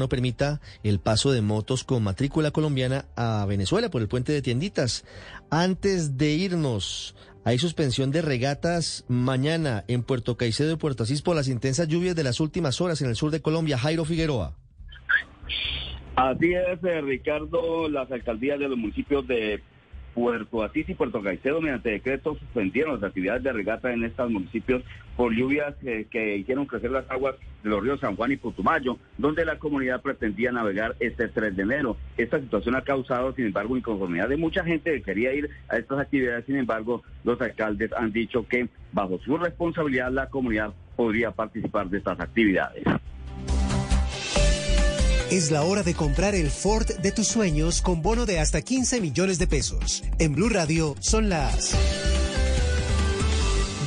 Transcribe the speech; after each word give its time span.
no 0.00 0.08
permita 0.08 0.60
el 0.82 0.98
paso 0.98 1.30
de 1.30 1.42
motos 1.42 1.84
con 1.84 2.02
matrícula 2.02 2.50
colombiana 2.50 3.04
a 3.14 3.46
Venezuela 3.46 3.88
por 3.90 4.02
el 4.02 4.08
puente 4.08 4.32
de 4.32 4.42
tienditas. 4.42 5.04
Antes 5.50 6.16
de 6.18 6.32
irnos, 6.32 7.14
hay 7.44 7.58
suspensión 7.58 8.10
de 8.10 8.22
regatas 8.22 9.04
mañana 9.06 9.84
en 9.86 10.02
Puerto 10.02 10.36
Caicedo 10.36 10.72
y 10.72 10.76
Puerto 10.76 11.04
Asís 11.04 11.22
por 11.22 11.36
las 11.36 11.46
intensas 11.46 11.86
lluvias 11.86 12.16
de 12.16 12.24
las 12.24 12.40
últimas 12.40 12.80
horas 12.80 13.00
en 13.02 13.08
el 13.08 13.16
sur 13.16 13.30
de 13.30 13.40
Colombia. 13.40 13.78
Jairo 13.78 14.04
Figueroa. 14.04 14.56
Así 16.16 16.52
es, 16.52 16.84
eh, 16.84 17.00
Ricardo, 17.00 17.88
las 17.88 18.10
alcaldías 18.10 18.58
de 18.58 18.68
los 18.68 18.76
municipios 18.76 19.26
de 19.26 19.62
Puerto 20.14 20.62
Asís 20.62 20.88
y 20.88 20.94
Puerto 20.94 21.22
Caicedo, 21.22 21.60
mediante 21.60 21.90
decreto, 21.90 22.36
suspendieron 22.36 22.94
las 22.94 23.04
actividades 23.04 23.42
de 23.42 23.52
regata 23.52 23.92
en 23.92 24.04
estos 24.04 24.30
municipios 24.30 24.82
por 25.16 25.34
lluvias 25.34 25.74
eh, 25.82 26.06
que 26.10 26.36
hicieron 26.36 26.66
crecer 26.66 26.90
las 26.90 27.10
aguas 27.10 27.36
de 27.62 27.70
los 27.70 27.82
ríos 27.82 28.00
San 28.00 28.16
Juan 28.16 28.32
y 28.32 28.36
Putumayo, 28.36 28.96
donde 29.18 29.44
la 29.44 29.58
comunidad 29.58 30.00
pretendía 30.00 30.52
navegar 30.52 30.96
este 31.00 31.28
3 31.28 31.56
de 31.56 31.62
enero. 31.62 31.96
Esta 32.16 32.40
situación 32.40 32.74
ha 32.74 32.82
causado, 32.82 33.32
sin 33.34 33.46
embargo, 33.46 33.76
inconformidad 33.76 34.28
de 34.28 34.36
mucha 34.36 34.64
gente 34.64 34.92
que 34.92 35.02
quería 35.02 35.32
ir 35.34 35.50
a 35.68 35.76
estas 35.76 35.98
actividades. 36.00 36.46
Sin 36.46 36.56
embargo, 36.56 37.02
los 37.24 37.40
alcaldes 37.40 37.92
han 37.92 38.12
dicho 38.12 38.46
que 38.48 38.68
bajo 38.92 39.18
su 39.18 39.36
responsabilidad 39.36 40.10
la 40.10 40.28
comunidad 40.28 40.72
podría 40.96 41.30
participar 41.30 41.88
de 41.88 41.98
estas 41.98 42.18
actividades. 42.20 42.84
Es 45.30 45.52
la 45.52 45.62
hora 45.62 45.84
de 45.84 45.94
comprar 45.94 46.34
el 46.34 46.50
Ford 46.50 46.88
de 46.88 47.12
tus 47.12 47.28
sueños 47.28 47.82
con 47.82 48.02
bono 48.02 48.26
de 48.26 48.40
hasta 48.40 48.62
15 48.62 49.00
millones 49.00 49.38
de 49.38 49.46
pesos. 49.46 50.02
En 50.18 50.34
Blue 50.34 50.48
Radio 50.48 50.96
son 50.98 51.28
las... 51.28 51.70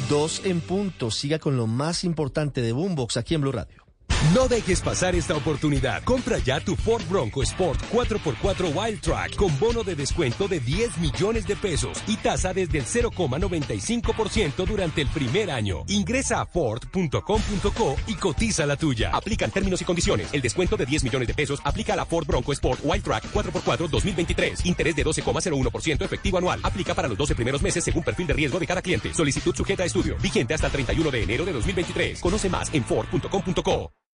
Dos 0.10 0.42
en 0.46 0.62
punto. 0.62 1.12
Siga 1.12 1.40
con 1.40 1.58
lo 1.58 1.68
más 1.68 2.06
importante 2.06 2.62
de 2.62 2.72
Boombox 2.72 3.18
aquí 3.18 3.36
en 3.36 3.42
Blue 3.42 3.52
Radio. 3.52 3.83
No 4.32 4.48
dejes 4.48 4.80
pasar 4.80 5.16
esta 5.16 5.36
oportunidad. 5.36 6.02
Compra 6.06 6.38
ya 6.38 6.62
tu 6.62 6.78
Ford 6.78 7.04
Bronco 7.10 7.44
Sport 7.44 7.82
4x4 7.92 8.74
Wild 8.74 9.02
Track 9.02 9.36
con 9.36 9.60
bono 9.60 9.84
de 9.84 9.96
descuento 9.96 10.48
de 10.48 10.62
10 10.62 10.98
millones 11.00 11.46
de 11.46 11.58
pesos 11.58 12.02
y 12.08 12.16
tasa 12.16 12.54
desde 12.54 12.80
el 12.80 12.86
0,95% 12.86 14.66
durante 14.66 15.02
el 15.02 15.10
primer 15.10 15.52
año. 15.52 15.84
Ingresa 15.88 16.40
a 16.40 16.46
Ford.com.co 16.46 17.98
y 18.08 18.14
cotiza 18.16 18.66
la 18.66 18.78
tuya. 18.78 19.12
Aplican 19.14 19.52
términos 19.52 19.82
y 19.82 19.86
condiciones. 19.86 20.30
El 20.32 20.42
descuento 20.42 20.78
de 20.78 20.86
10 20.86 21.04
millones 21.04 21.28
de 21.28 21.34
pesos 21.34 21.60
aplica 21.66 21.92
a 21.92 21.98
la 21.98 22.06
Ford 22.06 22.26
Bronco 22.26 22.54
Sport 22.54 22.80
Wild 22.82 23.04
Track 23.04 23.26
4x4 23.34 23.90
2023. 23.90 24.66
Interés 24.66 24.96
de 24.96 25.06
12,01% 25.06 26.02
efectivo 26.02 26.38
anual. 26.38 26.62
Aplica 26.64 26.96
para 26.96 27.10
los 27.10 27.18
12 27.18 27.36
primeros 27.36 27.62
meses 27.62 27.84
según 27.84 28.04
perfil 28.04 28.28
de 28.28 28.34
riesgo 28.34 28.58
de 28.58 28.68
cada 28.68 28.82
cliente. 28.82 29.14
Solicitud 29.14 29.54
sujeta 29.54 29.84
a 29.84 29.86
estudio. 29.86 30.16
Vigente 30.22 30.54
hasta 30.54 30.68
el 30.68 30.74
31 30.74 31.12
de 31.12 31.24
enero 31.24 31.44
de 31.44 31.52
2023. 31.52 32.22
Conoce 32.22 32.50
más 32.50 32.74
en 32.74 32.86
Ford.com.co. 32.86 33.92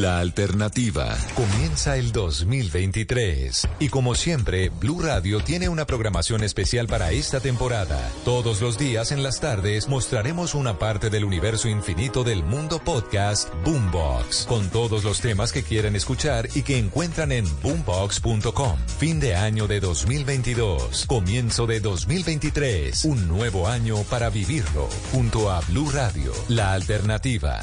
la 0.00 0.18
alternativa. 0.18 1.16
Comienza 1.34 1.96
el 1.96 2.12
2023 2.12 3.66
y 3.78 3.88
como 3.88 4.14
siempre, 4.14 4.68
Blue 4.68 5.00
Radio 5.00 5.40
tiene 5.40 5.68
una 5.68 5.86
programación 5.86 6.44
especial 6.44 6.86
para 6.86 7.12
esta 7.12 7.40
temporada. 7.40 8.10
Todos 8.24 8.60
los 8.60 8.78
días 8.78 9.12
en 9.12 9.22
las 9.22 9.40
tardes 9.40 9.88
mostraremos 9.88 10.54
una 10.54 10.78
parte 10.78 11.08
del 11.08 11.24
universo 11.24 11.68
infinito 11.68 12.24
del 12.24 12.42
mundo 12.44 12.78
podcast 12.78 13.52
Boombox, 13.64 14.46
con 14.46 14.68
todos 14.68 15.02
los 15.02 15.20
temas 15.20 15.52
que 15.52 15.62
quieren 15.62 15.96
escuchar 15.96 16.48
y 16.54 16.62
que 16.62 16.78
encuentran 16.78 17.32
en 17.32 17.46
boombox.com. 17.62 18.78
Fin 18.98 19.18
de 19.18 19.34
año 19.34 19.66
de 19.66 19.80
2022, 19.80 21.06
comienzo 21.06 21.66
de 21.66 21.80
2023, 21.80 23.04
un 23.06 23.28
nuevo 23.28 23.66
año 23.66 24.02
para 24.10 24.28
vivirlo, 24.28 24.88
junto 25.12 25.50
a 25.50 25.60
Blue 25.60 25.90
Radio, 25.90 26.32
la 26.48 26.72
alternativa. 26.74 27.60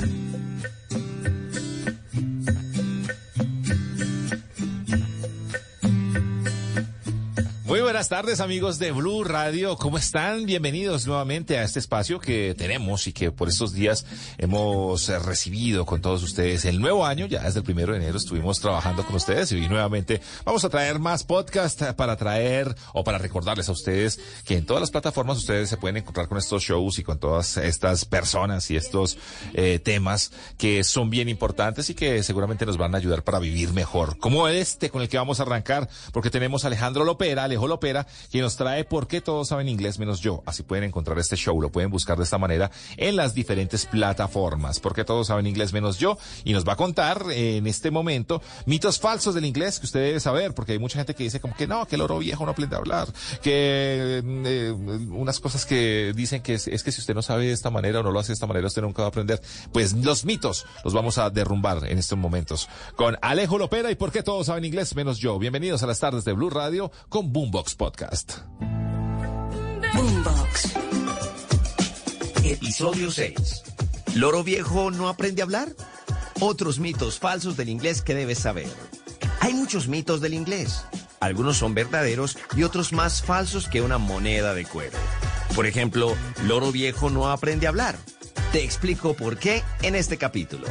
Buenas 7.93 8.09
tardes 8.09 8.39
amigos 8.39 8.79
de 8.79 8.91
Blue 8.91 9.23
Radio. 9.23 9.77
¿Cómo 9.77 9.99
están? 9.99 10.47
Bienvenidos 10.47 11.05
nuevamente 11.05 11.59
a 11.59 11.63
este 11.63 11.77
espacio 11.77 12.19
que 12.19 12.55
tenemos 12.57 13.05
y 13.05 13.13
que 13.13 13.29
por 13.29 13.49
estos 13.49 13.71
días 13.71 14.07
hemos 14.39 15.09
eh, 15.09 15.19
recibido 15.19 15.85
con 15.85 16.01
todos 16.01 16.23
ustedes. 16.23 16.65
El 16.65 16.81
nuevo 16.81 17.05
año, 17.05 17.27
ya 17.27 17.43
desde 17.43 17.59
el 17.59 17.63
primero 17.63 17.93
de 17.93 17.99
enero 17.99 18.17
estuvimos 18.17 18.59
trabajando 18.59 19.05
con 19.05 19.15
ustedes 19.15 19.51
y 19.51 19.69
nuevamente 19.69 20.21
vamos 20.43 20.65
a 20.65 20.69
traer 20.69 20.97
más 20.97 21.23
podcast 21.23 21.83
para 21.91 22.15
traer 22.15 22.75
o 22.93 23.03
para 23.03 23.19
recordarles 23.19 23.69
a 23.69 23.73
ustedes 23.73 24.19
que 24.43 24.57
en 24.57 24.65
todas 24.65 24.81
las 24.81 24.89
plataformas 24.89 25.37
ustedes 25.37 25.69
se 25.69 25.77
pueden 25.77 25.97
encontrar 25.97 26.27
con 26.27 26.39
estos 26.39 26.63
shows 26.63 26.97
y 26.97 27.03
con 27.03 27.19
todas 27.19 27.57
estas 27.57 28.05
personas 28.05 28.71
y 28.71 28.75
estos 28.75 29.19
eh, 29.53 29.77
temas 29.77 30.31
que 30.57 30.83
son 30.83 31.11
bien 31.11 31.29
importantes 31.29 31.91
y 31.91 31.93
que 31.93 32.23
seguramente 32.23 32.65
nos 32.65 32.77
van 32.77 32.95
a 32.95 32.97
ayudar 32.97 33.23
para 33.23 33.37
vivir 33.37 33.71
mejor. 33.71 34.17
Como 34.17 34.47
este 34.47 34.89
con 34.89 35.03
el 35.03 35.09
que 35.09 35.17
vamos 35.17 35.39
a 35.39 35.43
arrancar, 35.43 35.87
porque 36.11 36.31
tenemos 36.31 36.63
a 36.63 36.67
Alejandro 36.67 37.05
Lopera, 37.05 37.43
Alejo 37.43 37.67
quien 38.31 38.43
nos 38.43 38.55
trae 38.55 38.85
¿Por 38.85 39.07
qué 39.07 39.21
todos 39.21 39.49
saben 39.49 39.67
inglés 39.67 39.99
menos 39.99 40.21
yo? 40.21 40.43
Así 40.45 40.63
pueden 40.63 40.85
encontrar 40.85 41.17
este 41.19 41.35
show, 41.35 41.59
lo 41.61 41.71
pueden 41.71 41.89
buscar 41.89 42.17
de 42.17 42.23
esta 42.23 42.37
manera 42.37 42.71
en 42.97 43.15
las 43.15 43.33
diferentes 43.33 43.85
plataformas. 43.85 44.79
¿Por 44.79 44.93
qué 44.93 45.03
todos 45.03 45.27
saben 45.27 45.47
inglés 45.47 45.73
menos 45.73 45.97
yo? 45.97 46.17
Y 46.43 46.53
nos 46.53 46.67
va 46.67 46.73
a 46.73 46.75
contar 46.75 47.25
en 47.31 47.67
este 47.67 47.91
momento 47.91 48.41
mitos 48.65 48.99
falsos 48.99 49.35
del 49.35 49.45
inglés 49.45 49.79
que 49.79 49.85
usted 49.85 49.99
debe 49.99 50.19
saber, 50.19 50.53
porque 50.53 50.73
hay 50.73 50.79
mucha 50.79 50.99
gente 50.99 51.15
que 51.15 51.23
dice 51.23 51.39
como 51.39 51.55
que 51.55 51.67
no, 51.67 51.85
que 51.87 51.95
el 51.95 52.01
oro 52.01 52.19
viejo 52.19 52.45
no 52.45 52.51
aprende 52.51 52.75
a 52.75 52.79
hablar, 52.79 53.07
que 53.41 54.21
eh, 54.23 54.71
unas 55.09 55.39
cosas 55.39 55.65
que 55.65 56.13
dicen 56.15 56.41
que 56.41 56.53
es, 56.53 56.67
es 56.67 56.83
que 56.83 56.91
si 56.91 57.01
usted 57.01 57.15
no 57.15 57.21
sabe 57.21 57.45
de 57.45 57.53
esta 57.53 57.69
manera 57.69 57.99
o 57.99 58.03
no 58.03 58.11
lo 58.11 58.19
hace 58.19 58.29
de 58.29 58.35
esta 58.35 58.47
manera, 58.47 58.67
usted 58.67 58.81
nunca 58.81 59.01
va 59.01 59.07
a 59.07 59.09
aprender. 59.09 59.41
Pues 59.71 59.93
los 59.93 60.23
mitos 60.23 60.65
los 60.83 60.93
vamos 60.93 61.17
a 61.17 61.29
derrumbar 61.29 61.85
en 61.85 61.97
estos 61.97 62.17
momentos 62.17 62.69
con 62.95 63.17
Alejo 63.21 63.57
Lopera 63.57 63.91
y 63.91 63.95
¿Por 64.03 64.11
qué 64.11 64.21
todos 64.21 64.47
saben 64.47 64.65
inglés 64.65 64.97
menos 64.97 65.17
yo? 65.17 65.39
Bienvenidos 65.39 65.81
a 65.81 65.87
las 65.87 65.99
tardes 65.99 66.25
de 66.25 66.33
Blue 66.33 66.49
Radio 66.49 66.91
con 67.07 67.31
Boombox 67.31 67.72
Podcast. 67.75 68.39
Boombox. 69.93 70.73
Episodio 72.43 73.11
6. 73.11 73.63
¿Loro 74.15 74.43
viejo 74.43 74.91
no 74.91 75.09
aprende 75.09 75.41
a 75.41 75.45
hablar? 75.45 75.69
Otros 76.39 76.79
mitos 76.79 77.19
falsos 77.19 77.57
del 77.57 77.69
inglés 77.69 78.01
que 78.01 78.15
debes 78.15 78.39
saber. 78.39 78.67
Hay 79.39 79.53
muchos 79.53 79.87
mitos 79.87 80.21
del 80.21 80.33
inglés. 80.33 80.85
Algunos 81.19 81.57
son 81.57 81.73
verdaderos 81.73 82.37
y 82.55 82.63
otros 82.63 82.91
más 82.91 83.21
falsos 83.21 83.67
que 83.67 83.81
una 83.81 83.97
moneda 83.97 84.53
de 84.53 84.65
cuero. 84.65 84.97
Por 85.55 85.65
ejemplo, 85.65 86.15
loro 86.43 86.71
viejo 86.71 87.09
no 87.09 87.29
aprende 87.29 87.67
a 87.67 87.69
hablar. 87.69 87.97
Te 88.51 88.63
explico 88.63 89.13
por 89.13 89.37
qué 89.37 89.63
en 89.81 89.95
este 89.95 90.17
capítulo. 90.17 90.67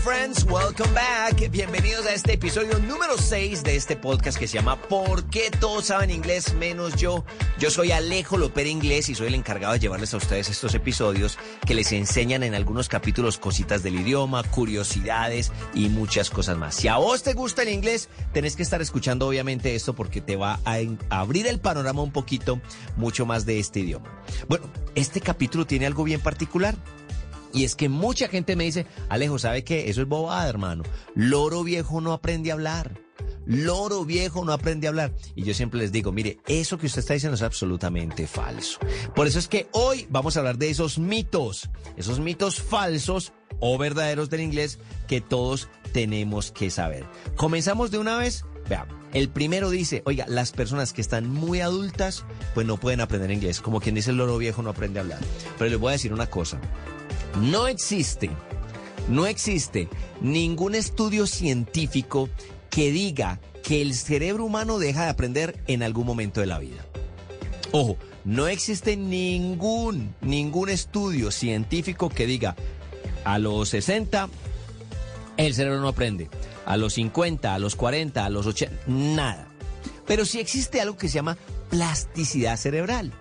Friends. 0.00 0.44
Welcome 0.44 0.94
back. 0.94 1.50
Bienvenidos 1.50 2.06
a 2.06 2.14
este 2.14 2.32
episodio 2.32 2.78
número 2.78 3.18
6 3.18 3.62
de 3.62 3.76
este 3.76 3.96
podcast 3.96 4.38
que 4.38 4.48
se 4.48 4.54
llama 4.54 4.80
¿Por 4.80 5.24
qué 5.24 5.50
todos 5.60 5.86
saben 5.86 6.10
inglés 6.10 6.54
menos 6.54 6.96
yo? 6.96 7.24
Yo 7.58 7.70
soy 7.70 7.92
Alejo 7.92 8.38
Lopera 8.38 8.70
Inglés 8.70 9.10
y 9.10 9.14
soy 9.14 9.26
el 9.26 9.34
encargado 9.34 9.74
de 9.74 9.78
llevarles 9.78 10.14
a 10.14 10.16
ustedes 10.16 10.48
estos 10.48 10.74
episodios 10.74 11.38
que 11.66 11.74
les 11.74 11.92
enseñan 11.92 12.42
en 12.42 12.54
algunos 12.54 12.88
capítulos 12.88 13.36
cositas 13.36 13.82
del 13.82 13.96
idioma, 13.96 14.42
curiosidades 14.42 15.52
y 15.74 15.90
muchas 15.90 16.30
cosas 16.30 16.56
más. 16.56 16.76
Si 16.76 16.88
a 16.88 16.96
vos 16.96 17.22
te 17.22 17.34
gusta 17.34 17.62
el 17.62 17.68
inglés, 17.68 18.08
tenés 18.32 18.56
que 18.56 18.62
estar 18.62 18.80
escuchando 18.80 19.28
obviamente 19.28 19.74
esto 19.74 19.94
porque 19.94 20.22
te 20.22 20.36
va 20.36 20.60
a 20.64 20.78
abrir 21.10 21.46
el 21.46 21.60
panorama 21.60 22.00
un 22.00 22.12
poquito 22.12 22.58
mucho 22.96 23.26
más 23.26 23.44
de 23.44 23.58
este 23.58 23.80
idioma. 23.80 24.10
Bueno, 24.48 24.64
este 24.94 25.20
capítulo 25.20 25.66
tiene 25.66 25.84
algo 25.84 26.04
bien 26.04 26.20
particular. 26.20 26.74
Y 27.52 27.64
es 27.64 27.74
que 27.74 27.88
mucha 27.88 28.28
gente 28.28 28.56
me 28.56 28.64
dice, 28.64 28.86
Alejo, 29.08 29.38
¿sabe 29.38 29.64
qué? 29.64 29.90
Eso 29.90 30.02
es 30.02 30.08
bobada, 30.08 30.48
hermano. 30.48 30.84
Loro 31.14 31.64
viejo 31.64 32.00
no 32.00 32.12
aprende 32.12 32.50
a 32.50 32.54
hablar. 32.54 33.00
Loro 33.46 34.04
viejo 34.04 34.44
no 34.44 34.52
aprende 34.52 34.86
a 34.86 34.90
hablar. 34.90 35.12
Y 35.34 35.42
yo 35.42 35.54
siempre 35.54 35.80
les 35.80 35.92
digo, 35.92 36.12
mire, 36.12 36.38
eso 36.46 36.78
que 36.78 36.86
usted 36.86 37.00
está 37.00 37.14
diciendo 37.14 37.34
es 37.34 37.42
absolutamente 37.42 38.26
falso. 38.26 38.78
Por 39.14 39.26
eso 39.26 39.38
es 39.38 39.48
que 39.48 39.68
hoy 39.72 40.06
vamos 40.10 40.36
a 40.36 40.40
hablar 40.40 40.58
de 40.58 40.70
esos 40.70 40.98
mitos, 40.98 41.68
esos 41.96 42.20
mitos 42.20 42.62
falsos 42.62 43.32
o 43.58 43.76
verdaderos 43.78 44.30
del 44.30 44.42
inglés 44.42 44.78
que 45.08 45.20
todos 45.20 45.68
tenemos 45.92 46.52
que 46.52 46.70
saber. 46.70 47.04
Comenzamos 47.36 47.90
de 47.90 47.98
una 47.98 48.16
vez. 48.16 48.44
Veamos. 48.68 48.94
El 49.12 49.28
primero 49.28 49.70
dice, 49.70 50.02
oiga, 50.06 50.26
las 50.28 50.52
personas 50.52 50.92
que 50.92 51.00
están 51.00 51.28
muy 51.28 51.60
adultas, 51.60 52.24
pues 52.54 52.66
no 52.66 52.76
pueden 52.76 53.00
aprender 53.00 53.32
inglés. 53.32 53.60
Como 53.60 53.80
quien 53.80 53.96
dice 53.96 54.10
el 54.10 54.18
loro 54.18 54.38
viejo 54.38 54.62
no 54.62 54.70
aprende 54.70 55.00
a 55.00 55.02
hablar. 55.02 55.18
Pero 55.58 55.70
les 55.70 55.80
voy 55.80 55.88
a 55.88 55.92
decir 55.92 56.12
una 56.12 56.26
cosa. 56.26 56.60
No 57.38 57.68
existe, 57.68 58.30
no 59.08 59.26
existe 59.26 59.88
ningún 60.20 60.74
estudio 60.74 61.26
científico 61.26 62.28
que 62.70 62.90
diga 62.90 63.40
que 63.62 63.82
el 63.82 63.94
cerebro 63.94 64.44
humano 64.44 64.78
deja 64.78 65.04
de 65.04 65.10
aprender 65.10 65.62
en 65.66 65.82
algún 65.82 66.06
momento 66.06 66.40
de 66.40 66.46
la 66.46 66.58
vida. 66.58 66.84
Ojo, 67.72 67.96
no 68.24 68.48
existe 68.48 68.96
ningún, 68.96 70.14
ningún 70.20 70.68
estudio 70.68 71.30
científico 71.30 72.08
que 72.08 72.26
diga 72.26 72.56
a 73.24 73.38
los 73.38 73.68
60 73.70 74.28
el 75.46 75.54
cerebro 75.54 75.80
no 75.80 75.88
aprende, 75.88 76.28
a 76.66 76.76
los 76.76 76.94
50, 76.94 77.54
a 77.54 77.58
los 77.58 77.74
40, 77.74 78.24
a 78.24 78.30
los 78.30 78.46
80, 78.46 78.82
nada. 78.86 79.48
Pero 80.06 80.26
sí 80.26 80.38
existe 80.38 80.80
algo 80.80 80.98
que 80.98 81.08
se 81.08 81.14
llama 81.14 81.38
plasticidad 81.70 82.56
cerebral. 82.56 83.12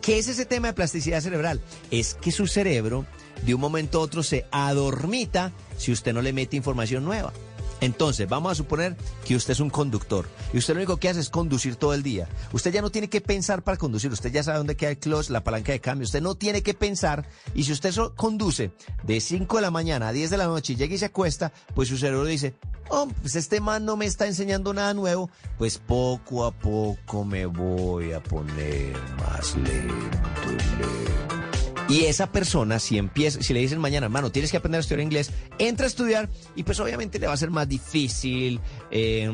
¿Qué 0.00 0.18
es 0.18 0.28
ese 0.28 0.46
tema 0.46 0.68
de 0.68 0.74
plasticidad 0.74 1.20
cerebral? 1.20 1.60
Es 1.90 2.14
que 2.14 2.30
su 2.30 2.46
cerebro 2.46 3.04
de 3.44 3.54
un 3.54 3.60
momento 3.60 3.98
a 3.98 4.02
otro 4.02 4.22
se 4.22 4.46
adormita 4.50 5.52
si 5.76 5.92
usted 5.92 6.12
no 6.12 6.22
le 6.22 6.32
mete 6.32 6.56
información 6.56 7.04
nueva. 7.04 7.32
Entonces, 7.80 8.28
vamos 8.28 8.52
a 8.52 8.54
suponer 8.54 8.96
que 9.24 9.36
usted 9.36 9.52
es 9.52 9.60
un 9.60 9.70
conductor 9.70 10.26
y 10.52 10.58
usted 10.58 10.74
lo 10.74 10.80
único 10.80 10.96
que 10.96 11.08
hace 11.08 11.20
es 11.20 11.28
conducir 11.28 11.76
todo 11.76 11.92
el 11.92 12.02
día. 12.02 12.28
Usted 12.52 12.72
ya 12.72 12.80
no 12.80 12.90
tiene 12.90 13.08
que 13.08 13.20
pensar 13.20 13.62
para 13.62 13.76
conducir, 13.76 14.10
usted 14.10 14.32
ya 14.32 14.42
sabe 14.42 14.58
dónde 14.58 14.76
queda 14.76 14.90
el 14.90 14.98
clutch, 14.98 15.28
la 15.28 15.44
palanca 15.44 15.72
de 15.72 15.80
cambio, 15.80 16.04
usted 16.04 16.22
no 16.22 16.34
tiene 16.34 16.62
que 16.62 16.74
pensar 16.74 17.28
y 17.54 17.64
si 17.64 17.72
usted 17.72 17.94
conduce 18.16 18.70
de 19.02 19.20
5 19.20 19.56
de 19.56 19.62
la 19.62 19.70
mañana 19.70 20.08
a 20.08 20.12
10 20.12 20.30
de 20.30 20.36
la 20.36 20.46
noche 20.46 20.72
y 20.72 20.76
llega 20.76 20.94
y 20.94 20.98
se 20.98 21.06
acuesta, 21.06 21.52
pues 21.74 21.88
su 21.88 21.98
cerebro 21.98 22.24
dice, 22.24 22.54
oh, 22.88 23.08
pues 23.20 23.36
este 23.36 23.60
man 23.60 23.84
no 23.84 23.96
me 23.96 24.06
está 24.06 24.26
enseñando 24.26 24.72
nada 24.72 24.94
nuevo, 24.94 25.30
pues 25.58 25.78
poco 25.78 26.46
a 26.46 26.52
poco 26.52 27.24
me 27.24 27.44
voy 27.44 28.12
a 28.12 28.22
poner 28.22 28.96
más 29.18 29.54
lento 29.56 30.50
y 30.50 30.80
lento. 30.80 31.55
Y 31.88 32.06
esa 32.06 32.32
persona, 32.32 32.80
si 32.80 32.98
empieza, 32.98 33.40
si 33.42 33.54
le 33.54 33.60
dicen 33.60 33.78
mañana, 33.78 34.06
hermano, 34.06 34.32
tienes 34.32 34.50
que 34.50 34.56
aprender 34.56 34.78
a 34.78 34.80
estudiar 34.80 35.00
inglés, 35.00 35.30
entra 35.58 35.84
a 35.84 35.88
estudiar 35.88 36.28
y 36.56 36.64
pues 36.64 36.80
obviamente 36.80 37.18
le 37.20 37.28
va 37.28 37.32
a 37.32 37.36
ser 37.36 37.50
más 37.50 37.68
difícil, 37.68 38.60
eh, 38.90 39.30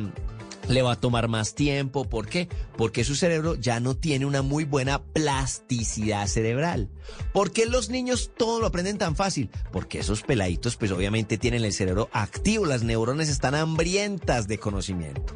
le 0.69 0.83
va 0.83 0.93
a 0.93 1.01
tomar 1.01 1.29
más 1.29 1.55
tiempo. 1.55 2.05
¿Por 2.09 2.27
qué? 2.27 2.49
Porque 2.77 3.05
su 3.05 3.15
cerebro 3.15 3.55
ya 3.55 3.81
no 3.81 3.97
tiene 3.97 4.27
una 4.27 4.43
muy 4.43 4.65
buena 4.65 5.03
plasticidad 5.03 6.27
cerebral. 6.27 6.89
¿Por 7.33 7.53
qué 7.53 7.67
los 7.67 7.91
niños 7.91 8.31
todo 8.37 8.61
lo 8.61 8.67
aprenden 8.67 8.99
tan 8.99 9.17
fácil? 9.17 9.51
Porque 9.73 10.01
esos 10.01 10.23
peladitos 10.23 10.77
pues 10.77 10.91
obviamente 10.91 11.39
tienen 11.39 11.65
el 11.65 11.73
cerebro 11.73 12.09
activo, 12.13 12.67
las 12.67 12.83
neuronas 12.83 13.29
están 13.29 13.55
hambrientas 13.55 14.49
de 14.49 14.59
conocimiento. 14.59 15.35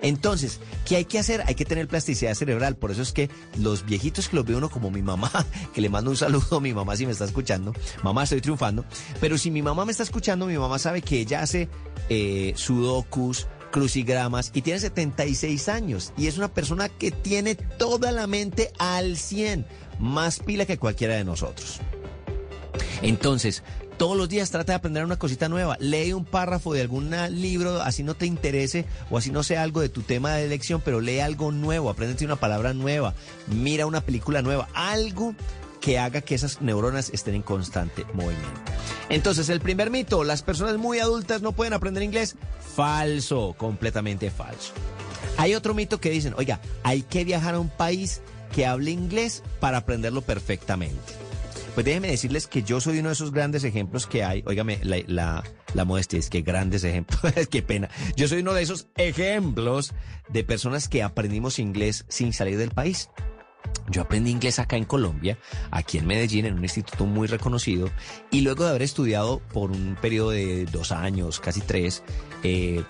Entonces, 0.00 0.60
¿qué 0.86 0.96
hay 0.96 1.04
que 1.04 1.18
hacer? 1.18 1.42
Hay 1.46 1.54
que 1.54 1.64
tener 1.64 1.88
plasticidad 1.88 2.34
cerebral. 2.34 2.76
Por 2.76 2.90
eso 2.90 3.02
es 3.02 3.12
que 3.12 3.30
los 3.56 3.84
viejitos 3.84 4.28
que 4.28 4.36
los 4.36 4.44
ve 4.44 4.54
uno 4.54 4.70
como 4.70 4.90
mi 4.90 5.02
mamá, 5.02 5.30
que 5.74 5.80
le 5.80 5.88
mando 5.88 6.10
un 6.10 6.16
saludo 6.16 6.58
a 6.58 6.60
mi 6.60 6.72
mamá 6.72 6.96
si 6.96 7.06
me 7.06 7.12
está 7.12 7.24
escuchando. 7.24 7.72
Mamá, 8.02 8.24
estoy 8.24 8.40
triunfando. 8.40 8.84
Pero 9.20 9.38
si 9.38 9.50
mi 9.50 9.62
mamá 9.62 9.84
me 9.84 9.92
está 9.92 10.04
escuchando, 10.04 10.46
mi 10.46 10.58
mamá 10.58 10.78
sabe 10.78 11.02
que 11.02 11.20
ella 11.20 11.42
hace 11.42 11.68
eh, 12.08 12.52
sudokus, 12.56 13.46
crucigramas 13.70 14.50
y 14.54 14.62
tiene 14.62 14.80
76 14.80 15.68
años. 15.68 16.12
Y 16.16 16.26
es 16.26 16.38
una 16.38 16.48
persona 16.48 16.88
que 16.88 17.10
tiene 17.10 17.54
toda 17.54 18.12
la 18.12 18.26
mente 18.26 18.72
al 18.78 19.16
100. 19.16 19.66
Más 19.98 20.38
pila 20.38 20.66
que 20.66 20.78
cualquiera 20.78 21.16
de 21.16 21.24
nosotros. 21.24 21.80
Entonces, 23.02 23.62
todos 23.98 24.16
los 24.16 24.28
días 24.28 24.50
trata 24.50 24.72
de 24.72 24.76
aprender 24.76 25.04
una 25.04 25.18
cosita 25.18 25.48
nueva. 25.48 25.76
Lee 25.80 26.12
un 26.12 26.24
párrafo 26.24 26.72
de 26.72 26.80
algún 26.80 27.10
libro, 27.30 27.82
así 27.82 28.04
no 28.04 28.14
te 28.14 28.26
interese 28.26 28.84
o 29.10 29.18
así 29.18 29.32
no 29.32 29.42
sea 29.42 29.62
algo 29.62 29.80
de 29.80 29.88
tu 29.88 30.02
tema 30.02 30.34
de 30.34 30.44
elección, 30.44 30.80
pero 30.84 31.00
lee 31.00 31.18
algo 31.18 31.50
nuevo, 31.50 31.90
apréndete 31.90 32.24
una 32.24 32.36
palabra 32.36 32.72
nueva, 32.74 33.14
mira 33.48 33.86
una 33.86 34.00
película 34.00 34.40
nueva, 34.40 34.68
algo 34.72 35.34
que 35.80 35.98
haga 35.98 36.20
que 36.20 36.34
esas 36.34 36.60
neuronas 36.60 37.10
estén 37.10 37.34
en 37.34 37.42
constante 37.42 38.04
movimiento. 38.12 38.60
Entonces, 39.08 39.48
el 39.48 39.60
primer 39.60 39.90
mito, 39.90 40.24
las 40.24 40.42
personas 40.42 40.76
muy 40.76 40.98
adultas 40.98 41.42
no 41.42 41.52
pueden 41.52 41.72
aprender 41.72 42.02
inglés. 42.02 42.36
Falso, 42.76 43.54
completamente 43.56 44.30
falso. 44.30 44.72
Hay 45.36 45.54
otro 45.54 45.74
mito 45.74 46.00
que 46.00 46.10
dicen, 46.10 46.34
oiga, 46.36 46.60
hay 46.82 47.02
que 47.02 47.24
viajar 47.24 47.54
a 47.54 47.60
un 47.60 47.68
país 47.68 48.20
que 48.52 48.66
hable 48.66 48.90
inglés 48.90 49.42
para 49.60 49.78
aprenderlo 49.78 50.22
perfectamente. 50.22 50.98
Pues 51.74 51.84
déjenme 51.84 52.08
decirles 52.08 52.48
que 52.48 52.64
yo 52.64 52.80
soy 52.80 52.98
uno 52.98 53.10
de 53.10 53.12
esos 53.12 53.30
grandes 53.30 53.62
ejemplos 53.62 54.06
que 54.06 54.24
hay. 54.24 54.42
Óigame, 54.46 54.80
la, 54.82 54.98
la, 55.06 55.44
la 55.74 55.84
modestia 55.84 56.18
es 56.18 56.28
que 56.28 56.42
grandes 56.42 56.82
ejemplos. 56.82 57.20
Qué 57.50 57.62
pena. 57.62 57.88
Yo 58.16 58.26
soy 58.26 58.40
uno 58.40 58.52
de 58.52 58.62
esos 58.62 58.88
ejemplos 58.96 59.94
de 60.28 60.42
personas 60.42 60.88
que 60.88 61.04
aprendimos 61.04 61.60
inglés 61.60 62.04
sin 62.08 62.32
salir 62.32 62.58
del 62.58 62.70
país. 62.70 63.10
Yo 63.90 64.02
aprendí 64.02 64.30
inglés 64.30 64.58
acá 64.58 64.76
en 64.76 64.84
Colombia, 64.84 65.38
aquí 65.70 65.98
en 65.98 66.06
Medellín, 66.06 66.46
en 66.46 66.54
un 66.54 66.62
instituto 66.62 67.06
muy 67.06 67.26
reconocido, 67.26 67.90
y 68.30 68.42
luego 68.42 68.64
de 68.64 68.70
haber 68.70 68.82
estudiado 68.82 69.40
por 69.52 69.70
un 69.70 69.96
periodo 70.00 70.30
de 70.30 70.66
dos 70.66 70.92
años, 70.92 71.40
casi 71.40 71.60
tres, 71.60 72.02
eh, 72.42 72.82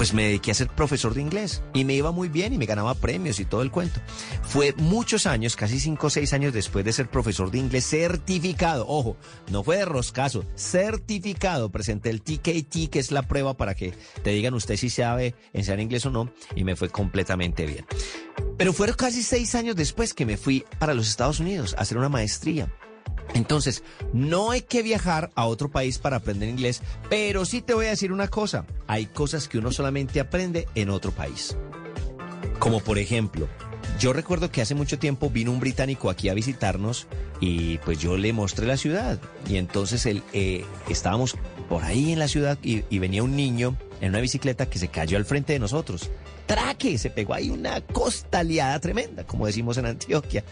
pues 0.00 0.14
me 0.14 0.24
dediqué 0.24 0.50
a 0.50 0.54
ser 0.54 0.68
profesor 0.68 1.12
de 1.12 1.20
inglés 1.20 1.62
y 1.74 1.84
me 1.84 1.92
iba 1.92 2.10
muy 2.10 2.30
bien 2.30 2.54
y 2.54 2.56
me 2.56 2.64
ganaba 2.64 2.94
premios 2.94 3.38
y 3.38 3.44
todo 3.44 3.60
el 3.60 3.70
cuento. 3.70 4.00
Fue 4.44 4.72
muchos 4.78 5.26
años, 5.26 5.56
casi 5.56 5.78
cinco 5.78 6.06
o 6.06 6.10
seis 6.10 6.32
años 6.32 6.54
después 6.54 6.86
de 6.86 6.94
ser 6.94 7.10
profesor 7.10 7.50
de 7.50 7.58
inglés 7.58 7.84
certificado. 7.84 8.86
Ojo, 8.88 9.18
no 9.50 9.62
fue 9.62 9.76
de 9.76 9.84
roscazo, 9.84 10.46
certificado. 10.56 11.68
Presenté 11.70 12.08
el 12.08 12.22
TKT, 12.22 12.88
que 12.90 12.98
es 12.98 13.12
la 13.12 13.28
prueba 13.28 13.58
para 13.58 13.74
que 13.74 13.92
te 14.22 14.30
digan 14.30 14.54
usted 14.54 14.78
si 14.78 14.88
sabe 14.88 15.34
enseñar 15.52 15.80
inglés 15.80 16.06
o 16.06 16.10
no, 16.10 16.32
y 16.56 16.64
me 16.64 16.76
fue 16.76 16.88
completamente 16.88 17.66
bien. 17.66 17.84
Pero 18.56 18.72
fueron 18.72 18.96
casi 18.96 19.22
seis 19.22 19.54
años 19.54 19.76
después 19.76 20.14
que 20.14 20.24
me 20.24 20.38
fui 20.38 20.64
para 20.78 20.94
los 20.94 21.10
Estados 21.10 21.40
Unidos 21.40 21.74
a 21.76 21.82
hacer 21.82 21.98
una 21.98 22.08
maestría. 22.08 22.72
Entonces, 23.34 23.82
no 24.12 24.50
hay 24.50 24.62
que 24.62 24.82
viajar 24.82 25.30
a 25.34 25.46
otro 25.46 25.70
país 25.70 25.98
para 25.98 26.16
aprender 26.16 26.48
inglés, 26.48 26.82
pero 27.08 27.44
sí 27.44 27.62
te 27.62 27.74
voy 27.74 27.86
a 27.86 27.90
decir 27.90 28.12
una 28.12 28.28
cosa, 28.28 28.66
hay 28.86 29.06
cosas 29.06 29.48
que 29.48 29.58
uno 29.58 29.72
solamente 29.72 30.20
aprende 30.20 30.66
en 30.74 30.90
otro 30.90 31.12
país. 31.12 31.56
Como 32.58 32.80
por 32.80 32.98
ejemplo, 32.98 33.48
yo 33.98 34.12
recuerdo 34.12 34.50
que 34.50 34.62
hace 34.62 34.74
mucho 34.74 34.98
tiempo 34.98 35.30
vino 35.30 35.52
un 35.52 35.60
británico 35.60 36.10
aquí 36.10 36.28
a 36.28 36.34
visitarnos 36.34 37.06
y 37.40 37.78
pues 37.78 37.98
yo 37.98 38.16
le 38.16 38.32
mostré 38.32 38.66
la 38.66 38.76
ciudad 38.76 39.18
y 39.48 39.56
entonces 39.56 40.06
él, 40.06 40.22
eh, 40.32 40.64
estábamos 40.88 41.36
por 41.68 41.84
ahí 41.84 42.12
en 42.12 42.18
la 42.18 42.28
ciudad 42.28 42.58
y, 42.62 42.84
y 42.90 42.98
venía 42.98 43.22
un 43.22 43.36
niño 43.36 43.76
en 44.00 44.10
una 44.10 44.20
bicicleta 44.20 44.66
que 44.66 44.78
se 44.78 44.88
cayó 44.88 45.16
al 45.16 45.24
frente 45.24 45.52
de 45.52 45.58
nosotros. 45.58 46.10
Traque, 46.46 46.98
se 46.98 47.10
pegó 47.10 47.34
ahí 47.34 47.50
una 47.50 47.80
costaleada 47.80 48.78
tremenda, 48.80 49.24
como 49.24 49.46
decimos 49.46 49.76
en 49.78 49.86
Antioquia. 49.86 50.44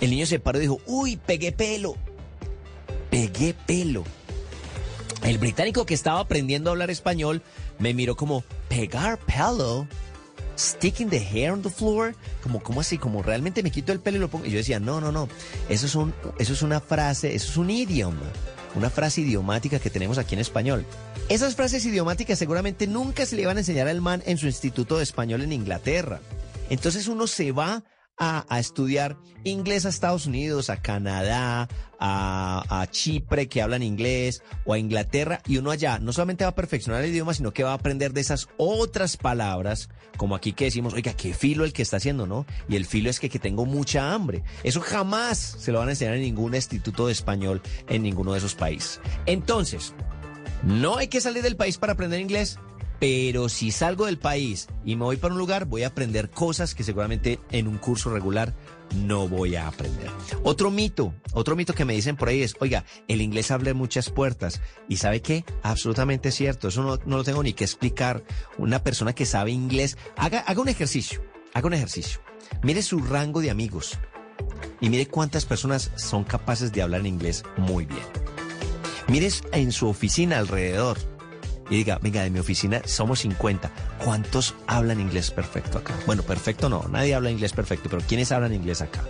El 0.00 0.10
niño 0.10 0.26
se 0.26 0.40
paró 0.40 0.58
y 0.58 0.62
dijo, 0.62 0.80
uy, 0.86 1.16
pegué 1.16 1.52
pelo. 1.52 1.94
Pegué 3.10 3.54
pelo. 3.66 4.04
El 5.22 5.38
británico 5.38 5.84
que 5.84 5.94
estaba 5.94 6.20
aprendiendo 6.20 6.70
a 6.70 6.72
hablar 6.72 6.90
español 6.90 7.42
me 7.78 7.92
miró 7.92 8.16
como, 8.16 8.42
pegar 8.68 9.18
pelo, 9.18 9.86
sticking 10.60 11.08
the 11.10 11.18
hair 11.18 11.52
on 11.52 11.62
the 11.62 11.70
floor, 11.70 12.14
como, 12.42 12.62
como 12.62 12.80
así, 12.80 12.98
como 12.98 13.22
realmente 13.22 13.62
me 13.62 13.70
quito 13.70 13.92
el 13.92 14.00
pelo 14.00 14.18
y 14.18 14.20
lo 14.20 14.28
pongo. 14.28 14.46
Y 14.46 14.50
yo 14.50 14.58
decía, 14.58 14.78
no, 14.78 15.00
no, 15.00 15.10
no, 15.10 15.28
eso 15.68 15.86
es, 15.86 15.94
un, 15.94 16.14
eso 16.38 16.52
es 16.52 16.62
una 16.62 16.80
frase, 16.80 17.34
eso 17.34 17.50
es 17.50 17.56
un 17.56 17.70
idioma, 17.70 18.22
una 18.74 18.90
frase 18.90 19.22
idiomática 19.22 19.78
que 19.78 19.90
tenemos 19.90 20.18
aquí 20.18 20.34
en 20.34 20.40
español. 20.40 20.86
Esas 21.28 21.54
frases 21.54 21.84
idiomáticas 21.84 22.38
seguramente 22.38 22.86
nunca 22.86 23.26
se 23.26 23.36
le 23.36 23.42
iban 23.42 23.56
a 23.56 23.60
enseñar 23.60 23.88
al 23.88 24.00
man 24.00 24.22
en 24.26 24.38
su 24.38 24.46
instituto 24.46 24.98
de 24.98 25.02
español 25.02 25.42
en 25.42 25.52
Inglaterra. 25.52 26.20
Entonces 26.70 27.08
uno 27.08 27.26
se 27.26 27.52
va 27.52 27.82
a, 28.20 28.58
estudiar 28.58 29.16
inglés 29.44 29.86
a 29.86 29.88
Estados 29.88 30.26
Unidos, 30.26 30.68
a 30.68 30.82
Canadá, 30.82 31.68
a, 31.98 32.64
a, 32.68 32.86
Chipre 32.88 33.48
que 33.48 33.62
hablan 33.62 33.82
inglés 33.82 34.42
o 34.66 34.74
a 34.74 34.78
Inglaterra 34.78 35.40
y 35.46 35.56
uno 35.56 35.70
allá 35.70 35.98
no 35.98 36.12
solamente 36.12 36.44
va 36.44 36.50
a 36.50 36.54
perfeccionar 36.54 37.02
el 37.02 37.10
idioma, 37.10 37.32
sino 37.32 37.52
que 37.52 37.64
va 37.64 37.70
a 37.70 37.74
aprender 37.74 38.12
de 38.12 38.20
esas 38.20 38.48
otras 38.58 39.16
palabras, 39.16 39.88
como 40.18 40.34
aquí 40.36 40.52
que 40.52 40.66
decimos, 40.66 40.92
oiga, 40.92 41.14
qué 41.14 41.32
filo 41.32 41.64
el 41.64 41.72
que 41.72 41.80
está 41.80 41.96
haciendo, 41.96 42.26
¿no? 42.26 42.44
Y 42.68 42.76
el 42.76 42.84
filo 42.84 43.08
es 43.08 43.20
que, 43.20 43.30
que 43.30 43.38
tengo 43.38 43.64
mucha 43.64 44.12
hambre. 44.12 44.42
Eso 44.64 44.82
jamás 44.82 45.38
se 45.38 45.72
lo 45.72 45.78
van 45.78 45.88
a 45.88 45.92
enseñar 45.92 46.14
en 46.14 46.20
ningún 46.20 46.54
instituto 46.54 47.06
de 47.06 47.12
español 47.12 47.62
en 47.88 48.02
ninguno 48.02 48.32
de 48.32 48.38
esos 48.38 48.54
países. 48.54 49.00
Entonces, 49.24 49.94
no 50.62 50.98
hay 50.98 51.08
que 51.08 51.22
salir 51.22 51.42
del 51.42 51.56
país 51.56 51.78
para 51.78 51.94
aprender 51.94 52.20
inglés, 52.20 52.58
pero 53.00 53.48
si 53.48 53.70
salgo 53.72 54.06
del 54.06 54.18
país 54.18 54.68
y 54.84 54.94
me 54.94 55.04
voy 55.04 55.16
para 55.16 55.32
un 55.32 55.40
lugar, 55.40 55.64
voy 55.64 55.82
a 55.82 55.88
aprender 55.88 56.28
cosas 56.30 56.74
que 56.74 56.84
seguramente 56.84 57.40
en 57.50 57.66
un 57.66 57.78
curso 57.78 58.10
regular 58.10 58.54
no 58.94 59.26
voy 59.26 59.56
a 59.56 59.66
aprender. 59.66 60.10
Otro 60.44 60.70
mito, 60.70 61.14
otro 61.32 61.56
mito 61.56 61.72
que 61.72 61.86
me 61.86 61.94
dicen 61.94 62.16
por 62.16 62.28
ahí 62.28 62.42
es, 62.42 62.54
oiga, 62.60 62.84
el 63.08 63.22
inglés 63.22 63.50
abre 63.50 63.72
muchas 63.72 64.10
puertas. 64.10 64.60
¿Y 64.86 64.98
sabe 64.98 65.22
qué? 65.22 65.46
Absolutamente 65.62 66.30
cierto. 66.30 66.68
Eso 66.68 66.82
no, 66.82 66.98
no 67.06 67.16
lo 67.16 67.24
tengo 67.24 67.42
ni 67.42 67.54
que 67.54 67.64
explicar. 67.64 68.22
Una 68.58 68.82
persona 68.82 69.14
que 69.14 69.24
sabe 69.24 69.50
inglés, 69.50 69.96
haga, 70.16 70.40
haga 70.40 70.60
un 70.60 70.68
ejercicio, 70.68 71.22
haga 71.54 71.68
un 71.68 71.74
ejercicio. 71.74 72.20
Mire 72.62 72.82
su 72.82 72.98
rango 72.98 73.40
de 73.40 73.50
amigos 73.50 73.98
y 74.82 74.90
mire 74.90 75.06
cuántas 75.06 75.46
personas 75.46 75.90
son 75.96 76.24
capaces 76.24 76.70
de 76.72 76.82
hablar 76.82 77.06
inglés 77.06 77.44
muy 77.56 77.86
bien. 77.86 78.04
Mires 79.08 79.42
en 79.52 79.72
su 79.72 79.88
oficina 79.88 80.38
alrededor 80.38 80.98
y 81.70 81.76
diga, 81.76 81.98
venga, 82.02 82.22
de 82.22 82.30
mi 82.30 82.40
oficina 82.40 82.82
somos 82.84 83.20
50. 83.20 83.70
¿Cuántos 84.04 84.54
hablan 84.66 85.00
inglés 85.00 85.30
perfecto 85.30 85.78
acá? 85.78 85.94
Bueno, 86.04 86.22
perfecto 86.24 86.68
no, 86.68 86.84
nadie 86.88 87.14
habla 87.14 87.30
inglés 87.30 87.52
perfecto, 87.52 87.88
pero 87.88 88.02
¿quiénes 88.06 88.32
hablan 88.32 88.52
inglés 88.52 88.82
acá? 88.82 89.02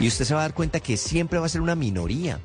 Y 0.00 0.08
usted 0.08 0.24
se 0.24 0.34
va 0.34 0.40
a 0.40 0.42
dar 0.44 0.54
cuenta 0.54 0.80
que 0.80 0.96
siempre 0.96 1.38
va 1.38 1.46
a 1.46 1.48
ser 1.48 1.60
una 1.60 1.76
minoría. 1.76 2.40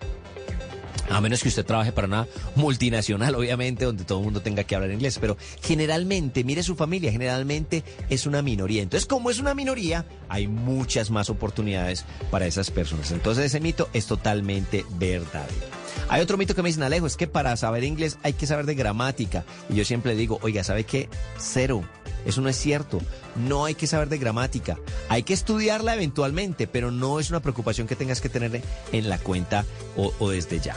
A 1.09 1.21
menos 1.21 1.41
que 1.41 1.49
usted 1.49 1.65
trabaje 1.65 1.91
para 1.91 2.05
una 2.05 2.27
multinacional, 2.55 3.33
obviamente, 3.33 3.83
donde 3.83 4.03
todo 4.03 4.19
el 4.19 4.25
mundo 4.25 4.41
tenga 4.41 4.63
que 4.63 4.75
hablar 4.75 4.91
inglés. 4.91 5.17
Pero 5.19 5.37
generalmente, 5.63 6.43
mire 6.43 6.61
su 6.61 6.75
familia, 6.75 7.11
generalmente 7.11 7.83
es 8.11 8.27
una 8.27 8.43
minoría. 8.43 8.83
Entonces, 8.83 9.07
como 9.07 9.31
es 9.31 9.39
una 9.39 9.55
minoría, 9.55 10.05
hay 10.29 10.47
muchas 10.47 11.09
más 11.09 11.31
oportunidades 11.31 12.05
para 12.29 12.45
esas 12.45 12.69
personas. 12.69 13.09
Entonces, 13.09 13.45
ese 13.45 13.59
mito 13.59 13.89
es 13.93 14.05
totalmente 14.05 14.85
verdadero. 14.99 15.78
Hay 16.07 16.21
otro 16.21 16.37
mito 16.37 16.55
que 16.55 16.61
me 16.61 16.69
dicen, 16.69 16.83
Alejo, 16.83 17.07
es 17.07 17.17
que 17.17 17.27
para 17.27 17.55
saber 17.57 17.83
inglés 17.83 18.17
hay 18.23 18.33
que 18.33 18.47
saber 18.47 18.65
de 18.65 18.75
gramática. 18.75 19.45
Y 19.69 19.75
yo 19.75 19.85
siempre 19.85 20.15
digo, 20.15 20.39
oiga, 20.41 20.63
¿sabe 20.63 20.83
qué? 20.83 21.09
Cero. 21.37 21.83
Eso 22.25 22.41
no 22.41 22.49
es 22.49 22.57
cierto. 22.57 22.99
No 23.35 23.65
hay 23.65 23.75
que 23.75 23.87
saber 23.87 24.09
de 24.09 24.17
gramática. 24.17 24.77
Hay 25.07 25.23
que 25.23 25.33
estudiarla 25.33 25.95
eventualmente, 25.95 26.67
pero 26.67 26.91
no 26.91 27.19
es 27.19 27.29
una 27.29 27.39
preocupación 27.39 27.87
que 27.87 27.95
tengas 27.95 28.21
que 28.21 28.29
tener 28.29 28.61
en 28.91 29.09
la 29.09 29.17
cuenta 29.19 29.65
o, 29.95 30.29
desde 30.29 30.59
ya. 30.59 30.75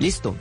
Listo. 0.00 0.36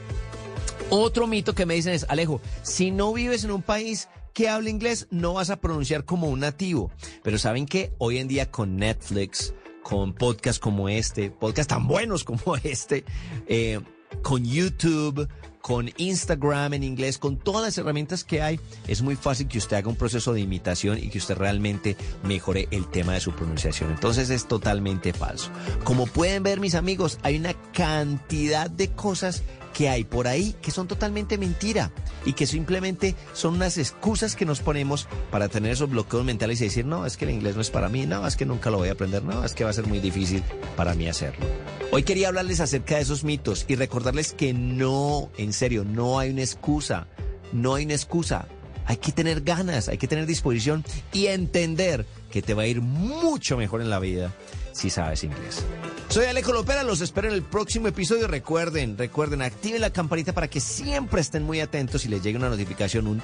Otro 0.90 1.28
mito 1.28 1.54
que 1.54 1.66
me 1.66 1.74
dicen 1.74 1.94
es, 1.94 2.06
Alejo, 2.08 2.40
si 2.62 2.92
no 2.92 3.12
vives 3.12 3.44
en 3.44 3.52
un 3.52 3.62
país 3.62 4.08
que 4.34 4.50
habla 4.50 4.70
inglés, 4.70 5.08
no 5.10 5.34
vas 5.34 5.50
a 5.50 5.60
pronunciar 5.60 6.06
como 6.06 6.28
un 6.28 6.42
nativo. 6.42 6.92
Pero 7.24 7.38
¿saben 7.38 7.66
qué? 7.66 7.94
Hoy 7.98 8.20
en 8.20 8.28
día 8.28 8.52
con 8.52 8.78
Netflix, 8.78 9.54
con 9.84 10.14
podcasts 10.14 10.60
como 10.60 10.90
este, 10.90 11.32
podcasts 11.32 11.74
tan 11.74 11.88
buenos 11.88 12.24
como 12.24 12.56
este, 12.64 13.04
eh, 13.48 13.80
con 14.22 14.46
YouTube, 14.46 15.28
con 15.68 15.92
Instagram 15.98 16.76
en 16.76 16.84
inglés, 16.84 17.18
con 17.18 17.36
todas 17.36 17.62
las 17.62 17.78
herramientas 17.78 18.24
que 18.24 18.42
hay, 18.42 18.58
es 18.88 19.02
muy 19.02 19.18
fácil 19.18 19.50
que 19.50 19.58
usted 19.58 19.76
haga 19.76 19.90
un 19.90 19.98
proceso 19.98 20.32
de 20.34 20.40
imitación 20.40 20.98
y 20.98 21.10
que 21.10 21.18
usted 21.18 21.36
realmente 21.36 21.98
mejore 22.24 22.70
el 22.72 22.90
tema 22.90 23.14
de 23.14 23.20
su 23.20 23.34
pronunciación. 23.34 23.92
Entonces 23.92 24.30
es 24.30 24.48
totalmente 24.48 25.12
falso. 25.12 25.52
Como 25.84 26.08
pueden 26.08 26.44
ver 26.44 26.62
mis 26.62 26.74
amigos, 26.74 27.20
hay 27.22 27.36
una 27.36 27.54
cantidad 27.74 28.70
de 28.70 28.92
cosas 28.92 29.44
que 29.78 29.90
hay 29.90 30.06
por 30.06 30.28
ahí 30.28 30.56
que 30.60 30.72
son 30.72 30.88
totalmente 30.88 31.38
mentira 31.38 31.92
y 32.26 32.34
que 32.34 32.48
simplemente 32.48 33.14
son 33.34 33.54
unas 33.54 33.78
excusas 33.78 34.36
que 34.36 34.44
nos 34.44 34.60
ponemos 34.60 35.08
para 35.30 35.50
tener 35.50 35.72
esos 35.72 35.88
bloqueos 35.88 36.26
mentales 36.26 36.60
y 36.62 36.64
decir, 36.64 36.84
no, 36.84 37.06
es 37.06 37.16
que 37.16 37.26
el 37.26 37.32
inglés 37.32 37.54
no 37.54 37.62
es 37.62 37.70
para 37.70 37.88
mí, 37.88 38.08
no, 38.08 38.26
es 38.26 38.36
que 38.36 38.48
nunca 38.48 38.72
lo 38.72 38.80
voy 38.80 38.90
a 38.90 38.94
aprender, 38.94 39.22
no, 39.22 39.46
es 39.46 39.54
que 39.54 39.64
va 39.64 39.70
a 39.70 39.74
ser 39.74 39.86
muy 39.86 40.00
difícil 40.00 40.42
para 40.76 40.96
mí 40.96 41.08
hacerlo. 41.08 41.46
Hoy 41.92 42.02
quería 42.02 42.30
hablarles 42.30 42.60
acerca 42.60 42.96
de 42.96 43.02
esos 43.02 43.24
mitos 43.24 43.66
y 43.68 43.76
recordarles 43.76 44.34
que 44.34 44.52
no, 44.52 45.30
en 45.38 45.54
serio, 45.54 45.84
no 45.84 46.18
hay 46.18 46.32
una 46.32 46.42
excusa, 46.42 47.06
no 47.54 47.76
hay 47.76 47.86
una 47.86 47.94
excusa. 47.94 48.48
Hay 48.88 48.98
que 48.98 49.12
tener 49.12 49.42
ganas, 49.42 49.90
hay 49.90 50.00
que 50.00 50.08
tener 50.08 50.26
disposición 50.26 50.84
y 51.14 51.28
entender 51.28 52.08
que 52.32 52.42
te 52.42 52.56
va 52.56 52.64
a 52.64 52.68
ir 52.68 52.82
mucho 52.82 53.58
mejor 53.58 53.82
en 53.82 53.92
la 53.92 54.00
vida 54.00 54.34
si 54.78 54.90
sabes 54.90 55.24
inglés. 55.24 55.66
Soy 56.10 56.26
Alejo 56.26 56.54
Lopera, 56.54 56.84
los 56.84 57.02
espero 57.02 57.28
en 57.28 57.34
el 57.34 57.44
próximo 57.44 57.88
episodio. 57.88 58.28
Recuerden, 58.28 58.98
recuerden, 58.98 59.42
activen 59.42 59.82
la 59.82 59.90
campanita 59.90 60.34
para 60.34 60.48
que 60.48 60.60
siempre 60.60 61.20
estén 61.20 61.44
muy 61.44 61.60
atentos 61.60 62.06
y 62.06 62.10
les 62.10 62.24
llegue 62.24 62.38
una 62.38 62.50
notificación, 62.50 63.08
un 63.08 63.22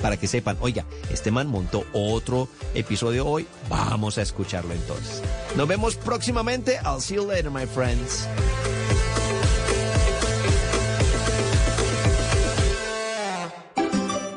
para 0.00 0.16
que 0.16 0.26
sepan, 0.26 0.56
oiga, 0.60 0.84
este 1.10 1.30
man 1.30 1.48
montó 1.48 1.84
otro 1.92 2.48
episodio 2.74 3.26
hoy, 3.26 3.46
vamos 3.68 4.16
a 4.18 4.22
escucharlo 4.22 4.72
entonces. 4.72 5.22
Nos 5.56 5.66
vemos 5.66 5.96
próximamente. 5.96 6.78
I'll 6.84 7.00
see 7.00 7.16
you 7.16 7.26
later, 7.26 7.50
my 7.50 7.66
friends. 7.66 8.26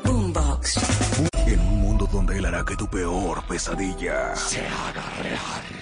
Boombox. 0.04 0.76
En 1.46 1.60
un 1.60 1.80
mundo 1.80 2.08
donde 2.10 2.38
él 2.38 2.44
hará 2.44 2.64
que 2.64 2.76
tu 2.76 2.88
peor 2.88 3.44
pesadilla 3.46 4.34
se 4.34 4.60
haga 4.60 5.04
real. 5.22 5.81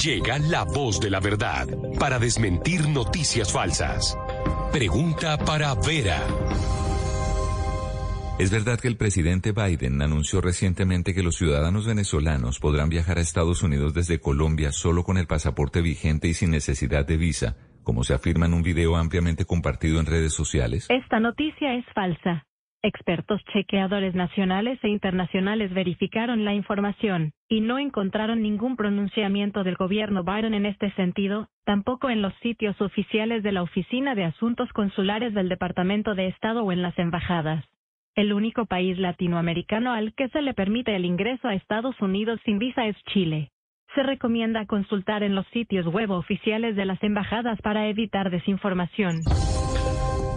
Llega 0.00 0.38
la 0.38 0.64
voz 0.64 1.00
de 1.00 1.10
la 1.10 1.20
verdad 1.20 1.66
para 1.98 2.18
desmentir 2.18 2.88
noticias 2.88 3.52
falsas. 3.52 4.16
Pregunta 4.72 5.36
para 5.36 5.74
Vera. 5.74 6.18
¿Es 8.38 8.50
verdad 8.50 8.80
que 8.80 8.88
el 8.88 8.96
presidente 8.96 9.52
Biden 9.52 10.00
anunció 10.00 10.40
recientemente 10.40 11.14
que 11.14 11.22
los 11.22 11.36
ciudadanos 11.36 11.86
venezolanos 11.86 12.58
podrán 12.58 12.88
viajar 12.88 13.18
a 13.18 13.20
Estados 13.20 13.62
Unidos 13.62 13.92
desde 13.92 14.18
Colombia 14.18 14.72
solo 14.72 15.04
con 15.04 15.18
el 15.18 15.26
pasaporte 15.26 15.82
vigente 15.82 16.26
y 16.26 16.34
sin 16.34 16.50
necesidad 16.50 17.06
de 17.06 17.18
visa, 17.18 17.56
como 17.82 18.02
se 18.02 18.14
afirma 18.14 18.46
en 18.46 18.54
un 18.54 18.62
video 18.62 18.96
ampliamente 18.96 19.44
compartido 19.44 20.00
en 20.00 20.06
redes 20.06 20.32
sociales? 20.32 20.86
Esta 20.88 21.20
noticia 21.20 21.74
es 21.74 21.84
falsa. 21.94 22.46
Expertos 22.84 23.40
chequeadores 23.52 24.12
nacionales 24.16 24.76
e 24.82 24.88
internacionales 24.88 25.72
verificaron 25.72 26.44
la 26.44 26.52
información 26.52 27.32
y 27.48 27.60
no 27.60 27.78
encontraron 27.78 28.42
ningún 28.42 28.74
pronunciamiento 28.74 29.62
del 29.62 29.76
gobierno 29.76 30.24
Biden 30.24 30.52
en 30.52 30.66
este 30.66 30.90
sentido, 30.94 31.46
tampoco 31.64 32.10
en 32.10 32.22
los 32.22 32.34
sitios 32.42 32.80
oficiales 32.80 33.44
de 33.44 33.52
la 33.52 33.62
Oficina 33.62 34.16
de 34.16 34.24
Asuntos 34.24 34.68
Consulares 34.72 35.32
del 35.32 35.48
Departamento 35.48 36.16
de 36.16 36.26
Estado 36.26 36.64
o 36.64 36.72
en 36.72 36.82
las 36.82 36.98
embajadas. 36.98 37.64
El 38.16 38.32
único 38.32 38.66
país 38.66 38.98
latinoamericano 38.98 39.92
al 39.92 40.12
que 40.14 40.28
se 40.30 40.42
le 40.42 40.52
permite 40.52 40.96
el 40.96 41.04
ingreso 41.04 41.46
a 41.46 41.54
Estados 41.54 42.00
Unidos 42.00 42.40
sin 42.44 42.58
visa 42.58 42.88
es 42.88 42.96
Chile. 43.12 43.52
Se 43.94 44.02
recomienda 44.02 44.66
consultar 44.66 45.22
en 45.22 45.36
los 45.36 45.46
sitios 45.48 45.86
web 45.86 46.10
oficiales 46.10 46.74
de 46.74 46.84
las 46.84 47.00
embajadas 47.04 47.62
para 47.62 47.86
evitar 47.86 48.28
desinformación. 48.30 49.20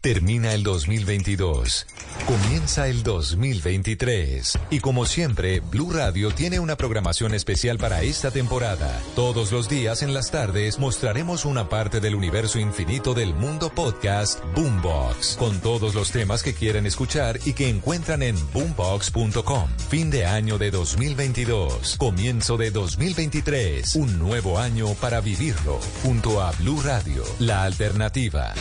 Termina 0.00 0.54
el 0.54 0.62
2022. 0.62 1.86
Comienza 2.26 2.88
el 2.88 3.02
2023. 3.02 4.58
Y 4.70 4.80
como 4.80 5.04
siempre, 5.04 5.60
Blue 5.60 5.92
Radio 5.92 6.30
tiene 6.30 6.58
una 6.58 6.76
programación 6.76 7.34
especial 7.34 7.76
para 7.76 8.00
esta 8.00 8.30
temporada. 8.30 8.98
Todos 9.14 9.52
los 9.52 9.68
días 9.68 10.02
en 10.02 10.14
las 10.14 10.30
tardes 10.30 10.78
mostraremos 10.78 11.44
una 11.44 11.68
parte 11.68 12.00
del 12.00 12.14
universo 12.14 12.58
infinito 12.58 13.12
del 13.12 13.34
mundo 13.34 13.68
podcast 13.74 14.42
Boombox, 14.54 15.36
con 15.38 15.60
todos 15.60 15.94
los 15.94 16.10
temas 16.12 16.42
que 16.42 16.54
quieren 16.54 16.86
escuchar 16.86 17.38
y 17.44 17.52
que 17.52 17.68
encuentran 17.68 18.22
en 18.22 18.36
boombox.com. 18.54 19.68
Fin 19.90 20.10
de 20.10 20.24
año 20.24 20.56
de 20.56 20.70
2022. 20.70 21.96
Comienzo 21.98 22.56
de 22.56 22.70
2023. 22.70 23.96
Un 23.96 24.18
nuevo 24.18 24.58
año 24.58 24.94
para 24.94 25.20
vivirlo. 25.20 25.78
Junto 26.02 26.40
a 26.40 26.52
Blue 26.52 26.80
Radio, 26.80 27.22
la 27.38 27.64
alternativa. 27.64 28.54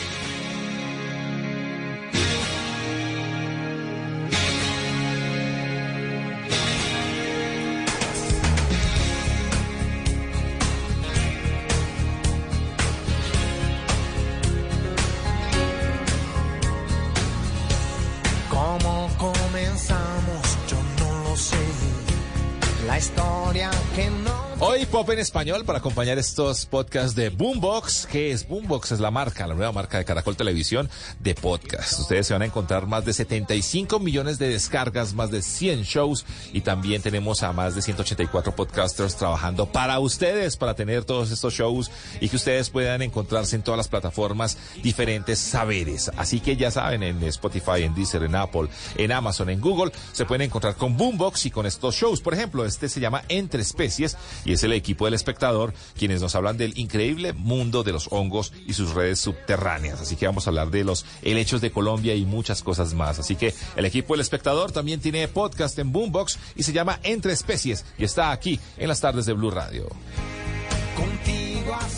Pop 24.99 25.09
en 25.11 25.19
español 25.19 25.63
para 25.63 25.79
acompañar 25.79 26.17
estos 26.17 26.65
podcasts 26.65 27.15
de 27.15 27.29
Boombox. 27.29 28.05
¿Qué 28.05 28.31
es 28.31 28.45
Boombox? 28.45 28.91
Es 28.91 28.99
la 28.99 29.11
marca, 29.11 29.47
la 29.47 29.55
nueva 29.55 29.71
marca 29.71 29.97
de 29.97 30.03
Caracol 30.03 30.35
Televisión 30.35 30.89
de 31.21 31.35
podcast. 31.35 32.01
Ustedes 32.01 32.27
se 32.27 32.33
van 32.33 32.41
a 32.41 32.47
encontrar 32.47 32.85
más 32.85 33.05
de 33.05 33.13
75 33.13 33.97
millones 33.99 34.39
de 34.39 34.49
descargas, 34.49 35.13
más 35.13 35.31
de 35.31 35.41
100 35.41 35.83
shows 35.83 36.25
y 36.51 36.59
también 36.59 37.01
tenemos 37.01 37.43
a 37.43 37.53
más 37.53 37.75
de 37.75 37.81
184 37.81 38.53
podcasters 38.53 39.15
trabajando 39.15 39.67
para 39.67 39.99
ustedes, 39.99 40.57
para 40.57 40.73
tener 40.73 41.05
todos 41.05 41.31
estos 41.31 41.53
shows 41.53 41.89
y 42.19 42.27
que 42.27 42.35
ustedes 42.35 42.69
puedan 42.69 43.01
encontrarse 43.01 43.55
en 43.55 43.61
todas 43.61 43.77
las 43.77 43.87
plataformas 43.87 44.57
diferentes 44.83 45.39
saberes. 45.39 46.11
Así 46.17 46.41
que 46.41 46.57
ya 46.57 46.71
saben, 46.71 47.03
en 47.03 47.23
Spotify, 47.23 47.83
en 47.83 47.95
Deezer, 47.95 48.23
en 48.23 48.35
Apple, 48.35 48.67
en 48.97 49.13
Amazon, 49.13 49.49
en 49.49 49.61
Google, 49.61 49.93
se 50.11 50.25
pueden 50.25 50.41
encontrar 50.41 50.75
con 50.75 50.97
Boombox 50.97 51.45
y 51.45 51.51
con 51.51 51.65
estos 51.65 51.95
shows. 51.95 52.19
Por 52.19 52.33
ejemplo, 52.33 52.65
este 52.65 52.89
se 52.89 52.99
llama 52.99 53.23
Entre 53.29 53.61
Especies 53.61 54.17
y 54.43 54.51
es 54.51 54.63
el 54.65 54.73
equipo 54.73 54.89
del 55.05 55.13
espectador 55.13 55.73
quienes 55.97 56.21
nos 56.21 56.35
hablan 56.35 56.57
del 56.57 56.77
increíble 56.77 57.33
mundo 57.33 57.83
de 57.83 57.91
los 57.91 58.07
hongos 58.11 58.53
y 58.67 58.73
sus 58.73 58.93
redes 58.93 59.19
subterráneas. 59.19 60.01
Así 60.01 60.15
que 60.15 60.25
vamos 60.25 60.47
a 60.47 60.49
hablar 60.49 60.71
de 60.71 60.83
los 60.83 61.05
helechos 61.21 61.61
de 61.61 61.71
Colombia 61.71 62.15
y 62.15 62.25
muchas 62.25 62.63
cosas 62.63 62.93
más. 62.93 63.19
Así 63.19 63.35
que 63.35 63.53
el 63.75 63.85
equipo 63.85 64.13
del 64.13 64.21
espectador 64.21 64.71
también 64.71 64.99
tiene 64.99 65.27
podcast 65.27 65.77
en 65.79 65.91
Boombox 65.91 66.39
y 66.55 66.63
se 66.63 66.73
llama 66.73 66.99
Entre 67.03 67.33
Especies 67.33 67.85
y 67.97 68.03
está 68.03 68.31
aquí 68.31 68.59
en 68.77 68.87
las 68.87 69.01
tardes 69.01 69.25
de 69.25 69.33
Blue 69.33 69.51
Radio. 69.51 69.87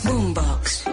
Boombox. 0.04 0.84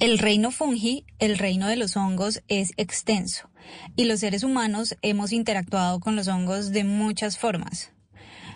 El 0.00 0.18
reino 0.18 0.52
fungi, 0.52 1.04
el 1.18 1.38
reino 1.38 1.66
de 1.66 1.76
los 1.76 1.96
hongos, 1.96 2.42
es 2.46 2.72
extenso 2.76 3.50
y 3.96 4.04
los 4.04 4.20
seres 4.20 4.42
humanos 4.42 4.96
hemos 5.02 5.32
interactuado 5.32 6.00
con 6.00 6.16
los 6.16 6.28
hongos 6.28 6.70
de 6.70 6.84
muchas 6.84 7.38
formas. 7.38 7.90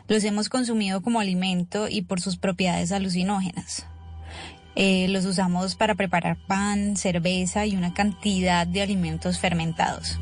Los 0.08 0.24
hemos 0.24 0.48
consumido 0.48 1.02
como 1.02 1.20
alimento 1.20 1.88
y 1.88 2.02
por 2.02 2.20
sus 2.20 2.36
propiedades 2.36 2.92
alucinógenas. 2.92 3.86
Eh, 4.74 5.06
los 5.08 5.26
usamos 5.26 5.74
para 5.74 5.94
preparar 5.94 6.38
pan, 6.46 6.96
cerveza 6.96 7.66
y 7.66 7.76
una 7.76 7.92
cantidad 7.92 8.66
de 8.66 8.82
alimentos 8.82 9.38
fermentados. 9.38 10.18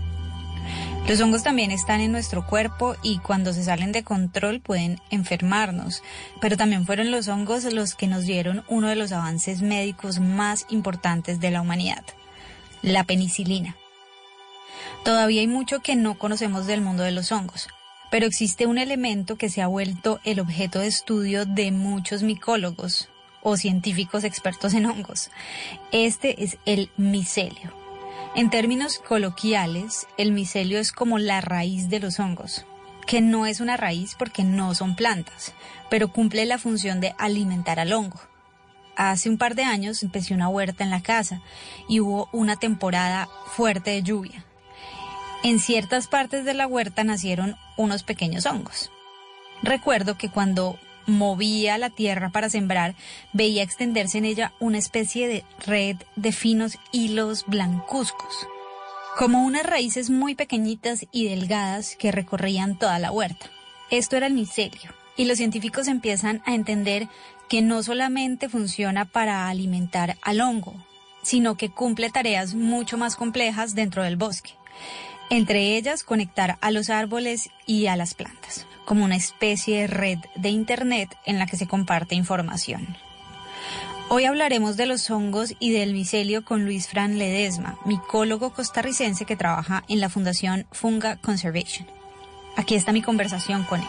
Los 1.08 1.20
hongos 1.20 1.42
también 1.42 1.70
están 1.70 2.00
en 2.00 2.12
nuestro 2.12 2.46
cuerpo 2.46 2.94
y 3.02 3.18
cuando 3.18 3.52
se 3.52 3.64
salen 3.64 3.90
de 3.90 4.04
control 4.04 4.60
pueden 4.60 5.00
enfermarnos, 5.10 6.02
pero 6.40 6.56
también 6.56 6.86
fueron 6.86 7.10
los 7.10 7.26
hongos 7.26 7.64
los 7.72 7.94
que 7.94 8.06
nos 8.06 8.26
dieron 8.26 8.64
uno 8.68 8.88
de 8.88 8.96
los 8.96 9.10
avances 9.10 9.62
médicos 9.62 10.20
más 10.20 10.66
importantes 10.68 11.40
de 11.40 11.50
la 11.50 11.62
humanidad, 11.62 12.04
la 12.82 13.04
penicilina. 13.04 13.76
Todavía 15.04 15.40
hay 15.40 15.46
mucho 15.46 15.80
que 15.80 15.96
no 15.96 16.18
conocemos 16.18 16.66
del 16.66 16.82
mundo 16.82 17.02
de 17.02 17.10
los 17.10 17.32
hongos, 17.32 17.68
pero 18.10 18.26
existe 18.26 18.66
un 18.66 18.76
elemento 18.76 19.36
que 19.36 19.48
se 19.48 19.62
ha 19.62 19.66
vuelto 19.66 20.20
el 20.24 20.40
objeto 20.40 20.80
de 20.80 20.88
estudio 20.88 21.46
de 21.46 21.70
muchos 21.70 22.22
micólogos 22.22 23.08
o 23.42 23.56
científicos 23.56 24.24
expertos 24.24 24.74
en 24.74 24.84
hongos. 24.84 25.30
Este 25.90 26.44
es 26.44 26.58
el 26.66 26.90
micelio. 26.98 27.72
En 28.36 28.50
términos 28.50 28.98
coloquiales, 28.98 30.06
el 30.18 30.32
micelio 30.32 30.78
es 30.78 30.92
como 30.92 31.18
la 31.18 31.40
raíz 31.40 31.88
de 31.88 31.98
los 32.00 32.20
hongos, 32.20 32.66
que 33.06 33.22
no 33.22 33.46
es 33.46 33.60
una 33.60 33.78
raíz 33.78 34.14
porque 34.18 34.44
no 34.44 34.74
son 34.74 34.96
plantas, 34.96 35.54
pero 35.88 36.12
cumple 36.12 36.44
la 36.44 36.58
función 36.58 37.00
de 37.00 37.14
alimentar 37.18 37.80
al 37.80 37.92
hongo. 37.92 38.20
Hace 38.96 39.30
un 39.30 39.38
par 39.38 39.54
de 39.54 39.64
años 39.64 40.02
empecé 40.02 40.34
una 40.34 40.48
huerta 40.48 40.84
en 40.84 40.90
la 40.90 41.00
casa 41.00 41.40
y 41.88 42.00
hubo 42.00 42.28
una 42.32 42.56
temporada 42.56 43.28
fuerte 43.46 43.92
de 43.92 44.02
lluvia. 44.02 44.44
En 45.42 45.58
ciertas 45.58 46.06
partes 46.06 46.44
de 46.44 46.52
la 46.52 46.66
huerta 46.66 47.02
nacieron 47.02 47.56
unos 47.78 48.02
pequeños 48.02 48.44
hongos. 48.44 48.90
Recuerdo 49.62 50.18
que 50.18 50.28
cuando 50.28 50.78
movía 51.06 51.78
la 51.78 51.88
tierra 51.88 52.28
para 52.28 52.50
sembrar, 52.50 52.94
veía 53.32 53.62
extenderse 53.62 54.18
en 54.18 54.26
ella 54.26 54.52
una 54.60 54.76
especie 54.76 55.28
de 55.28 55.44
red 55.66 55.96
de 56.14 56.32
finos 56.32 56.78
hilos 56.92 57.44
blancuzcos, 57.46 58.46
como 59.16 59.42
unas 59.42 59.64
raíces 59.64 60.10
muy 60.10 60.34
pequeñitas 60.34 61.06
y 61.10 61.28
delgadas 61.28 61.96
que 61.96 62.12
recorrían 62.12 62.78
toda 62.78 62.98
la 62.98 63.10
huerta. 63.10 63.46
Esto 63.90 64.18
era 64.18 64.26
el 64.26 64.34
micelio, 64.34 64.92
y 65.16 65.24
los 65.24 65.38
científicos 65.38 65.88
empiezan 65.88 66.42
a 66.44 66.54
entender 66.54 67.08
que 67.48 67.62
no 67.62 67.82
solamente 67.82 68.50
funciona 68.50 69.06
para 69.06 69.48
alimentar 69.48 70.18
al 70.20 70.42
hongo, 70.42 70.74
sino 71.22 71.56
que 71.56 71.70
cumple 71.70 72.10
tareas 72.10 72.54
mucho 72.54 72.98
más 72.98 73.16
complejas 73.16 73.74
dentro 73.74 74.02
del 74.04 74.16
bosque 74.16 74.52
entre 75.30 75.76
ellas 75.76 76.02
conectar 76.02 76.58
a 76.60 76.70
los 76.70 76.90
árboles 76.90 77.50
y 77.64 77.86
a 77.86 77.96
las 77.96 78.14
plantas, 78.14 78.66
como 78.84 79.04
una 79.04 79.16
especie 79.16 79.80
de 79.80 79.86
red 79.86 80.18
de 80.34 80.50
Internet 80.50 81.16
en 81.24 81.38
la 81.38 81.46
que 81.46 81.56
se 81.56 81.68
comparte 81.68 82.16
información. 82.16 82.96
Hoy 84.08 84.24
hablaremos 84.24 84.76
de 84.76 84.86
los 84.86 85.08
hongos 85.08 85.54
y 85.60 85.70
del 85.70 85.92
micelio 85.92 86.44
con 86.44 86.64
Luis 86.64 86.88
Fran 86.88 87.16
Ledesma, 87.16 87.78
micólogo 87.84 88.52
costarricense 88.52 89.24
que 89.24 89.36
trabaja 89.36 89.84
en 89.88 90.00
la 90.00 90.08
Fundación 90.08 90.66
Funga 90.72 91.16
Conservation. 91.16 91.86
Aquí 92.56 92.74
está 92.74 92.92
mi 92.92 93.02
conversación 93.02 93.62
con 93.62 93.80
él. 93.80 93.86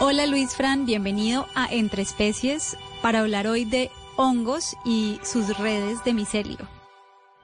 Hola 0.00 0.26
Luis 0.26 0.56
Fran, 0.56 0.86
bienvenido 0.86 1.46
a 1.54 1.70
Entre 1.70 2.00
Especies 2.00 2.78
para 3.02 3.20
hablar 3.20 3.46
hoy 3.46 3.66
de 3.66 3.90
hongos 4.16 4.74
y 4.86 5.20
sus 5.22 5.58
redes 5.58 6.02
de 6.04 6.14
micelio. 6.14 6.66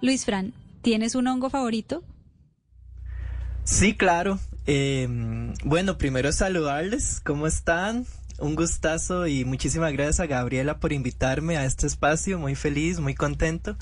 Luis 0.00 0.24
Fran, 0.24 0.54
¿tienes 0.88 1.14
un 1.14 1.26
hongo 1.26 1.50
favorito? 1.50 2.02
Sí, 3.64 3.94
claro. 3.94 4.38
Eh, 4.66 5.06
bueno, 5.62 5.98
primero 5.98 6.32
saludarles. 6.32 7.20
¿Cómo 7.20 7.46
están? 7.46 8.06
Un 8.38 8.54
gustazo 8.54 9.26
y 9.26 9.44
muchísimas 9.44 9.92
gracias 9.92 10.20
a 10.20 10.26
Gabriela 10.26 10.80
por 10.80 10.94
invitarme 10.94 11.58
a 11.58 11.66
este 11.66 11.86
espacio. 11.86 12.38
Muy 12.38 12.54
feliz, 12.54 13.00
muy 13.00 13.14
contento. 13.14 13.76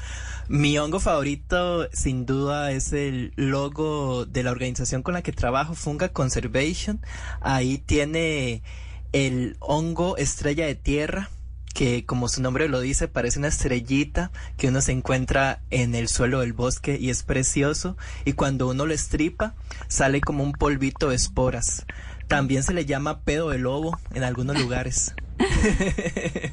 Mi 0.49 0.77
hongo 0.79 0.99
favorito, 0.99 1.89
sin 1.93 2.27
duda, 2.27 2.73
es 2.73 2.93
el 2.93 3.33
logo 3.37 4.27
de 4.27 4.43
la 4.43 4.51
organización 4.51 5.05
con 5.05 5.15
la 5.15 5.23
que 5.23 5.31
trabajo, 5.31 5.77
Funga 5.77 6.09
Conservation. 6.09 7.01
Ahí 7.41 7.79
tiene 7.79 8.65
el 9.13 9.57
hongo 9.61 10.17
estrella 10.17 10.67
de 10.67 10.75
tierra 10.75 11.31
que 11.77 12.07
como 12.07 12.29
su 12.29 12.41
nombre 12.41 12.69
lo 12.71 12.81
dice 12.81 13.07
parece 13.07 13.39
una 13.39 13.49
estrellita 13.49 14.31
que 14.57 14.69
uno 14.69 14.81
se 14.81 14.93
encuentra 14.93 15.61
en 15.71 15.95
el 15.95 16.09
suelo 16.09 16.41
del 16.41 16.55
bosque 16.55 16.97
y 16.99 17.11
es 17.11 17.23
precioso 17.23 17.99
y 18.25 18.33
cuando 18.33 18.67
uno 18.69 18.87
lo 18.87 18.95
estripa 18.95 19.55
sale 19.87 20.23
como 20.23 20.43
un 20.43 20.53
polvito 20.53 21.11
de 21.11 21.17
esporas. 21.17 21.85
También 22.29 22.63
se 22.63 22.73
le 22.73 22.87
llama 22.87 23.21
pedo 23.21 23.51
de 23.51 23.59
lobo 23.59 23.99
en 24.15 24.23
algunos 24.25 24.59
lugares. 24.59 25.15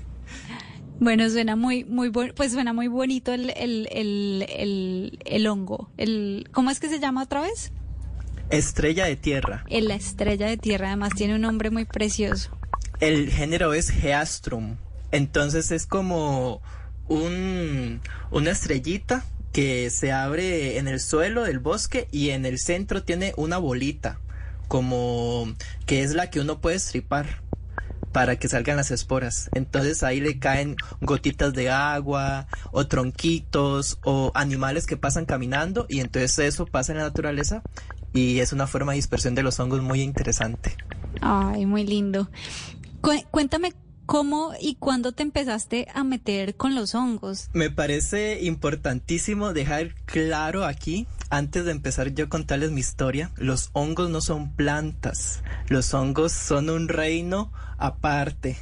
Bueno, 1.00 1.30
suena 1.30 1.56
muy, 1.58 1.84
muy 1.84 2.08
bueno, 2.10 2.34
pues 2.36 2.54
suena 2.54 2.72
muy 2.72 2.88
bonito 2.88 3.34
el, 3.34 3.50
el, 3.58 3.90
el, 3.92 4.46
el, 4.48 5.20
el 5.26 5.48
hongo. 5.48 5.90
El, 5.98 6.48
¿Cómo 6.54 6.70
es 6.70 6.80
que 6.80 6.88
se 6.88 7.00
llama 7.00 7.24
otra 7.24 7.42
vez? 7.42 7.74
Estrella 8.50 9.06
de 9.06 9.18
tierra. 9.18 9.66
El- 9.70 9.88
La 9.90 9.96
estrella 9.96 10.46
de 10.48 10.56
tierra, 10.56 10.88
además 10.90 11.14
tiene 11.16 11.36
un 11.36 11.42
nombre 11.42 11.72
muy 11.72 11.84
precioso. 11.86 12.52
El 13.02 13.30
género 13.32 13.74
es 13.74 13.90
Geastrum. 13.90 14.78
Entonces 15.14 15.72
es 15.72 15.86
como 15.86 16.62
un, 17.08 18.02
una 18.32 18.50
estrellita 18.50 19.24
que 19.52 19.92
se 19.92 20.12
abre 20.12 20.80
en 20.80 20.88
el 20.88 21.00
suelo 21.00 21.44
del 21.44 21.60
bosque 21.60 22.08
y 22.12 22.32
en 22.32 22.48
el 22.48 22.58
centro 22.58 23.04
tiene 23.04 23.34
una 23.38 23.60
bolita, 23.60 24.20
como 24.68 25.54
que 25.86 26.02
es 26.02 26.16
la 26.16 26.32
que 26.32 26.40
uno 26.40 26.60
puede 26.62 26.78
estripar 26.78 27.44
para 28.12 28.38
que 28.38 28.48
salgan 28.48 28.78
las 28.78 28.90
esporas. 28.90 29.52
Entonces 29.54 30.02
ahí 30.02 30.20
le 30.20 30.40
caen 30.40 30.76
gotitas 31.02 31.54
de 31.54 31.70
agua 31.70 32.48
o 32.72 32.88
tronquitos 32.88 34.00
o 34.04 34.32
animales 34.34 34.88
que 34.88 34.98
pasan 34.98 35.26
caminando 35.26 35.86
y 35.90 36.00
entonces 36.00 36.40
eso 36.40 36.66
pasa 36.66 36.92
en 36.92 36.98
la 36.98 37.04
naturaleza 37.06 37.62
y 38.14 38.40
es 38.40 38.52
una 38.52 38.66
forma 38.66 38.94
de 38.94 38.96
dispersión 38.96 39.36
de 39.36 39.44
los 39.44 39.60
hongos 39.60 39.82
muy 39.84 40.02
interesante. 40.02 40.76
Ay, 41.22 41.68
muy 41.68 41.86
lindo. 41.86 42.32
Cu- 43.02 43.26
cuéntame 43.30 43.74
cómo 44.06 44.54
y 44.60 44.76
cuándo 44.76 45.12
te 45.12 45.24
empezaste 45.24 45.88
a 45.94 46.04
meter 46.04 46.56
con 46.56 46.76
los 46.76 46.96
hongos. 46.96 47.50
Me 47.54 47.70
parece 47.70 48.44
importantísimo 48.44 49.54
dejar 49.54 49.96
claro 50.06 50.66
aquí, 50.66 51.08
antes 51.30 51.66
de 51.66 51.72
empezar 51.72 52.14
yo 52.14 52.26
a 52.26 52.30
contarles 52.30 52.72
mi 52.72 52.80
historia, 52.80 53.32
los 53.38 53.70
hongos 53.74 54.10
no 54.10 54.22
son 54.22 54.54
plantas, 54.56 55.44
los 55.68 55.94
hongos 55.94 56.32
son 56.32 56.70
un 56.70 56.88
reino 56.88 57.52
aparte. 57.78 58.58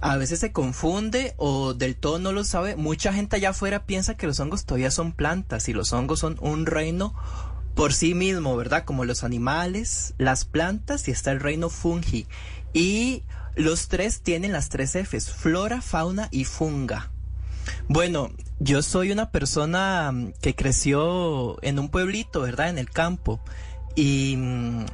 A 0.00 0.16
veces 0.16 0.38
se 0.38 0.52
confunde 0.52 1.34
o 1.38 1.74
del 1.74 1.96
todo 1.96 2.20
no 2.20 2.30
lo 2.30 2.44
sabe. 2.44 2.76
Mucha 2.76 3.12
gente 3.12 3.34
allá 3.34 3.50
afuera 3.50 3.84
piensa 3.84 4.16
que 4.16 4.28
los 4.28 4.38
hongos 4.38 4.64
todavía 4.64 4.92
son 4.92 5.12
plantas 5.12 5.68
y 5.68 5.72
los 5.72 5.92
hongos 5.92 6.20
son 6.20 6.36
un 6.40 6.66
reino 6.66 7.14
por 7.74 7.92
sí 7.92 8.14
mismo, 8.14 8.56
¿verdad? 8.56 8.84
Como 8.84 9.04
los 9.04 9.24
animales, 9.24 10.14
las 10.18 10.44
plantas 10.44 11.08
y 11.08 11.10
está 11.10 11.32
el 11.32 11.40
reino 11.40 11.68
fungi. 11.68 12.26
Y 12.72 13.22
los 13.58 13.88
tres 13.88 14.22
tienen 14.22 14.52
las 14.52 14.68
tres 14.68 14.94
Fs, 14.94 15.30
flora, 15.30 15.82
fauna 15.82 16.28
y 16.30 16.44
funga. 16.44 17.10
Bueno, 17.88 18.30
yo 18.60 18.82
soy 18.82 19.10
una 19.10 19.30
persona 19.30 20.10
mm, 20.12 20.32
que 20.40 20.54
creció 20.54 21.62
en 21.62 21.78
un 21.78 21.88
pueblito, 21.90 22.40
¿verdad? 22.42 22.70
En 22.70 22.78
el 22.78 22.88
campo. 22.88 23.40
Y 23.96 24.36
mm, 24.38 24.86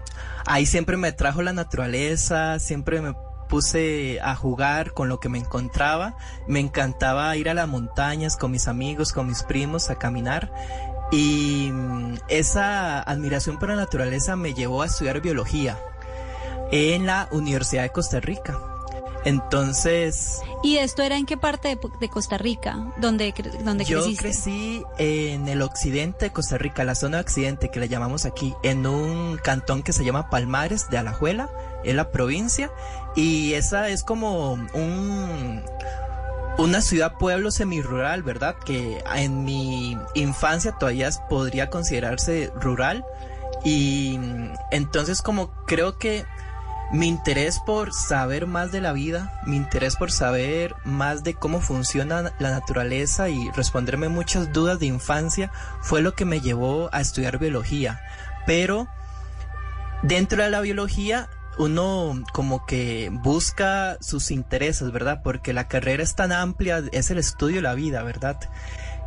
ahí 0.46 0.64
siempre 0.64 0.96
me 0.96 1.12
trajo 1.12 1.42
la 1.42 1.52
naturaleza, 1.52 2.58
siempre 2.58 3.02
me 3.02 3.14
puse 3.50 4.18
a 4.22 4.34
jugar 4.34 4.94
con 4.94 5.10
lo 5.10 5.20
que 5.20 5.28
me 5.28 5.38
encontraba. 5.38 6.16
Me 6.48 6.60
encantaba 6.60 7.36
ir 7.36 7.50
a 7.50 7.54
las 7.54 7.68
montañas 7.68 8.38
con 8.38 8.50
mis 8.50 8.66
amigos, 8.66 9.12
con 9.12 9.26
mis 9.26 9.42
primos, 9.42 9.90
a 9.90 9.96
caminar. 9.96 10.50
Y 11.12 11.68
mm, 11.70 12.14
esa 12.28 13.02
admiración 13.02 13.58
por 13.58 13.68
la 13.68 13.76
naturaleza 13.76 14.36
me 14.36 14.54
llevó 14.54 14.80
a 14.80 14.86
estudiar 14.86 15.20
biología 15.20 15.78
en 16.70 17.06
la 17.06 17.28
Universidad 17.30 17.82
de 17.82 17.90
Costa 17.90 18.20
Rica. 18.20 18.58
Entonces, 19.24 20.42
¿Y 20.62 20.76
esto 20.78 21.02
era 21.02 21.16
en 21.16 21.24
qué 21.24 21.36
parte 21.36 21.68
de, 21.68 21.78
de 22.00 22.08
Costa 22.08 22.36
Rica? 22.36 22.92
¿Dónde, 22.98 23.34
dónde 23.64 23.84
yo 23.84 24.00
creciste? 24.00 24.22
crecí 24.22 24.82
en 24.98 25.48
el 25.48 25.62
occidente 25.62 26.26
de 26.26 26.30
Costa 26.30 26.58
Rica, 26.58 26.84
la 26.84 26.94
zona 26.94 27.18
de 27.18 27.22
occidente 27.22 27.70
que 27.70 27.80
le 27.80 27.88
llamamos 27.88 28.26
aquí, 28.26 28.54
en 28.62 28.86
un 28.86 29.38
cantón 29.38 29.82
que 29.82 29.92
se 29.92 30.04
llama 30.04 30.28
Palmares 30.28 30.90
de 30.90 30.98
Alajuela, 30.98 31.50
es 31.84 31.94
la 31.94 32.10
provincia, 32.10 32.70
y 33.16 33.54
esa 33.54 33.88
es 33.88 34.04
como 34.04 34.52
un 34.52 35.62
una 36.56 36.80
ciudad 36.80 37.18
pueblo 37.18 37.50
semirural, 37.50 38.22
¿verdad? 38.22 38.56
Que 38.64 39.02
en 39.14 39.44
mi 39.44 39.98
infancia 40.14 40.72
todavía 40.72 41.10
podría 41.28 41.68
considerarse 41.68 42.52
rural 42.60 43.04
y 43.64 44.18
mm, 44.18 44.52
entonces 44.70 45.22
como 45.22 45.50
creo 45.66 45.98
que 45.98 46.24
mi 46.92 47.08
interés 47.08 47.58
por 47.58 47.92
saber 47.92 48.46
más 48.46 48.70
de 48.70 48.80
la 48.80 48.92
vida, 48.92 49.40
mi 49.46 49.56
interés 49.56 49.96
por 49.96 50.12
saber 50.12 50.74
más 50.84 51.24
de 51.24 51.34
cómo 51.34 51.60
funciona 51.60 52.32
la 52.38 52.50
naturaleza 52.50 53.28
y 53.28 53.50
responderme 53.50 54.08
muchas 54.08 54.52
dudas 54.52 54.78
de 54.78 54.86
infancia 54.86 55.50
fue 55.80 56.02
lo 56.02 56.14
que 56.14 56.24
me 56.24 56.40
llevó 56.40 56.90
a 56.92 57.00
estudiar 57.00 57.38
biología. 57.38 58.00
Pero 58.46 58.86
dentro 60.02 60.42
de 60.42 60.50
la 60.50 60.60
biología 60.60 61.28
uno 61.58 62.22
como 62.32 62.66
que 62.66 63.10
busca 63.12 63.96
sus 64.00 64.30
intereses, 64.30 64.90
¿verdad? 64.90 65.20
Porque 65.22 65.52
la 65.52 65.68
carrera 65.68 66.02
es 66.02 66.14
tan 66.14 66.32
amplia, 66.32 66.82
es 66.92 67.10
el 67.10 67.18
estudio 67.18 67.56
de 67.56 67.62
la 67.62 67.74
vida, 67.74 68.02
¿verdad? 68.02 68.38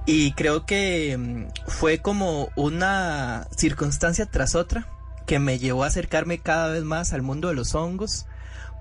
Y 0.05 0.31
creo 0.33 0.65
que 0.65 1.17
mm, 1.17 1.69
fue 1.69 2.01
como 2.01 2.49
una 2.55 3.47
circunstancia 3.55 4.25
tras 4.25 4.55
otra 4.55 4.87
que 5.27 5.37
me 5.37 5.59
llevó 5.59 5.83
a 5.83 5.87
acercarme 5.87 6.39
cada 6.39 6.69
vez 6.69 6.83
más 6.83 7.13
al 7.13 7.21
mundo 7.21 7.49
de 7.49 7.53
los 7.53 7.75
hongos, 7.75 8.25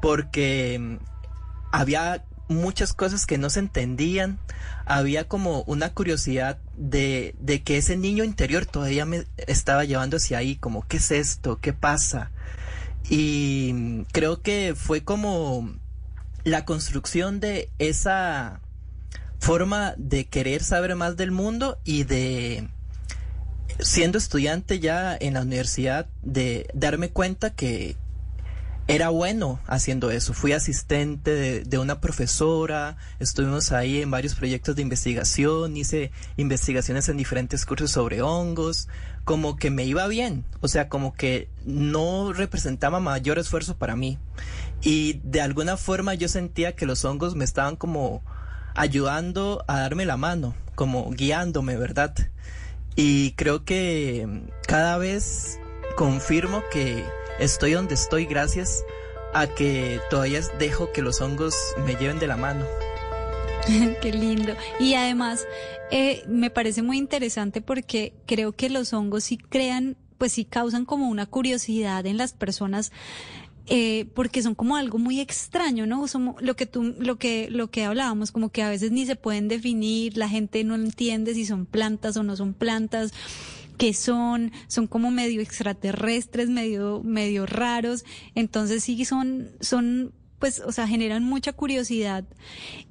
porque 0.00 0.78
mm, 0.80 0.96
había 1.72 2.24
muchas 2.48 2.94
cosas 2.94 3.26
que 3.26 3.36
no 3.36 3.50
se 3.50 3.58
entendían, 3.58 4.38
había 4.86 5.28
como 5.28 5.62
una 5.62 5.92
curiosidad 5.92 6.58
de, 6.76 7.34
de 7.40 7.62
que 7.62 7.76
ese 7.76 7.96
niño 7.96 8.22
interior 8.22 8.64
todavía 8.64 9.04
me 9.04 9.26
estaba 9.48 9.84
llevando 9.84 10.18
hacia 10.18 10.38
ahí, 10.38 10.56
como, 10.56 10.86
¿qué 10.86 10.98
es 10.98 11.10
esto? 11.10 11.58
¿Qué 11.60 11.72
pasa? 11.72 12.30
Y 13.10 13.72
mm, 13.74 14.02
creo 14.12 14.40
que 14.40 14.74
fue 14.76 15.02
como 15.02 15.74
la 16.44 16.64
construcción 16.64 17.40
de 17.40 17.70
esa 17.80 18.60
forma 19.40 19.94
de 19.98 20.26
querer 20.26 20.62
saber 20.62 20.94
más 20.94 21.16
del 21.16 21.32
mundo 21.32 21.78
y 21.84 22.04
de 22.04 22.68
siendo 23.78 24.18
estudiante 24.18 24.80
ya 24.80 25.16
en 25.18 25.34
la 25.34 25.42
universidad 25.42 26.06
de 26.22 26.68
darme 26.74 27.10
cuenta 27.10 27.50
que 27.50 27.96
era 28.88 29.08
bueno 29.08 29.58
haciendo 29.66 30.10
eso. 30.10 30.32
Fui 30.32 30.52
asistente 30.52 31.32
de, 31.32 31.64
de 31.64 31.78
una 31.78 32.00
profesora, 32.00 32.96
estuvimos 33.18 33.72
ahí 33.72 34.00
en 34.00 34.10
varios 34.10 34.34
proyectos 34.34 34.76
de 34.76 34.82
investigación, 34.82 35.76
hice 35.76 36.12
investigaciones 36.36 37.08
en 37.08 37.16
diferentes 37.16 37.66
cursos 37.66 37.90
sobre 37.90 38.22
hongos, 38.22 38.88
como 39.24 39.56
que 39.56 39.70
me 39.70 39.84
iba 39.84 40.06
bien, 40.06 40.44
o 40.60 40.68
sea, 40.68 40.88
como 40.88 41.14
que 41.14 41.48
no 41.64 42.32
representaba 42.32 43.00
mayor 43.00 43.40
esfuerzo 43.40 43.76
para 43.76 43.96
mí. 43.96 44.18
Y 44.82 45.20
de 45.24 45.40
alguna 45.40 45.76
forma 45.76 46.14
yo 46.14 46.28
sentía 46.28 46.76
que 46.76 46.86
los 46.86 47.04
hongos 47.04 47.34
me 47.34 47.44
estaban 47.44 47.74
como 47.74 48.22
ayudando 48.76 49.64
a 49.66 49.80
darme 49.80 50.06
la 50.06 50.16
mano, 50.16 50.54
como 50.76 51.10
guiándome, 51.10 51.76
¿verdad? 51.76 52.14
Y 52.96 53.32
creo 53.32 53.64
que 53.64 54.26
cada 54.66 54.96
vez 54.96 55.60
confirmo 55.96 56.62
que 56.72 57.04
estoy 57.38 57.72
donde 57.72 57.94
estoy 57.94 58.24
gracias 58.24 58.84
a 59.34 59.46
que 59.46 60.00
todavía 60.08 60.40
dejo 60.58 60.92
que 60.92 61.02
los 61.02 61.20
hongos 61.20 61.54
me 61.84 61.94
lleven 61.94 62.18
de 62.18 62.26
la 62.26 62.38
mano. 62.38 62.64
Qué 64.00 64.12
lindo. 64.12 64.54
Y 64.80 64.94
además, 64.94 65.46
eh, 65.90 66.22
me 66.26 66.50
parece 66.50 66.82
muy 66.82 66.96
interesante 66.96 67.60
porque 67.60 68.14
creo 68.26 68.52
que 68.52 68.70
los 68.70 68.92
hongos 68.94 69.24
sí 69.24 69.36
crean, 69.36 69.96
pues 70.16 70.32
sí 70.32 70.46
causan 70.46 70.86
como 70.86 71.08
una 71.08 71.26
curiosidad 71.26 72.06
en 72.06 72.16
las 72.16 72.32
personas 72.32 72.92
eh, 73.68 74.06
porque 74.14 74.42
son 74.42 74.54
como 74.54 74.76
algo 74.76 74.98
muy 74.98 75.20
extraño, 75.20 75.86
¿no? 75.86 76.06
Somos, 76.06 76.40
lo 76.40 76.54
que 76.54 76.66
tú, 76.66 76.94
lo 76.98 77.16
que, 77.16 77.48
lo 77.50 77.68
que 77.68 77.84
hablábamos, 77.84 78.30
como 78.30 78.50
que 78.50 78.62
a 78.62 78.70
veces 78.70 78.92
ni 78.92 79.06
se 79.06 79.16
pueden 79.16 79.48
definir, 79.48 80.16
la 80.16 80.28
gente 80.28 80.62
no 80.64 80.76
entiende 80.76 81.34
si 81.34 81.44
son 81.44 81.66
plantas 81.66 82.16
o 82.16 82.22
no 82.22 82.36
son 82.36 82.54
plantas 82.54 83.12
que 83.76 83.92
son, 83.92 84.52
son 84.68 84.86
como 84.86 85.10
medio 85.10 85.40
extraterrestres, 85.40 86.48
medio, 86.48 87.02
medio 87.04 87.44
raros, 87.44 88.04
entonces 88.34 88.84
sí 88.84 89.04
son, 89.04 89.50
son 89.60 90.12
pues, 90.38 90.60
o 90.60 90.72
sea, 90.72 90.86
generan 90.86 91.24
mucha 91.24 91.52
curiosidad 91.52 92.24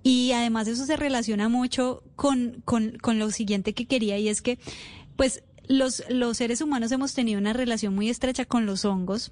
y 0.04 0.32
además 0.34 0.68
eso 0.68 0.86
se 0.86 0.98
relaciona 0.98 1.50
mucho 1.50 2.04
con, 2.16 2.62
con, 2.66 2.98
con 3.02 3.20
lo 3.20 3.32
siguiente 3.32 3.74
que 3.74 3.86
quería 3.86 4.18
y 4.18 4.30
es 4.30 4.42
que, 4.42 4.60
pues, 5.16 5.44
los, 5.68 6.04
los 6.10 6.38
seres 6.38 6.62
humanos 6.62 6.92
hemos 6.92 7.14
tenido 7.14 7.40
una 7.40 7.54
relación 7.54 7.96
muy 7.96 8.10
estrecha 8.10 8.46
con 8.46 8.66
los 8.66 8.86
hongos. 8.86 9.32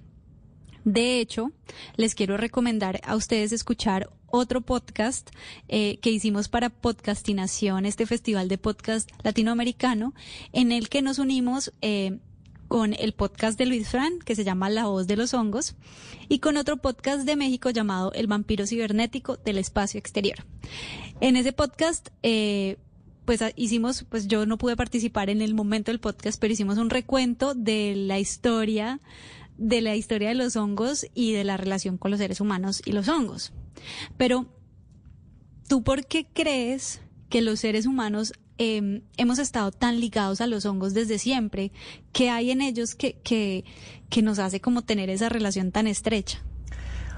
De 0.86 1.20
hecho, 1.20 1.52
les 1.96 2.16
quiero 2.16 2.38
recomendar 2.38 3.00
a 3.04 3.16
ustedes 3.16 3.52
escuchar 3.52 4.10
otro 4.28 4.62
podcast 4.62 5.30
eh, 5.68 5.98
que 6.02 6.10
hicimos 6.10 6.50
para 6.50 6.70
Podcastinación, 6.70 7.86
este 7.86 8.06
festival 8.06 8.48
de 8.48 8.58
podcast 8.58 9.10
latinoamericano, 9.24 10.14
en 10.52 10.72
el 10.72 10.90
que 10.90 11.02
nos 11.02 11.20
unimos 11.20 11.72
eh, 11.82 12.18
con 12.68 12.96
el 12.96 13.14
podcast 13.14 13.58
de 13.60 13.68
Luis 13.68 13.88
Fran, 13.88 14.20
que 14.20 14.36
se 14.36 14.44
llama 14.44 14.70
La 14.70 14.88
voz 14.88 15.06
de 15.06 15.16
los 15.16 15.34
hongos, 15.34 15.76
y 16.28 16.40
con 16.40 16.58
otro 16.58 16.78
podcast 16.78 17.26
de 17.26 17.36
México 17.36 17.70
llamado 17.70 18.12
El 18.14 18.28
vampiro 18.28 18.66
cibernético 18.66 19.38
del 19.38 19.60
espacio 19.60 20.00
exterior. 20.00 20.44
En 21.22 21.38
ese 21.38 21.54
podcast, 21.54 22.10
eh, 22.24 22.78
pues 23.26 23.42
hicimos, 23.56 24.06
pues 24.10 24.28
yo 24.28 24.46
no 24.46 24.58
pude 24.58 24.76
participar 24.76 25.30
en 25.30 25.42
el 25.42 25.54
momento 25.54 25.92
del 25.92 26.00
podcast, 26.00 26.40
pero 26.40 26.54
hicimos 26.54 26.78
un 26.78 26.90
recuento 26.90 27.54
de 27.54 27.94
la 27.96 28.20
historia, 28.20 29.00
de 29.58 29.82
la 29.82 29.96
historia 29.96 30.30
de 30.30 30.36
los 30.36 30.56
hongos 30.56 31.06
y 31.14 31.34
de 31.34 31.44
la 31.44 31.58
relación 31.58 31.98
con 31.98 32.12
los 32.12 32.20
seres 32.20 32.42
humanos 32.42 32.82
y 32.86 32.92
los 32.92 33.08
hongos. 33.08 33.54
Pero, 34.18 34.48
¿tú 35.68 35.84
por 35.84 36.06
qué 36.06 36.26
crees 36.32 37.02
que 37.30 37.42
los 37.42 37.60
seres 37.60 37.86
humanos 37.86 38.34
eh, 38.58 39.02
hemos 39.18 39.40
estado 39.40 39.72
tan 39.72 40.00
ligados 40.00 40.42
a 40.42 40.48
los 40.48 40.66
hongos 40.66 40.94
desde 40.94 41.20
siempre? 41.20 41.72
¿Qué 42.12 42.30
hay 42.30 42.52
en 42.52 42.62
ellos 42.62 42.96
que, 42.96 43.14
que, 43.24 43.66
que 44.10 44.22
nos 44.22 44.40
hace 44.40 44.62
como 44.62 44.84
tener 44.84 45.10
esa 45.10 45.30
relación 45.30 45.72
tan 45.72 45.88
estrecha? 45.88 46.44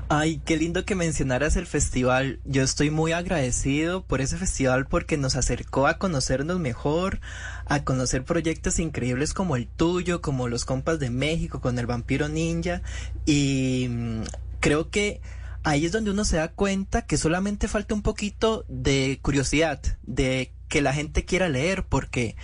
Ay, 0.08 0.39
qué 0.46 0.56
lindo 0.56 0.86
que 0.86 0.94
mencionaras 0.94 1.56
el 1.56 1.65
festival. 1.65 2.39
Yo 2.46 2.62
estoy 2.62 2.91
muy 2.91 3.12
agradecido 3.12 4.06
por 4.06 4.22
ese 4.22 4.38
festival 4.38 4.86
porque 4.86 5.18
nos 5.18 5.36
acercó 5.36 5.88
a 5.88 5.98
conocernos 5.98 6.60
mejor, 6.60 7.22
a 7.65 7.84
conocer 7.84 8.24
proyectos 8.24 8.78
increíbles 8.78 9.34
como 9.34 9.56
el 9.56 9.68
tuyo, 9.68 10.22
como 10.22 10.48
los 10.48 10.63
compas 10.63 11.00
de 11.00 11.10
México, 11.10 11.60
con 11.60 11.80
el 11.80 11.88
vampiro 11.88 12.30
ninja. 12.30 12.84
Y 13.26 13.88
mm, 13.89 14.22
creo 14.60 14.91
que 14.91 15.22
ahí 15.63 15.88
es 15.88 15.91
donde 15.91 16.12
uno 16.12 16.24
se 16.24 16.38
da 16.38 16.50
cuenta 16.50 17.02
que 17.08 17.18
solamente 17.18 17.68
falta 17.68 17.96
un 17.96 18.04
poquito 18.04 18.63
de 18.68 19.18
curiosidad, 19.24 19.82
de 20.04 20.54
que 20.68 20.84
la 20.84 20.94
gente 20.94 21.26
quiera 21.26 21.50
leer, 21.50 21.84
porque 21.84 22.36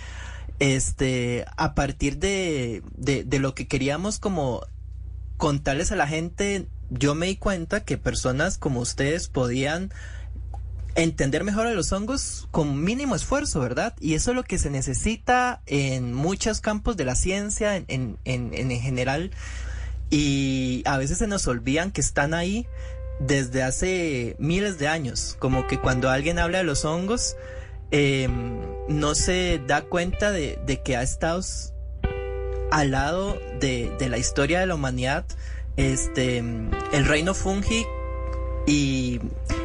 este, 0.58 1.44
a 1.56 1.76
partir 1.76 2.18
de, 2.18 2.82
de, 2.96 3.22
de 3.22 3.38
lo 3.38 3.54
que 3.54 3.68
queríamos 3.68 4.18
como 4.18 4.66
contarles 5.36 5.92
a 5.92 5.96
la 5.96 6.08
gente, 6.08 6.66
yo 6.98 7.14
me 7.14 7.26
di 7.26 7.36
cuenta 7.36 7.84
que 7.84 7.98
personas 7.98 8.58
como 8.58 8.80
ustedes 8.80 9.28
podían 9.28 9.90
entender 10.94 11.42
mejor 11.44 11.66
a 11.66 11.72
los 11.72 11.92
hongos 11.92 12.48
con 12.50 12.82
mínimo 12.82 13.14
esfuerzo, 13.14 13.60
¿verdad? 13.60 13.94
Y 14.00 14.14
eso 14.14 14.32
es 14.32 14.36
lo 14.36 14.42
que 14.44 14.58
se 14.58 14.70
necesita 14.70 15.62
en 15.66 16.12
muchos 16.12 16.60
campos 16.60 16.96
de 16.96 17.04
la 17.04 17.14
ciencia, 17.14 17.76
en, 17.76 17.86
en, 17.88 18.18
en, 18.24 18.70
en 18.70 18.80
general. 18.80 19.30
Y 20.10 20.82
a 20.84 20.98
veces 20.98 21.18
se 21.18 21.26
nos 21.26 21.46
olvidan 21.46 21.90
que 21.92 22.02
están 22.02 22.34
ahí 22.34 22.66
desde 23.20 23.62
hace 23.62 24.36
miles 24.38 24.78
de 24.78 24.88
años. 24.88 25.36
Como 25.38 25.66
que 25.66 25.78
cuando 25.78 26.10
alguien 26.10 26.38
habla 26.38 26.58
de 26.58 26.64
los 26.64 26.84
hongos, 26.84 27.36
eh, 27.90 28.28
no 28.88 29.14
se 29.14 29.60
da 29.66 29.82
cuenta 29.82 30.30
de, 30.30 30.58
de, 30.66 30.82
que 30.82 30.96
ha 30.96 31.02
estado 31.02 31.40
al 32.70 32.90
lado 32.90 33.38
de, 33.60 33.94
de 33.98 34.08
la 34.08 34.18
historia 34.18 34.60
de 34.60 34.66
la 34.66 34.74
humanidad 34.74 35.24
este, 35.76 36.38
el 36.38 37.04
reino 37.06 37.34
fungi 37.34 37.84
y, 38.66 39.20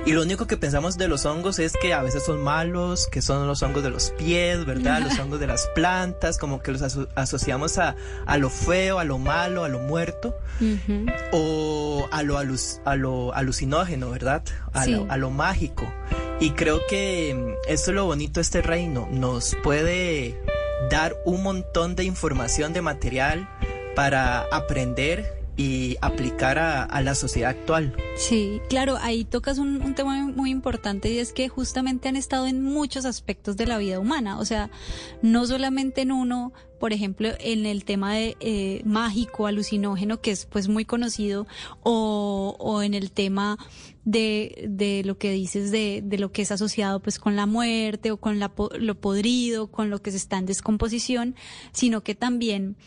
y, 0.08 0.14
lo 0.14 0.24
único 0.24 0.48
que 0.48 0.58
pensamos 0.58 0.98
de 0.98 1.08
los 1.08 1.26
hongos 1.26 1.60
es 1.60 1.74
que 1.74 1.94
a 1.94 2.02
veces 2.02 2.24
son 2.24 2.44
malos, 2.44 3.08
que 3.08 3.22
son 3.22 3.46
los 3.46 3.62
hongos 3.62 3.84
de 3.84 3.92
los 3.92 4.10
pies, 4.12 4.66
¿verdad? 4.66 5.02
Los 5.02 5.20
hongos 5.20 5.40
de 5.40 5.46
las 5.46 5.68
plantas, 5.76 6.40
como 6.40 6.64
que 6.64 6.72
los 6.72 6.82
aso 6.82 7.08
asociamos 7.14 7.78
a, 7.78 7.96
a, 8.26 8.38
lo 8.38 8.50
feo, 8.50 8.98
a 8.98 9.04
lo 9.04 9.20
malo, 9.20 9.64
a 9.64 9.70
lo 9.70 9.80
muerto, 9.80 10.36
uh 10.60 10.64
-huh. 10.64 11.14
o 11.32 12.08
a 12.12 12.24
lo, 12.24 12.40
alus 12.40 12.82
a 12.86 12.96
lo 12.96 13.36
alucinógeno, 13.36 14.10
¿verdad? 14.10 14.44
A, 14.74 14.86
sí. 14.86 14.92
lo, 14.92 15.06
a 15.12 15.18
lo 15.18 15.30
mágico. 15.30 15.86
Y 16.40 16.52
creo 16.52 16.82
que 16.90 17.56
esto 17.68 17.92
es 17.92 17.96
lo 17.96 18.06
bonito 18.06 18.40
de 18.40 18.42
este 18.42 18.64
reino, 18.64 19.08
nos 19.12 19.56
puede 19.64 20.42
dar 20.90 21.16
un 21.24 21.44
montón 21.44 21.96
de 21.96 22.04
información, 22.04 22.74
de 22.74 22.82
material 22.82 23.48
para 23.96 24.42
aprender 24.52 25.37
y 25.58 25.98
aplicar 26.02 26.60
a, 26.60 27.02
la 27.02 27.16
sociedad 27.16 27.50
actual. 27.50 27.96
Sí, 28.16 28.62
claro, 28.70 28.98
ahí 29.02 29.26
tocas 29.26 29.58
un, 29.58 29.82
un, 29.82 29.96
tema 29.96 30.28
muy 30.28 30.52
importante 30.52 31.12
y 31.12 31.18
es 31.18 31.34
que 31.34 31.50
justamente 31.50 32.08
han 32.08 32.16
estado 32.16 32.46
en 32.46 32.64
muchos 32.64 33.06
aspectos 33.06 33.58
de 33.58 33.66
la 33.66 33.80
vida 33.80 34.00
humana, 34.00 34.38
o 34.40 34.46
sea, 34.46 34.70
no 35.24 35.48
solamente 35.48 36.02
en 36.02 36.12
uno, 36.12 36.54
por 36.80 36.94
ejemplo, 36.94 37.30
en 37.40 37.66
el 37.66 37.86
tema 37.86 38.14
de 38.14 38.38
eh, 38.40 38.82
mágico, 38.86 39.48
alucinógeno, 39.48 40.22
que 40.22 40.32
es 40.32 40.46
pues 40.46 40.68
muy 40.68 40.86
conocido, 40.86 41.48
o, 41.82 42.56
o 42.60 42.84
en 42.84 42.94
el 42.94 43.12
tema 43.12 43.58
de, 44.06 44.68
de 44.70 45.04
lo 45.04 45.18
que 45.18 45.32
dices 45.32 45.72
de, 45.72 46.02
de, 46.04 46.18
lo 46.18 46.32
que 46.32 46.44
es 46.44 46.52
asociado 46.52 47.02
pues 47.02 47.20
con 47.20 47.36
la 47.36 47.46
muerte 47.46 48.12
o 48.12 48.18
con 48.18 48.40
la, 48.40 48.54
lo 48.80 48.96
podrido, 49.02 49.68
con 49.72 49.90
lo 49.90 50.02
que 50.02 50.12
se 50.12 50.18
está 50.18 50.38
en 50.38 50.46
descomposición, 50.46 51.36
sino 51.72 52.04
que 52.04 52.16
también 52.16 52.78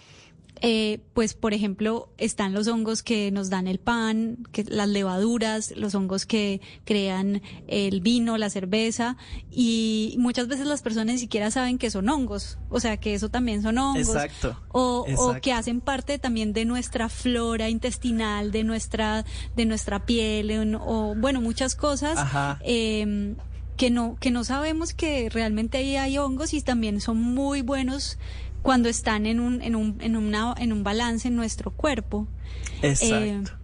eh, 0.60 1.00
pues 1.14 1.34
por 1.34 1.54
ejemplo 1.54 2.10
están 2.18 2.52
los 2.52 2.68
hongos 2.68 3.02
que 3.02 3.30
nos 3.30 3.48
dan 3.50 3.66
el 3.66 3.78
pan, 3.78 4.38
que 4.52 4.64
las 4.64 4.88
levaduras, 4.88 5.72
los 5.76 5.94
hongos 5.94 6.26
que 6.26 6.60
crean 6.84 7.42
el 7.66 8.00
vino, 8.00 8.36
la 8.36 8.50
cerveza 8.50 9.16
y 9.50 10.16
muchas 10.18 10.48
veces 10.48 10.66
las 10.66 10.82
personas 10.82 11.14
ni 11.14 11.18
siquiera 11.18 11.50
saben 11.50 11.78
que 11.78 11.90
son 11.90 12.08
hongos, 12.08 12.58
o 12.68 12.80
sea 12.80 12.98
que 12.98 13.14
eso 13.14 13.28
también 13.30 13.62
son 13.62 13.78
hongos. 13.78 14.08
Exacto. 14.08 14.60
O, 14.68 15.04
Exacto. 15.08 15.30
o 15.30 15.40
que 15.40 15.52
hacen 15.52 15.80
parte 15.80 16.18
también 16.18 16.52
de 16.52 16.64
nuestra 16.64 17.08
flora 17.08 17.68
intestinal, 17.68 18.50
de 18.50 18.64
nuestra 18.64 19.24
de 19.56 19.64
nuestra 19.64 20.04
piel 20.04 20.50
o 20.80 21.14
bueno 21.16 21.40
muchas 21.40 21.74
cosas. 21.74 22.18
Eh, 22.62 23.34
que 23.80 23.88
no 23.88 24.18
que 24.20 24.30
no 24.30 24.44
sabemos 24.44 24.92
que 24.92 25.30
realmente 25.30 25.78
ahí 25.78 25.96
hay 25.96 26.18
hongos 26.18 26.52
y 26.52 26.60
también 26.60 27.00
son 27.00 27.16
muy 27.16 27.62
buenos 27.62 28.18
cuando 28.62 28.88
están 28.88 29.26
en 29.26 29.40
un, 29.40 29.62
en 29.62 29.76
un, 29.76 29.96
en 30.00 30.16
una, 30.16 30.54
en 30.58 30.72
un 30.72 30.82
balance 30.82 31.28
en 31.28 31.36
nuestro 31.36 31.70
cuerpo. 31.70 32.28
Exacto. 32.82 33.52
Eh, 33.52 33.56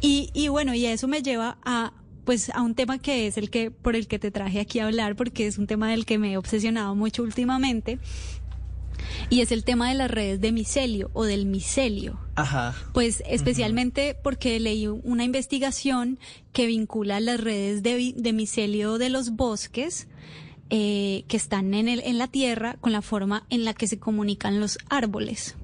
y, 0.00 0.30
y 0.34 0.48
bueno, 0.48 0.74
y 0.74 0.86
eso 0.86 1.06
me 1.08 1.22
lleva 1.22 1.58
a, 1.64 1.92
pues 2.24 2.50
a 2.50 2.62
un 2.62 2.74
tema 2.74 2.98
que 2.98 3.26
es 3.26 3.38
el 3.38 3.50
que, 3.50 3.70
por 3.70 3.94
el 3.96 4.06
que 4.06 4.18
te 4.18 4.30
traje 4.30 4.60
aquí 4.60 4.80
a 4.80 4.86
hablar, 4.86 5.16
porque 5.16 5.46
es 5.46 5.58
un 5.58 5.66
tema 5.66 5.90
del 5.90 6.04
que 6.04 6.18
me 6.18 6.32
he 6.32 6.36
obsesionado 6.36 6.94
mucho 6.94 7.22
últimamente. 7.22 7.98
Y 9.30 9.40
es 9.40 9.50
el 9.52 9.64
tema 9.64 9.88
de 9.88 9.94
las 9.94 10.10
redes 10.10 10.40
de 10.40 10.52
micelio 10.52 11.10
o 11.12 11.24
del 11.24 11.46
micelio. 11.46 12.20
Ajá. 12.34 12.74
Pues 12.94 13.22
especialmente 13.26 14.12
uh 14.12 14.14
-huh. 14.14 14.22
porque 14.22 14.60
leí 14.60 14.86
una 14.86 15.24
investigación 15.24 16.18
que 16.52 16.66
vincula 16.66 17.20
las 17.20 17.40
redes 17.40 17.82
de, 17.82 18.14
de 18.16 18.32
micelio 18.32 18.98
de 18.98 19.10
los 19.10 19.30
bosques 19.30 20.08
eh, 20.74 21.26
que 21.28 21.36
están 21.36 21.74
en, 21.74 21.86
el, 21.86 22.00
en 22.00 22.16
la 22.16 22.28
tierra 22.28 22.78
con 22.80 22.92
la 22.92 23.02
forma 23.02 23.44
en 23.50 23.66
la 23.66 23.74
que 23.74 23.86
se 23.86 23.98
comunican 23.98 24.58
los 24.58 24.78
árboles. 24.88 25.54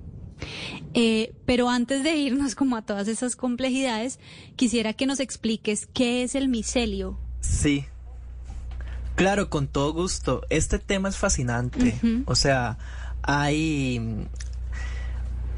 Eh, 0.92 1.33
pero 1.47 1.71
antes 1.71 2.03
de 2.03 2.14
irnos 2.16 2.55
como 2.55 2.77
a 2.77 2.83
todas 2.83 3.09
esas 3.09 3.35
complejidades, 3.35 4.21
quisiera 4.55 4.92
que 4.92 5.07
nos 5.07 5.21
expliques 5.21 5.87
qué 5.87 6.23
es 6.23 6.35
el 6.35 6.49
micelio. 6.49 7.18
Sí. 7.40 7.87
Claro, 9.14 9.49
con 9.49 9.66
todo 9.66 9.94
gusto. 9.94 10.42
Este 10.51 10.79
tema 10.79 11.09
es 11.09 11.16
fascinante. 11.16 11.99
Uh 12.03 12.07
-huh. 12.07 12.23
O 12.27 12.35
sea, 12.35 12.77
hay 13.23 14.29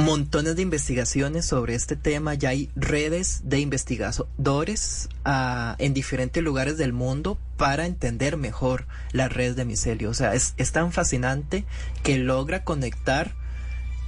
montones 0.00 0.56
de 0.56 0.62
investigaciones 0.62 1.46
sobre 1.46 1.74
este 1.74 1.94
tema, 1.94 2.34
ya 2.34 2.50
hay 2.50 2.70
redes 2.74 3.42
de 3.44 3.60
investigadores 3.60 5.08
uh, 5.26 5.74
en 5.78 5.94
diferentes 5.94 6.42
lugares 6.42 6.78
del 6.78 6.92
mundo 6.92 7.38
para 7.56 7.86
entender 7.86 8.36
mejor 8.36 8.86
las 9.12 9.32
redes 9.32 9.56
de 9.56 9.64
micelio. 9.64 10.10
O 10.10 10.14
sea, 10.14 10.34
es, 10.34 10.54
es 10.56 10.72
tan 10.72 10.92
fascinante 10.92 11.64
que 12.02 12.18
logra 12.18 12.64
conectar 12.64 13.34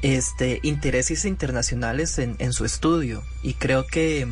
este 0.02 0.58
intereses 0.62 1.24
internacionales 1.24 2.18
en, 2.18 2.34
en, 2.40 2.52
su 2.52 2.64
estudio 2.64 3.22
y 3.44 3.54
creo 3.54 3.86
que 3.86 4.26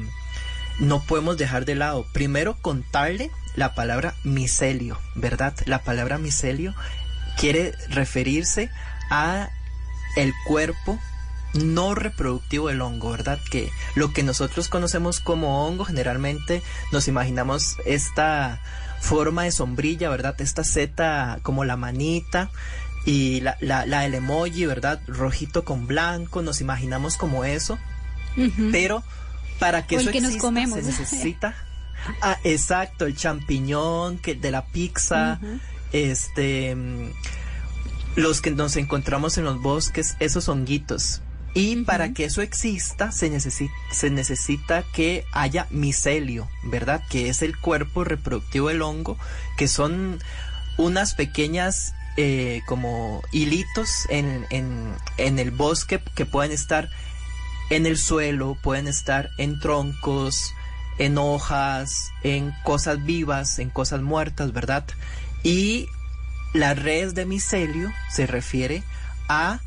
no 0.81 1.01
podemos 1.05 1.39
dejar 1.39 1.65
de 1.65 1.77
lado 1.77 2.05
primero 2.13 2.57
contarle 2.61 3.31
la 3.55 3.75
palabra 3.75 4.15
micelio, 4.25 4.99
¿verdad? 5.15 5.55
La 5.67 5.83
palabra 5.85 6.19
micelio 6.19 6.75
quiere 7.37 7.73
referirse 7.91 8.71
a 9.11 9.51
el 10.17 10.33
cuerpo 10.45 10.99
no 11.55 11.95
reproductivo 11.95 12.69
del 12.69 12.81
hongo, 12.81 13.11
¿verdad? 13.11 13.39
Que 13.51 13.71
lo 13.95 14.13
que 14.13 14.23
nosotros 14.23 14.69
conocemos 14.69 15.21
como 15.21 15.67
hongo 15.67 15.85
generalmente 15.85 16.63
nos 16.93 17.09
imaginamos 17.09 17.77
esta 17.85 18.61
forma 19.01 19.45
de 19.45 19.53
sombrilla, 19.53 20.11
¿verdad? 20.11 20.41
Esta 20.41 20.63
seta 20.65 21.39
como 21.43 21.65
la 21.65 21.77
manita 21.77 22.51
y 23.05 23.41
la, 23.41 23.57
la, 23.61 23.87
la 23.87 24.01
del 24.03 24.15
emoji, 24.15 24.67
¿verdad? 24.67 25.01
Rojito 25.07 25.65
con 25.65 25.87
blanco, 25.87 26.43
nos 26.43 26.61
imaginamos 26.61 27.17
como 27.17 27.45
eso, 27.45 27.79
pero 28.71 29.03
para 29.59 29.87
que 29.87 29.97
O 29.97 30.01
eso 30.01 30.11
que 30.11 30.21
nos 30.21 30.31
exista, 30.31 30.47
comemos. 30.47 30.79
se 30.79 30.87
necesita 30.87 31.55
ah, 32.23 32.39
exacto 32.45 33.07
el 33.07 33.17
champiñón 33.17 34.19
que 34.19 34.35
de 34.35 34.51
la 34.51 34.65
pizza 34.67 35.41
este 35.93 36.75
mm, 36.75 37.11
los 38.17 38.41
que 38.41 38.51
nos 38.53 38.77
encontramos 38.77 39.37
en 39.39 39.45
los 39.45 39.61
bosques 39.61 40.17
esos 40.21 40.49
honguitos 40.49 41.21
y 41.55 41.77
para 41.83 42.13
que 42.13 42.25
eso 42.25 42.43
exista 42.43 43.11
se 43.11 43.29
necesita 43.29 43.73
se 43.91 44.11
necesita 44.11 44.85
que 44.93 45.25
haya 45.33 45.67
micelio 45.71 46.49
verdad 46.65 47.03
que 47.11 47.29
es 47.29 47.43
el 47.43 47.59
cuerpo 47.59 48.05
reproductivo 48.05 48.69
del 48.69 48.83
hongo 48.83 49.19
que 49.57 49.67
son 49.67 50.21
unas 50.77 51.15
pequeñas 51.15 51.93
eh, 52.17 52.63
como 52.67 53.23
hilitos 53.33 54.07
en, 54.11 54.47
en, 54.51 54.95
en 55.17 55.39
el 55.39 55.51
bosque 55.51 56.01
que 56.15 56.27
pueden 56.27 56.53
estar 56.53 56.89
en 57.71 57.87
el 57.87 57.97
suelo, 57.97 58.59
pueden 58.61 58.89
estar 58.89 59.31
en 59.39 59.61
troncos, 59.61 60.53
en 60.99 61.17
hojas, 61.19 62.11
en 62.23 62.53
cosas 62.65 63.05
vivas, 63.05 63.59
en 63.59 63.71
cosas 63.71 64.03
muertas, 64.03 64.53
¿verdad? 64.53 64.85
Y 65.43 65.87
las 66.53 66.79
redes 66.79 67.15
de 67.15 67.27
micelio 67.27 67.91
se 68.11 68.27
refiere 68.27 68.83
a 69.29 69.61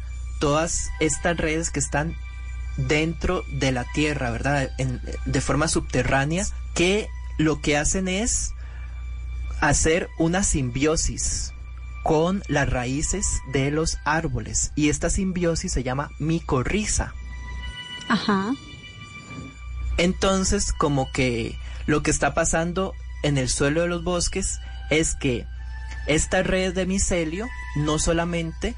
todas 0.43 0.89
estas 0.99 1.37
redes 1.37 1.69
que 1.69 1.79
están 1.79 2.17
dentro 2.75 3.45
de 3.47 3.71
la 3.71 3.85
tierra, 3.93 4.29
¿verdad? 4.29 4.69
En- 4.77 4.99
de 5.25 5.39
forma 5.39 5.69
subterránea, 5.69 6.45
que 6.75 7.07
lo 7.37 7.61
que 7.61 7.77
hacen 7.77 8.09
es 8.09 8.51
hacer 9.61 10.09
una 10.19 10.43
simbiosis 10.43 11.53
con 12.03 12.43
las 12.49 12.69
raíces 12.69 13.25
de 13.53 13.71
los 13.71 13.99
árboles. 14.03 14.73
Y 14.75 14.89
esta 14.89 15.09
simbiosis 15.09 15.71
se 15.71 15.83
llama 15.83 16.09
micorriza. 16.19 17.13
Ajá. 18.09 18.51
Entonces, 19.97 20.73
como 20.73 21.09
que 21.13 21.57
lo 21.85 22.03
que 22.03 22.11
está 22.11 22.33
pasando 22.33 22.91
en 23.23 23.37
el 23.37 23.47
suelo 23.47 23.83
de 23.83 23.87
los 23.87 24.03
bosques 24.03 24.59
es 24.89 25.15
que 25.15 25.45
esta 26.05 26.43
red 26.43 26.73
de 26.73 26.85
micelio 26.85 27.47
no 27.77 27.97
solamente 27.97 28.75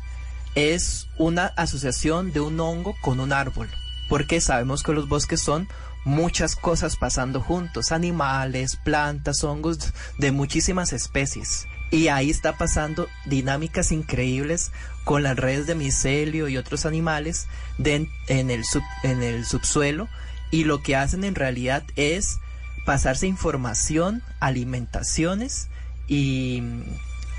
es 0.55 1.07
una 1.17 1.47
asociación 1.57 2.31
de 2.31 2.39
un 2.39 2.59
hongo 2.59 2.95
con 3.01 3.19
un 3.19 3.33
árbol, 3.33 3.69
porque 4.09 4.41
sabemos 4.41 4.83
que 4.83 4.93
los 4.93 5.07
bosques 5.07 5.41
son 5.41 5.67
muchas 6.05 6.55
cosas 6.55 6.95
pasando 6.95 7.41
juntos, 7.41 7.91
animales, 7.91 8.77
plantas, 8.83 9.43
hongos 9.43 9.93
de 10.17 10.31
muchísimas 10.31 10.93
especies. 10.93 11.67
Y 11.91 12.07
ahí 12.07 12.29
está 12.29 12.57
pasando 12.57 13.07
dinámicas 13.25 13.91
increíbles 13.91 14.71
con 15.03 15.23
las 15.23 15.35
redes 15.35 15.67
de 15.67 15.75
micelio 15.75 16.47
y 16.47 16.57
otros 16.57 16.85
animales 16.85 17.47
en, 17.83 18.09
el 18.27 18.65
sub- 18.65 18.83
en 19.03 19.21
el 19.21 19.45
subsuelo 19.45 20.07
y 20.51 20.63
lo 20.63 20.81
que 20.81 20.95
hacen 20.95 21.23
en 21.23 21.35
realidad 21.35 21.83
es 21.95 22.37
pasarse 22.85 23.27
información, 23.27 24.23
alimentaciones 24.39 25.67
y 26.07 26.61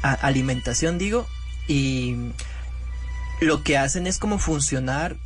alimentación 0.03 0.99
digo 0.99 1.27
y 1.69 2.17
lo 3.41 3.63
que 3.63 3.77
hacen 3.79 4.07
es 4.07 4.19
como 4.19 4.39
funcionar 4.39 5.17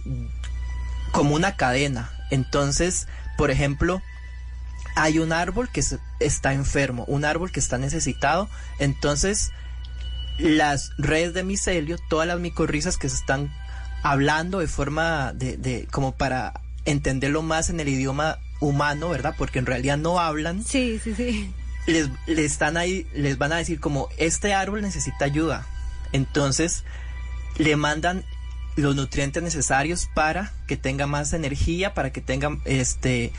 como 1.12 1.34
una 1.34 1.56
cadena. 1.56 2.10
Entonces, 2.30 3.06
por 3.36 3.50
ejemplo, 3.50 4.00
hay 4.96 5.18
un 5.18 5.32
árbol 5.32 5.68
que 5.70 5.82
está 6.20 6.52
enfermo, 6.52 7.04
un 7.06 7.24
árbol 7.24 7.50
que 7.50 7.60
está 7.60 7.78
necesitado, 7.78 8.48
entonces 8.78 9.50
las 10.38 10.92
redes 10.98 11.34
de 11.34 11.42
micelio, 11.44 11.98
todas 12.08 12.26
las 12.26 12.40
micorrizas 12.40 12.96
que 12.96 13.08
se 13.08 13.16
están 13.16 13.52
hablando 14.02 14.60
de 14.60 14.66
forma 14.66 15.32
de, 15.34 15.56
de- 15.56 15.86
como 15.90 16.12
para 16.12 16.54
entenderlo 16.86 17.42
más 17.42 17.68
en 17.70 17.78
el 17.80 17.88
idioma 17.88 18.38
humano, 18.60 19.10
¿verdad? 19.10 19.34
Porque 19.36 19.58
en 19.58 19.66
realidad 19.66 19.98
no 19.98 20.18
hablan. 20.18 20.64
Sí, 20.64 20.98
sí, 21.02 21.14
sí. 21.14 21.52
Les, 21.86 22.08
les 22.26 22.52
están 22.52 22.76
ahí, 22.76 23.06
les 23.14 23.36
van 23.38 23.52
a 23.52 23.56
decir 23.56 23.80
como 23.80 24.08
este 24.16 24.54
árbol 24.54 24.80
necesita 24.82 25.24
ayuda. 25.26 25.66
Entonces 26.12 26.84
le 27.58 27.76
mandan 27.76 28.24
los 28.76 28.96
nutrientes 28.96 29.42
necesarios 29.42 30.08
para 30.14 30.52
que 30.66 30.76
tenga 30.76 31.06
más 31.06 31.32
energía, 31.32 31.94
para 31.94 32.12
que 32.12 32.20
tenga 32.20 32.58
este 32.64 33.32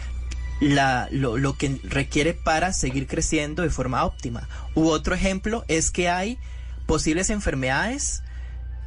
la, 0.60 1.08
lo, 1.12 1.38
lo 1.38 1.58
que 1.58 1.80
requiere 1.84 2.34
para 2.34 2.72
seguir 2.72 3.08
creciendo 3.08 3.64
de 3.64 3.70
forma 3.70 4.06
óptima. 4.06 4.48
U 4.76 4.90
otro 4.90 5.16
ejemplo 5.16 5.66
es 5.68 5.90
que 5.90 6.10
hay 6.10 6.38
posibles 6.86 7.30
enfermedades 7.30 8.22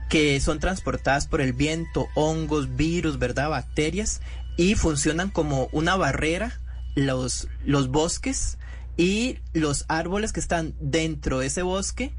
que 0.08 0.40
son 0.40 0.60
transportadas 0.60 1.26
por 1.26 1.40
el 1.40 1.52
viento, 1.52 2.06
hongos, 2.14 2.76
virus, 2.76 3.18
¿verdad? 3.18 3.50
Bacterias 3.50 4.20
y 4.56 4.76
funcionan 4.76 5.30
como 5.30 5.68
una 5.72 5.96
barrera 5.96 6.60
los, 6.94 7.48
los 7.64 7.88
bosques 7.88 8.58
y 8.96 9.38
los 9.52 9.84
árboles 9.88 10.32
que 10.32 10.40
están 10.40 10.74
dentro 10.78 11.40
de 11.40 11.46
ese 11.46 11.62
bosque 11.62 12.12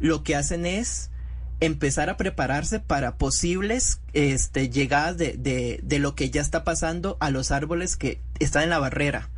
lo 0.00 0.22
que 0.22 0.34
hacen 0.34 0.64
es 0.64 1.10
empezar 1.62 2.10
a 2.10 2.16
prepararse 2.16 2.80
para 2.80 3.16
posibles 3.18 4.00
este, 4.12 4.68
llegadas 4.68 5.16
de, 5.16 5.36
de, 5.36 5.78
de 5.82 5.98
lo 6.00 6.16
que 6.16 6.28
ya 6.28 6.40
está 6.40 6.64
pasando 6.64 7.16
a 7.20 7.30
los 7.30 7.52
árboles 7.52 7.96
que 7.96 8.20
están 8.40 8.64
en 8.64 8.70
la 8.70 8.80
barrera. 8.80 9.30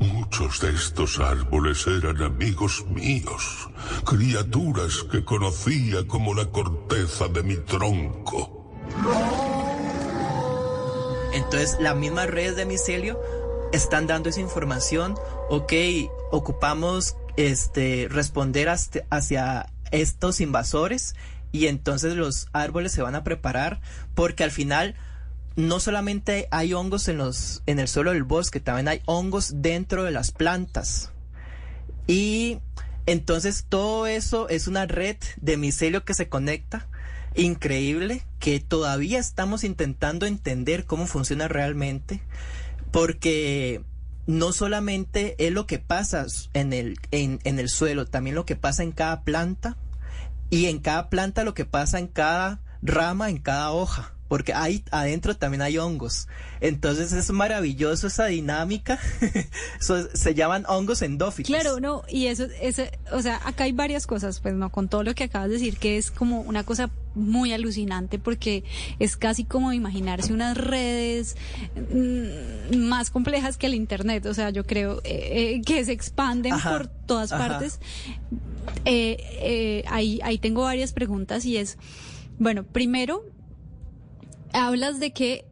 Muchos 0.00 0.60
de 0.60 0.70
estos 0.70 1.18
árboles 1.18 1.86
eran 1.86 2.22
amigos 2.22 2.86
míos, 2.86 3.68
criaturas 4.06 5.04
que 5.10 5.24
conocía 5.24 6.06
como 6.06 6.34
la 6.34 6.46
corteza 6.46 7.28
de 7.28 7.42
mi 7.42 7.56
tronco. 7.56 8.70
Entonces, 11.34 11.76
las 11.80 11.96
mismas 11.96 12.28
redes 12.28 12.56
de 12.56 12.64
micelio 12.64 13.20
están 13.72 14.06
dando 14.06 14.30
esa 14.30 14.40
información. 14.40 15.16
Ok, 15.50 15.72
ocupamos 16.30 17.16
este, 17.36 18.08
responder 18.10 18.70
hacia, 18.70 19.04
hacia 19.10 19.72
estos 19.90 20.40
invasores 20.40 21.14
y 21.52 21.66
entonces 21.66 22.16
los 22.16 22.48
árboles 22.52 22.92
se 22.92 23.02
van 23.02 23.14
a 23.14 23.24
preparar 23.24 23.80
porque 24.14 24.42
al 24.42 24.50
final 24.50 24.96
no 25.54 25.80
solamente 25.80 26.48
hay 26.50 26.72
hongos 26.72 27.08
en, 27.08 27.18
los, 27.18 27.62
en 27.66 27.78
el 27.78 27.88
suelo 27.88 28.12
del 28.12 28.24
bosque, 28.24 28.58
también 28.58 28.88
hay 28.88 29.02
hongos 29.04 29.52
dentro 29.56 30.02
de 30.02 30.10
las 30.10 30.30
plantas. 30.30 31.12
Y 32.06 32.58
entonces 33.06 33.66
todo 33.68 34.06
eso 34.06 34.48
es 34.48 34.66
una 34.66 34.86
red 34.86 35.16
de 35.40 35.56
micelio 35.58 36.04
que 36.04 36.14
se 36.14 36.28
conecta 36.28 36.88
increíble 37.34 38.22
que 38.38 38.60
todavía 38.60 39.18
estamos 39.18 39.64
intentando 39.64 40.26
entender 40.26 40.84
cómo 40.84 41.06
funciona 41.06 41.48
realmente 41.48 42.22
porque 42.90 43.82
no 44.26 44.52
solamente 44.52 45.34
es 45.38 45.52
lo 45.52 45.66
que 45.66 45.78
pasa 45.78 46.26
en 46.52 46.72
el, 46.72 46.98
en, 47.10 47.40
en 47.44 47.58
el 47.58 47.68
suelo, 47.68 48.06
también 48.06 48.36
lo 48.36 48.44
que 48.44 48.56
pasa 48.56 48.82
en 48.82 48.92
cada 48.92 49.22
planta 49.22 49.76
y 50.52 50.66
en 50.66 50.80
cada 50.80 51.08
planta 51.08 51.44
lo 51.44 51.54
que 51.54 51.64
pasa 51.64 51.98
en 51.98 52.08
cada 52.08 52.60
rama, 52.82 53.30
en 53.30 53.38
cada 53.38 53.72
hoja, 53.72 54.12
porque 54.28 54.52
ahí 54.52 54.84
adentro 54.90 55.34
también 55.34 55.62
hay 55.62 55.78
hongos. 55.78 56.28
Entonces 56.60 57.10
es 57.14 57.30
maravilloso 57.30 58.08
esa 58.08 58.26
dinámica. 58.26 58.98
Se 60.12 60.34
llaman 60.34 60.66
hongos 60.68 61.00
endófitos. 61.00 61.48
Claro, 61.48 61.80
no, 61.80 62.02
y 62.06 62.26
eso, 62.26 62.44
eso, 62.60 62.82
o 63.12 63.22
sea, 63.22 63.40
acá 63.46 63.64
hay 63.64 63.72
varias 63.72 64.06
cosas, 64.06 64.40
pues 64.40 64.52
no, 64.52 64.70
con 64.70 64.88
todo 64.88 65.02
lo 65.02 65.14
que 65.14 65.24
acabas 65.24 65.48
de 65.48 65.54
decir, 65.54 65.78
que 65.78 65.96
es 65.96 66.10
como 66.10 66.42
una 66.42 66.64
cosa 66.64 66.90
muy 67.14 67.52
alucinante, 67.52 68.18
porque 68.18 68.64
es 68.98 69.16
casi 69.16 69.44
como 69.44 69.72
imaginarse 69.72 70.32
unas 70.32 70.56
redes 70.56 71.36
mm, 71.92 72.76
más 72.76 73.10
complejas 73.10 73.56
que 73.58 73.66
el 73.66 73.74
Internet, 73.74 74.26
o 74.26 74.34
sea, 74.34 74.50
yo 74.50 74.64
creo 74.64 75.00
eh, 75.04 75.56
eh, 75.56 75.62
que 75.64 75.84
se 75.84 75.92
expanden 75.92 76.52
Ajá, 76.54 76.70
por 76.70 76.86
todas 76.88 77.32
ajá. 77.32 77.48
partes. 77.48 77.80
Eh, 78.84 79.84
ahí, 79.88 80.20
ahí 80.22 80.38
tengo 80.38 80.62
varias 80.62 80.92
preguntas 80.92 81.44
y 81.44 81.56
es, 81.56 81.78
bueno, 82.38 82.64
primero, 82.64 83.22
hablas 84.52 85.00
de 85.00 85.12
que 85.12 85.44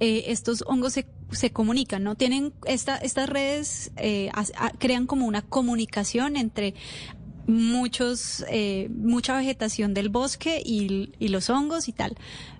estos 0.00 0.62
hongos 0.66 0.92
se, 0.92 1.06
se 1.32 1.50
comunican, 1.50 2.04
¿no? 2.04 2.14
Tienen 2.14 2.52
esta, 2.66 2.96
estas 2.98 3.28
redes, 3.28 3.90
eh, 3.96 4.30
a- 4.32 4.70
crean 4.78 5.06
como 5.06 5.26
una 5.26 5.42
comunicación 5.42 6.36
entre 6.36 6.74
muchos, 7.48 8.44
eh, 8.48 8.88
mucha 8.90 9.36
vegetación 9.36 9.94
del 9.94 10.10
bosque 10.10 10.62
y, 10.64 11.12
y 11.18 11.28
los 11.28 11.50
hongos 11.50 11.88
y 11.88 11.92
tal. 11.92 12.16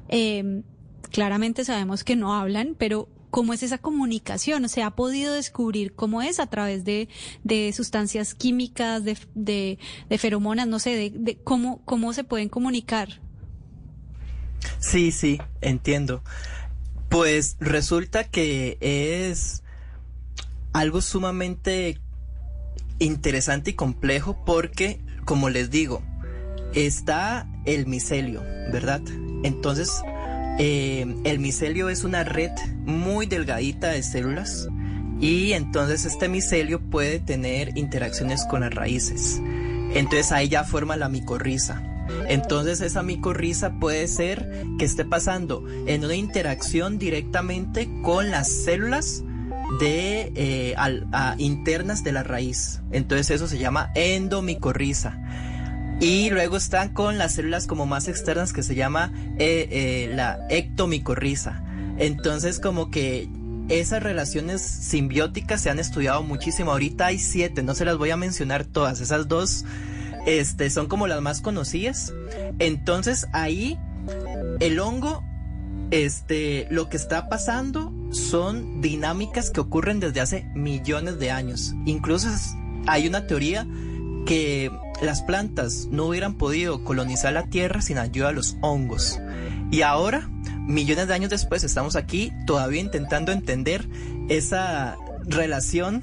Eh, 0.09 0.63
claramente 1.11 1.65
sabemos 1.65 2.03
que 2.03 2.17
no 2.17 2.35
hablan, 2.35 2.75
pero 2.77 3.09
¿cómo 3.31 3.53
es 3.53 3.63
esa 3.63 3.79
comunicación? 3.79 4.69
¿Se 4.69 4.83
ha 4.83 4.91
podido 4.91 5.35
descubrir 5.35 5.95
cómo 5.95 6.23
es 6.23 6.41
a 6.41 6.47
través 6.47 6.85
de, 6.85 7.09
de 7.45 7.73
sustancias 7.73 8.35
químicas, 8.35 9.05
de, 9.05 9.17
de, 9.35 9.79
de 10.09 10.19
feromonas, 10.19 10.67
no 10.67 10.79
sé, 10.79 10.97
de, 10.97 11.11
de 11.15 11.37
cómo, 11.37 11.83
cómo 11.85 12.13
se 12.15 12.25
pueden 12.25 12.49
comunicar? 12.49 13.21
Sí, 14.81 15.13
sí, 15.13 15.39
entiendo. 15.61 16.23
Pues 17.09 17.57
resulta 17.61 18.25
que 18.25 18.79
es 18.81 19.63
algo 20.73 21.01
sumamente 21.01 22.01
interesante 22.99 23.71
y 23.71 23.75
complejo 23.75 24.45
porque, 24.45 25.01
como 25.25 25.51
les 25.51 25.71
digo, 25.71 26.03
está 26.75 27.49
el 27.65 27.87
micelio, 27.87 28.43
¿verdad? 28.73 29.01
Entonces, 29.43 30.03
eh, 30.59 31.07
el 31.25 31.39
micelio 31.39 31.89
es 31.89 32.05
una 32.05 32.25
red 32.25 32.51
muy 32.85 33.27
delgadita 33.27 33.89
de 33.91 34.03
células 34.03 34.69
y 35.21 35.53
entonces 35.53 36.05
este 36.05 36.29
micelio 36.29 36.81
puede 36.81 37.21
tener 37.21 37.77
interacciones 37.77 38.45
con 38.45 38.61
las 38.61 38.75
raíces. 38.75 39.41
Entonces 39.95 40.33
ahí 40.33 40.49
ya 40.49 40.65
forma 40.65 40.97
la 40.97 41.09
micorriza. 41.09 41.83
Entonces 42.29 42.81
esa 42.81 43.03
micorriza 43.03 43.79
puede 43.79 44.09
ser 44.09 44.65
que 44.79 44.85
esté 44.85 45.05
pasando 45.05 45.65
en 45.87 46.05
una 46.05 46.15
interacción 46.15 46.99
directamente 46.99 47.89
con 48.03 48.31
las 48.31 48.49
células 48.49 49.23
de 49.81 50.33
eh, 50.35 50.75
internas 51.39 52.03
de 52.05 52.13
la 52.13 52.23
raíz. 52.23 52.81
Entonces 52.91 53.31
eso 53.31 53.47
se 53.49 53.59
llama 53.59 53.91
endomicorriza. 53.95 55.19
Y 56.01 56.31
luego 56.31 56.57
están 56.57 56.91
con 56.91 57.19
las 57.19 57.35
células 57.35 57.67
como 57.67 57.85
más 57.85 58.07
externas 58.07 58.53
que 58.53 58.63
se 58.63 58.75
llama 58.75 59.13
eh, 59.39 59.69
eh, 59.71 60.13
la 60.15 60.39
ectomicorriza. 60.49 61.63
Entonces 61.99 62.61
como 62.61 62.91
que 62.91 63.29
esas 63.69 64.03
relaciones 64.03 64.63
simbióticas 64.63 65.61
se 65.61 65.71
han 65.71 65.79
estudiado 65.79 66.23
muchísimo. 66.23 66.71
Ahorita 66.71 67.07
hay 67.07 67.19
siete, 67.19 67.63
no 67.63 67.75
se 67.75 67.85
las 67.85 67.99
voy 67.99 68.11
a 68.11 68.17
mencionar 68.17 68.65
todas. 68.65 69.01
Esas 69.01 69.29
dos 69.29 69.65
este, 70.27 70.71
son 70.71 70.87
como 70.87 71.07
las 71.07 71.21
más 71.21 71.41
conocidas. 71.41 72.13
Entonces 72.59 73.27
ahí 73.33 73.77
el 74.61 74.79
hongo, 74.81 75.25
este, 75.91 76.67
lo 76.71 76.89
que 76.89 76.97
está 76.97 77.29
pasando 77.29 77.93
son 78.11 78.81
dinámicas 78.81 79.51
que 79.51 79.61
ocurren 79.61 80.01
desde 80.01 80.21
hace 80.21 80.45
millones 80.55 81.19
de 81.19 81.31
años. 81.31 81.75
Incluso 81.87 82.29
hay 82.87 83.07
una 83.07 83.27
teoría 83.27 83.67
que 84.27 84.71
las 85.01 85.23
plantas 85.23 85.89
no 85.91 86.07
hubieran 86.07 86.35
podido 86.35 86.85
colonizar 86.85 87.33
la 87.33 87.47
Tierra 87.47 87.81
sin 87.81 87.99
ayuda 87.99 88.29
de 88.29 88.35
los 88.35 88.57
hongos. 88.61 89.19
Y 89.71 89.83
ahora, 89.83 90.29
millones 90.67 91.09
de 91.09 91.15
años 91.15 91.31
después, 91.31 91.65
estamos 91.65 91.97
aquí 91.97 92.33
todavía 92.47 92.81
intentando 92.81 93.33
entender 93.33 93.89
esa 94.29 94.97
relación 95.25 96.03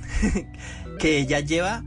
que 0.99 1.25
ya 1.25 1.39
lleva 1.39 1.83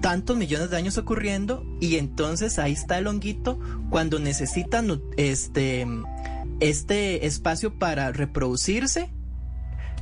tantos 0.00 0.36
millones 0.36 0.70
de 0.70 0.76
años 0.76 0.98
ocurriendo 0.98 1.64
y 1.80 1.96
entonces 1.96 2.58
ahí 2.58 2.72
está 2.72 2.98
el 2.98 3.06
honguito 3.06 3.58
cuando 3.90 4.18
necesita 4.18 4.84
este 5.16 5.86
este 6.60 7.26
espacio 7.26 7.78
para 7.78 8.12
reproducirse 8.12 9.10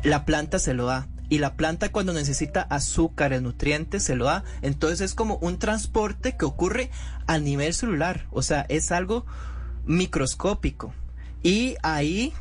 la 0.05 0.27
planta 0.27 0.59
se 0.59 0.75
lo 0.75 0.85
da 0.87 1.09
y 1.31 1.39
la 1.39 1.57
planta 1.57 1.91
cuando 1.91 2.13
necesita 2.13 2.61
azúcares, 2.63 3.41
nutrientes, 3.41 4.05
se 4.05 4.15
lo 4.15 4.27
da. 4.27 4.45
Entonces 4.61 5.01
es 5.01 5.15
como 5.15 5.37
un 5.39 5.59
transporte 5.59 6.37
que 6.37 6.45
ocurre 6.45 6.91
a 7.27 7.39
nivel 7.39 7.73
celular, 7.73 8.27
o 8.31 8.43
sea, 8.43 8.67
es 8.69 8.93
algo 8.93 9.25
microscópico. 9.87 10.93
Y 11.43 11.77
ahí 11.83 12.35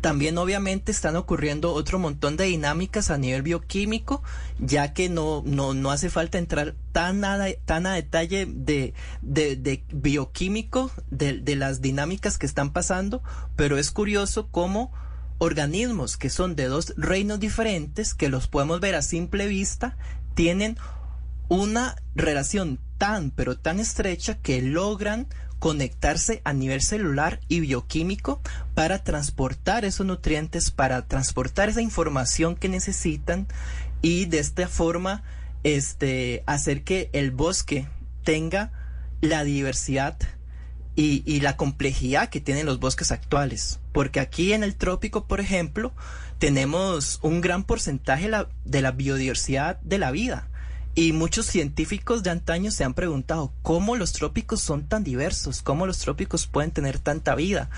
también 0.00 0.38
obviamente 0.38 0.92
están 0.92 1.16
ocurriendo 1.16 1.72
otro 1.72 1.98
montón 1.98 2.36
de 2.36 2.44
dinámicas 2.44 3.10
a 3.10 3.18
nivel 3.18 3.42
bioquímico, 3.42 4.22
ya 4.58 4.92
que 4.92 5.08
no, 5.08 5.42
no, 5.44 5.74
no 5.74 5.90
hace 5.90 6.10
falta 6.10 6.38
entrar 6.38 6.74
tan 6.92 7.24
a, 7.24 7.38
tan 7.64 7.86
a 7.86 7.94
detalle 7.94 8.46
de, 8.46 8.94
de, 9.20 9.56
de 9.56 9.84
bioquímico, 9.92 10.90
de, 11.10 11.38
de 11.38 11.56
las 11.56 11.80
dinámicas 11.80 12.38
que 12.38 12.46
están 12.46 12.72
pasando, 12.72 13.22
pero 13.56 13.78
es 13.78 13.90
curioso 13.90 14.48
cómo 14.50 14.92
organismos 15.38 16.16
que 16.16 16.30
son 16.30 16.56
de 16.56 16.66
dos 16.66 16.94
reinos 16.96 17.40
diferentes, 17.40 18.14
que 18.14 18.28
los 18.28 18.48
podemos 18.48 18.80
ver 18.80 18.94
a 18.94 19.02
simple 19.02 19.46
vista, 19.46 19.96
tienen 20.34 20.76
una 21.48 21.96
relación 22.14 22.80
tan 22.98 23.30
pero 23.30 23.58
tan 23.58 23.80
estrecha 23.80 24.38
que 24.38 24.62
logran 24.62 25.26
conectarse 25.62 26.42
a 26.42 26.52
nivel 26.52 26.82
celular 26.82 27.38
y 27.46 27.60
bioquímico 27.60 28.40
para 28.74 29.04
transportar 29.04 29.84
esos 29.84 30.04
nutrientes, 30.04 30.72
para 30.72 31.06
transportar 31.06 31.68
esa 31.68 31.80
información 31.80 32.56
que 32.56 32.68
necesitan 32.68 33.46
y 34.02 34.24
de 34.24 34.40
esta 34.40 34.66
forma 34.66 35.22
este 35.62 36.42
hacer 36.46 36.82
que 36.82 37.10
el 37.12 37.30
bosque 37.30 37.86
tenga 38.24 38.72
la 39.20 39.44
diversidad 39.44 40.18
y, 40.96 41.38
la 41.38 41.56
complejidad 41.56 42.28
que 42.28 42.40
tienen 42.40 42.66
los 42.66 42.80
bosques 42.80 43.12
actuales. 43.12 43.78
Porque 43.92 44.18
aquí 44.18 44.54
en 44.54 44.64
el 44.64 44.74
trópico, 44.74 45.28
por 45.28 45.38
ejemplo, 45.38 45.92
tenemos 46.40 47.20
un 47.22 47.40
gran 47.40 47.62
porcentaje 47.62 48.28
de 48.64 48.82
la 48.82 48.90
biodiversidad 48.90 49.78
de 49.82 49.98
la 49.98 50.10
vida. 50.10 50.48
Y 50.94 51.12
muchos 51.12 51.46
científicos 51.46 52.22
de 52.22 52.30
antaño 52.30 52.70
se 52.70 52.84
han 52.84 52.92
preguntado 52.92 53.52
cómo 53.62 53.96
los 53.96 54.12
trópicos 54.12 54.60
son 54.60 54.86
tan 54.86 55.04
diversos, 55.04 55.62
cómo 55.62 55.86
los 55.86 55.98
trópicos 55.98 56.46
pueden 56.46 56.70
tener 56.70 56.98
tanta 56.98 57.34
vida. 57.34 57.70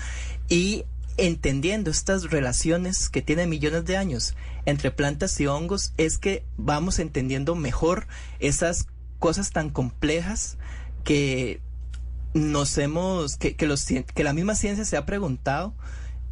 Y 0.49 0.83
entendiendo 1.17 1.91
estas 1.91 2.29
relaciones 2.29 3.07
que 3.07 3.21
tienen 3.21 3.49
millones 3.49 3.85
de 3.85 3.95
años 3.95 4.35
entre 4.65 4.91
plantas 4.91 5.39
y 5.39 5.47
hongos, 5.47 5.93
es 5.97 6.17
que 6.17 6.43
vamos 6.57 6.99
entendiendo 6.99 7.55
mejor 7.55 8.07
esas 8.39 8.87
cosas 9.19 9.51
tan 9.51 9.69
complejas 9.69 10.57
que 11.05 11.61
nos 12.33 12.77
hemos, 12.77 13.37
que, 13.37 13.55
que, 13.55 14.05
que 14.13 14.23
la 14.25 14.33
misma 14.33 14.55
ciencia 14.55 14.83
se 14.83 14.97
ha 14.97 15.05
preguntado. 15.05 15.73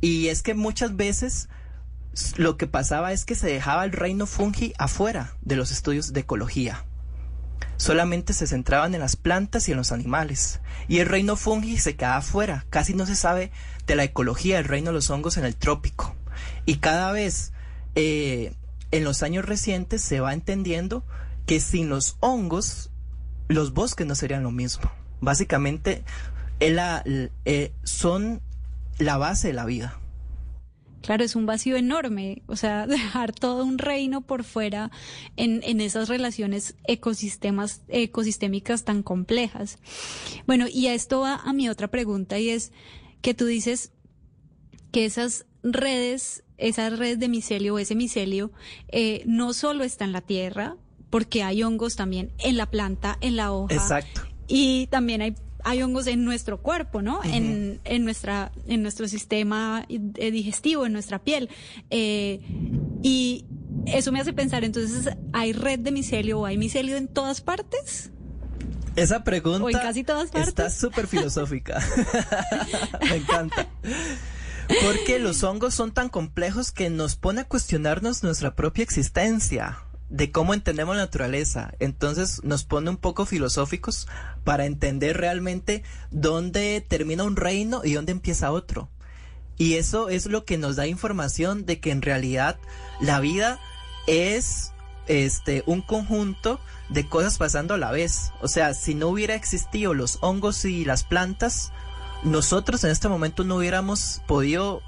Y 0.01 0.27
es 0.27 0.43
que 0.43 0.53
muchas 0.53 0.97
veces 0.97 1.47
lo 2.37 2.57
que 2.57 2.67
pasaba 2.67 3.11
es 3.11 3.25
que 3.25 3.35
se 3.35 3.47
dejaba 3.47 3.85
el 3.85 3.91
reino 3.91 4.25
fungi 4.25 4.73
afuera 4.77 5.35
de 5.41 5.55
los 5.55 5.71
estudios 5.71 6.13
de 6.13 6.21
ecología. 6.21 6.85
Solamente 7.77 8.33
se 8.33 8.47
centraban 8.47 8.93
en 8.93 9.01
las 9.01 9.15
plantas 9.15 9.67
y 9.67 9.71
en 9.71 9.77
los 9.77 9.91
animales. 9.91 10.61
Y 10.87 10.99
el 10.99 11.07
reino 11.07 11.35
fungi 11.35 11.77
se 11.77 11.95
quedaba 11.95 12.17
afuera. 12.17 12.65
Casi 12.69 12.93
no 12.93 13.05
se 13.05 13.15
sabe 13.15 13.51
de 13.87 13.95
la 13.95 14.03
ecología 14.03 14.57
del 14.57 14.65
reino 14.65 14.91
de 14.91 14.95
los 14.95 15.09
hongos 15.09 15.37
en 15.37 15.45
el 15.45 15.55
trópico. 15.55 16.15
Y 16.65 16.77
cada 16.77 17.11
vez 17.11 17.51
eh, 17.95 18.53
en 18.91 19.03
los 19.03 19.23
años 19.23 19.45
recientes 19.45 20.01
se 20.01 20.19
va 20.19 20.33
entendiendo 20.33 21.03
que 21.45 21.59
sin 21.59 21.89
los 21.89 22.15
hongos 22.19 22.91
los 23.47 23.73
bosques 23.73 24.07
no 24.07 24.15
serían 24.15 24.43
lo 24.43 24.51
mismo. 24.51 24.91
Básicamente 25.19 26.03
eh, 26.59 27.73
son 27.83 28.41
la 28.99 29.17
base 29.17 29.47
de 29.47 29.53
la 29.53 29.65
vida. 29.65 29.99
Claro, 31.03 31.23
es 31.25 31.35
un 31.35 31.45
vacío 31.45 31.75
enorme, 31.75 32.41
o 32.47 32.55
sea, 32.55 32.87
dejar 32.87 33.33
todo 33.33 33.65
un 33.65 33.77
reino 33.77 34.21
por 34.21 34.43
fuera 34.43 34.89
en, 35.35 35.61
en 35.63 35.81
esas 35.81 36.07
relaciones 36.09 36.75
ecosistemas, 36.85 37.83
ecosistémicas 37.89 38.85
tan 38.85 39.03
complejas. 39.03 39.77
Bueno, 40.47 40.65
y 40.71 40.87
a 40.87 40.93
esto 40.93 41.19
va 41.19 41.35
a 41.35 41.53
mi 41.53 41.69
otra 41.69 41.89
pregunta 41.89 42.39
y 42.39 42.49
es 42.49 42.71
que 43.21 43.33
tú 43.33 43.45
dices 43.45 43.91
que 44.91 45.05
esas 45.05 45.45
redes, 45.61 46.43
esa 46.57 46.89
red 46.89 47.17
de 47.17 47.27
micelio 47.27 47.75
o 47.75 47.79
ese 47.79 47.95
micelio, 47.95 48.51
eh, 48.87 49.23
no 49.25 49.53
solo 49.53 49.83
está 49.83 50.05
en 50.05 50.13
la 50.13 50.21
tierra, 50.21 50.77
porque 51.09 51.43
hay 51.43 51.63
hongos 51.63 51.95
también 51.95 52.31
en 52.39 52.57
la 52.57 52.71
planta, 52.71 53.17
en 53.21 53.35
la 53.35 53.51
hoja. 53.51 53.75
Exacto. 53.75 54.21
Y 54.47 54.87
también 54.87 55.21
hay, 55.21 55.35
hay 55.63 55.81
hongos 55.81 56.07
en 56.07 56.25
nuestro 56.25 56.61
cuerpo, 56.61 57.01
¿no? 57.01 57.21
en, 57.23 57.79
en, 57.83 58.05
nuestra, 58.05 58.51
en 58.67 58.81
nuestro 58.81 59.07
sistema 59.07 59.85
eh, 59.89 60.31
digestivo, 60.31 60.85
en 60.85 60.93
nuestra 60.93 61.19
piel. 61.19 61.49
Eh, 61.89 62.41
y 63.01 63.45
eso 63.85 64.11
me 64.11 64.19
hace 64.19 64.33
pensar, 64.33 64.63
entonces, 64.63 65.15
¿hay 65.33 65.53
red 65.53 65.79
de 65.79 65.91
micelio 65.91 66.39
o 66.39 66.45
hay 66.45 66.57
micelio 66.57 66.97
en 66.97 67.07
todas 67.07 67.41
partes? 67.41 68.11
Esa 68.95 69.23
pregunta 69.23 69.63
O 69.63 69.69
en 69.69 69.77
casi 69.77 70.03
todas 70.03 70.29
partes. 70.29 70.49
está 70.49 70.69
súper 70.87 71.07
filosófica. 71.07 71.81
Me 73.09 73.15
encanta. 73.15 73.67
Porque 74.83 75.19
los 75.19 75.43
hongos 75.43 75.73
son 75.73 75.93
tan 75.93 76.09
complejos 76.09 76.71
que 76.71 76.89
nos 76.89 77.15
pone 77.15 77.41
a 77.41 77.43
cuestionarnos 77.45 78.23
nuestra 78.23 78.55
propia 78.55 78.83
existencia, 78.83 79.79
de 80.09 80.31
cómo 80.31 80.53
entendemos 80.53 80.95
la 80.95 81.03
naturaleza. 81.03 81.73
Entonces 81.79 82.41
nos 82.43 82.63
pone 82.63 82.89
un 82.89 82.97
poco 82.97 83.25
filosóficos 83.25 84.07
para 84.43 84.65
entender 84.65 85.17
realmente 85.17 85.83
dónde 86.11 86.85
termina 86.87 87.23
un 87.23 87.35
reino 87.35 87.81
y 87.83 87.93
dónde 87.93 88.11
empieza 88.11 88.51
otro. 88.51 88.89
Y 89.57 89.75
eso 89.75 90.09
es 90.09 90.25
lo 90.25 90.45
que 90.45 90.57
nos 90.57 90.75
da 90.75 90.87
información 90.87 91.65
de 91.65 91.79
que 91.79 91.91
en 91.91 92.01
realidad 92.01 92.57
la 92.99 93.19
vida 93.19 93.59
es 94.07 94.71
este 95.07 95.63
un 95.65 95.81
conjunto 95.81 96.59
de 96.89 97.07
cosas 97.07 97.37
pasando 97.37 97.73
a 97.73 97.77
la 97.77 97.91
vez. 97.91 98.31
O 98.41 98.47
sea, 98.47 98.73
si 98.73 98.95
no 98.95 99.07
hubiera 99.07 99.35
existido 99.35 99.93
los 99.93 100.17
hongos 100.21 100.65
y 100.65 100.85
las 100.85 101.03
plantas, 101.03 101.71
nosotros 102.23 102.83
en 102.83 102.91
este 102.91 103.09
momento 103.09 103.43
no 103.43 103.57
hubiéramos 103.57 104.21
podido 104.27 104.81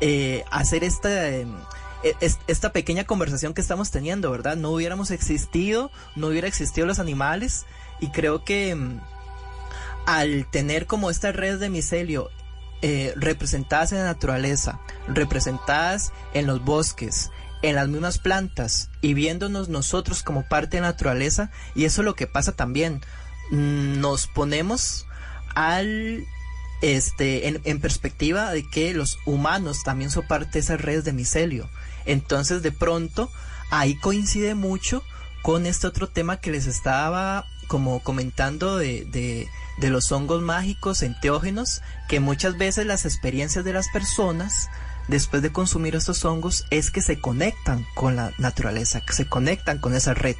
eh, 0.00 0.44
hacer 0.50 0.82
esta, 0.84 1.28
eh, 1.28 1.40
es- 1.42 1.46
esta 2.46 2.72
pequeña 2.72 3.04
conversación 3.04 3.54
que 3.54 3.60
estamos 3.60 3.90
teniendo, 3.90 4.30
¿verdad? 4.30 4.56
No 4.56 4.70
hubiéramos 4.70 5.10
existido, 5.10 5.90
no 6.16 6.28
hubiera 6.28 6.48
existido 6.48 6.86
los 6.86 6.98
animales 6.98 7.66
y 8.00 8.08
creo 8.08 8.44
que 8.44 8.74
mm, 8.74 9.00
al 10.06 10.50
tener 10.50 10.86
como 10.86 11.10
esta 11.10 11.32
red 11.32 11.58
de 11.58 11.70
micelio 11.70 12.30
eh, 12.82 13.12
representadas 13.16 13.92
en 13.92 13.98
la 13.98 14.04
naturaleza, 14.04 14.80
representadas 15.06 16.12
en 16.32 16.46
los 16.46 16.64
bosques, 16.64 17.30
en 17.62 17.74
las 17.74 17.88
mismas 17.88 18.18
plantas 18.18 18.88
y 19.02 19.12
viéndonos 19.12 19.68
nosotros 19.68 20.22
como 20.22 20.48
parte 20.48 20.78
de 20.78 20.80
la 20.82 20.88
naturaleza 20.88 21.50
y 21.74 21.84
eso 21.84 22.00
es 22.00 22.06
lo 22.06 22.14
que 22.14 22.26
pasa 22.26 22.52
también. 22.52 23.02
Mm, 23.50 24.00
Nos 24.00 24.26
ponemos 24.26 25.06
al 25.54 26.24
este 26.80 27.48
en, 27.48 27.60
en 27.64 27.80
perspectiva 27.80 28.50
de 28.50 28.66
que 28.66 28.94
los 28.94 29.18
humanos 29.26 29.82
también 29.84 30.10
son 30.10 30.26
parte 30.26 30.52
de 30.52 30.60
esas 30.60 30.80
redes 30.80 31.04
de 31.04 31.12
micelio. 31.12 31.68
Entonces 32.10 32.60
de 32.62 32.72
pronto 32.72 33.30
ahí 33.70 33.94
coincide 33.94 34.56
mucho 34.56 35.04
con 35.42 35.64
este 35.64 35.86
otro 35.86 36.08
tema 36.08 36.38
que 36.38 36.50
les 36.50 36.66
estaba 36.66 37.46
como 37.68 38.00
comentando 38.00 38.78
de, 38.78 39.06
de, 39.78 39.90
los 39.90 40.10
hongos 40.10 40.42
mágicos 40.42 41.04
enteógenos, 41.04 41.82
que 42.08 42.18
muchas 42.18 42.58
veces 42.58 42.84
las 42.84 43.04
experiencias 43.04 43.64
de 43.64 43.72
las 43.72 43.88
personas 43.90 44.68
después 45.06 45.40
de 45.40 45.52
consumir 45.52 45.94
estos 45.94 46.24
hongos 46.24 46.66
es 46.70 46.90
que 46.90 47.00
se 47.00 47.20
conectan 47.20 47.86
con 47.94 48.16
la 48.16 48.32
naturaleza, 48.38 49.00
que 49.02 49.12
se 49.12 49.28
conectan 49.28 49.78
con 49.78 49.94
esa 49.94 50.12
red. 50.12 50.36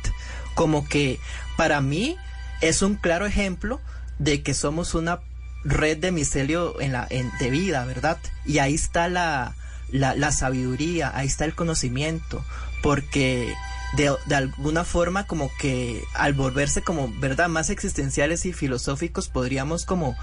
Como 0.57 0.89
que 0.89 1.21
para 1.57 1.81
mí 1.81 2.17
es 2.61 2.83
un 2.83 2.97
claro 2.97 3.27
ejemplo 3.27 3.81
de 4.19 4.43
que 4.43 4.55
somos 4.55 4.97
una 4.97 5.21
red 5.63 5.99
de 5.99 6.11
micelio 6.11 6.81
en 6.81 6.93
la, 6.93 7.07
en, 7.11 7.31
de 7.39 7.51
vida, 7.51 7.85
¿verdad? 7.85 8.19
Y 8.45 8.59
ahí 8.59 8.75
está 8.75 9.09
la, 9.09 9.55
la, 9.93 10.15
la 10.15 10.33
sabiduría, 10.33 11.13
ahí 11.15 11.27
está 11.27 11.45
el 11.45 11.55
conocimiento, 11.55 12.45
porque 12.83 13.55
de, 13.97 14.15
de, 14.27 14.35
alguna 14.35 14.85
forma 14.85 15.27
como 15.27 15.51
que 15.59 16.03
al 16.15 16.33
volverse 16.33 16.83
como, 16.83 17.13
¿verdad? 17.19 17.49
Más 17.49 17.71
existenciales 17.71 18.47
y 18.47 18.53
filosóficos 18.53 19.29
podríamos 19.29 19.85
como 19.85 20.17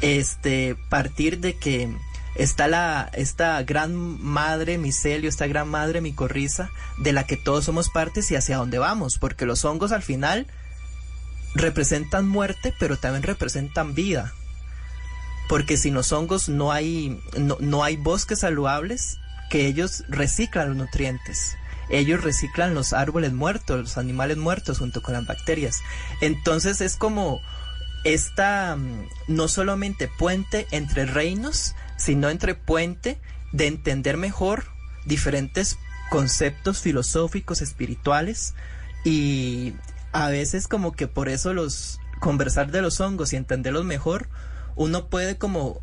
este 0.00 0.76
partir 0.90 1.40
de 1.40 1.56
que 1.56 1.88
está 2.34 2.68
la 2.68 3.10
esta 3.14 3.62
gran 3.62 3.94
madre 4.22 4.78
micelio, 4.78 5.28
esta 5.28 5.46
gran 5.46 5.68
madre 5.68 6.00
micorriza 6.00 6.70
de 6.98 7.12
la 7.12 7.24
que 7.24 7.36
todos 7.36 7.64
somos 7.64 7.88
partes 7.88 8.30
y 8.30 8.36
hacia 8.36 8.58
dónde 8.58 8.78
vamos, 8.78 9.18
porque 9.18 9.46
los 9.46 9.64
hongos 9.64 9.92
al 9.92 10.02
final 10.02 10.46
representan 11.54 12.28
muerte, 12.28 12.74
pero 12.78 12.98
también 12.98 13.22
representan 13.22 13.94
vida. 13.94 14.32
Porque 15.48 15.76
sin 15.76 15.94
los 15.94 16.12
hongos 16.12 16.48
no 16.48 16.72
hay 16.72 17.20
no, 17.38 17.56
no 17.60 17.84
hay 17.84 17.96
bosques 17.96 18.40
saludables 18.40 19.18
que 19.50 19.66
ellos 19.66 20.04
reciclan 20.08 20.68
los 20.68 20.76
nutrientes 20.76 21.56
ellos 21.88 22.22
reciclan 22.22 22.74
los 22.74 22.92
árboles 22.92 23.32
muertos, 23.32 23.78
los 23.78 23.98
animales 23.98 24.36
muertos 24.36 24.78
junto 24.78 25.02
con 25.02 25.14
las 25.14 25.26
bacterias. 25.26 25.82
Entonces 26.20 26.80
es 26.80 26.96
como 26.96 27.40
esta 28.04 28.76
no 29.28 29.48
solamente 29.48 30.08
puente 30.08 30.66
entre 30.70 31.06
reinos, 31.06 31.74
sino 31.96 32.28
entre 32.28 32.54
puente 32.54 33.18
de 33.52 33.66
entender 33.66 34.16
mejor 34.16 34.64
diferentes 35.04 35.78
conceptos 36.10 36.80
filosóficos, 36.80 37.62
espirituales 37.62 38.54
y 39.04 39.74
a 40.12 40.28
veces 40.28 40.68
como 40.68 40.92
que 40.92 41.08
por 41.08 41.28
eso 41.28 41.52
los 41.52 42.00
conversar 42.20 42.70
de 42.70 42.82
los 42.82 43.00
hongos 43.00 43.32
y 43.32 43.36
entenderlos 43.36 43.84
mejor, 43.84 44.28
uno 44.76 45.08
puede 45.08 45.36
como 45.36 45.80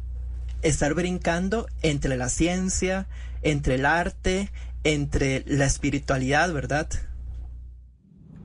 estar 0.61 0.93
brincando 0.93 1.67
entre 1.81 2.15
la 2.17 2.29
ciencia, 2.29 3.07
entre 3.41 3.75
el 3.75 3.85
arte, 3.85 4.49
entre 4.83 5.43
la 5.45 5.65
espiritualidad, 5.65 6.53
¿verdad? 6.53 6.89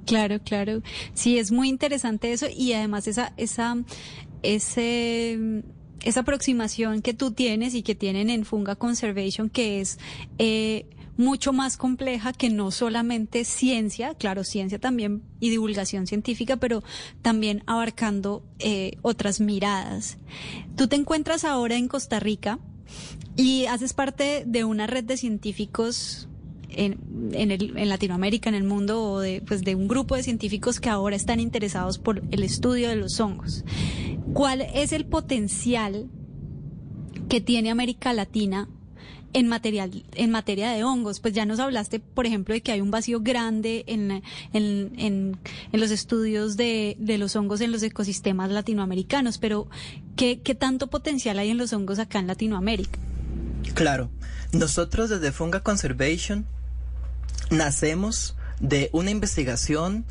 Claro, 0.07 0.41
claro. 0.43 0.83
Sí, 1.15 1.39
es 1.39 1.53
muy 1.53 1.69
interesante 1.69 2.33
eso 2.33 2.47
y 2.49 2.73
además 2.73 3.07
esa, 3.07 3.35
esa, 3.37 3.77
ese, 4.43 5.63
esa 6.03 6.21
aproximación 6.21 7.03
que 7.03 7.13
tú 7.13 7.33
tienes 7.33 7.75
y 7.75 7.83
que 7.83 7.95
tienen 7.95 8.31
en 8.31 8.45
Funga 8.45 8.75
Conservation, 8.75 9.51
que 9.51 9.81
es 9.81 9.99
eh, 10.39 10.87
mucho 11.19 11.53
más 11.53 11.77
compleja 11.77 12.33
que 12.33 12.49
no 12.49 12.71
solamente 12.71 13.45
ciencia, 13.45 14.15
claro, 14.15 14.45
ciencia 14.45 14.79
también 14.79 15.23
y 15.41 15.51
divulgación 15.51 16.07
científica, 16.07 16.57
pero 16.57 16.83
también 17.23 17.65
abarcando 17.67 18.45
eh, 18.61 18.93
otras 19.03 19.41
miradas. 19.41 20.17
Tú 20.77 20.87
te 20.87 20.97
encuentras 20.97 21.45
ahora 21.45 21.77
en 21.77 21.89
Costa 21.89 22.21
Rica 22.21 22.61
y 23.37 23.67
haces 23.67 23.93
parte 23.95 24.45
de 24.47 24.65
una 24.65 24.87
red 24.87 25.05
de 25.05 25.17
científicos 25.17 26.29
en, 26.69 27.01
en, 27.33 27.89
Latinoamérica, 27.89 28.49
en 28.49 28.55
el 28.55 28.65
mundo, 28.65 29.03
o 29.03 29.21
de, 29.21 29.43
pues 29.45 29.65
de 29.65 29.75
un 29.75 29.89
grupo 29.89 30.15
de 30.15 30.23
científicos 30.23 30.79
que 30.79 30.89
ahora 30.89 31.17
están 31.17 31.41
interesados 31.41 31.99
por 31.99 32.23
el 32.31 32.45
estudio 32.45 32.89
de 32.89 32.97
los 32.97 33.19
hongos. 33.19 33.65
¿Cuál 34.35 34.61
es 34.61 34.93
el 34.93 35.05
potencial 35.05 36.09
que 37.29 37.41
tiene 37.41 37.71
América 37.71 38.13
Latina 38.13 38.69
en, 39.33 39.49
material, 39.49 40.05
en 40.15 40.31
materia 40.31 40.71
de 40.71 40.85
hongos? 40.85 41.21
Pues 41.21 41.35
ya 41.35 41.45
nos 41.45 41.61
hablaste, 41.61 42.01
por 42.01 42.27
ejemplo, 42.27 42.55
de 42.55 42.61
que 42.61 42.73
hay 42.73 42.81
un 42.81 42.91
vacío 42.91 43.21
grande 43.21 43.85
en, 43.87 44.11
en, 44.11 44.23
en, 44.53 45.39
en 45.73 45.81
los 45.81 45.91
estudios 45.91 46.57
de, 46.57 46.97
de, 46.99 47.19
los 47.19 47.37
hongos 47.37 47.61
en 47.61 47.73
los 47.73 47.83
ecosistemas 47.83 48.51
latinoamericanos, 48.51 49.39
pero 49.39 49.69
¿qué, 50.17 50.41
¿qué 50.41 50.55
tanto 50.55 50.89
potencial 50.89 51.39
hay 51.39 51.51
en 51.51 51.59
los 51.59 51.73
hongos 51.73 51.99
acá 51.99 52.19
en 52.19 52.27
Latinoamérica? 52.27 52.99
Claro, 53.75 54.11
nosotros 54.53 55.11
desde 55.11 55.33
Funga 55.33 55.61
Conservation 55.61 56.47
nacemos 57.51 58.37
de 58.61 58.91
una 58.93 59.11
investigación 59.11 60.05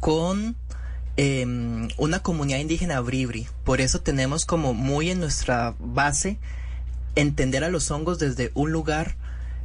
con 0.00 0.56
eh, 1.16 1.46
una 1.98 2.20
comunidad 2.20 2.58
indígena 2.58 3.00
bribri. 3.00 3.46
Por 3.64 3.80
eso 3.80 4.00
tenemos 4.00 4.44
como 4.44 4.74
muy 4.74 5.10
en 5.10 5.20
nuestra 5.20 5.74
base 5.78 6.38
entender 7.14 7.64
a 7.64 7.68
los 7.68 7.90
hongos 7.90 8.18
desde 8.18 8.50
un 8.54 8.72
lugar 8.72 9.16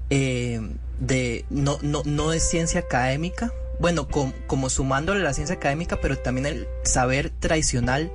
eh, 0.10 0.62
de 1.00 1.46
no, 1.50 1.78
no, 1.82 2.02
no 2.06 2.32
de 2.32 2.40
ciencia 2.40 2.82
académica, 2.82 3.52
bueno, 3.80 4.08
com, 4.08 4.34
como 4.48 4.70
sumándole 4.70 5.22
la 5.22 5.34
ciencia 5.34 5.56
académica, 5.56 6.00
pero 6.02 6.18
también 6.18 6.46
el 6.46 6.68
saber 6.84 7.30
tradicional 7.30 8.12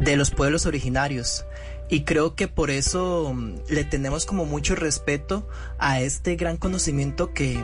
de 0.00 0.16
los 0.16 0.30
pueblos 0.30 0.66
originarios. 0.66 1.44
Y 1.90 2.04
creo 2.04 2.34
que 2.34 2.48
por 2.48 2.70
eso 2.70 3.24
um, 3.24 3.56
le 3.68 3.84
tenemos 3.84 4.24
como 4.24 4.46
mucho 4.46 4.74
respeto 4.74 5.46
a 5.78 6.00
este 6.00 6.36
gran 6.36 6.56
conocimiento 6.56 7.34
que, 7.34 7.62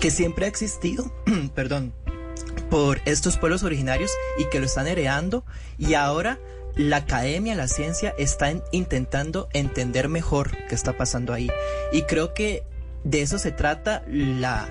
que 0.00 0.10
siempre 0.10 0.44
ha 0.44 0.48
existido, 0.48 1.12
perdón, 1.54 1.92
por 2.70 3.00
estos 3.04 3.36
pueblos 3.36 3.64
originarios 3.64 4.12
y 4.38 4.48
que 4.48 4.60
lo 4.60 4.66
están 4.66 4.86
heredando 4.86 5.44
y 5.76 5.94
ahora 5.94 6.38
la 6.78 6.98
academia, 6.98 7.56
la 7.56 7.66
ciencia 7.66 8.14
están 8.18 8.62
intentando 8.70 9.48
entender 9.52 10.08
mejor 10.08 10.56
qué 10.68 10.74
está 10.74 10.96
pasando 10.96 11.34
ahí. 11.34 11.50
Y 11.92 12.02
creo 12.02 12.32
que 12.32 12.62
de 13.04 13.20
eso 13.20 13.38
se 13.38 13.50
trata 13.50 14.04
la, 14.06 14.68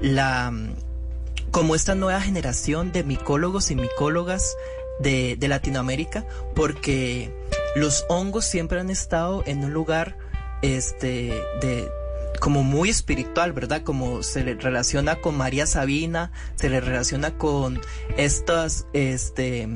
la, 0.00 0.52
como 1.50 1.74
esta 1.74 1.96
nueva 1.96 2.20
generación 2.20 2.92
de 2.92 3.02
micólogos 3.02 3.72
y 3.72 3.74
micólogas 3.74 4.56
de, 5.00 5.36
de 5.36 5.48
Latinoamérica, 5.48 6.24
porque 6.54 7.34
los 7.74 8.06
hongos 8.08 8.44
siempre 8.44 8.78
han 8.78 8.88
estado 8.88 9.42
en 9.44 9.64
un 9.64 9.72
lugar 9.72 10.16
este 10.62 11.42
de 11.60 11.88
como 12.40 12.62
muy 12.62 12.88
espiritual, 12.88 13.52
¿verdad? 13.52 13.82
Como 13.82 14.22
se 14.22 14.44
le 14.44 14.54
relaciona 14.54 15.16
con 15.16 15.36
María 15.36 15.66
Sabina, 15.66 16.30
se 16.54 16.70
le 16.70 16.80
relaciona 16.80 17.36
con 17.36 17.80
estos 18.16 18.86
este 18.92 19.68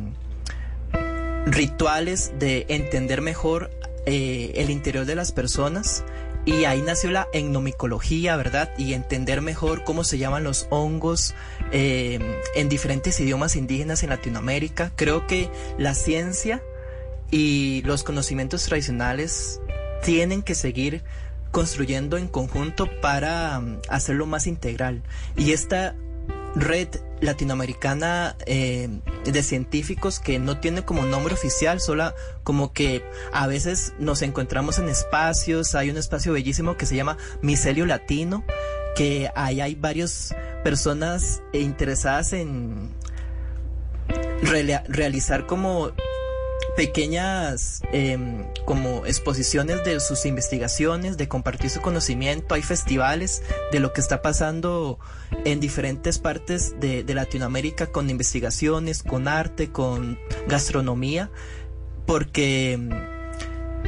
rituales 1.46 2.32
de 2.38 2.66
entender 2.68 3.20
mejor 3.20 3.70
eh, 4.06 4.52
el 4.56 4.70
interior 4.70 5.06
de 5.06 5.14
las 5.14 5.32
personas 5.32 6.04
y 6.44 6.64
ahí 6.64 6.82
nació 6.82 7.10
la 7.12 7.28
etnomicología, 7.32 8.36
¿verdad? 8.36 8.70
Y 8.76 8.94
entender 8.94 9.42
mejor 9.42 9.84
cómo 9.84 10.02
se 10.02 10.18
llaman 10.18 10.42
los 10.42 10.66
hongos 10.70 11.34
eh, 11.70 12.18
en 12.56 12.68
diferentes 12.68 13.20
idiomas 13.20 13.54
indígenas 13.54 14.02
en 14.02 14.10
Latinoamérica. 14.10 14.92
Creo 14.96 15.26
que 15.28 15.48
la 15.78 15.94
ciencia 15.94 16.60
y 17.30 17.82
los 17.84 18.02
conocimientos 18.02 18.64
tradicionales 18.64 19.60
tienen 20.02 20.42
que 20.42 20.56
seguir 20.56 21.04
construyendo 21.52 22.16
en 22.16 22.26
conjunto 22.26 22.88
para 23.00 23.58
um, 23.58 23.78
hacerlo 23.88 24.26
más 24.26 24.48
integral. 24.48 25.02
Y 25.36 25.52
esta 25.52 25.94
red 26.54 26.88
latinoamericana 27.20 28.36
eh, 28.46 28.88
de 29.24 29.42
científicos 29.42 30.18
que 30.18 30.38
no 30.38 30.58
tiene 30.58 30.84
como 30.84 31.04
nombre 31.04 31.34
oficial, 31.34 31.80
solo 31.80 32.14
como 32.42 32.72
que 32.72 33.04
a 33.32 33.46
veces 33.46 33.94
nos 33.98 34.22
encontramos 34.22 34.78
en 34.78 34.88
espacios, 34.88 35.74
hay 35.74 35.90
un 35.90 35.96
espacio 35.96 36.32
bellísimo 36.32 36.76
que 36.76 36.86
se 36.86 36.96
llama 36.96 37.16
Micelio 37.40 37.86
Latino, 37.86 38.44
que 38.96 39.30
ahí 39.34 39.60
hay 39.60 39.74
varias 39.74 40.34
personas 40.64 41.42
interesadas 41.52 42.32
en 42.32 42.90
realizar 44.88 45.46
como 45.46 45.92
pequeñas 46.76 47.82
eh, 47.92 48.18
como 48.64 49.04
exposiciones 49.06 49.84
de 49.84 50.00
sus 50.00 50.24
investigaciones, 50.24 51.16
de 51.16 51.28
compartir 51.28 51.70
su 51.70 51.80
conocimiento, 51.80 52.54
hay 52.54 52.62
festivales 52.62 53.42
de 53.70 53.80
lo 53.80 53.92
que 53.92 54.00
está 54.00 54.22
pasando 54.22 54.98
en 55.44 55.60
diferentes 55.60 56.18
partes 56.18 56.78
de, 56.80 57.04
de 57.04 57.14
Latinoamérica 57.14 57.86
con 57.86 58.08
investigaciones, 58.10 59.02
con 59.02 59.28
arte, 59.28 59.70
con 59.70 60.18
gastronomía, 60.48 61.30
porque 62.06 62.78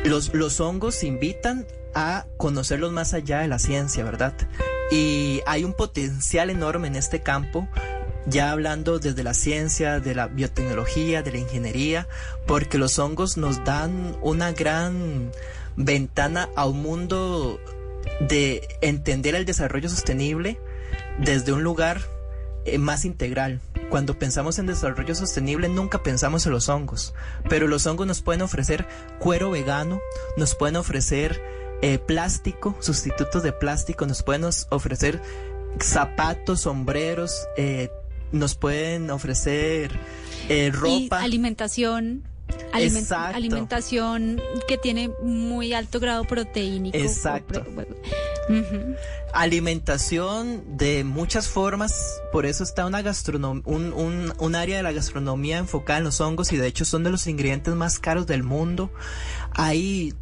los, 0.04 0.34
los 0.34 0.60
hongos 0.60 1.02
invitan 1.04 1.66
a 1.94 2.26
conocerlos 2.36 2.92
más 2.92 3.14
allá 3.14 3.40
de 3.40 3.48
la 3.48 3.58
ciencia, 3.58 4.04
¿verdad? 4.04 4.34
Y 4.90 5.40
hay 5.46 5.64
un 5.64 5.72
potencial 5.72 6.50
enorme 6.50 6.88
en 6.88 6.96
este 6.96 7.22
campo, 7.22 7.68
ya 8.26 8.50
hablando 8.50 8.98
desde 8.98 9.22
la 9.22 9.34
ciencia, 9.34 10.00
de 10.00 10.14
la 10.14 10.28
biotecnología, 10.28 11.22
de 11.22 11.32
la 11.32 11.38
ingeniería, 11.38 12.08
porque 12.46 12.78
los 12.78 12.98
hongos 12.98 13.36
nos 13.36 13.64
dan 13.64 14.16
una 14.22 14.52
gran 14.52 15.30
ventana 15.76 16.48
a 16.56 16.66
un 16.66 16.82
mundo 16.82 17.60
de 18.20 18.66
entender 18.80 19.34
el 19.34 19.44
desarrollo 19.44 19.88
sostenible 19.88 20.58
desde 21.18 21.52
un 21.52 21.62
lugar 21.62 22.00
eh, 22.64 22.78
más 22.78 23.04
integral. 23.04 23.60
Cuando 23.90 24.18
pensamos 24.18 24.58
en 24.58 24.66
desarrollo 24.66 25.14
sostenible 25.14 25.68
nunca 25.68 26.02
pensamos 26.02 26.46
en 26.46 26.52
los 26.52 26.68
hongos, 26.68 27.14
pero 27.48 27.68
los 27.68 27.86
hongos 27.86 28.06
nos 28.06 28.22
pueden 28.22 28.42
ofrecer 28.42 28.86
cuero 29.18 29.50
vegano, 29.50 30.00
nos 30.36 30.54
pueden 30.54 30.76
ofrecer 30.76 31.42
eh, 31.82 31.98
plástico, 31.98 32.74
sustitutos 32.80 33.42
de 33.42 33.52
plástico, 33.52 34.06
nos 34.06 34.22
pueden 34.22 34.44
ofrecer 34.70 35.20
zapatos, 35.78 36.62
sombreros, 36.62 37.46
eh, 37.56 37.90
nos 38.32 38.54
pueden 38.54 39.10
ofrecer 39.10 39.92
eh, 40.48 40.66
Y 40.66 40.70
ropa. 40.70 41.22
alimentación. 41.22 42.22
aliment- 42.72 42.98
Exacto. 43.02 43.36
alimentación 43.36 44.40
que 44.68 44.76
tiene 44.78 45.08
muy 45.22 45.72
alto 45.72 45.98
grado 46.00 46.24
proteínico. 46.24 46.96
Exacto. 46.96 47.64
Alimentación 49.32 50.76
de 50.76 51.02
muchas 51.02 51.48
formas, 51.48 52.20
por 52.30 52.46
eso 52.46 52.62
está 52.62 52.86
una 52.86 53.02
gastronom 53.02 53.62
un, 53.64 53.92
un, 53.92 54.32
un 54.38 54.54
área 54.54 54.76
de 54.76 54.82
la 54.84 54.92
gastronomía 54.92 55.58
enfocada 55.58 55.98
en 55.98 56.04
los 56.04 56.20
hongos 56.20 56.52
y 56.52 56.56
de 56.56 56.66
hecho 56.68 56.84
son 56.84 57.02
de 57.02 57.10
los 57.10 57.26
ingredientes 57.26 57.74
más 57.74 57.98
caros 57.98 58.26
del 58.26 58.44
mundo. 58.44 58.90
Hay 59.52 60.14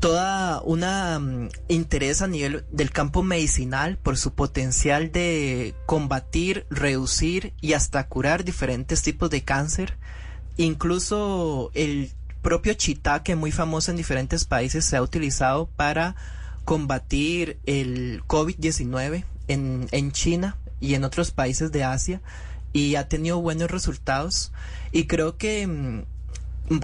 toda 0.00 0.60
una 0.62 1.18
mm, 1.18 1.48
interés 1.68 2.22
a 2.22 2.26
nivel 2.26 2.64
del 2.70 2.90
campo 2.90 3.22
medicinal 3.22 3.98
por 3.98 4.16
su 4.16 4.34
potencial 4.34 5.12
de 5.12 5.74
combatir, 5.86 6.66
reducir 6.70 7.52
y 7.60 7.72
hasta 7.72 8.06
curar 8.08 8.44
diferentes 8.44 9.02
tipos 9.02 9.30
de 9.30 9.42
cáncer. 9.42 9.96
Incluso 10.56 11.70
el 11.74 12.12
propio 12.42 12.74
shiitake, 12.74 13.36
muy 13.36 13.52
famoso 13.52 13.90
en 13.90 13.96
diferentes 13.96 14.44
países, 14.44 14.84
se 14.84 14.96
ha 14.96 15.02
utilizado 15.02 15.66
para 15.66 16.14
combatir 16.64 17.58
el 17.66 18.22
COVID-19 18.26 19.24
en, 19.48 20.12
China 20.12 20.56
y 20.80 20.94
en 20.94 21.04
otros 21.04 21.30
países 21.30 21.72
de 21.72 21.84
Asia 21.84 22.20
y 22.72 22.96
ha 22.96 23.08
tenido 23.08 23.40
buenos 23.40 23.70
resultados. 23.70 24.52
Y 24.92 25.06
creo 25.06 25.36
que 25.36 25.66
mm, 25.66 26.04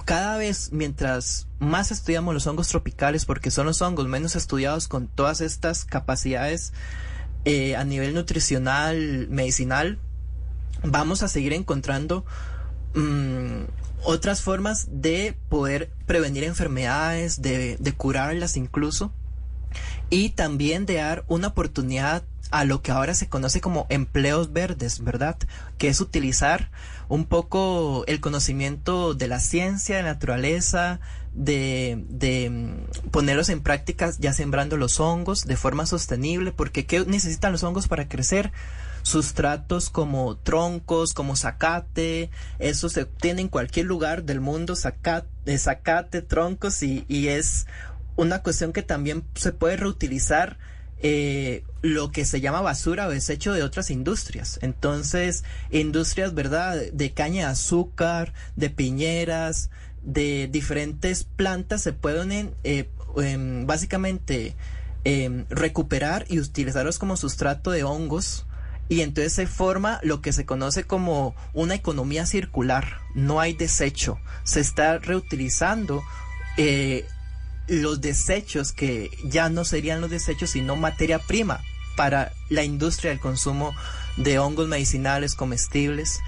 cada 0.05 0.37
vez 0.37 0.71
mientras 0.71 1.47
más 1.59 1.91
estudiamos 1.91 2.33
los 2.33 2.47
hongos 2.47 2.67
tropicales, 2.67 3.25
porque 3.25 3.51
son 3.51 3.65
los 3.65 3.81
hongos 3.81 4.07
menos 4.07 4.35
estudiados 4.35 4.87
con 4.87 5.07
todas 5.07 5.41
estas 5.41 5.85
capacidades 5.85 6.73
eh, 7.45 7.75
a 7.75 7.83
nivel 7.83 8.13
nutricional, 8.13 9.27
medicinal, 9.29 9.97
vamos 10.83 11.23
a 11.23 11.27
seguir 11.27 11.53
encontrando 11.53 12.25
mm, 12.93 13.63
otras 14.03 14.41
formas 14.41 14.87
de 14.91 15.35
poder 15.49 15.91
prevenir 16.05 16.43
enfermedades, 16.43 17.41
de, 17.41 17.77
de 17.77 17.93
curarlas 17.93 18.57
incluso, 18.57 19.11
y 20.09 20.29
también 20.29 20.85
de 20.85 20.95
dar 20.95 21.23
una 21.27 21.47
oportunidad 21.47 22.23
a 22.51 22.65
lo 22.65 22.81
que 22.81 22.91
ahora 22.91 23.15
se 23.15 23.29
conoce 23.29 23.61
como 23.61 23.87
empleos 23.89 24.51
verdes, 24.53 25.03
¿verdad? 25.03 25.37
Que 25.77 25.87
es 25.87 26.01
utilizar 26.01 26.69
un 27.11 27.25
poco 27.25 28.05
el 28.07 28.21
conocimiento 28.21 29.13
de 29.13 29.27
la 29.27 29.41
ciencia, 29.41 29.97
de 29.97 30.03
la 30.03 30.13
naturaleza, 30.13 31.01
de, 31.33 32.05
de 32.07 32.49
mm, 32.49 33.09
ponerlos 33.09 33.49
en 33.49 33.59
prácticas 33.59 34.17
ya 34.19 34.31
sembrando 34.31 34.77
los 34.77 35.01
hongos 35.01 35.45
de 35.45 35.57
forma 35.57 35.85
sostenible, 35.85 36.53
porque 36.53 36.85
¿qué 36.85 37.03
necesitan 37.05 37.51
los 37.51 37.63
hongos 37.63 37.89
para 37.89 38.07
crecer? 38.07 38.53
Sustratos 39.01 39.89
como 39.89 40.37
troncos, 40.37 41.13
como 41.13 41.35
zacate, 41.35 42.29
eso 42.59 42.87
se 42.87 43.01
obtiene 43.01 43.41
en 43.41 43.49
cualquier 43.49 43.87
lugar 43.87 44.23
del 44.23 44.39
mundo, 44.39 44.77
zacate, 44.77 45.57
zacate 45.57 46.21
troncos, 46.21 46.81
y, 46.81 47.03
y 47.09 47.27
es 47.27 47.67
una 48.15 48.41
cuestión 48.41 48.71
que 48.71 48.83
también 48.83 49.25
se 49.35 49.51
puede 49.51 49.75
reutilizar 49.75 50.57
eh, 51.03 51.63
lo 51.81 52.11
que 52.11 52.25
se 52.25 52.41
llama 52.41 52.61
basura 52.61 53.07
o 53.07 53.11
desecho 53.11 53.53
de 53.53 53.63
otras 53.63 53.89
industrias. 53.89 54.59
Entonces, 54.61 55.43
industrias, 55.71 56.33
¿verdad? 56.33 56.79
De 56.93 57.11
caña 57.11 57.47
de 57.47 57.51
azúcar, 57.53 58.33
de 58.55 58.69
piñeras, 58.69 59.71
de 60.03 60.47
diferentes 60.51 61.23
plantas 61.23 61.81
se 61.81 61.93
pueden 61.93 62.53
eh, 62.63 62.89
em, 63.17 63.65
básicamente 63.65 64.55
em, 65.03 65.45
recuperar 65.49 66.25
y 66.29 66.39
utilizarlos 66.39 66.99
como 66.99 67.17
sustrato 67.17 67.71
de 67.71 67.83
hongos. 67.83 68.45
Y 68.87 69.01
entonces 69.01 69.33
se 69.33 69.47
forma 69.47 69.99
lo 70.03 70.21
que 70.21 70.33
se 70.33 70.45
conoce 70.45 70.83
como 70.83 71.33
una 71.53 71.75
economía 71.75 72.25
circular. 72.25 72.97
No 73.15 73.39
hay 73.39 73.53
desecho. 73.53 74.19
Se 74.43 74.59
está 74.59 74.97
reutilizando 74.97 76.03
eh, 76.57 77.05
los 77.67 78.01
desechos 78.01 78.71
que 78.71 79.09
ya 79.23 79.49
no 79.49 79.63
serían 79.65 80.01
los 80.01 80.09
desechos 80.09 80.51
sino 80.51 80.75
materia 80.75 81.19
prima 81.19 81.61
para 81.95 82.31
la 82.49 82.63
industria 82.63 83.11
del 83.11 83.19
consumo 83.19 83.75
de 84.17 84.39
hongos 84.39 84.67
medicinales 84.67 85.35
comestibles. 85.35 86.19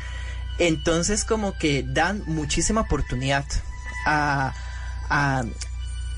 Entonces 0.59 1.25
como 1.25 1.57
que 1.57 1.83
dan 1.83 2.23
muchísima 2.27 2.81
oportunidad 2.81 3.45
a, 4.05 4.53
a- 5.09 5.43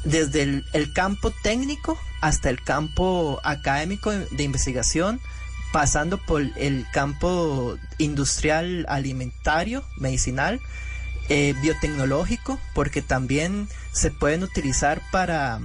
desde 0.04 0.44
el, 0.74 0.94
campo 0.94 1.32
técnico 1.42 1.98
hasta 2.22 2.50
el 2.52 2.62
campo 2.64 3.40
académico 3.44 4.12
de, 4.12 4.28
de 4.30 4.44
investigación, 4.44 5.20
pasando 5.72 6.18
por 6.20 6.42
el 6.58 6.86
campo 6.94 7.78
industrial 7.98 8.86
alimentario, 8.88 9.84
medicinal, 9.98 10.62
eh, 11.30 11.56
biotecnológico, 11.62 12.60
porque 12.74 13.02
también 13.02 13.68
se 13.92 14.12
pueden 14.12 14.44
utilizar 14.44 15.02
para 15.12 15.60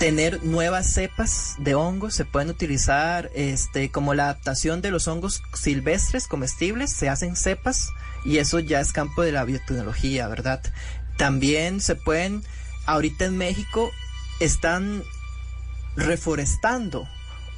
tener 0.00 0.42
nuevas 0.42 0.90
cepas 0.90 1.56
de 1.58 1.74
hongos, 1.74 2.14
se 2.14 2.24
pueden 2.24 2.48
utilizar 2.48 3.30
este 3.34 3.90
como 3.90 4.14
la 4.14 4.24
adaptación 4.24 4.80
de 4.80 4.90
los 4.90 5.06
hongos 5.06 5.42
silvestres 5.52 6.26
comestibles, 6.26 6.90
se 6.90 7.10
hacen 7.10 7.36
cepas 7.36 7.90
y 8.24 8.38
eso 8.38 8.60
ya 8.60 8.80
es 8.80 8.92
campo 8.92 9.20
de 9.20 9.30
la 9.30 9.44
biotecnología, 9.44 10.26
¿verdad? 10.26 10.62
También 11.18 11.82
se 11.82 11.96
pueden 11.96 12.42
ahorita 12.86 13.26
en 13.26 13.36
México 13.36 13.90
están 14.40 15.02
reforestando 15.96 17.06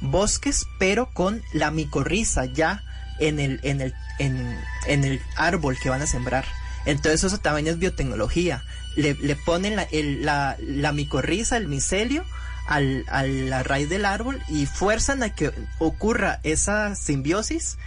bosques 0.01 0.67
pero 0.77 1.09
con 1.13 1.41
la 1.53 1.71
micorriza 1.71 2.43
ya 2.43 2.83
en 3.19 3.39
el 3.39 3.61
en 3.63 3.79
el 3.79 3.93
en, 4.19 4.59
en 4.85 5.05
el 5.05 5.21
árbol 5.37 5.77
que 5.81 5.89
van 5.89 6.01
a 6.01 6.07
sembrar. 6.07 6.45
Entonces 6.85 7.23
eso 7.23 7.37
también 7.37 7.67
es 7.67 7.79
biotecnología. 7.79 8.63
Le, 8.95 9.15
le 9.15 9.35
ponen 9.35 9.75
la, 9.75 10.57
la 10.59 10.91
micorriza, 10.91 11.57
el 11.57 11.67
micelio, 11.67 12.23
al, 12.67 13.05
a 13.09 13.23
la 13.23 13.63
raíz 13.63 13.89
del 13.89 14.05
árbol 14.05 14.41
y 14.47 14.65
fuerzan 14.65 15.23
a 15.23 15.33
que 15.33 15.51
ocurra 15.79 16.39
esa 16.43 16.95
simbiosis 16.95 17.77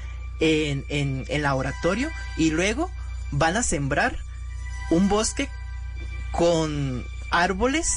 en, 0.41 0.85
en, 0.89 1.25
en 1.29 1.43
laboratorio 1.43 2.11
y 2.37 2.51
luego 2.51 2.91
van 3.31 3.57
a 3.57 3.63
sembrar 3.63 4.17
un 4.91 5.09
bosque 5.09 5.49
con 6.33 7.05
árboles 7.31 7.91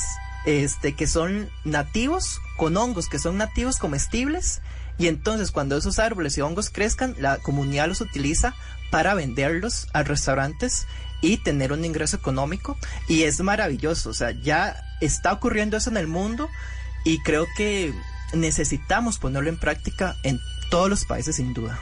este 0.45 0.95
que 0.95 1.06
son 1.06 1.50
nativos, 1.66 2.39
con 2.56 2.78
hongos 2.78 3.10
que 3.10 3.20
son 3.20 3.38
nativos 3.38 3.78
comestibles 3.78 4.62
y 4.97 5.08
entonces 5.08 5.52
cuando 5.52 5.78
esos 5.78 6.00
árboles 6.00 6.38
y 6.38 6.41
hongos 6.41 6.70
crezcan, 6.70 7.16
la 7.20 7.38
comunidad 7.38 7.88
los 7.88 8.02
utiliza 8.02 8.56
para 8.91 9.13
venderlos 9.13 9.87
a 9.93 10.03
restaurantes 10.03 10.87
y 11.21 11.37
tener 11.37 11.73
un 11.73 11.85
ingreso 11.85 12.17
económico 12.17 12.77
y 13.07 13.23
es 13.23 13.39
maravilloso, 13.41 14.09
o 14.09 14.13
sea, 14.13 14.31
ya 14.31 14.75
está 15.01 15.33
ocurriendo 15.33 15.77
eso 15.77 15.89
en 15.89 15.97
el 15.97 16.07
mundo 16.07 16.49
y 17.03 17.19
creo 17.19 17.45
que 17.57 17.93
necesitamos 18.33 19.17
ponerlo 19.17 19.49
en 19.49 19.57
práctica 19.57 20.15
en 20.23 20.39
todos 20.69 20.89
los 20.89 21.05
países 21.05 21.37
sin 21.37 21.53
duda. 21.53 21.79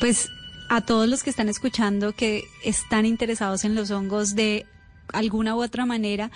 Pues 0.00 0.28
a 0.68 0.80
todos 0.80 1.08
los 1.08 1.22
que 1.22 1.30
están 1.30 1.48
escuchando 1.48 2.12
que 2.12 2.44
están 2.64 3.04
interesados 3.06 3.64
en 3.64 3.74
los 3.74 3.90
hongos 3.90 4.34
de 4.34 4.66
alguna 5.12 5.54
u 5.54 5.62
otra 5.62 5.86
manera, 5.86 6.30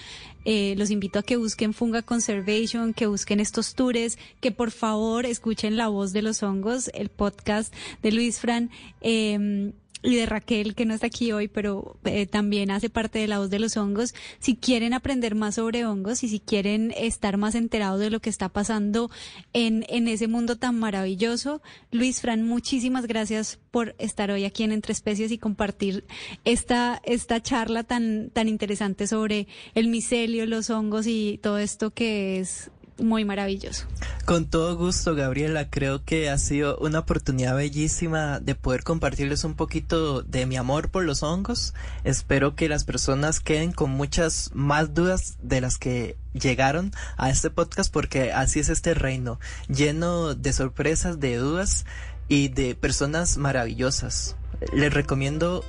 eh, 0.44 0.74
los 0.76 0.90
invito 0.90 1.18
a 1.18 1.22
que 1.22 1.36
busquen 1.36 1.74
Funga 1.74 2.02
Conservation, 2.02 2.94
que 2.94 3.06
busquen 3.06 3.40
estos 3.40 3.74
tours, 3.74 4.18
que 4.40 4.52
por 4.52 4.70
favor 4.70 5.26
escuchen 5.26 5.76
La 5.76 5.88
Voz 5.88 6.12
de 6.12 6.22
los 6.22 6.42
Hongos, 6.42 6.90
el 6.94 7.08
podcast 7.08 7.74
de 8.02 8.12
Luis 8.12 8.40
Fran. 8.40 8.70
Eh, 9.00 9.72
y 10.06 10.14
de 10.14 10.26
Raquel, 10.26 10.74
que 10.76 10.86
no 10.86 10.94
está 10.94 11.08
aquí 11.08 11.32
hoy, 11.32 11.48
pero 11.48 11.96
eh, 12.04 12.26
también 12.26 12.70
hace 12.70 12.88
parte 12.88 13.18
de 13.18 13.26
la 13.26 13.40
voz 13.40 13.50
de 13.50 13.58
los 13.58 13.76
hongos. 13.76 14.14
Si 14.38 14.54
quieren 14.54 14.94
aprender 14.94 15.34
más 15.34 15.56
sobre 15.56 15.84
hongos 15.84 16.22
y 16.22 16.28
si 16.28 16.38
quieren 16.38 16.94
estar 16.96 17.36
más 17.36 17.56
enterados 17.56 17.98
de 17.98 18.10
lo 18.10 18.20
que 18.20 18.30
está 18.30 18.48
pasando 18.48 19.10
en, 19.52 19.84
en 19.88 20.06
ese 20.06 20.28
mundo 20.28 20.56
tan 20.56 20.78
maravilloso, 20.78 21.60
Luis 21.90 22.20
Fran, 22.20 22.44
muchísimas 22.44 23.06
gracias 23.06 23.58
por 23.72 23.96
estar 23.98 24.30
hoy 24.30 24.44
aquí 24.44 24.62
en 24.62 24.70
Entre 24.70 24.92
Especies 24.92 25.32
y 25.32 25.38
compartir 25.38 26.04
esta, 26.44 27.02
esta 27.04 27.42
charla 27.42 27.82
tan, 27.82 28.30
tan 28.30 28.48
interesante 28.48 29.08
sobre 29.08 29.48
el 29.74 29.88
micelio, 29.88 30.46
los 30.46 30.70
hongos 30.70 31.08
y 31.08 31.40
todo 31.42 31.58
esto 31.58 31.90
que 31.90 32.38
es 32.38 32.70
muy 32.98 33.24
maravilloso. 33.24 33.86
Con 34.24 34.46
todo 34.46 34.76
gusto, 34.76 35.14
Gabriela. 35.14 35.70
Creo 35.70 36.04
que 36.04 36.30
ha 36.30 36.38
sido 36.38 36.78
una 36.78 37.00
oportunidad 37.00 37.56
bellísima 37.56 38.40
de 38.40 38.54
poder 38.54 38.82
compartirles 38.82 39.44
un 39.44 39.54
poquito 39.54 40.22
de 40.22 40.46
mi 40.46 40.56
amor 40.56 40.90
por 40.90 41.04
los 41.04 41.22
hongos. 41.22 41.74
Espero 42.04 42.54
que 42.54 42.68
las 42.68 42.84
personas 42.84 43.40
queden 43.40 43.72
con 43.72 43.90
muchas 43.90 44.50
más 44.54 44.94
dudas 44.94 45.36
de 45.42 45.60
las 45.60 45.78
que 45.78 46.16
llegaron 46.32 46.92
a 47.16 47.30
este 47.30 47.50
podcast 47.50 47.92
porque 47.92 48.32
así 48.32 48.60
es 48.60 48.68
este 48.68 48.94
reino, 48.94 49.38
lleno 49.68 50.34
de 50.34 50.52
sorpresas, 50.52 51.20
de 51.20 51.36
dudas 51.36 51.86
y 52.28 52.48
de 52.48 52.74
personas 52.74 53.36
maravillosas. 53.36 54.36
Les 54.72 54.92
recomiendo 54.92 55.64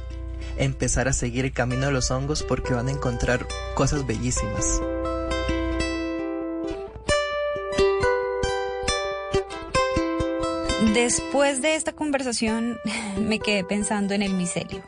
empezar 0.58 1.08
a 1.08 1.14
seguir 1.14 1.46
el 1.46 1.54
camino 1.54 1.88
de 1.88 1.92
los 1.92 2.12
hongos 2.12 2.44
porque 2.44 2.74
van 2.74 2.88
a 2.88 2.92
encontrar 2.92 3.48
cosas 3.76 4.06
bellísimas. 4.06 4.82
Después 10.94 11.62
de 11.62 11.76
esta 11.76 11.94
conversación 11.94 12.80
me 13.20 13.40
quedé 13.40 13.64
pensando 13.64 14.14
en 14.14 14.22
el 14.22 14.34
micelio. 14.34 14.84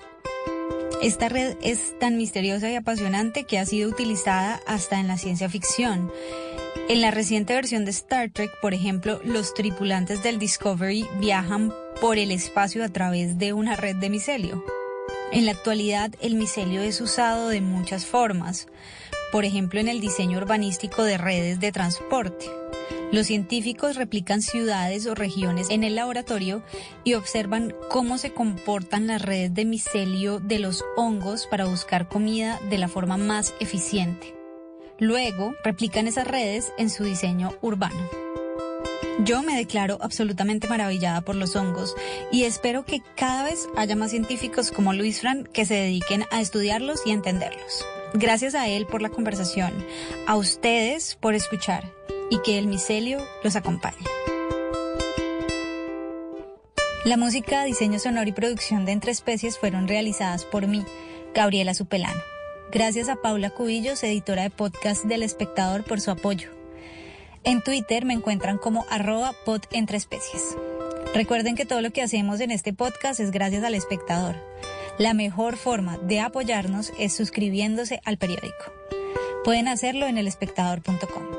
Esta 1.02 1.30
red 1.30 1.56
es 1.62 1.98
tan 1.98 2.18
misteriosa 2.18 2.70
y 2.70 2.76
apasionante 2.76 3.46
que 3.46 3.58
ha 3.58 3.66
sido 3.66 3.90
utilizada 3.90 4.60
hasta 4.68 5.00
en 5.00 5.08
la 5.08 5.18
ciencia 5.18 5.50
ficción. 5.50 6.12
En 6.90 7.02
la 7.02 7.12
reciente 7.12 7.54
versión 7.54 7.86
de 7.86 7.92
Star 7.92 8.30
Trek, 8.32 8.52
por 8.62 8.74
ejemplo, 8.74 9.22
los 9.24 9.54
tripulantes 9.54 10.24
del 10.24 10.40
Discovery 10.40 11.08
viajan 11.20 11.74
por 12.02 12.18
el 12.18 12.32
espacio 12.32 12.84
a 12.84 12.90
través 12.90 13.38
de 13.38 13.54
una 13.54 13.76
red 13.76 13.96
de 13.96 14.10
micelio. 14.10 14.66
En 15.32 15.46
la 15.46 15.52
actualidad, 15.52 16.12
el 16.20 16.36
micelio 16.36 16.82
es 16.82 17.00
usado 17.00 17.50
de 17.50 17.62
muchas 17.62 18.06
formas, 18.06 18.68
por 19.32 19.46
ejemplo, 19.46 19.80
en 19.80 19.88
el 19.88 20.02
diseño 20.02 20.38
urbanístico 20.40 21.04
de 21.04 21.18
redes 21.18 21.60
de 21.60 21.72
transporte. 21.72 22.48
Los 23.12 23.26
científicos 23.26 23.96
replican 23.96 24.44
ciudades 24.44 25.08
o 25.08 25.16
regiones 25.16 25.72
en 25.72 25.84
el 25.84 25.96
laboratorio 25.96 26.62
y 27.04 27.16
observan 27.16 27.74
cómo 27.90 28.20
se 28.20 28.34
comportan 28.34 29.08
las 29.08 29.22
redes 29.22 29.52
de 29.56 29.66
micelio 29.66 30.40
de 30.40 30.60
los 30.60 30.86
hongos 30.96 31.48
para 31.48 31.66
buscar 31.66 32.08
comida 32.08 32.60
de 32.70 32.78
la 32.78 32.88
forma 32.88 33.18
más 33.18 33.56
eficiente. 33.60 34.36
Luego, 35.00 35.56
replican 35.64 36.08
esas 36.08 36.28
redes 36.28 36.72
en 36.78 36.92
su 36.92 37.04
diseño 37.04 37.54
urbano. 37.62 38.08
Yo 39.26 39.42
me 39.42 39.56
declaro 39.56 39.98
absolutamente 40.02 40.68
maravillada 40.68 41.22
por 41.22 41.36
los 41.36 41.56
hongos 41.56 41.96
y 42.32 42.44
espero 42.44 42.86
que 42.86 43.02
cada 43.16 43.44
vez 43.44 43.68
haya 43.76 43.96
más 43.96 44.12
científicos 44.12 44.72
como 44.72 44.94
Luis 44.94 45.20
Fran 45.22 45.46
que 45.46 45.66
se 45.66 45.74
dediquen 45.74 46.26
a 46.30 46.42
estudiarlos 46.42 47.02
y 47.06 47.12
entenderlos. 47.12 47.86
Gracias 48.14 48.54
a 48.54 48.68
él 48.68 48.86
por 48.86 49.02
la 49.02 49.10
conversación, 49.10 49.74
a 50.28 50.36
ustedes 50.36 51.16
por 51.16 51.34
escuchar 51.34 51.92
y 52.30 52.42
que 52.42 52.58
el 52.58 52.68
micelio 52.68 53.20
los 53.44 53.56
acompañe. 53.56 53.98
La 57.06 57.18
música, 57.18 57.64
diseño 57.64 57.98
sonoro 57.98 58.28
y 58.28 58.34
producción 58.34 58.86
de 58.86 58.92
Entre 58.92 59.12
Especies 59.12 59.58
fueron 59.58 59.88
realizadas 59.88 60.46
por 60.46 60.68
mí, 60.68 60.84
Gabriela 61.34 61.74
Supelano. 61.74 62.22
Gracias 62.72 63.10
a 63.10 63.16
Paula 63.16 63.50
Cubillos, 63.50 64.04
editora 64.04 64.44
de 64.44 64.50
podcast 64.50 65.06
del 65.06 65.24
Espectador, 65.24 65.84
por 65.84 66.02
su 66.02 66.12
apoyo. 66.12 66.50
En 67.44 67.64
Twitter 67.64 68.06
me 68.06 68.14
encuentran 68.14 68.58
como 68.58 68.86
arroba 68.90 69.34
pod 69.46 69.62
entre 69.72 69.98
especies. 69.98 70.58
Recuerden 71.16 71.56
que 71.56 71.66
todo 71.66 71.82
lo 71.82 71.92
que 71.92 72.02
hacemos 72.02 72.42
en 72.42 72.52
este 72.52 72.74
podcast 72.74 73.20
es 73.20 73.32
gracias 73.32 73.64
al 73.64 73.76
espectador. 73.76 74.36
La 74.98 75.14
mejor 75.14 75.56
forma 75.56 75.98
de 76.00 76.20
apoyarnos 76.20 76.92
es 77.00 77.16
suscribiéndose 77.16 78.02
al 78.04 78.18
periódico. 78.18 78.74
Pueden 79.44 79.70
hacerlo 79.70 80.06
en 80.06 80.18
elespectador.com. 80.18 81.39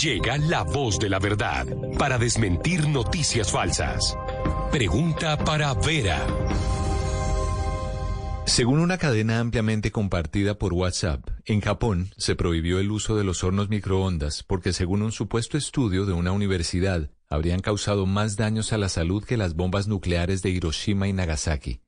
Llega 0.00 0.38
la 0.38 0.62
voz 0.62 0.98
de 0.98 1.10
la 1.10 1.18
verdad 1.18 1.66
para 1.98 2.16
desmentir 2.16 2.88
noticias 2.88 3.52
falsas. 3.52 4.16
Pregunta 4.70 5.36
para 5.36 5.74
Vera. 5.74 6.18
Según 8.46 8.80
una 8.80 8.96
cadena 8.96 9.38
ampliamente 9.38 9.90
compartida 9.90 10.58
por 10.58 10.72
WhatsApp, 10.72 11.20
en 11.44 11.60
Japón 11.60 12.06
se 12.16 12.36
prohibió 12.36 12.80
el 12.80 12.90
uso 12.90 13.16
de 13.16 13.24
los 13.24 13.44
hornos 13.44 13.68
microondas 13.68 14.42
porque 14.42 14.72
según 14.72 15.02
un 15.02 15.12
supuesto 15.12 15.58
estudio 15.58 16.06
de 16.06 16.14
una 16.14 16.32
universidad, 16.32 17.10
habrían 17.28 17.60
causado 17.60 18.06
más 18.06 18.36
daños 18.36 18.72
a 18.72 18.78
la 18.78 18.88
salud 18.88 19.24
que 19.24 19.36
las 19.36 19.54
bombas 19.54 19.88
nucleares 19.88 20.42
de 20.42 20.50
Hiroshima 20.50 21.06
y 21.06 21.12
Nagasaki. 21.12 21.80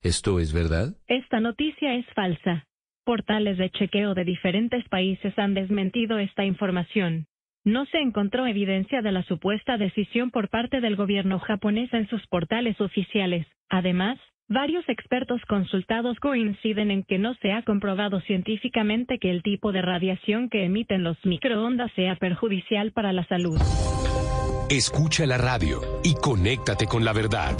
¿Esto 0.00 0.40
es 0.40 0.52
verdad? 0.52 0.96
Esta 1.06 1.38
noticia 1.38 1.94
es 1.94 2.06
falsa. 2.14 2.66
Portales 3.04 3.58
de 3.58 3.70
chequeo 3.70 4.14
de 4.14 4.24
diferentes 4.24 4.88
países 4.88 5.38
han 5.38 5.54
desmentido 5.54 6.18
esta 6.18 6.44
información. 6.44 7.26
No 7.64 7.86
se 7.86 7.98
encontró 7.98 8.46
evidencia 8.46 9.02
de 9.02 9.12
la 9.12 9.22
supuesta 9.22 9.76
decisión 9.76 10.32
por 10.32 10.48
parte 10.48 10.80
del 10.80 10.96
gobierno 10.96 11.38
japonés 11.38 11.92
en 11.94 12.08
sus 12.08 12.26
portales 12.26 12.80
oficiales. 12.80 13.46
Además, 13.68 14.18
varios 14.48 14.88
expertos 14.88 15.40
consultados 15.48 16.18
coinciden 16.18 16.90
en 16.90 17.04
que 17.04 17.18
no 17.18 17.34
se 17.34 17.52
ha 17.52 17.62
comprobado 17.62 18.20
científicamente 18.22 19.18
que 19.20 19.30
el 19.30 19.44
tipo 19.44 19.70
de 19.70 19.80
radiación 19.80 20.48
que 20.48 20.64
emiten 20.64 21.04
los 21.04 21.16
microondas 21.24 21.92
sea 21.94 22.16
perjudicial 22.16 22.90
para 22.90 23.12
la 23.12 23.24
salud. 23.26 23.60
Escucha 24.68 25.24
la 25.26 25.38
radio 25.38 25.80
y 26.02 26.14
conéctate 26.14 26.86
con 26.86 27.04
la 27.04 27.12
verdad. 27.12 27.54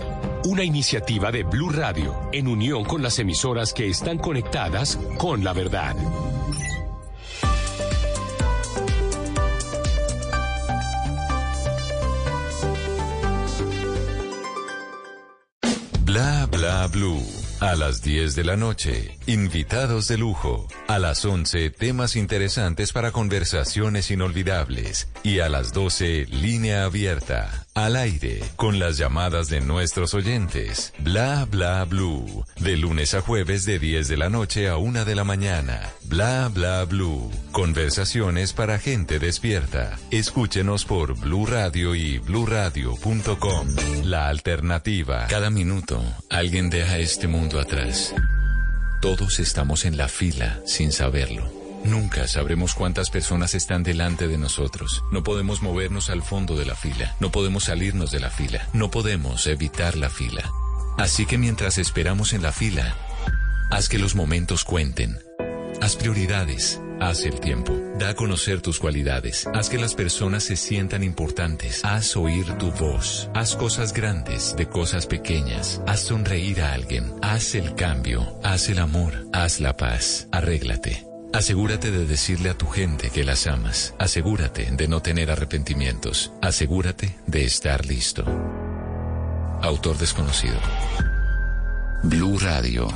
Una 0.45 0.65
iniciativa 0.65 1.31
de 1.31 1.45
Blue 1.45 1.71
Radio 1.71 2.13
en 2.33 2.49
unión 2.49 2.83
con 2.83 3.03
las 3.03 3.21
emisoras 3.21 3.73
que 3.73 3.87
están 3.87 4.19
conectadas 4.19 4.97
con 5.17 5.45
la 5.45 5.53
verdad. 5.53 5.95
Bla 16.13 16.45
bla 16.45 16.87
blue. 16.89 17.27
A 17.61 17.75
las 17.75 18.03
10 18.03 18.35
de 18.35 18.45
la 18.45 18.55
noche, 18.55 19.17
invitados 19.27 20.09
de 20.09 20.19
lujo. 20.19 20.69
A 20.87 20.99
las 20.99 21.25
11, 21.25 21.71
temas 21.71 22.17
interesantes 22.17 22.93
para 22.93 23.13
conversaciones 23.13 24.11
inolvidables. 24.11 25.09
Y 25.23 25.39
a 25.39 25.49
las 25.49 25.73
12, 25.73 26.27
línea 26.27 26.85
abierta. 26.85 27.67
Al 27.75 27.97
aire, 27.97 28.41
con 28.57 28.79
las 28.79 28.99
llamadas 28.99 29.49
de 29.49 29.63
nuestros 29.63 30.13
oyentes. 30.13 30.93
Bla 30.99 31.47
bla 31.51 31.83
blue. 31.87 32.45
De 32.61 32.77
lunes 32.77 33.15
a 33.15 33.23
jueves 33.23 33.65
de 33.65 33.79
10 33.79 34.09
de 34.09 34.17
la 34.19 34.29
noche 34.29 34.69
a 34.69 34.77
1 34.77 35.07
de 35.07 35.15
la 35.15 35.25
mañana. 35.25 35.91
Bla 36.05 36.51
bla 36.53 36.85
blue. 36.85 37.31
Conversaciones 37.51 38.53
para 38.53 38.79
gente 38.79 39.19
despierta. 39.19 39.99
Escúchenos 40.11 40.85
por 40.85 41.19
Blue 41.19 41.47
Radio 41.47 41.95
y 41.95 42.19
bluradio.com. 42.19 43.69
La 44.05 44.29
alternativa. 44.29 45.27
Cada 45.29 45.49
minuto, 45.49 46.03
alguien 46.29 46.69
deja 46.69 46.99
este 46.99 47.27
mundo 47.27 47.59
atrás. 47.59 48.15
Todos 49.01 49.41
estamos 49.41 49.87
en 49.87 49.97
la 49.97 50.09
fila 50.09 50.61
sin 50.67 50.93
saberlo. 50.93 51.62
Nunca 51.85 52.29
sabremos 52.29 52.75
cuántas 52.75 53.11
personas 53.11 53.55
están 53.55 53.83
delante 53.83 54.29
de 54.29 54.39
nosotros. 54.39 55.05
No 55.11 55.23
podemos 55.23 55.63
movernos 55.63 56.11
al 56.11 56.23
fondo 56.23 56.57
de 56.57 56.65
la 56.65 56.77
fila. 56.77 57.17
No 57.21 57.33
podemos 57.33 57.65
salirnos 57.65 58.11
de 58.11 58.21
la 58.21 58.31
fila. 58.31 58.69
No 58.73 58.91
podemos 58.91 59.47
evitar 59.47 59.97
la 59.97 60.09
fila. 60.09 60.51
Así 60.97 61.27
que 61.27 61.39
mientras 61.39 61.79
esperamos 61.79 62.33
en 62.33 62.43
la 62.43 62.53
fila, 62.53 62.97
haz 63.71 63.89
que 63.89 63.99
los 63.99 64.15
momentos 64.15 64.65
cuenten. 64.65 65.19
Haz 65.81 65.97
prioridades. 65.97 66.81
Haz 67.01 67.25
el 67.25 67.41
tiempo. 67.41 67.77
Da 67.99 68.11
a 68.11 68.15
conocer 68.15 68.61
tus 68.61 68.79
cualidades. 68.79 69.49
Haz 69.53 69.69
que 69.69 69.79
las 69.79 69.95
personas 69.97 70.45
se 70.45 70.55
sientan 70.55 71.03
importantes. 71.03 71.85
Haz 71.85 72.17
oír 72.17 72.47
tu 72.59 72.71
voz. 72.71 73.29
Haz 73.35 73.57
cosas 73.57 73.93
grandes 73.93 74.55
de 74.57 74.69
cosas 74.69 75.09
pequeñas. 75.09 75.83
Haz 75.89 76.01
sonreír 76.01 76.61
a 76.61 76.75
alguien. 76.75 77.13
Haz 77.23 77.57
el 77.57 77.75
cambio. 77.75 78.39
Haz 78.45 78.69
el 78.69 78.79
amor. 78.79 79.27
Haz 79.33 79.59
la 79.59 79.77
paz. 79.77 80.29
Arréglate. 80.31 81.12
Asegúrate 81.33 81.91
de 81.91 82.05
decirle 82.05 82.51
a 82.51 82.59
tu 82.59 82.67
gente 82.67 83.09
que 83.09 83.25
las 83.25 83.47
amas. 83.47 83.95
Asegúrate 83.99 84.71
de 84.71 84.87
no 84.87 85.01
tener 85.01 85.31
arrepentimientos. 85.31 86.31
Asegúrate 86.43 87.17
de 87.27 87.45
estar 87.47 87.87
listo. 87.87 88.23
Autor 89.63 89.97
desconocido. 89.97 90.59
Blue 92.03 92.39
Radio. 92.39 92.89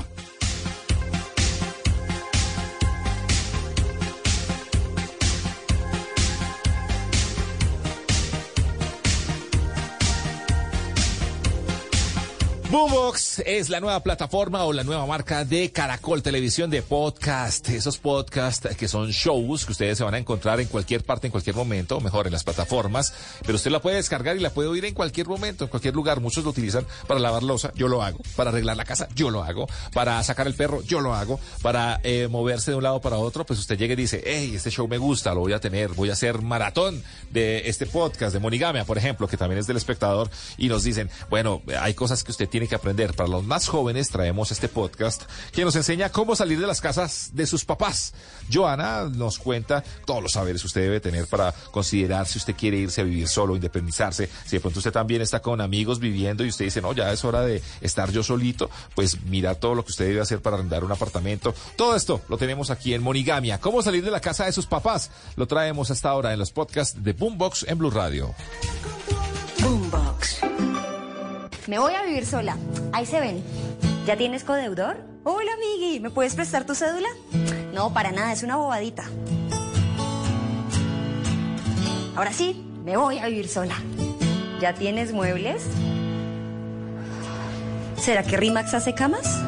Boombox 12.77 13.43
es 13.47 13.71
la 13.71 13.81
nueva 13.81 14.03
plataforma 14.03 14.65
o 14.65 14.73
la 14.75 14.85
nueva 14.85 15.07
marca 15.07 15.47
de 15.47 15.73
Caracol 15.73 16.23
Televisión 16.23 16.69
de 16.69 16.83
podcast. 16.83 17.67
Esos 17.71 17.97
podcasts 17.97 18.77
que 18.77 18.87
son 18.87 19.09
shows 19.13 19.65
que 19.65 19.73
ustedes 19.73 19.97
se 19.97 20.05
van 20.05 20.13
a 20.13 20.19
encontrar 20.19 20.61
en 20.61 20.69
cualquier 20.69 21.03
parte, 21.03 21.27
en 21.27 21.31
cualquier 21.31 21.57
momento, 21.57 21.97
o 21.97 22.01
mejor 22.03 22.27
en 22.27 22.35
las 22.35 22.45
plataformas. 22.45 23.15
Pero 23.47 23.57
usted 23.57 23.71
la 23.71 23.81
puede 23.81 23.97
descargar 23.97 24.37
y 24.37 24.41
la 24.41 24.51
puede 24.51 24.69
oír 24.69 24.85
en 24.85 24.93
cualquier 24.93 25.27
momento, 25.27 25.65
en 25.65 25.71
cualquier 25.71 25.95
lugar. 25.95 26.21
Muchos 26.21 26.45
lo 26.45 26.51
utilizan 26.51 26.87
para 27.07 27.19
lavar 27.19 27.45
losa, 27.45 27.73
yo 27.75 27.89
lo 27.89 28.03
hago. 28.03 28.19
Para 28.37 28.51
arreglar 28.51 28.77
la 28.77 28.85
casa, 28.85 29.09
yo 29.15 29.31
lo 29.31 29.43
hago. 29.43 29.67
Para 29.95 30.23
sacar 30.23 30.47
el 30.47 30.53
perro, 30.53 30.83
yo 30.83 31.01
lo 31.01 31.15
hago. 31.15 31.41
Para 31.63 31.99
eh, 32.03 32.29
moverse 32.31 32.73
de 32.73 32.77
un 32.77 32.83
lado 32.83 33.01
para 33.01 33.17
otro, 33.17 33.47
pues 33.47 33.59
usted 33.59 33.79
llega 33.79 33.95
y 33.95 33.97
dice, 33.97 34.23
hey, 34.27 34.53
este 34.55 34.71
show 34.71 34.87
me 34.87 34.99
gusta, 34.99 35.33
lo 35.33 35.41
voy 35.41 35.55
a 35.55 35.61
tener, 35.61 35.95
voy 35.95 36.11
a 36.11 36.13
hacer 36.13 36.43
maratón 36.43 37.03
de 37.31 37.71
este 37.71 37.87
podcast 37.87 38.35
de 38.35 38.39
Monigamia, 38.39 38.85
por 38.85 38.99
ejemplo, 38.99 39.29
que 39.29 39.39
también 39.39 39.61
es 39.61 39.67
del 39.67 39.79
espectador, 39.79 40.29
y 40.59 40.69
nos 40.69 40.85
dicen, 40.85 41.09
bueno, 41.31 41.63
hay 41.81 41.95
cosas 41.95 42.23
que 42.23 42.33
usted 42.33 42.47
tiene 42.51 42.66
que 42.69 42.75
aprender. 42.75 43.15
Para 43.15 43.29
los 43.29 43.45
más 43.45 43.69
jóvenes 43.69 44.09
traemos 44.09 44.51
este 44.53 44.69
podcast 44.69 45.23
que 45.53 45.65
nos 45.65 45.77
enseña 45.77 46.11
cómo 46.11 46.37
salir 46.37 46.61
de 46.61 46.67
las 46.67 46.81
casas 46.81 47.31
de 47.33 47.47
sus 47.47 47.65
papás. 47.65 48.15
Joana 48.53 49.05
nos 49.05 49.39
cuenta 49.39 49.83
todos 50.05 50.23
los 50.23 50.33
saberes 50.33 50.63
que 50.63 50.67
usted 50.67 50.83
debe 50.83 51.01
tener 51.01 51.27
para 51.27 51.53
considerar 51.71 52.27
si 52.27 52.39
usted 52.39 52.55
quiere 52.55 52.79
irse 52.79 53.01
a 53.01 53.05
vivir 53.05 53.29
solo, 53.29 53.57
independizarse. 53.57 54.29
Si 54.45 54.57
de 54.57 54.61
pronto 54.61 54.79
usted 54.79 54.93
también 54.93 55.23
está 55.23 55.41
con 55.41 55.61
amigos 55.61 55.99
viviendo 55.99 56.45
y 56.45 56.49
usted 56.49 56.65
dice, 56.65 56.81
no, 56.81 56.93
ya 56.93 57.13
es 57.13 57.25
hora 57.25 57.43
de 57.43 57.63
estar 57.81 58.11
yo 58.11 58.23
solito, 58.23 58.71
pues 58.95 59.23
mira 59.23 59.55
todo 59.55 59.75
lo 59.75 59.85
que 59.85 59.91
usted 59.91 60.07
debe 60.07 60.21
hacer 60.21 60.41
para 60.41 60.57
arrendar 60.57 60.85
un 60.85 60.93
apartamento. 60.93 61.55
Todo 61.77 61.97
esto 61.97 62.23
lo 62.29 62.39
tenemos 62.39 62.71
aquí 62.71 62.95
en 62.95 63.03
Monigamia. 63.03 63.61
¿Cómo 63.61 63.83
salir 63.83 64.05
de 64.05 64.11
la 64.11 64.21
casa 64.21 64.47
de 64.47 64.53
sus 64.53 64.67
papás? 64.67 65.11
Lo 65.37 65.47
traemos 65.47 65.91
hasta 65.91 66.09
ahora 66.09 66.33
en 66.33 66.39
los 66.39 66.51
podcasts 66.51 67.03
de 67.03 67.13
Boombox 67.13 67.65
en 67.69 67.79
Blue 67.79 67.91
Radio. 67.91 68.35
Boombox. 69.61 70.96
Me 71.67 71.81
voy 71.81 71.95
a 71.95 72.03
vivir 72.03 72.25
sola. 72.25 72.57
Ahí 72.93 73.07
se 73.07 73.19
ven. 73.19 73.43
¿Ya 74.07 74.17
tienes 74.17 74.45
codeudor? 74.45 74.99
Hola, 75.25 75.51
amigui. 75.55 75.99
¿Me 75.99 76.11
puedes 76.11 76.37
prestar 76.37 76.65
tu 76.65 76.77
cédula? 76.77 77.09
No, 77.75 77.93
para 77.93 78.13
nada. 78.13 78.33
Es 78.33 78.45
una 78.45 78.55
bobadita. 78.55 79.05
Ahora 82.15 82.33
sí, 82.33 82.65
me 82.85 82.97
voy 82.97 83.19
a 83.19 83.27
vivir 83.27 83.49
sola. 83.49 83.75
¿Ya 84.61 84.75
tienes 84.75 85.13
muebles? 85.13 85.65
¿Será 87.97 88.23
que 88.23 88.37
Rimax 88.37 88.73
hace 88.75 88.95
camas? 88.95 89.43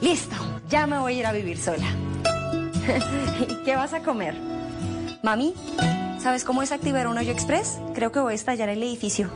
Listo, 0.00 0.36
ya 0.68 0.88
me 0.88 0.98
voy 0.98 1.14
a 1.14 1.18
ir 1.20 1.26
a 1.26 1.32
vivir 1.32 1.56
sola. 1.56 1.86
¿Y 3.48 3.64
qué 3.64 3.76
vas 3.76 3.94
a 3.94 4.00
comer? 4.00 4.34
Mami, 5.22 5.54
¿sabes 6.18 6.44
cómo 6.44 6.60
desactivar 6.60 7.06
un 7.06 7.18
hoyo 7.18 7.32
express? 7.32 7.78
Creo 7.94 8.12
que 8.12 8.20
voy 8.20 8.32
a 8.32 8.36
estallar 8.36 8.68
el 8.68 8.82
edificio. 8.82 9.30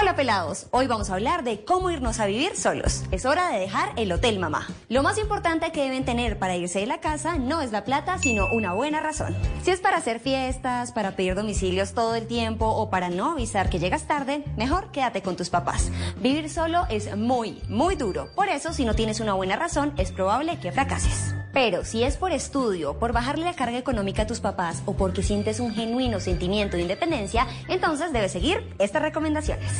Hola 0.00 0.16
pelados, 0.16 0.66
hoy 0.70 0.86
vamos 0.86 1.10
a 1.10 1.14
hablar 1.14 1.44
de 1.44 1.62
cómo 1.62 1.90
irnos 1.90 2.20
a 2.20 2.26
vivir 2.26 2.56
solos. 2.56 3.02
Es 3.10 3.26
hora 3.26 3.50
de 3.50 3.58
dejar 3.58 3.92
el 3.96 4.10
hotel 4.10 4.38
mamá. 4.38 4.66
Lo 4.88 5.02
más 5.02 5.18
importante 5.18 5.72
que 5.72 5.82
deben 5.82 6.06
tener 6.06 6.38
para 6.38 6.56
irse 6.56 6.80
de 6.80 6.86
la 6.86 7.00
casa 7.00 7.36
no 7.36 7.60
es 7.60 7.70
la 7.70 7.84
plata, 7.84 8.16
sino 8.16 8.46
una 8.50 8.72
buena 8.72 9.00
razón. 9.00 9.36
Si 9.62 9.70
es 9.70 9.80
para 9.80 9.98
hacer 9.98 10.18
fiestas, 10.18 10.92
para 10.92 11.16
pedir 11.16 11.34
domicilios 11.34 11.92
todo 11.92 12.14
el 12.14 12.26
tiempo 12.26 12.66
o 12.66 12.88
para 12.88 13.10
no 13.10 13.32
avisar 13.32 13.68
que 13.68 13.78
llegas 13.78 14.06
tarde, 14.06 14.42
mejor 14.56 14.90
quédate 14.90 15.20
con 15.20 15.36
tus 15.36 15.50
papás. 15.50 15.90
Vivir 16.16 16.48
solo 16.48 16.86
es 16.88 17.14
muy, 17.14 17.60
muy 17.68 17.94
duro. 17.94 18.30
Por 18.34 18.48
eso, 18.48 18.72
si 18.72 18.86
no 18.86 18.94
tienes 18.94 19.20
una 19.20 19.34
buena 19.34 19.56
razón, 19.56 19.92
es 19.98 20.12
probable 20.12 20.58
que 20.60 20.72
fracases. 20.72 21.34
Pero 21.52 21.84
si 21.84 22.04
es 22.04 22.16
por 22.16 22.32
estudio, 22.32 22.98
por 22.98 23.12
bajarle 23.12 23.44
la 23.44 23.54
carga 23.54 23.78
económica 23.78 24.22
a 24.22 24.26
tus 24.26 24.40
papás 24.40 24.82
o 24.86 24.94
porque 24.94 25.22
sientes 25.22 25.60
un 25.60 25.74
genuino 25.74 26.20
sentimiento 26.20 26.76
de 26.76 26.82
independencia, 26.82 27.46
entonces 27.68 28.12
debes 28.12 28.32
seguir 28.32 28.74
estas 28.78 29.02
recomendaciones. 29.02 29.70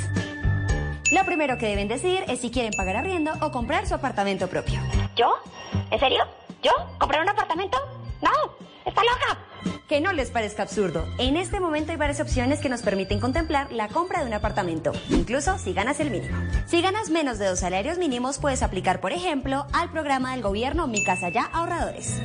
Lo 1.12 1.25
primero 1.25 1.59
que 1.59 1.66
deben 1.66 1.89
decidir 1.89 2.25
es 2.29 2.41
si 2.41 2.51
quieren 2.51 2.73
pagar 2.77 2.97
arriendo 2.97 3.33
o 3.41 3.51
comprar 3.51 3.87
su 3.87 3.95
apartamento 3.95 4.49
propio. 4.49 4.81
¿Yo? 5.16 5.35
¿En 5.91 5.99
serio? 5.99 6.25
¿Yo? 6.62 6.71
¿Comprar 6.99 7.23
un 7.23 7.29
apartamento? 7.29 7.79
No, 8.21 8.31
está 8.85 9.03
loca. 9.03 9.50
Que 9.89 10.01
no 10.01 10.13
les 10.13 10.31
parezca 10.31 10.63
absurdo. 10.63 11.07
En 11.19 11.37
este 11.37 11.61
momento 11.61 11.93
hay 11.93 11.99
varias 11.99 12.21
opciones 12.21 12.61
que 12.61 12.69
nos 12.69 12.83
permiten 12.83 13.21
contemplar 13.21 13.73
la 13.73 13.89
compra 13.89 14.21
de 14.21 14.27
un 14.27 14.35
apartamento, 14.35 14.93
incluso 15.09 15.59
si 15.59 15.73
ganas 15.73 16.01
el 16.01 16.11
mínimo. 16.11 16.37
Si 16.67 16.83
ganas 16.83 17.11
menos 17.11 17.39
de 17.39 17.47
dos 17.47 17.61
salarios 17.61 17.99
mínimos, 17.99 18.39
puedes 18.39 18.63
aplicar, 18.63 19.01
por 19.01 19.13
ejemplo, 19.13 19.67
al 19.73 19.91
programa 19.91 20.33
del 20.33 20.43
gobierno 20.43 20.87
Mi 20.87 21.05
Casa 21.05 21.29
Ya 21.29 21.45
Ahorradores. 21.45 22.21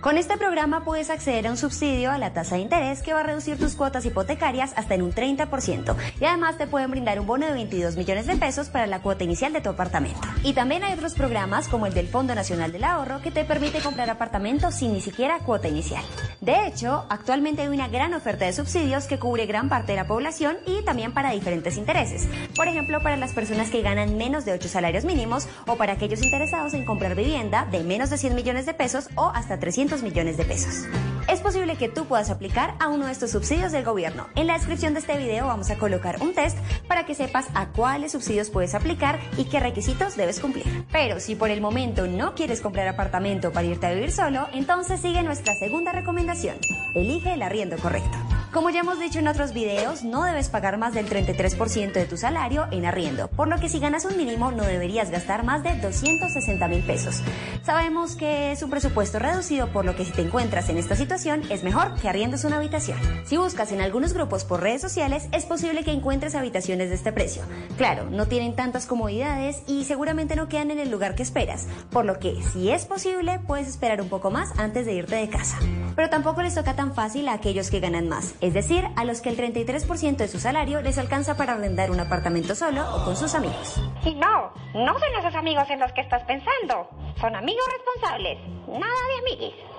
Con 0.00 0.16
este 0.16 0.38
programa 0.38 0.82
puedes 0.82 1.10
acceder 1.10 1.46
a 1.46 1.50
un 1.50 1.58
subsidio 1.58 2.10
a 2.10 2.16
la 2.16 2.32
tasa 2.32 2.54
de 2.54 2.62
interés 2.62 3.02
que 3.02 3.12
va 3.12 3.20
a 3.20 3.22
reducir 3.22 3.58
tus 3.58 3.74
cuotas 3.74 4.06
hipotecarias 4.06 4.72
hasta 4.74 4.94
en 4.94 5.02
un 5.02 5.12
30% 5.12 5.94
y 6.18 6.24
además 6.24 6.56
te 6.56 6.66
pueden 6.66 6.90
brindar 6.90 7.20
un 7.20 7.26
bono 7.26 7.46
de 7.46 7.52
22 7.52 7.98
millones 7.98 8.26
de 8.26 8.36
pesos 8.36 8.70
para 8.70 8.86
la 8.86 9.02
cuota 9.02 9.24
inicial 9.24 9.52
de 9.52 9.60
tu 9.60 9.68
apartamento. 9.68 10.20
Y 10.42 10.54
también 10.54 10.84
hay 10.84 10.94
otros 10.94 11.12
programas 11.12 11.68
como 11.68 11.84
el 11.84 11.92
del 11.92 12.08
Fondo 12.08 12.34
Nacional 12.34 12.72
del 12.72 12.84
Ahorro 12.84 13.20
que 13.20 13.30
te 13.30 13.44
permite 13.44 13.80
comprar 13.80 14.08
apartamentos 14.08 14.74
sin 14.74 14.94
ni 14.94 15.02
siquiera 15.02 15.38
cuota 15.40 15.68
inicial. 15.68 16.02
De 16.40 16.66
hecho, 16.66 17.04
actualmente 17.10 17.60
hay 17.60 17.68
una 17.68 17.88
gran 17.88 18.14
oferta 18.14 18.46
de 18.46 18.54
subsidios 18.54 19.04
que 19.04 19.18
cubre 19.18 19.44
gran 19.44 19.68
parte 19.68 19.92
de 19.92 19.96
la 19.96 20.06
población 20.06 20.56
y 20.66 20.82
también 20.82 21.12
para 21.12 21.32
diferentes 21.32 21.76
intereses. 21.76 22.26
Por 22.56 22.68
ejemplo, 22.68 23.02
para 23.02 23.18
las 23.18 23.34
personas 23.34 23.68
que 23.68 23.82
ganan 23.82 24.16
menos 24.16 24.46
de 24.46 24.54
8 24.54 24.66
salarios 24.66 25.04
mínimos 25.04 25.46
o 25.66 25.76
para 25.76 25.92
aquellos 25.92 26.22
interesados 26.22 26.72
en 26.72 26.86
comprar 26.86 27.14
vivienda 27.14 27.66
de 27.70 27.84
menos 27.84 28.08
de 28.08 28.16
100 28.16 28.34
millones 28.34 28.64
de 28.64 28.72
pesos 28.72 29.10
o 29.14 29.30
hasta 29.34 29.60
300 29.60 29.89
millones 29.98 30.36
de 30.36 30.44
pesos. 30.44 30.86
Es 31.28 31.40
posible 31.40 31.76
que 31.76 31.88
tú 31.88 32.06
puedas 32.06 32.30
aplicar 32.30 32.74
a 32.80 32.88
uno 32.88 33.06
de 33.06 33.12
estos 33.12 33.30
subsidios 33.30 33.70
del 33.70 33.84
gobierno. 33.84 34.26
En 34.34 34.46
la 34.46 34.54
descripción 34.54 34.94
de 34.94 35.00
este 35.00 35.16
video 35.16 35.46
vamos 35.46 35.70
a 35.70 35.78
colocar 35.78 36.20
un 36.22 36.34
test 36.34 36.58
para 36.88 37.06
que 37.06 37.14
sepas 37.14 37.46
a 37.54 37.68
cuáles 37.68 38.12
subsidios 38.12 38.50
puedes 38.50 38.74
aplicar 38.74 39.20
y 39.36 39.44
qué 39.44 39.60
requisitos 39.60 40.16
debes 40.16 40.40
cumplir. 40.40 40.86
Pero 40.90 41.20
si 41.20 41.36
por 41.36 41.50
el 41.50 41.60
momento 41.60 42.06
no 42.06 42.34
quieres 42.34 42.60
comprar 42.60 42.88
apartamento 42.88 43.52
para 43.52 43.66
irte 43.66 43.86
a 43.86 43.92
vivir 43.92 44.10
solo, 44.10 44.48
entonces 44.52 45.00
sigue 45.00 45.22
nuestra 45.22 45.54
segunda 45.54 45.92
recomendación. 45.92 46.56
Elige 46.94 47.34
el 47.34 47.42
arriendo 47.42 47.76
correcto. 47.76 48.18
Como 48.52 48.70
ya 48.70 48.80
hemos 48.80 48.98
dicho 48.98 49.20
en 49.20 49.28
otros 49.28 49.52
videos, 49.52 50.02
no 50.02 50.24
debes 50.24 50.48
pagar 50.48 50.76
más 50.76 50.92
del 50.92 51.08
33% 51.08 51.92
de 51.92 52.04
tu 52.06 52.16
salario 52.16 52.66
en 52.72 52.84
arriendo, 52.84 53.28
por 53.28 53.46
lo 53.46 53.60
que 53.60 53.68
si 53.68 53.78
ganas 53.78 54.04
un 54.04 54.16
mínimo 54.16 54.50
no 54.50 54.64
deberías 54.64 55.12
gastar 55.12 55.44
más 55.44 55.62
de 55.62 55.76
260 55.76 56.66
mil 56.66 56.82
pesos. 56.82 57.22
Sabemos 57.62 58.16
que 58.16 58.50
es 58.50 58.64
un 58.64 58.70
presupuesto 58.70 59.20
reducido, 59.20 59.68
por 59.68 59.79
lo 59.84 59.96
que 59.96 60.04
si 60.04 60.12
te 60.12 60.22
encuentras 60.22 60.68
en 60.68 60.78
esta 60.78 60.96
situación 60.96 61.42
es 61.50 61.62
mejor 61.62 61.94
que 62.00 62.08
arriendes 62.08 62.44
una 62.44 62.56
habitación. 62.56 62.98
Si 63.24 63.36
buscas 63.36 63.72
en 63.72 63.80
algunos 63.80 64.12
grupos 64.12 64.44
por 64.44 64.60
redes 64.60 64.80
sociales, 64.80 65.28
es 65.32 65.44
posible 65.44 65.84
que 65.84 65.92
encuentres 65.92 66.34
habitaciones 66.34 66.88
de 66.88 66.94
este 66.94 67.12
precio. 67.12 67.42
Claro, 67.76 68.04
no 68.10 68.26
tienen 68.26 68.56
tantas 68.56 68.86
comodidades 68.86 69.62
y 69.66 69.84
seguramente 69.84 70.36
no 70.36 70.48
quedan 70.48 70.70
en 70.70 70.78
el 70.78 70.90
lugar 70.90 71.14
que 71.14 71.22
esperas, 71.22 71.66
por 71.90 72.04
lo 72.04 72.18
que 72.18 72.42
si 72.42 72.70
es 72.70 72.86
posible 72.86 73.38
puedes 73.46 73.68
esperar 73.68 74.00
un 74.00 74.08
poco 74.08 74.30
más 74.30 74.58
antes 74.58 74.86
de 74.86 74.94
irte 74.94 75.16
de 75.16 75.28
casa. 75.28 75.58
Pero 75.96 76.08
tampoco 76.08 76.42
les 76.42 76.54
toca 76.54 76.74
tan 76.74 76.94
fácil 76.94 77.28
a 77.28 77.34
aquellos 77.34 77.70
que 77.70 77.80
ganan 77.80 78.08
más 78.08 78.20
es 78.40 78.54
decir, 78.54 78.84
a 78.96 79.04
los 79.04 79.20
que 79.20 79.30
el 79.30 79.36
33% 79.36 80.16
de 80.16 80.28
su 80.28 80.38
salario 80.38 80.80
les 80.82 80.98
alcanza 80.98 81.36
para 81.36 81.52
arrendar 81.52 81.90
un 81.90 82.00
apartamento 82.00 82.54
solo 82.54 82.82
o 82.94 83.04
con 83.04 83.16
sus 83.16 83.34
amigos. 83.34 83.80
Y 84.04 84.14
no, 84.14 84.52
no 84.74 84.98
son 84.98 85.14
esos 85.18 85.34
amigos 85.34 85.68
en 85.70 85.80
los 85.80 85.92
que 85.92 86.00
estás 86.00 86.22
pensando. 86.24 86.88
Son 87.20 87.34
amigos 87.34 87.64
responsables, 87.76 88.38
nada 88.66 88.92
de 89.08 89.18
amiguis. 89.18 89.69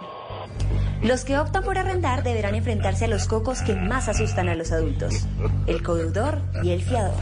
Yeah. 0.42 0.91
Los 1.04 1.26
que 1.26 1.40
optan 1.40 1.64
por 1.64 1.80
arrendar 1.80 2.22
deberán 2.22 2.54
enfrentarse 2.54 3.06
a 3.06 3.08
los 3.08 3.28
cocos 3.28 3.64
que 3.64 3.74
más 3.74 4.08
asustan 4.08 4.50
a 4.50 4.56
los 4.56 4.72
adultos, 4.72 5.26
el 5.66 5.82
codeudor 5.82 6.40
y 6.62 6.72
el 6.72 6.84
fiador. 6.84 7.16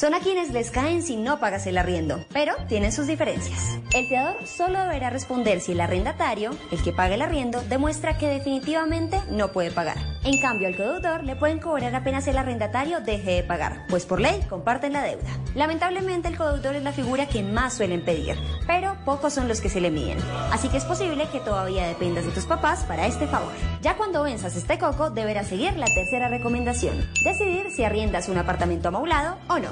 Son 0.00 0.14
a 0.14 0.20
quienes 0.20 0.50
les 0.50 0.70
caen 0.70 1.02
si 1.02 1.16
no 1.16 1.40
pagas 1.40 1.66
el 1.66 1.76
arriendo, 1.76 2.24
pero 2.32 2.54
tienen 2.68 2.90
sus 2.90 3.06
diferencias. 3.06 3.78
El 3.92 4.06
fiador 4.06 4.46
solo 4.46 4.80
deberá 4.80 5.10
responder 5.10 5.60
si 5.60 5.72
el 5.72 5.80
arrendatario, 5.82 6.52
el 6.70 6.82
que 6.82 6.92
paga 6.92 7.16
el 7.16 7.22
arriendo, 7.22 7.60
demuestra 7.68 8.16
que 8.16 8.28
definitivamente 8.28 9.20
no 9.30 9.52
puede 9.52 9.70
pagar. 9.70 9.98
En 10.24 10.40
cambio, 10.40 10.68
al 10.68 10.76
codeudor 10.76 11.24
le 11.24 11.36
pueden 11.36 11.58
cobrar 11.58 11.94
apenas 11.94 12.26
el 12.28 12.38
arrendatario 12.38 13.00
deje 13.00 13.32
de 13.32 13.42
pagar, 13.42 13.84
pues 13.88 14.06
por 14.06 14.20
ley 14.20 14.40
comparten 14.48 14.92
la 14.92 15.02
deuda. 15.02 15.28
Lamentablemente, 15.54 16.28
el 16.28 16.36
codeudor 16.36 16.76
es 16.76 16.82
la 16.82 16.92
figura 16.92 17.26
que 17.26 17.42
más 17.42 17.74
suelen 17.74 18.04
pedir, 18.04 18.36
pero 18.66 18.96
pocos 19.04 19.34
son 19.34 19.48
los 19.48 19.60
que 19.60 19.68
se 19.68 19.80
le 19.80 19.90
miden. 19.90 20.18
Así 20.52 20.68
que 20.68 20.76
es 20.76 20.84
posible 20.84 21.28
que 21.30 21.40
todavía 21.40 21.86
dependas 21.86 22.24
de 22.24 22.30
tus 22.30 22.46
papás 22.46 22.69
para 22.78 23.06
este 23.06 23.26
favor. 23.26 23.52
Ya 23.82 23.96
cuando 23.96 24.22
venzas 24.22 24.54
este 24.56 24.78
coco, 24.78 25.10
deberás 25.10 25.48
seguir 25.48 25.76
la 25.76 25.86
tercera 25.86 26.28
recomendación: 26.28 26.96
decidir 27.24 27.70
si 27.70 27.82
arriendas 27.84 28.28
un 28.28 28.38
apartamento 28.38 28.88
amaulado 28.88 29.36
o 29.48 29.58
no. 29.58 29.70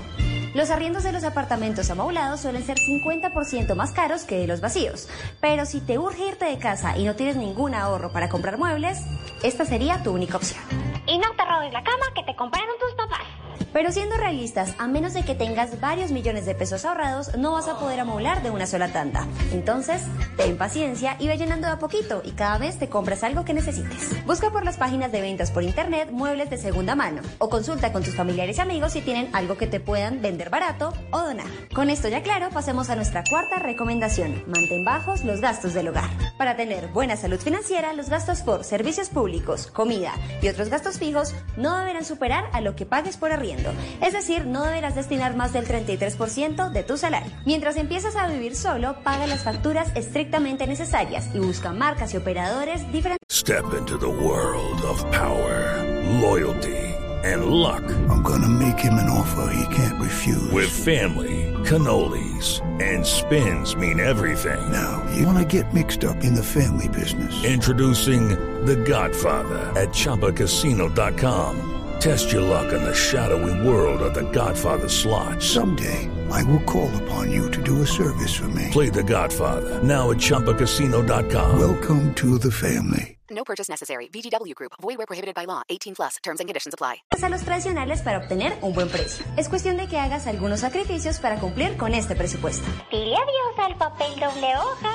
Los 0.55 0.70
arriendos 0.70 1.05
de 1.05 1.12
los 1.12 1.24
apartamentos 1.24 1.90
amaulados 1.90 2.40
suelen 2.40 2.64
ser 2.64 2.78
50% 2.78 3.74
más 3.74 3.92
caros 3.92 4.24
que 4.24 4.38
de 4.38 4.46
los 4.46 4.61
vacíos, 4.61 5.09
pero 5.40 5.66
si 5.66 5.80
te 5.80 5.99
urge 5.99 6.26
irte 6.26 6.46
de 6.46 6.59
casa 6.59 6.96
y 6.96 7.05
no 7.05 7.14
tienes 7.14 7.36
ningún 7.36 7.74
ahorro 7.74 8.11
para 8.11 8.28
comprar 8.28 8.59
muebles, 8.59 8.99
esta 9.42 9.64
sería 9.64 10.03
tu 10.03 10.11
única 10.12 10.36
opción. 10.36 10.62
Y 11.07 11.18
no 11.18 11.30
te 11.36 11.44
robes 11.44 11.72
la 11.72 11.84
cama 11.84 12.07
que 12.14 12.24
te 12.24 12.34
compraron 12.34 12.74
tus 12.80 12.94
papás. 12.94 13.28
Pero 13.72 13.92
siendo 13.92 14.16
realistas, 14.16 14.74
a 14.78 14.88
menos 14.88 15.14
de 15.14 15.24
que 15.24 15.34
tengas 15.34 15.80
varios 15.80 16.10
millones 16.10 16.46
de 16.46 16.54
pesos 16.54 16.84
ahorrados, 16.84 17.36
no 17.36 17.52
vas 17.52 17.68
a 17.68 17.78
poder 17.78 18.00
amoblar 18.00 18.42
de 18.42 18.50
una 18.50 18.66
sola 18.66 18.92
tanda. 18.92 19.26
Entonces, 19.52 20.02
ten 20.36 20.56
paciencia 20.56 21.16
y 21.18 21.28
ve 21.28 21.36
llenando 21.36 21.68
a 21.68 21.78
poquito 21.78 22.22
y 22.24 22.32
cada 22.32 22.58
vez 22.58 22.78
te 22.78 22.88
compras 22.88 23.22
algo 23.22 23.44
que 23.44 23.54
necesites. 23.54 24.24
Busca 24.24 24.50
por 24.50 24.64
las 24.64 24.76
páginas 24.76 25.12
de 25.12 25.20
ventas 25.20 25.50
por 25.50 25.62
internet 25.62 26.10
muebles 26.10 26.50
de 26.50 26.56
segunda 26.56 26.94
mano 26.94 27.22
o 27.38 27.48
consulta 27.48 27.92
con 27.92 28.02
tus 28.02 28.14
familiares 28.14 28.58
y 28.58 28.60
amigos 28.60 28.92
si 28.92 29.02
tienen 29.02 29.28
algo 29.34 29.56
que 29.56 29.66
te 29.66 29.80
puedan 29.80 30.22
vender 30.22 30.50
barato 30.50 30.92
o 31.10 31.20
donar. 31.20 31.46
Con 31.74 31.90
esto 31.90 32.08
ya 32.08 32.22
claro, 32.22 32.50
pasemos 32.50 32.90
a 32.90 32.96
nuestra 32.96 33.22
cuarta 33.28 33.58
recomendación. 33.58 34.44
Mantén 34.46 34.84
bajos 34.84 35.24
los 35.24 35.40
gastos 35.40 35.74
del 35.74 35.88
hogar. 35.88 36.08
Para 36.38 36.56
tener 36.56 36.88
buena 36.88 37.16
salud 37.16 37.38
financiera, 37.38 37.92
los 37.92 38.08
gastos 38.08 38.40
por 38.40 38.64
servicios 38.64 39.08
públicos, 39.08 39.66
comida 39.66 40.14
y 40.40 40.48
otros 40.48 40.68
gastos 40.68 40.98
fijos 40.98 41.34
no 41.56 41.76
deberán 41.78 42.04
superar 42.04 42.44
a 42.52 42.60
lo 42.60 42.74
que 42.74 42.86
pagues 42.86 43.16
por 43.16 43.32
arriendo. 43.32 43.57
Es 44.00 44.12
decir, 44.12 44.46
no 44.46 44.62
deberás 44.62 44.94
destinar 44.94 45.36
más 45.36 45.52
del 45.52 45.66
33% 45.66 46.70
de 46.70 46.82
tu 46.82 46.96
salario. 46.96 47.32
Mientras 47.44 47.76
empiezas 47.76 48.16
a 48.16 48.28
vivir 48.28 48.54
solo, 48.56 48.96
paga 49.02 49.26
las 49.26 49.42
facturas 49.42 49.90
estrictamente 49.94 50.66
necesarias 50.66 51.28
y 51.34 51.38
busca 51.38 51.72
marcas 51.72 52.14
y 52.14 52.16
operadores 52.16 52.90
diferentes. 52.92 53.18
Step 53.30 53.64
into 53.76 53.98
the 53.98 54.06
world 54.06 54.82
of 54.84 55.02
power, 55.11 55.82
loyalty, 56.20 56.76
and 57.24 57.46
luck. 57.46 57.82
I'm 58.09 58.22
gonna 58.22 58.48
make 58.48 58.78
him 58.78 58.94
an 58.94 59.09
offer 59.09 59.52
he 59.52 59.74
can't 59.74 60.00
refuse. 60.00 60.50
With 60.52 60.70
family, 60.70 61.52
cannolis, 61.64 62.61
and 62.80 63.04
spins 63.04 63.74
mean 63.76 64.00
everything. 64.00 64.61
Now, 64.70 65.02
you 65.16 65.26
wanna 65.26 65.44
get 65.44 65.72
mixed 65.72 66.04
up 66.04 66.22
in 66.24 66.34
the 66.34 66.42
family 66.42 66.88
business. 66.88 67.32
Introducing 67.44 68.28
The 68.64 68.76
Godfather 68.76 69.59
at 69.76 69.90
ChumbaCasino.com. 69.90 71.78
Test 72.01 72.30
your 72.30 72.42
luck 72.42 72.72
in 72.72 72.82
the 72.84 72.94
shadowy 72.94 73.66
world 73.66 74.01
of 74.03 74.14
The 74.14 74.30
Godfather 74.30 74.88
slot. 74.88 75.42
Someday, 75.42 76.09
I 76.30 76.44
will 76.44 76.62
call 76.62 76.90
upon 77.03 77.32
you 77.32 77.51
to 77.51 77.62
do 77.62 77.82
a 77.82 77.86
service 77.86 78.34
for 78.34 78.49
me. 78.49 78.68
Play 78.70 78.88
The 78.88 79.03
Godfather 79.03 79.82
now 79.82 80.11
at 80.11 80.18
ChumbaCasino.com. 80.18 81.59
Welcome 81.59 82.14
to 82.14 82.38
the 82.38 82.53
family. 82.53 83.18
No 83.30 83.42
purchase 83.44 83.68
necessary. 83.68 84.09
VGW 84.12 84.55
Group. 84.55 84.72
Void 84.80 84.96
where 84.96 85.07
prohibited 85.07 85.34
by 85.34 85.44
law. 85.44 85.62
18 85.68 85.96
plus. 85.96 86.16
Terms 86.22 86.40
and 86.40 86.49
conditions 86.49 86.72
apply. 86.72 87.03
a 87.20 87.28
los 87.28 87.42
tradicionales 87.42 88.01
para 88.03 88.18
obtener 88.18 88.57
un 88.62 88.74
buen 88.74 88.88
precio. 88.88 89.24
Es 89.36 89.49
cuestión 89.49 89.76
de 89.76 89.88
que 89.88 89.99
hagas 89.99 90.26
algunos 90.28 90.61
sacrificios 90.61 91.18
para 91.18 91.40
cumplir 91.40 91.76
con 91.76 91.94
este 91.94 92.14
presupuesto. 92.14 92.66
Dile 92.92 93.16
adiós 93.16 93.59
al 93.59 93.76
papel 93.76 94.12
doble 94.20 94.57
hoja. 94.57 94.92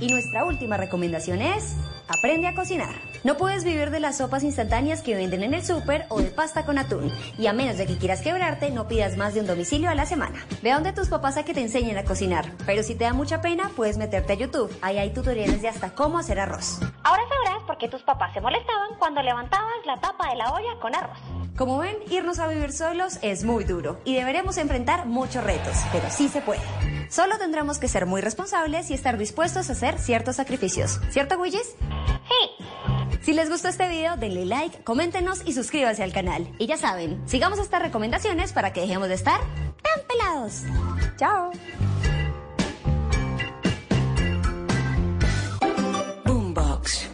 Y 0.00 0.08
nuestra 0.08 0.44
última 0.44 0.76
recomendación 0.76 1.40
es 1.40 1.76
aprende 2.10 2.48
a 2.48 2.54
cocinar. 2.54 2.94
No 3.24 3.36
puedes 3.36 3.64
vivir 3.64 3.90
de 3.90 4.00
las 4.00 4.18
sopas 4.18 4.42
instantáneas 4.42 5.02
que 5.02 5.14
venden 5.14 5.42
en 5.42 5.54
el 5.54 5.64
súper 5.64 6.06
o 6.08 6.20
de 6.20 6.28
pasta 6.28 6.64
con 6.64 6.78
atún. 6.78 7.12
Y 7.38 7.46
a 7.46 7.52
menos 7.52 7.78
de 7.78 7.86
que 7.86 7.98
quieras 7.98 8.20
quebrarte, 8.20 8.70
no 8.70 8.88
pidas 8.88 9.16
más 9.16 9.34
de 9.34 9.40
un 9.40 9.46
domicilio 9.46 9.90
a 9.90 9.94
la 9.94 10.06
semana. 10.06 10.44
Ve 10.62 10.72
a 10.72 10.74
donde 10.74 10.92
tus 10.92 11.08
papás 11.08 11.36
a 11.36 11.44
que 11.44 11.54
te 11.54 11.60
enseñen 11.60 11.96
a 11.98 12.04
cocinar. 12.04 12.50
Pero 12.66 12.82
si 12.82 12.94
te 12.94 13.04
da 13.04 13.12
mucha 13.12 13.40
pena, 13.40 13.70
puedes 13.76 13.96
meterte 13.96 14.32
a 14.32 14.36
YouTube. 14.36 14.76
Ahí 14.82 14.98
hay 14.98 15.12
tutoriales 15.12 15.62
de 15.62 15.68
hasta 15.68 15.94
cómo 15.94 16.18
hacer 16.18 16.40
arroz. 16.40 16.80
Ahora 17.02 17.22
sabrás 17.28 17.62
por 17.66 17.78
qué 17.78 17.88
tus 17.88 18.02
papás 18.02 18.32
se 18.34 18.40
molestaban 18.40 18.96
cuando 18.98 19.22
levantabas 19.22 19.86
la 19.86 20.00
tapa 20.00 20.30
de 20.30 20.36
la 20.36 20.52
olla 20.52 20.78
con 20.80 20.94
arroz. 20.94 21.18
Como 21.56 21.78
ven, 21.78 21.96
irnos 22.08 22.38
a 22.38 22.48
vivir 22.48 22.72
solos 22.72 23.18
es 23.22 23.44
muy 23.44 23.64
duro 23.64 24.00
y 24.04 24.14
deberemos 24.14 24.56
enfrentar 24.56 25.06
muchos 25.06 25.44
retos, 25.44 25.76
pero 25.92 26.08
sí 26.10 26.28
se 26.28 26.40
puede. 26.40 26.62
Solo 27.10 27.38
tendremos 27.38 27.78
que 27.78 27.88
ser 27.88 28.06
muy 28.06 28.20
responsables 28.20 28.90
y 28.90 28.94
estar 28.94 29.18
dispuestos 29.18 29.68
a 29.68 29.72
hacer 29.72 29.98
ciertos 29.98 30.36
sacrificios. 30.36 31.00
¿Cierto, 31.10 31.38
Willis? 31.38 31.74
Sí. 32.28 32.64
Si 33.22 33.32
les 33.34 33.50
gustó 33.50 33.68
este 33.68 33.88
video, 33.88 34.16
denle 34.16 34.46
like, 34.46 34.82
coméntenos 34.82 35.42
y 35.44 35.52
suscríbanse 35.52 36.02
al 36.02 36.12
canal. 36.12 36.48
Y 36.58 36.66
ya 36.66 36.76
saben, 36.76 37.22
sigamos 37.28 37.58
estas 37.58 37.82
recomendaciones 37.82 38.52
para 38.52 38.72
que 38.72 38.80
dejemos 38.80 39.08
de 39.08 39.14
estar 39.14 39.40
tan 39.82 40.06
pelados. 40.08 40.62
Chao. 41.16 41.50
Boombox. 46.24 47.09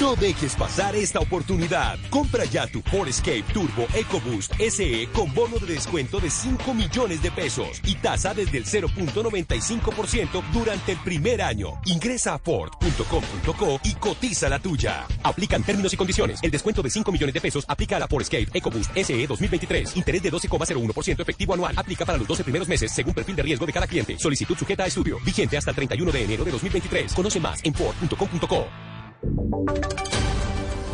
No 0.00 0.14
dejes 0.14 0.54
pasar 0.54 0.94
esta 0.94 1.20
oportunidad. 1.20 1.98
Compra 2.10 2.44
ya 2.44 2.66
tu 2.66 2.82
Ford 2.82 3.08
Escape 3.08 3.44
Turbo 3.54 3.86
EcoBoost 3.94 4.52
SE 4.68 5.08
con 5.12 5.32
bono 5.32 5.58
de 5.58 5.72
descuento 5.72 6.20
de 6.20 6.28
5 6.28 6.74
millones 6.74 7.22
de 7.22 7.30
pesos 7.30 7.80
y 7.82 7.94
tasa 7.94 8.34
desde 8.34 8.58
el 8.58 8.66
0.95% 8.66 10.42
durante 10.52 10.92
el 10.92 10.98
primer 10.98 11.40
año. 11.40 11.80
Ingresa 11.86 12.34
a 12.34 12.38
Ford.com.co 12.38 13.80
y 13.84 13.94
cotiza 13.94 14.50
la 14.50 14.58
tuya. 14.58 15.06
Aplican 15.22 15.62
términos 15.62 15.94
y 15.94 15.96
condiciones. 15.96 16.40
El 16.42 16.50
descuento 16.50 16.82
de 16.82 16.90
5 16.90 17.10
millones 17.10 17.32
de 17.32 17.40
pesos 17.40 17.64
aplica 17.66 17.96
a 17.96 18.00
la 18.00 18.06
Ford 18.06 18.20
Escape 18.20 18.48
EcoBoost 18.52 18.94
SE 18.94 19.26
2023. 19.26 19.96
Interés 19.96 20.22
de 20.22 20.30
12,01% 20.30 21.22
efectivo 21.22 21.54
anual. 21.54 21.72
Aplica 21.74 22.04
para 22.04 22.18
los 22.18 22.28
12 22.28 22.44
primeros 22.44 22.68
meses 22.68 22.92
según 22.92 23.14
perfil 23.14 23.36
de 23.36 23.42
riesgo 23.44 23.64
de 23.64 23.72
cada 23.72 23.86
cliente. 23.86 24.18
Solicitud 24.18 24.58
sujeta 24.58 24.84
a 24.84 24.88
estudio. 24.88 25.18
Vigente 25.24 25.56
hasta 25.56 25.70
el 25.70 25.76
31 25.76 26.12
de 26.12 26.24
enero 26.24 26.44
de 26.44 26.50
2023. 26.50 27.14
Conoce 27.14 27.40
más 27.40 27.64
en 27.64 27.72
Ford.com.co. 27.72 28.85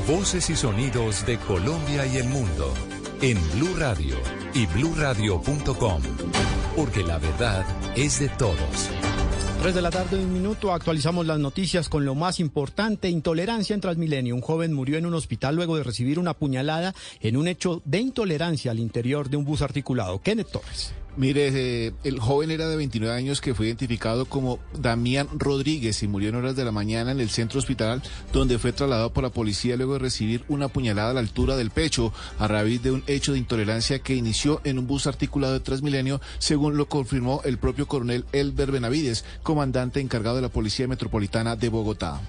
Voces 0.06 0.50
y 0.50 0.56
sonidos 0.56 1.26
de 1.26 1.38
Colombia 1.38 2.06
y 2.06 2.18
el 2.18 2.28
mundo 2.28 2.72
en 3.20 3.38
Blue 3.52 3.74
Radio 3.76 4.16
y 4.54 4.66
bluradio.com, 4.66 6.02
porque 6.76 7.02
la 7.02 7.18
verdad 7.18 7.64
es 7.96 8.20
de 8.20 8.28
todos. 8.28 8.90
3 9.62 9.74
de 9.74 9.82
la 9.82 9.90
tarde, 9.90 10.16
un 10.18 10.32
minuto, 10.32 10.72
actualizamos 10.72 11.26
las 11.26 11.38
noticias 11.38 11.88
con 11.88 12.04
lo 12.04 12.14
más 12.14 12.40
importante, 12.40 13.08
intolerancia 13.08 13.74
en 13.74 13.80
Transmilenio. 13.80 14.34
Un 14.34 14.40
joven 14.40 14.72
murió 14.72 14.98
en 14.98 15.06
un 15.06 15.14
hospital 15.14 15.54
luego 15.54 15.76
de 15.76 15.84
recibir 15.84 16.18
una 16.18 16.34
puñalada 16.34 16.94
en 17.20 17.36
un 17.36 17.46
hecho 17.46 17.80
de 17.84 17.98
intolerancia 18.00 18.72
al 18.72 18.80
interior 18.80 19.30
de 19.30 19.36
un 19.36 19.44
bus 19.44 19.62
articulado. 19.62 20.20
Kenneth 20.20 20.50
Torres. 20.50 20.92
Mire, 21.14 21.48
eh, 21.52 21.92
el 22.04 22.18
joven 22.20 22.50
era 22.50 22.68
de 22.68 22.76
29 22.76 23.14
años 23.14 23.42
que 23.42 23.54
fue 23.54 23.66
identificado 23.66 24.24
como 24.24 24.58
Damián 24.78 25.28
Rodríguez 25.34 26.02
y 26.02 26.08
murió 26.08 26.30
en 26.30 26.36
horas 26.36 26.56
de 26.56 26.64
la 26.64 26.72
mañana 26.72 27.12
en 27.12 27.20
el 27.20 27.28
centro 27.28 27.58
hospital 27.58 28.02
donde 28.32 28.58
fue 28.58 28.72
trasladado 28.72 29.12
por 29.12 29.22
la 29.22 29.28
policía 29.28 29.76
luego 29.76 29.92
de 29.92 29.98
recibir 29.98 30.42
una 30.48 30.68
puñalada 30.68 31.10
a 31.10 31.14
la 31.14 31.20
altura 31.20 31.56
del 31.56 31.70
pecho 31.70 32.14
a 32.38 32.48
raíz 32.48 32.82
de 32.82 32.92
un 32.92 33.04
hecho 33.06 33.32
de 33.32 33.38
intolerancia 33.38 33.98
que 33.98 34.14
inició 34.14 34.62
en 34.64 34.78
un 34.78 34.86
bus 34.86 35.06
articulado 35.06 35.52
de 35.52 35.60
Transmilenio, 35.60 36.18
según 36.38 36.78
lo 36.78 36.88
confirmó 36.88 37.42
el 37.44 37.58
propio 37.58 37.86
coronel 37.86 38.24
Elber 38.32 38.72
Benavides, 38.72 39.26
comandante 39.42 40.00
encargado 40.00 40.36
de 40.36 40.42
la 40.42 40.48
Policía 40.48 40.88
Metropolitana 40.88 41.56
de 41.56 41.68
Bogotá. 41.68 42.22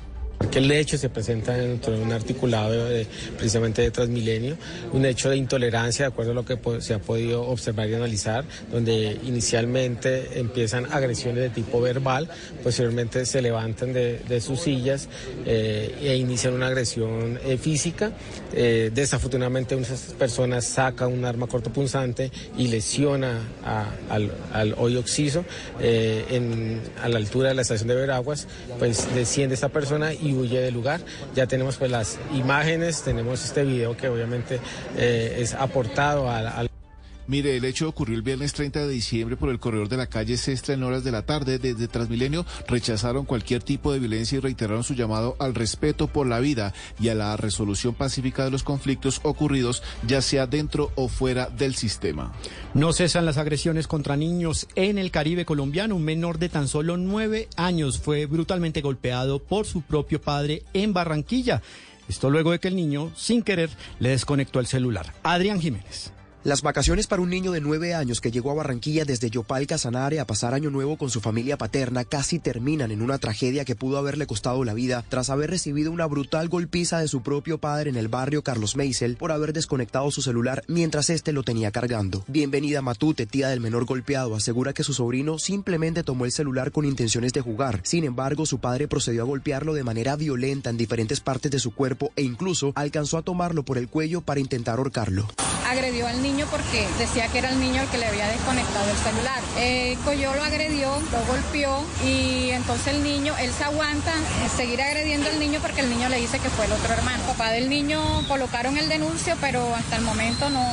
Aquel 0.48 0.72
hecho 0.72 0.98
se 0.98 1.10
presenta 1.10 1.54
dentro 1.54 1.94
de 1.94 2.02
un 2.02 2.12
articulado 2.12 2.86
de- 2.90 3.08
precisamente 3.38 3.82
de 3.82 3.92
Transmilenio, 3.92 4.56
un 4.92 5.06
hecho 5.06 5.30
de 5.30 5.38
intolerancia, 5.38 6.06
de 6.06 6.12
acuerdo 6.12 6.32
a 6.32 6.36
lo 6.36 6.46
que 6.46 6.58
se 6.82 6.94
ha 6.94 7.00
podido 7.00 7.44
observar 7.48 7.90
y 7.90 7.96
analizar, 7.96 8.46
donde 8.72 9.18
inicialmente 9.24 10.40
empiezan 10.40 10.86
agresiones 10.92 11.42
de 11.44 11.50
tipo 11.50 11.82
verbal, 11.82 12.30
posteriormente 12.62 13.26
se 13.26 13.42
levantan 13.42 13.94
de, 13.94 14.20
de 14.20 14.42
sus 14.42 14.62
sillas 14.62 15.08
eh, 15.46 15.96
e 16.02 16.16
inician 16.18 16.54
una 16.54 16.68
agresión 16.68 17.40
eh, 17.44 17.58
física. 17.58 18.12
Eh, 18.54 18.92
desafortunadamente, 18.94 19.76
una 19.76 19.88
de 19.88 19.94
esas 19.96 20.14
personas 20.14 20.66
saca 20.66 21.08
un 21.08 21.26
arma 21.26 21.48
cortopunzante 21.48 22.32
y 22.58 22.68
lesiona 22.68 23.40
a- 23.66 23.90
al, 24.10 24.32
al 24.52 24.76
hoyo 24.78 25.00
occiso 25.00 25.46
eh, 25.80 26.26
en- 26.30 26.82
a 27.02 27.10
la 27.10 27.18
altura 27.18 27.50
de 27.50 27.56
la 27.56 27.62
estación 27.64 27.88
de 27.88 27.96
Veraguas, 27.96 28.48
pues 28.78 29.08
desciende 29.16 29.56
esta 29.56 29.70
persona 29.70 30.14
y 30.14 30.33
huye 30.34 30.60
del 30.62 30.74
lugar. 30.74 31.02
Ya 31.36 31.48
tenemos 31.48 31.78
pues 31.78 31.92
las 31.92 32.20
imágenes, 32.34 33.02
tenemos 33.02 33.44
este 33.44 33.64
video 33.64 33.96
que 33.96 34.10
obviamente 34.10 34.60
eh, 34.98 35.38
es 35.40 35.54
aportado 35.54 36.30
al, 36.30 36.48
al 36.48 36.73
Mire, 37.26 37.56
el 37.56 37.64
hecho 37.64 37.88
ocurrió 37.88 38.16
el 38.16 38.22
viernes 38.22 38.54
30 38.54 38.86
de 38.86 38.94
diciembre 38.94 39.38
por 39.38 39.50
el 39.50 39.60
corredor 39.60 39.88
de 39.88 39.98
la 39.98 40.08
calle 40.08 40.36
Sestra 40.36 40.74
en 40.74 40.84
horas 40.84 41.04
de 41.04 41.12
la 41.12 41.26
tarde. 41.26 41.58
Desde 41.58 41.88
Transmilenio 41.88 42.46
rechazaron 42.68 43.26
cualquier 43.26 43.64
tipo 43.64 43.94
de 43.94 44.00
violencia 44.00 44.38
y 44.38 44.42
reiteraron 44.42 44.84
su 44.84 44.94
llamado 44.94 45.38
al 45.40 45.56
respeto 45.56 46.08
por 46.08 46.28
la 46.28 46.40
vida 46.40 46.74
y 47.00 47.10
a 47.10 47.16
la 47.16 47.38
resolución 47.38 47.94
pacífica 47.94 48.44
de 48.44 48.52
los 48.52 48.64
conflictos 48.64 49.22
ocurridos, 49.24 49.84
ya 50.06 50.22
sea 50.22 50.48
dentro 50.48 50.92
o 50.96 51.08
fuera 51.08 51.50
del 51.50 51.76
sistema. 51.76 52.34
No 52.74 52.92
cesan 52.92 53.26
las 53.26 53.38
agresiones 53.38 53.88
contra 53.88 54.18
niños 54.18 54.68
en 54.76 54.98
el 54.98 55.12
Caribe 55.12 55.46
colombiano. 55.46 55.96
Un 55.96 56.04
menor 56.04 56.40
de 56.40 56.50
tan 56.50 56.68
solo 56.68 56.98
nueve 56.98 57.48
años 57.56 58.00
fue 58.00 58.26
brutalmente 58.26 58.82
golpeado 58.82 59.40
por 59.40 59.66
su 59.66 59.82
propio 59.82 60.22
padre 60.22 60.64
en 60.74 60.94
Barranquilla. 60.94 61.62
Esto 62.10 62.30
luego 62.30 62.52
de 62.52 62.60
que 62.60 62.68
el 62.68 62.76
niño, 62.76 63.12
sin 63.16 63.44
querer, 63.44 63.70
le 64.00 64.10
desconectó 64.10 64.60
el 64.60 64.68
celular. 64.68 65.14
Adrián 65.24 65.62
Jiménez. 65.62 66.12
Las 66.44 66.62
vacaciones 66.62 67.08
para 67.08 67.22
un 67.22 67.30
niño 67.30 67.54
de 67.54 67.62
nueve 67.62 67.94
años 67.94 68.20
que 68.20 68.30
llegó 68.30 68.52
a 68.52 68.56
Barranquilla 68.56 69.06
desde 69.06 69.30
Yopal 69.30 69.66
Casanare 69.66 70.20
a 70.20 70.28
pasar 70.28 70.54
año 70.54 70.70
nuevo 70.70 70.98
con 70.98 71.10
su 71.10 71.22
familia 71.22 71.58
paterna 71.58 72.04
casi 72.04 72.38
terminan 72.38 72.92
en 72.92 73.02
una 73.02 73.18
tragedia 73.18 73.64
que 73.64 73.78
pudo 73.78 73.98
haberle 73.98 74.28
costado 74.28 74.66
la 74.66 74.74
vida 74.74 75.06
tras 75.08 75.30
haber 75.30 75.52
recibido 75.52 75.90
una 75.90 76.06
brutal 76.06 76.50
golpiza 76.50 77.00
de 77.00 77.08
su 77.08 77.22
propio 77.22 77.60
padre 77.60 77.92
en 77.92 77.96
el 77.96 78.10
barrio 78.10 78.42
Carlos 78.42 78.76
Meisel 78.76 79.16
por 79.16 79.32
haber 79.32 79.54
desconectado 79.54 80.12
su 80.12 80.22
celular 80.22 80.66
mientras 80.68 81.10
éste 81.10 81.32
lo 81.32 81.44
tenía 81.44 81.72
cargando. 81.72 82.26
Bienvenida 82.28 82.82
Matute, 82.82 83.26
tía 83.26 83.48
del 83.48 83.62
menor 83.62 83.86
golpeado, 83.86 84.36
asegura 84.36 84.74
que 84.74 84.84
su 84.84 84.94
sobrino 84.94 85.40
simplemente 85.40 86.04
tomó 86.04 86.26
el 86.26 86.34
celular 86.34 86.74
con 86.74 86.84
intenciones 86.84 87.32
de 87.32 87.40
jugar. 87.40 87.80
Sin 87.84 88.04
embargo, 88.04 88.46
su 88.46 88.60
padre 88.60 88.90
procedió 88.90 89.22
a 89.22 89.26
golpearlo 89.26 89.74
de 89.74 89.86
manera 89.86 90.18
violenta 90.18 90.70
en 90.70 90.76
diferentes 90.76 91.22
partes 91.22 91.54
de 91.54 91.60
su 91.60 91.74
cuerpo 91.74 92.12
e 92.18 92.24
incluso 92.24 92.74
alcanzó 92.76 93.18
a 93.18 93.22
tomarlo 93.22 93.64
por 93.64 93.78
el 93.78 93.88
cuello 93.88 94.20
para 94.20 94.42
intentar 94.42 94.80
ahorcarlo. 94.80 95.30
Agredió 95.66 96.06
al 96.06 96.22
niño 96.22 96.33
porque 96.50 96.88
decía 96.98 97.28
que 97.28 97.38
era 97.38 97.50
el 97.50 97.60
niño 97.60 97.84
el 97.84 97.88
que 97.90 97.98
le 97.98 98.08
había 98.08 98.28
desconectado 98.28 98.90
el 98.90 98.98
celular. 98.98 99.42
Eh, 99.58 99.98
Coyo 100.04 100.34
lo 100.34 100.44
agredió, 100.44 100.90
lo 101.12 101.26
golpeó 101.26 101.84
y 102.04 102.50
entonces 102.50 102.88
el 102.96 103.04
niño, 103.04 103.36
él 103.40 103.52
se 103.52 103.64
aguanta 103.64 104.12
seguir 104.56 104.82
agrediendo 104.82 105.30
al 105.30 105.40
niño 105.40 105.60
porque 105.62 105.82
el 105.82 105.90
niño 105.90 106.10
le 106.10 106.18
dice 106.18 106.40
que 106.40 106.50
fue 106.50 106.66
el 106.66 106.72
otro 106.72 106.94
hermano. 106.94 107.24
Papá 107.26 107.52
del 107.52 107.70
niño 107.70 108.02
colocaron 108.28 108.78
el 108.78 108.90
denuncio, 108.90 109.36
pero 109.40 109.76
hasta 109.76 109.98
el 109.98 110.02
momento 110.02 110.50
no, 110.50 110.66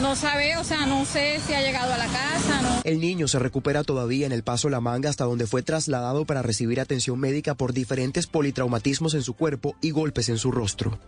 no 0.00 0.14
sabe, 0.14 0.56
o 0.56 0.64
sea, 0.64 0.86
no 0.86 1.04
sé 1.04 1.40
si 1.46 1.54
ha 1.54 1.60
llegado 1.60 1.92
a 1.92 1.98
la 1.98 2.06
casa. 2.06 2.80
El 2.84 3.00
niño 3.00 3.26
se 3.26 3.38
recupera 3.38 3.82
todavía 3.82 4.26
en 4.26 4.32
el 4.32 4.44
paso 4.44 4.68
La 4.68 4.80
Manga 4.80 5.10
hasta 5.10 5.24
donde 5.24 5.46
fue 5.46 5.62
trasladado 5.62 6.24
para 6.24 6.42
recibir 6.42 6.80
atención 6.80 7.18
médica 7.18 7.54
por 7.54 7.72
diferentes 7.72 8.26
politraumatismos 8.26 9.14
en 9.14 9.22
su 9.22 9.34
cuerpo 9.34 9.74
y 9.80 9.90
golpes 9.90 10.28
en 10.28 10.38
su 10.38 10.52
rostro. 10.52 10.98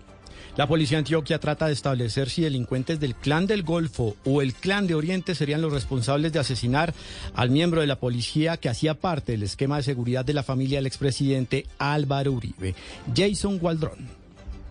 La 0.57 0.67
policía 0.67 0.97
de 0.97 1.01
Antioquia 1.01 1.39
trata 1.39 1.67
de 1.67 1.73
establecer 1.73 2.29
si 2.29 2.43
delincuentes 2.43 2.99
del 3.01 3.15
clan 3.15 3.47
del 3.47 3.63
Golfo 3.63 4.17
o 4.25 4.43
el 4.43 4.53
clan 4.53 4.87
de 4.87 4.95
Oriente 4.95 5.35
serían 5.35 5.63
los 5.63 5.73
responsables 5.73 6.33
de 6.33 6.41
asesinar 6.41 6.93
al 7.35 7.51
miembro 7.51 7.81
de 7.81 7.87
la 7.87 7.99
policía 8.01 8.57
que 8.57 8.69
hacía 8.69 8.95
parte 8.95 9.33
del 9.33 9.45
esquema 9.45 9.77
de 9.77 9.85
seguridad 9.85 10.25
de 10.25 10.35
la 10.35 10.43
familia 10.43 10.79
del 10.79 10.87
expresidente 10.87 11.67
Álvaro 11.79 12.33
Uribe, 12.33 12.75
Jason 13.15 13.59
Waldron. 13.61 14.20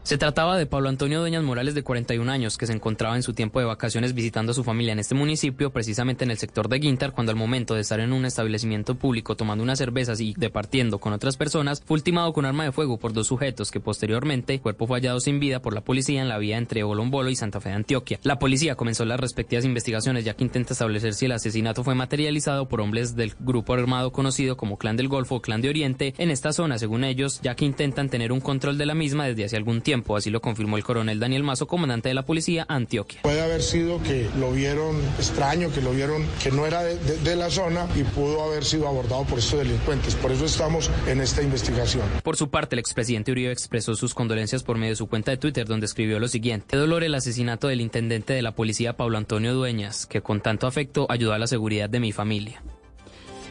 Se 0.04 0.18
trataba 0.18 0.58
de 0.58 0.66
Pablo 0.66 0.89
Antonio 0.89 1.20
Dueñas 1.20 1.43
Morales, 1.43 1.76
de 1.76 1.84
41 1.84 2.32
años, 2.32 2.58
que 2.58 2.66
se 2.66 2.74
encontraba 2.74 3.16
en 3.16 3.22
su 3.22 3.34
tiempo 3.34 3.60
de 3.60 3.66
vacaciones 3.66 4.14
visitando 4.14 4.54
a 4.54 4.56
su 4.56 4.64
familia 4.64 4.93
en 4.93 5.00
este 5.00 5.14
municipio, 5.14 5.72
precisamente 5.72 6.24
en 6.24 6.32
el 6.32 6.38
sector 6.38 6.68
de 6.68 6.80
Guintar, 6.80 7.12
cuando 7.12 7.32
al 7.32 7.38
momento 7.38 7.76
de 7.76 7.82
estar 7.82 8.00
en 8.00 8.14
un 8.14 8.26
establecimiento 8.26 8.95
público 8.95 9.36
tomando 9.36 9.64
unas 9.64 9.78
cervezas 9.78 10.20
y 10.20 10.34
departiendo 10.36 10.97
con 11.00 11.14
otras 11.14 11.38
personas, 11.38 11.84
fue 11.86 11.95
ultimado 11.95 12.34
con 12.34 12.45
arma 12.45 12.64
de 12.64 12.72
fuego 12.72 12.97
por 12.97 13.14
dos 13.14 13.28
sujetos 13.28 13.70
que 13.70 13.80
posteriormente, 13.80 14.60
cuerpo 14.60 14.88
fallado 14.88 15.20
sin 15.20 15.39
vida 15.39 15.62
por 15.62 15.76
la 15.76 15.82
policía 15.82 16.22
en 16.22 16.30
la 16.30 16.39
vía 16.39 16.58
entre 16.58 16.82
Bolombolo 16.82 17.30
y 17.30 17.36
Santa 17.36 17.60
Fe 17.60 17.70
de 17.70 17.76
Antioquia. 17.76 18.20
La 18.24 18.39
policía 18.39 18.76
comenzó 18.76 19.06
las 19.06 19.20
respectivas 19.20 19.66
investigaciones 19.66 20.26
ya 20.26 20.34
que 20.34 20.43
intenta 20.43 20.74
establecer 20.74 21.14
si 21.14 21.26
el 21.26 21.34
asesinato 21.34 21.84
fue 21.84 21.93
materializado 21.93 22.68
por 22.68 22.82
hombres 22.82 23.16
del 23.16 23.34
grupo 23.39 23.74
armado 23.74 24.12
conocido 24.12 24.58
como 24.58 24.78
Clan 24.78 24.97
del 24.97 25.08
Golfo 25.08 25.36
o 25.36 25.41
Clan 25.41 25.62
de 25.62 25.70
Oriente 25.70 26.16
en 26.18 26.32
esta 26.32 26.52
zona, 26.52 26.80
según 26.80 27.04
ellos, 27.04 27.41
ya 27.43 27.56
que 27.56 27.66
intentan 27.66 28.10
tener 28.10 28.32
un 28.32 28.39
control 28.39 28.78
de 28.80 28.88
la 28.88 28.95
misma 28.95 29.26
desde 29.26 29.45
hace 29.45 29.58
algún 29.58 29.82
tiempo 29.82 29.89
así 30.16 30.30
lo 30.30 30.42
confirmó 30.42 30.78
el 30.78 30.84
coronel 30.84 31.20
Daniel 31.20 31.44
Mazo, 31.44 31.68
comandante 31.68 32.10
de 32.10 32.16
la 32.16 32.26
policía 32.26 32.66
Antioquia. 32.68 33.22
Puede 33.22 33.42
haber 33.42 33.62
sido 33.62 34.02
que 34.04 34.30
lo 34.40 34.52
vieron 34.52 34.98
extraño, 35.18 35.72
que 35.72 35.82
lo 35.82 35.92
vieron 35.92 36.26
que 36.42 36.52
no 36.52 36.66
era 36.66 36.84
de, 36.84 36.98
de, 36.98 37.18
de 37.18 37.36
la 37.36 37.50
zona 37.50 37.88
y 37.96 38.04
pudo 38.04 38.44
haber 38.44 38.66
sido 38.66 38.88
abordado 38.88 39.24
por 39.26 39.40
estos 39.40 39.60
delincuentes. 39.60 40.16
Por 40.16 40.32
eso 40.32 40.46
estamos 40.46 40.90
en 41.08 41.22
esta 41.22 41.42
investigación. 41.42 42.04
Por 42.24 42.38
su 42.38 42.50
parte, 42.50 42.76
el 42.76 42.80
expresidente 42.80 43.32
Uribe 43.32 43.52
expresó 43.52 43.96
sus 43.96 44.14
condolencias 44.14 44.64
por 44.64 44.78
medio 44.78 44.92
de 44.92 44.98
su 44.98 45.08
cuenta 45.08 45.32
de 45.32 45.38
Twitter, 45.38 45.66
donde 45.66 45.86
escribió 45.86 46.20
lo 46.20 46.28
siguiente. 46.28 46.78
Dolor 46.78 47.04
el 47.04 47.16
asesinato 47.16 47.68
del 47.68 47.82
intendente 47.82 48.34
de 48.34 48.42
la 48.42 48.56
policía 48.56 48.98
Pablo 48.98 49.18
Antonio 49.18 49.54
Dueñas, 49.54 50.06
que 50.06 50.22
con 50.22 50.42
tanto 50.42 50.68
afecto 50.68 51.08
ayudó 51.10 51.34
a 51.34 51.40
la 51.40 51.48
seguridad 51.48 51.90
de 51.90 52.00
mi 52.00 52.12
familia. 52.12 52.62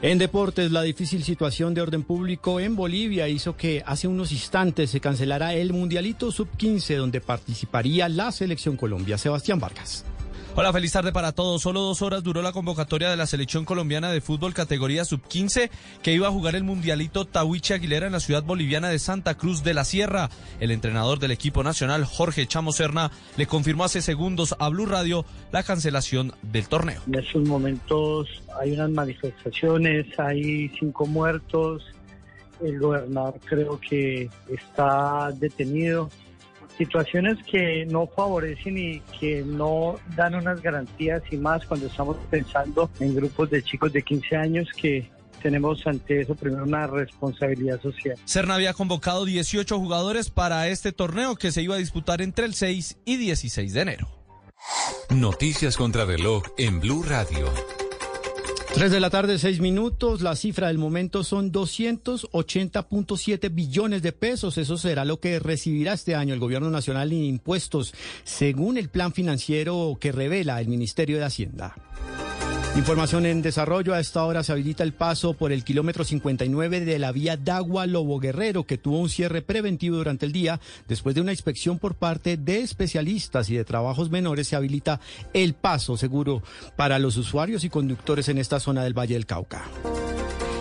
En 0.00 0.18
deportes, 0.18 0.70
la 0.70 0.82
difícil 0.82 1.24
situación 1.24 1.74
de 1.74 1.80
orden 1.80 2.04
público 2.04 2.60
en 2.60 2.76
Bolivia 2.76 3.26
hizo 3.26 3.56
que 3.56 3.82
hace 3.84 4.06
unos 4.06 4.30
instantes 4.30 4.90
se 4.90 5.00
cancelara 5.00 5.54
el 5.54 5.72
Mundialito 5.72 6.30
Sub-15 6.30 6.96
donde 6.96 7.20
participaría 7.20 8.08
la 8.08 8.30
selección 8.30 8.76
Colombia. 8.76 9.18
Sebastián 9.18 9.58
Vargas. 9.58 10.04
Hola, 10.60 10.72
feliz 10.72 10.90
tarde 10.90 11.12
para 11.12 11.30
todos. 11.30 11.62
Solo 11.62 11.82
dos 11.82 12.02
horas 12.02 12.24
duró 12.24 12.42
la 12.42 12.50
convocatoria 12.50 13.08
de 13.08 13.16
la 13.16 13.28
selección 13.28 13.64
colombiana 13.64 14.10
de 14.10 14.20
fútbol 14.20 14.54
categoría 14.54 15.04
sub-15 15.04 15.70
que 16.02 16.12
iba 16.12 16.26
a 16.26 16.32
jugar 16.32 16.56
el 16.56 16.64
mundialito 16.64 17.26
Tawiche 17.26 17.74
Aguilera 17.74 18.06
en 18.06 18.12
la 18.12 18.18
ciudad 18.18 18.42
boliviana 18.42 18.88
de 18.88 18.98
Santa 18.98 19.36
Cruz 19.36 19.62
de 19.62 19.72
la 19.72 19.84
Sierra. 19.84 20.30
El 20.58 20.72
entrenador 20.72 21.20
del 21.20 21.30
equipo 21.30 21.62
nacional, 21.62 22.04
Jorge 22.04 22.48
Chamo 22.48 22.72
Serna, 22.72 23.12
le 23.36 23.46
confirmó 23.46 23.84
hace 23.84 24.02
segundos 24.02 24.56
a 24.58 24.68
Blue 24.68 24.86
Radio 24.86 25.24
la 25.52 25.62
cancelación 25.62 26.32
del 26.42 26.66
torneo. 26.66 27.02
En 27.06 27.14
estos 27.14 27.46
momentos 27.46 28.28
hay 28.60 28.72
unas 28.72 28.90
manifestaciones, 28.90 30.06
hay 30.18 30.70
cinco 30.70 31.06
muertos. 31.06 31.84
El 32.60 32.80
gobernador 32.80 33.38
creo 33.44 33.78
que 33.78 34.28
está 34.48 35.30
detenido 35.38 36.10
situaciones 36.78 37.36
que 37.44 37.84
no 37.86 38.06
favorecen 38.06 38.78
y 38.78 39.00
que 39.20 39.42
no 39.44 39.96
dan 40.16 40.36
unas 40.36 40.62
garantías 40.62 41.22
y 41.30 41.36
más 41.36 41.66
cuando 41.66 41.88
estamos 41.88 42.16
pensando 42.30 42.88
en 43.00 43.14
grupos 43.14 43.50
de 43.50 43.62
chicos 43.62 43.92
de 43.92 44.02
15 44.02 44.36
años 44.36 44.68
que 44.76 45.10
tenemos 45.42 45.86
ante 45.86 46.22
eso 46.22 46.34
primero 46.34 46.64
una 46.64 46.86
responsabilidad 46.86 47.80
social. 47.80 48.16
Cerna 48.24 48.54
había 48.54 48.74
convocado 48.74 49.24
18 49.24 49.78
jugadores 49.78 50.30
para 50.30 50.68
este 50.68 50.92
torneo 50.92 51.36
que 51.36 51.52
se 51.52 51.62
iba 51.62 51.74
a 51.74 51.78
disputar 51.78 52.22
entre 52.22 52.46
el 52.46 52.54
6 52.54 52.98
y 53.04 53.16
16 53.16 53.72
de 53.72 53.80
enero. 53.80 54.08
Noticias 55.10 55.76
contra 55.76 56.04
reloj 56.04 56.42
en 56.58 56.80
Blue 56.80 57.02
Radio. 57.02 57.46
3 58.78 58.92
de 58.92 59.00
la 59.00 59.10
tarde, 59.10 59.40
6 59.40 59.58
minutos. 59.58 60.20
La 60.20 60.36
cifra 60.36 60.68
del 60.68 60.78
momento 60.78 61.24
son 61.24 61.50
280.7 61.50 63.52
billones 63.52 64.02
de 64.02 64.12
pesos. 64.12 64.56
Eso 64.56 64.76
será 64.76 65.04
lo 65.04 65.18
que 65.18 65.40
recibirá 65.40 65.94
este 65.94 66.14
año 66.14 66.32
el 66.32 66.38
Gobierno 66.38 66.70
Nacional 66.70 67.10
en 67.10 67.24
impuestos, 67.24 67.92
según 68.22 68.78
el 68.78 68.88
plan 68.88 69.12
financiero 69.12 69.98
que 70.00 70.12
revela 70.12 70.60
el 70.60 70.68
Ministerio 70.68 71.18
de 71.18 71.24
Hacienda. 71.24 71.74
Información 72.78 73.26
en 73.26 73.42
desarrollo. 73.42 73.92
A 73.92 73.98
esta 73.98 74.24
hora 74.24 74.44
se 74.44 74.52
habilita 74.52 74.84
el 74.84 74.92
paso 74.92 75.34
por 75.34 75.50
el 75.50 75.64
kilómetro 75.64 76.04
59 76.04 76.82
de 76.82 77.00
la 77.00 77.10
vía 77.10 77.36
Dagua 77.36 77.86
Lobo 77.86 78.20
Guerrero, 78.20 78.64
que 78.64 78.78
tuvo 78.78 79.00
un 79.00 79.08
cierre 79.08 79.42
preventivo 79.42 79.96
durante 79.96 80.24
el 80.24 80.30
día. 80.30 80.60
Después 80.86 81.16
de 81.16 81.20
una 81.20 81.32
inspección 81.32 81.80
por 81.80 81.96
parte 81.96 82.36
de 82.36 82.60
especialistas 82.60 83.50
y 83.50 83.56
de 83.56 83.64
trabajos 83.64 84.10
menores, 84.10 84.46
se 84.46 84.54
habilita 84.54 85.00
el 85.32 85.54
paso 85.54 85.96
seguro 85.96 86.40
para 86.76 87.00
los 87.00 87.16
usuarios 87.16 87.64
y 87.64 87.68
conductores 87.68 88.28
en 88.28 88.38
esta 88.38 88.60
zona 88.60 88.84
del 88.84 88.96
Valle 88.96 89.14
del 89.14 89.26
Cauca. 89.26 89.64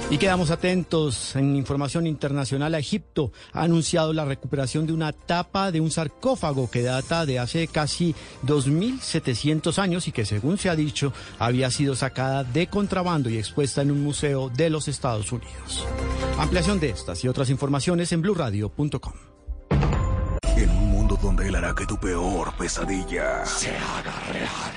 Y 0.09 0.19
quedamos 0.19 0.51
atentos 0.51 1.35
en 1.35 1.57
información 1.57 2.07
internacional. 2.07 2.75
Egipto 2.75 3.33
ha 3.51 3.63
anunciado 3.63 4.13
la 4.13 4.23
recuperación 4.23 4.87
de 4.87 4.93
una 4.93 5.11
tapa 5.11 5.69
de 5.69 5.81
un 5.81 5.91
sarcófago 5.91 6.71
que 6.71 6.81
data 6.81 7.25
de 7.25 7.39
hace 7.39 7.67
casi 7.67 8.15
2.700 8.45 9.77
años 9.79 10.07
y 10.07 10.13
que, 10.13 10.23
según 10.23 10.57
se 10.57 10.69
ha 10.69 10.77
dicho, 10.77 11.11
había 11.39 11.69
sido 11.71 11.93
sacada 11.93 12.45
de 12.45 12.67
contrabando 12.67 13.29
y 13.29 13.37
expuesta 13.37 13.81
en 13.81 13.91
un 13.91 14.01
museo 14.01 14.49
de 14.49 14.69
los 14.69 14.87
Estados 14.87 15.29
Unidos. 15.33 15.85
Ampliación 16.39 16.79
de 16.79 16.89
estas 16.89 17.21
y 17.25 17.27
otras 17.27 17.49
informaciones 17.49 18.13
en 18.13 18.21
blurradio.com. 18.21 19.13
En 20.55 20.69
un 20.69 20.89
mundo 20.89 21.19
donde 21.21 21.49
él 21.49 21.55
hará 21.55 21.75
que 21.75 21.85
tu 21.85 21.99
peor 21.99 22.55
pesadilla 22.55 23.45
se 23.45 23.71
haga 23.71 24.13
real. 24.31 24.76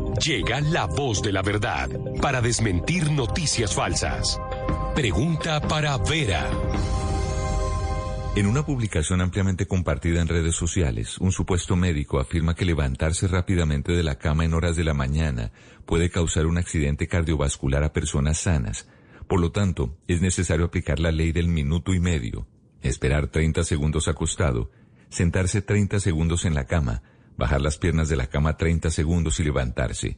Llega 0.25 0.61
la 0.61 0.85
voz 0.85 1.23
de 1.23 1.31
la 1.31 1.41
verdad 1.41 1.89
para 2.21 2.41
desmentir 2.41 3.09
noticias 3.11 3.73
falsas. 3.73 4.39
Pregunta 4.93 5.59
para 5.61 5.97
Vera. 5.97 6.47
En 8.35 8.45
una 8.45 8.63
publicación 8.63 9.21
ampliamente 9.21 9.65
compartida 9.65 10.21
en 10.21 10.27
redes 10.27 10.55
sociales, 10.55 11.17
un 11.17 11.31
supuesto 11.31 11.75
médico 11.75 12.19
afirma 12.19 12.53
que 12.53 12.65
levantarse 12.65 13.27
rápidamente 13.27 13.93
de 13.93 14.03
la 14.03 14.19
cama 14.19 14.45
en 14.45 14.53
horas 14.53 14.75
de 14.75 14.83
la 14.83 14.93
mañana 14.93 15.51
puede 15.87 16.11
causar 16.11 16.45
un 16.45 16.59
accidente 16.59 17.07
cardiovascular 17.07 17.83
a 17.83 17.91
personas 17.91 18.37
sanas. 18.37 18.87
Por 19.27 19.39
lo 19.39 19.51
tanto, 19.51 19.97
es 20.07 20.21
necesario 20.21 20.65
aplicar 20.65 20.99
la 20.99 21.11
ley 21.11 21.31
del 21.31 21.47
minuto 21.47 21.95
y 21.95 21.99
medio, 21.99 22.45
esperar 22.83 23.29
30 23.29 23.63
segundos 23.63 24.07
acostado, 24.07 24.69
sentarse 25.09 25.63
30 25.63 25.99
segundos 25.99 26.45
en 26.45 26.53
la 26.53 26.65
cama, 26.65 27.01
bajar 27.41 27.59
las 27.59 27.77
piernas 27.77 28.07
de 28.07 28.15
la 28.15 28.27
cama 28.27 28.55
30 28.55 28.89
segundos 28.91 29.39
y 29.39 29.43
levantarse. 29.43 30.17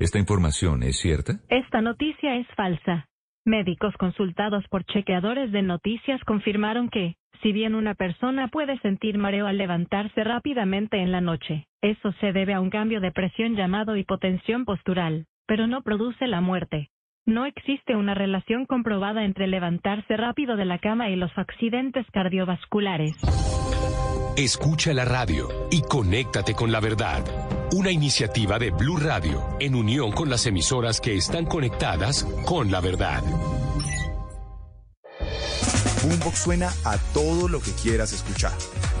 ¿Esta 0.00 0.18
información 0.18 0.82
es 0.82 0.98
cierta? 0.98 1.40
Esta 1.48 1.80
noticia 1.82 2.36
es 2.36 2.46
falsa. 2.56 3.06
Médicos 3.44 3.94
consultados 3.98 4.64
por 4.68 4.84
chequeadores 4.84 5.52
de 5.52 5.62
noticias 5.62 6.20
confirmaron 6.24 6.88
que, 6.88 7.16
si 7.42 7.52
bien 7.52 7.74
una 7.74 7.94
persona 7.94 8.48
puede 8.48 8.78
sentir 8.80 9.18
mareo 9.18 9.46
al 9.46 9.58
levantarse 9.58 10.24
rápidamente 10.24 11.00
en 11.00 11.12
la 11.12 11.20
noche, 11.20 11.66
eso 11.82 12.12
se 12.20 12.32
debe 12.32 12.54
a 12.54 12.60
un 12.60 12.70
cambio 12.70 13.00
de 13.00 13.12
presión 13.12 13.54
llamado 13.54 13.96
hipotensión 13.96 14.64
postural, 14.64 15.26
pero 15.46 15.66
no 15.66 15.82
produce 15.82 16.26
la 16.26 16.40
muerte. 16.40 16.88
No 17.26 17.44
existe 17.44 17.94
una 17.94 18.14
relación 18.14 18.66
comprobada 18.66 19.24
entre 19.24 19.46
levantarse 19.46 20.16
rápido 20.16 20.56
de 20.56 20.64
la 20.64 20.78
cama 20.78 21.10
y 21.10 21.16
los 21.16 21.36
accidentes 21.36 22.06
cardiovasculares. 22.12 23.14
Escucha 24.36 24.92
la 24.92 25.04
radio 25.04 25.48
y 25.70 25.82
conéctate 25.82 26.54
con 26.54 26.70
la 26.70 26.80
verdad. 26.80 27.24
Una 27.72 27.90
iniciativa 27.90 28.58
de 28.58 28.70
Blue 28.70 28.98
Radio 28.98 29.42
en 29.60 29.74
unión 29.74 30.12
con 30.12 30.28
las 30.28 30.46
emisoras 30.46 31.00
que 31.00 31.16
están 31.16 31.46
conectadas 31.46 32.26
con 32.44 32.70
la 32.70 32.80
verdad. 32.80 33.22
Boombox 36.02 36.38
suena 36.38 36.72
a 36.84 36.98
todo 37.14 37.48
lo 37.48 37.60
que 37.60 37.72
quieras 37.72 38.12
escuchar. 38.12 38.52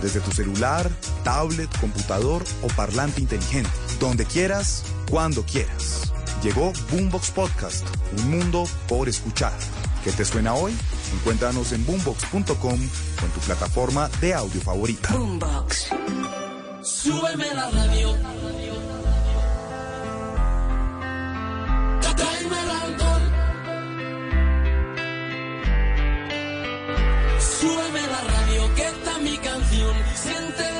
Desde 0.02 0.20
tu 0.20 0.32
celular, 0.32 0.90
tablet, 1.22 1.70
computador 1.78 2.42
o 2.62 2.68
parlante 2.68 3.20
inteligente. 3.20 3.70
Donde 4.00 4.24
quieras, 4.24 4.84
cuando 5.10 5.44
quieras. 5.44 6.12
Llegó 6.42 6.72
Boombox 6.90 7.30
Podcast, 7.30 7.86
un 8.18 8.30
mundo 8.30 8.64
por 8.88 9.08
escuchar. 9.08 9.52
¿Qué 10.06 10.12
te 10.12 10.24
suena 10.24 10.54
hoy? 10.54 10.72
Encuéntranos 11.14 11.72
en 11.72 11.84
boombox.com 11.84 12.54
con 12.54 13.30
tu 13.34 13.40
plataforma 13.40 14.08
de 14.20 14.34
audio 14.34 14.60
favorita. 14.60 15.12
Boombox. 15.12 15.88
Súbeme 16.80 17.52
la 17.52 17.68
radio. 17.70 18.12
Súbeme 27.40 28.00
la 28.06 28.20
radio, 28.20 28.74
que 28.76 28.82
esta 28.82 29.10
es 29.10 29.22
mi 29.22 29.36
canción. 29.38 29.96
Siente 30.14 30.75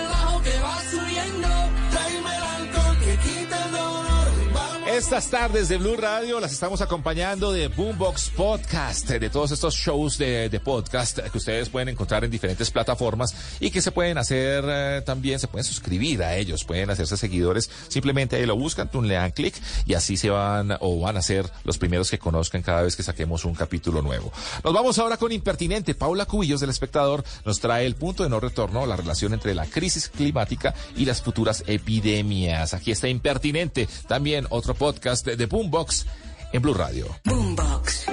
Estas 4.96 5.28
tardes 5.28 5.68
de 5.68 5.76
Blue 5.76 5.98
Radio 5.98 6.40
las 6.40 6.52
estamos 6.52 6.80
acompañando 6.80 7.52
de 7.52 7.68
Boombox 7.68 8.30
Podcast, 8.30 9.10
de 9.10 9.28
todos 9.28 9.50
estos 9.50 9.74
shows 9.74 10.16
de, 10.16 10.58
podcast 10.64 11.18
que 11.18 11.36
ustedes 11.36 11.68
pueden 11.68 11.90
encontrar 11.90 12.24
en 12.24 12.30
diferentes 12.30 12.70
plataformas 12.70 13.34
y 13.60 13.70
que 13.70 13.82
se 13.82 13.92
pueden 13.92 14.16
hacer 14.16 14.64
eh, 14.66 15.02
también, 15.04 15.38
se 15.38 15.48
pueden 15.48 15.66
suscribir 15.66 16.22
a 16.22 16.34
ellos, 16.36 16.64
pueden 16.64 16.88
hacerse 16.88 17.18
seguidores, 17.18 17.70
simplemente 17.88 18.36
ahí 18.36 18.46
lo 18.46 18.56
buscan, 18.56 18.90
tú 18.90 19.02
le 19.02 19.14
dan 19.14 19.32
clic 19.32 19.54
y 19.84 19.92
así 19.92 20.16
se 20.16 20.30
van 20.30 20.78
o 20.80 20.98
van 20.98 21.18
a 21.18 21.22
ser 21.22 21.44
los 21.64 21.76
primeros 21.76 22.10
que 22.10 22.18
conozcan 22.18 22.62
cada 22.62 22.80
vez 22.80 22.96
que 22.96 23.02
saquemos 23.02 23.44
un 23.44 23.54
capítulo 23.54 24.00
nuevo. 24.00 24.32
Nos 24.64 24.72
vamos 24.72 24.98
ahora 24.98 25.18
con 25.18 25.30
Impertinente. 25.30 25.94
Paula 25.94 26.24
Cubillos 26.24 26.60
del 26.60 26.70
Espectador 26.70 27.22
nos 27.44 27.60
trae 27.60 27.84
el 27.84 27.96
punto 27.96 28.22
de 28.22 28.30
no 28.30 28.40
retorno, 28.40 28.86
la 28.86 28.96
relación 28.96 29.34
entre 29.34 29.54
la 29.54 29.66
crisis 29.66 30.08
climática 30.08 30.74
y 30.96 31.04
las 31.04 31.20
futuras 31.20 31.64
epidemias. 31.66 32.72
Aquí 32.72 32.92
está 32.92 33.08
Impertinente, 33.08 33.88
también 34.08 34.46
otro 34.48 34.72
podcast 34.72 34.85
de, 34.92 35.36
de 35.36 35.46
Boombox 35.46 36.06
en 36.52 36.62
Blue 36.62 36.74
Radio. 36.74 37.06
Boombox. 37.24 38.06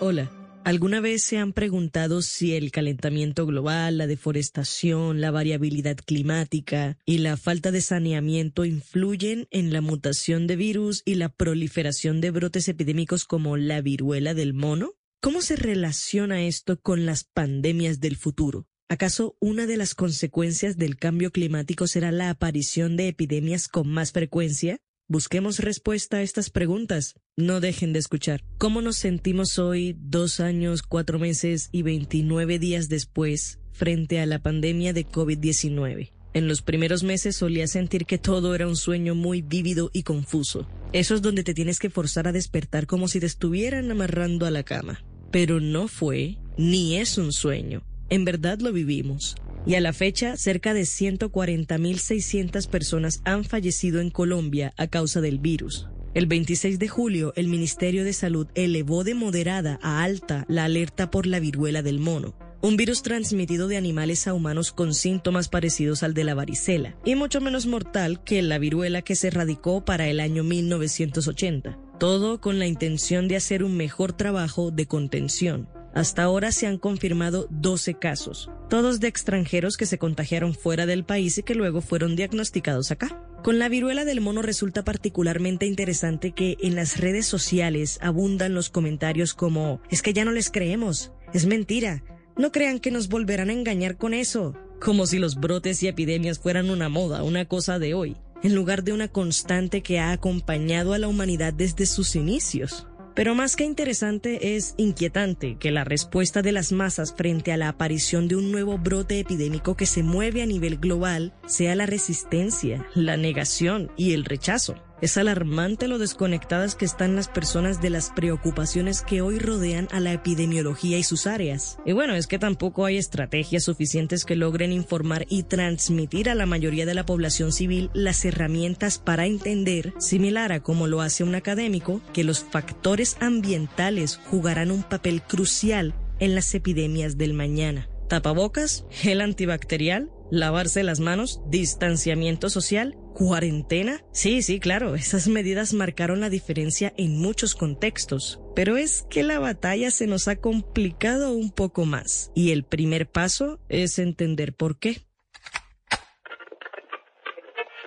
Hola. 0.00 0.30
¿Alguna 0.64 1.00
vez 1.00 1.22
se 1.22 1.36
han 1.36 1.52
preguntado 1.52 2.22
si 2.22 2.54
el 2.54 2.70
calentamiento 2.70 3.44
global, 3.44 3.98
la 3.98 4.06
deforestación, 4.06 5.20
la 5.20 5.30
variabilidad 5.30 5.98
climática 5.98 6.96
y 7.04 7.18
la 7.18 7.36
falta 7.36 7.70
de 7.70 7.82
saneamiento 7.82 8.64
influyen 8.64 9.46
en 9.50 9.74
la 9.74 9.82
mutación 9.82 10.46
de 10.46 10.56
virus 10.56 11.02
y 11.04 11.16
la 11.16 11.28
proliferación 11.28 12.22
de 12.22 12.30
brotes 12.30 12.66
epidémicos 12.68 13.26
como 13.26 13.58
la 13.58 13.82
viruela 13.82 14.32
del 14.32 14.54
mono? 14.54 14.92
¿Cómo 15.20 15.42
se 15.42 15.56
relaciona 15.56 16.46
esto 16.46 16.80
con 16.80 17.04
las 17.04 17.24
pandemias 17.24 18.00
del 18.00 18.16
futuro? 18.16 18.66
¿Acaso 18.88 19.36
una 19.40 19.66
de 19.66 19.76
las 19.76 19.94
consecuencias 19.94 20.78
del 20.78 20.96
cambio 20.96 21.30
climático 21.30 21.86
será 21.86 22.10
la 22.10 22.30
aparición 22.30 22.96
de 22.96 23.08
epidemias 23.08 23.68
con 23.68 23.88
más 23.88 24.12
frecuencia? 24.12 24.80
Busquemos 25.06 25.58
respuesta 25.58 26.16
a 26.16 26.22
estas 26.22 26.48
preguntas. 26.48 27.14
No 27.36 27.60
dejen 27.60 27.92
de 27.92 27.98
escuchar. 27.98 28.42
¿Cómo 28.56 28.80
nos 28.80 28.96
sentimos 28.96 29.58
hoy, 29.58 29.94
dos 29.98 30.40
años, 30.40 30.80
cuatro 30.82 31.18
meses 31.18 31.68
y 31.72 31.82
29 31.82 32.58
días 32.58 32.88
después, 32.88 33.58
frente 33.72 34.20
a 34.20 34.24
la 34.24 34.38
pandemia 34.38 34.94
de 34.94 35.06
COVID-19? 35.06 36.10
En 36.32 36.48
los 36.48 36.62
primeros 36.62 37.02
meses 37.02 37.36
solía 37.36 37.66
sentir 37.66 38.06
que 38.06 38.16
todo 38.16 38.54
era 38.54 38.66
un 38.66 38.76
sueño 38.76 39.14
muy 39.14 39.42
vívido 39.42 39.90
y 39.92 40.04
confuso. 40.04 40.66
Eso 40.94 41.14
es 41.14 41.20
donde 41.20 41.44
te 41.44 41.52
tienes 41.52 41.80
que 41.80 41.90
forzar 41.90 42.26
a 42.26 42.32
despertar 42.32 42.86
como 42.86 43.06
si 43.06 43.20
te 43.20 43.26
estuvieran 43.26 43.90
amarrando 43.90 44.46
a 44.46 44.50
la 44.50 44.62
cama. 44.62 45.04
Pero 45.30 45.60
no 45.60 45.86
fue, 45.86 46.38
ni 46.56 46.96
es 46.96 47.18
un 47.18 47.32
sueño. 47.34 47.82
En 48.14 48.24
verdad 48.24 48.60
lo 48.60 48.72
vivimos. 48.72 49.34
Y 49.66 49.74
a 49.74 49.80
la 49.80 49.92
fecha, 49.92 50.36
cerca 50.36 50.72
de 50.72 50.82
140.600 50.82 52.68
personas 52.68 53.20
han 53.24 53.42
fallecido 53.42 54.00
en 54.00 54.10
Colombia 54.10 54.72
a 54.76 54.86
causa 54.86 55.20
del 55.20 55.40
virus. 55.40 55.88
El 56.14 56.26
26 56.26 56.78
de 56.78 56.86
julio, 56.86 57.32
el 57.34 57.48
Ministerio 57.48 58.04
de 58.04 58.12
Salud 58.12 58.46
elevó 58.54 59.02
de 59.02 59.14
moderada 59.14 59.80
a 59.82 60.04
alta 60.04 60.44
la 60.46 60.62
alerta 60.66 61.10
por 61.10 61.26
la 61.26 61.40
viruela 61.40 61.82
del 61.82 61.98
mono, 61.98 62.36
un 62.62 62.76
virus 62.76 63.02
transmitido 63.02 63.66
de 63.66 63.78
animales 63.78 64.28
a 64.28 64.34
humanos 64.34 64.70
con 64.70 64.94
síntomas 64.94 65.48
parecidos 65.48 66.04
al 66.04 66.14
de 66.14 66.22
la 66.22 66.34
varicela, 66.34 66.96
y 67.04 67.16
mucho 67.16 67.40
menos 67.40 67.66
mortal 67.66 68.22
que 68.22 68.42
la 68.42 68.58
viruela 68.58 69.02
que 69.02 69.16
se 69.16 69.26
erradicó 69.26 69.84
para 69.84 70.06
el 70.06 70.20
año 70.20 70.44
1980. 70.44 71.80
Todo 71.98 72.40
con 72.40 72.60
la 72.60 72.68
intención 72.68 73.26
de 73.26 73.34
hacer 73.34 73.64
un 73.64 73.76
mejor 73.76 74.12
trabajo 74.12 74.70
de 74.70 74.86
contención. 74.86 75.68
Hasta 75.94 76.24
ahora 76.24 76.50
se 76.50 76.66
han 76.66 76.76
confirmado 76.76 77.46
12 77.50 77.94
casos, 77.94 78.50
todos 78.68 78.98
de 78.98 79.06
extranjeros 79.06 79.76
que 79.76 79.86
se 79.86 79.96
contagiaron 79.96 80.52
fuera 80.52 80.86
del 80.86 81.04
país 81.04 81.38
y 81.38 81.44
que 81.44 81.54
luego 81.54 81.80
fueron 81.80 82.16
diagnosticados 82.16 82.90
acá. 82.90 83.24
Con 83.44 83.60
la 83.60 83.68
viruela 83.68 84.04
del 84.04 84.20
mono 84.20 84.42
resulta 84.42 84.82
particularmente 84.82 85.66
interesante 85.66 86.32
que 86.32 86.56
en 86.60 86.74
las 86.74 86.98
redes 86.98 87.26
sociales 87.26 87.98
abundan 88.02 88.54
los 88.54 88.70
comentarios 88.70 89.34
como 89.34 89.80
es 89.88 90.02
que 90.02 90.12
ya 90.12 90.24
no 90.24 90.32
les 90.32 90.50
creemos, 90.50 91.12
es 91.32 91.46
mentira, 91.46 92.02
no 92.36 92.50
crean 92.50 92.80
que 92.80 92.90
nos 92.90 93.08
volverán 93.08 93.50
a 93.50 93.52
engañar 93.52 93.96
con 93.96 94.14
eso, 94.14 94.56
como 94.80 95.06
si 95.06 95.18
los 95.18 95.36
brotes 95.36 95.80
y 95.84 95.86
epidemias 95.86 96.40
fueran 96.40 96.70
una 96.70 96.88
moda, 96.88 97.22
una 97.22 97.44
cosa 97.44 97.78
de 97.78 97.94
hoy, 97.94 98.16
en 98.42 98.56
lugar 98.56 98.82
de 98.82 98.92
una 98.92 99.06
constante 99.06 99.82
que 99.82 100.00
ha 100.00 100.10
acompañado 100.10 100.92
a 100.92 100.98
la 100.98 101.06
humanidad 101.06 101.52
desde 101.52 101.86
sus 101.86 102.16
inicios. 102.16 102.88
Pero 103.14 103.34
más 103.34 103.54
que 103.54 103.64
interesante 103.64 104.56
es 104.56 104.74
inquietante 104.76 105.56
que 105.56 105.70
la 105.70 105.84
respuesta 105.84 106.42
de 106.42 106.50
las 106.50 106.72
masas 106.72 107.14
frente 107.14 107.52
a 107.52 107.56
la 107.56 107.68
aparición 107.68 108.26
de 108.26 108.36
un 108.36 108.50
nuevo 108.50 108.76
brote 108.76 109.20
epidémico 109.20 109.76
que 109.76 109.86
se 109.86 110.02
mueve 110.02 110.42
a 110.42 110.46
nivel 110.46 110.78
global 110.78 111.32
sea 111.46 111.76
la 111.76 111.86
resistencia, 111.86 112.86
la 112.94 113.16
negación 113.16 113.92
y 113.96 114.14
el 114.14 114.24
rechazo. 114.24 114.74
Es 115.04 115.18
alarmante 115.18 115.86
lo 115.86 115.98
desconectadas 115.98 116.76
que 116.76 116.86
están 116.86 117.14
las 117.14 117.28
personas 117.28 117.82
de 117.82 117.90
las 117.90 118.08
preocupaciones 118.08 119.02
que 119.02 119.20
hoy 119.20 119.38
rodean 119.38 119.86
a 119.92 120.00
la 120.00 120.14
epidemiología 120.14 120.96
y 120.96 121.02
sus 121.02 121.26
áreas. 121.26 121.76
Y 121.84 121.92
bueno, 121.92 122.14
es 122.14 122.26
que 122.26 122.38
tampoco 122.38 122.86
hay 122.86 122.96
estrategias 122.96 123.64
suficientes 123.64 124.24
que 124.24 124.34
logren 124.34 124.72
informar 124.72 125.26
y 125.28 125.42
transmitir 125.42 126.30
a 126.30 126.34
la 126.34 126.46
mayoría 126.46 126.86
de 126.86 126.94
la 126.94 127.04
población 127.04 127.52
civil 127.52 127.90
las 127.92 128.24
herramientas 128.24 128.96
para 128.96 129.26
entender, 129.26 129.92
similar 129.98 130.52
a 130.52 130.62
como 130.62 130.86
lo 130.86 131.02
hace 131.02 131.22
un 131.22 131.34
académico, 131.34 132.00
que 132.14 132.24
los 132.24 132.42
factores 132.42 133.18
ambientales 133.20 134.18
jugarán 134.30 134.70
un 134.70 134.84
papel 134.84 135.20
crucial 135.20 135.94
en 136.18 136.34
las 136.34 136.54
epidemias 136.54 137.18
del 137.18 137.34
mañana. 137.34 137.90
Tapabocas, 138.08 138.86
gel 138.88 139.20
antibacterial, 139.20 140.10
lavarse 140.30 140.82
las 140.82 141.00
manos, 141.00 141.42
distanciamiento 141.50 142.48
social, 142.48 142.96
cuarentena. 143.14 144.04
Sí, 144.12 144.42
sí, 144.42 144.60
claro, 144.60 144.94
esas 144.94 145.28
medidas 145.28 145.72
marcaron 145.72 146.20
la 146.20 146.28
diferencia 146.28 146.92
en 146.96 147.18
muchos 147.18 147.54
contextos. 147.54 148.40
Pero 148.54 148.76
es 148.76 149.06
que 149.08 149.22
la 149.22 149.38
batalla 149.38 149.90
se 149.90 150.06
nos 150.06 150.28
ha 150.28 150.36
complicado 150.36 151.32
un 151.32 151.50
poco 151.50 151.86
más. 151.86 152.30
Y 152.34 152.50
el 152.50 152.64
primer 152.64 153.08
paso 153.08 153.60
es 153.68 153.98
entender 153.98 154.52
por 154.54 154.78
qué. 154.78 155.06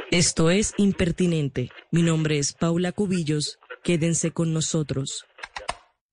Esto 0.09 0.49
es 0.49 0.73
Impertinente. 0.77 1.69
Mi 1.91 2.01
nombre 2.01 2.39
es 2.39 2.53
Paula 2.53 2.93
Cubillos. 2.93 3.59
Quédense 3.83 4.31
con 4.31 4.53
nosotros. 4.53 5.25